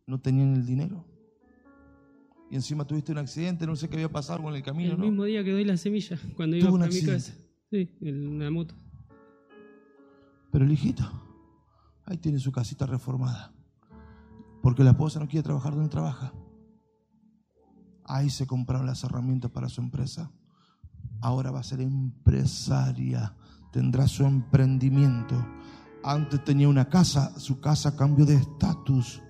no 0.07 0.21
tenían 0.21 0.55
el 0.55 0.65
dinero 0.65 1.05
y 2.53 2.55
encima 2.55 2.85
tuviste 2.85 3.13
un 3.13 3.17
accidente, 3.17 3.67
no 3.67 3.75
sé 3.75 3.89
qué 3.89 3.97
había 3.97 4.13
pasado 4.13 4.43
con 4.43 4.55
el 4.55 4.63
camino. 4.63 4.93
El 4.93 4.99
mismo 4.99 5.25
día 5.25 5.43
que 5.43 5.53
doy 5.53 5.65
la 5.65 5.79
semilla, 5.79 6.19
cuando 6.37 6.55
iba 6.55 6.71
para 6.71 6.87
mi 6.87 7.01
casa. 7.03 7.33
Sí, 7.71 7.97
en 8.03 8.39
la 8.39 8.51
moto. 8.51 8.75
Pero 10.51 10.67
el 10.67 10.71
hijito, 10.71 11.03
ahí 12.05 12.19
tiene 12.19 12.39
su 12.39 12.53
casita 12.53 12.85
reformada. 12.85 13.55
Porque 14.61 14.85
la 14.85 14.91
esposa 14.91 15.19
no 15.19 15.29
quiere 15.29 15.43
trabajar 15.45 15.75
donde 15.75 15.89
trabaja. 15.89 16.35
Ahí 18.05 18.29
se 18.29 18.47
compraron 18.47 18.85
las 18.85 19.03
herramientas 19.03 19.51
para 19.51 19.71
su 19.71 19.81
empresa. 19.81 20.31
Ahora 21.23 21.53
va 21.53 21.61
a 21.61 21.65
ser 21.65 21.81
empresaria. 21.81 23.35
Tendrá 23.73 24.07
su 24.07 24.27
emprendimiento. 24.27 25.43
Antes 26.05 26.43
tenía 26.45 26.69
una 26.69 26.89
casa, 26.89 27.39
su 27.39 27.61
casa 27.61 27.97
cambió 27.97 28.25
de 28.25 28.37
estatus. 28.37 29.23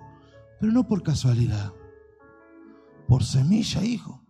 Pero 0.60 0.72
no 0.72 0.86
por 0.86 1.02
casualidad 1.02 1.72
por 3.12 3.24
semilla, 3.24 3.84
hijo. 3.84 4.21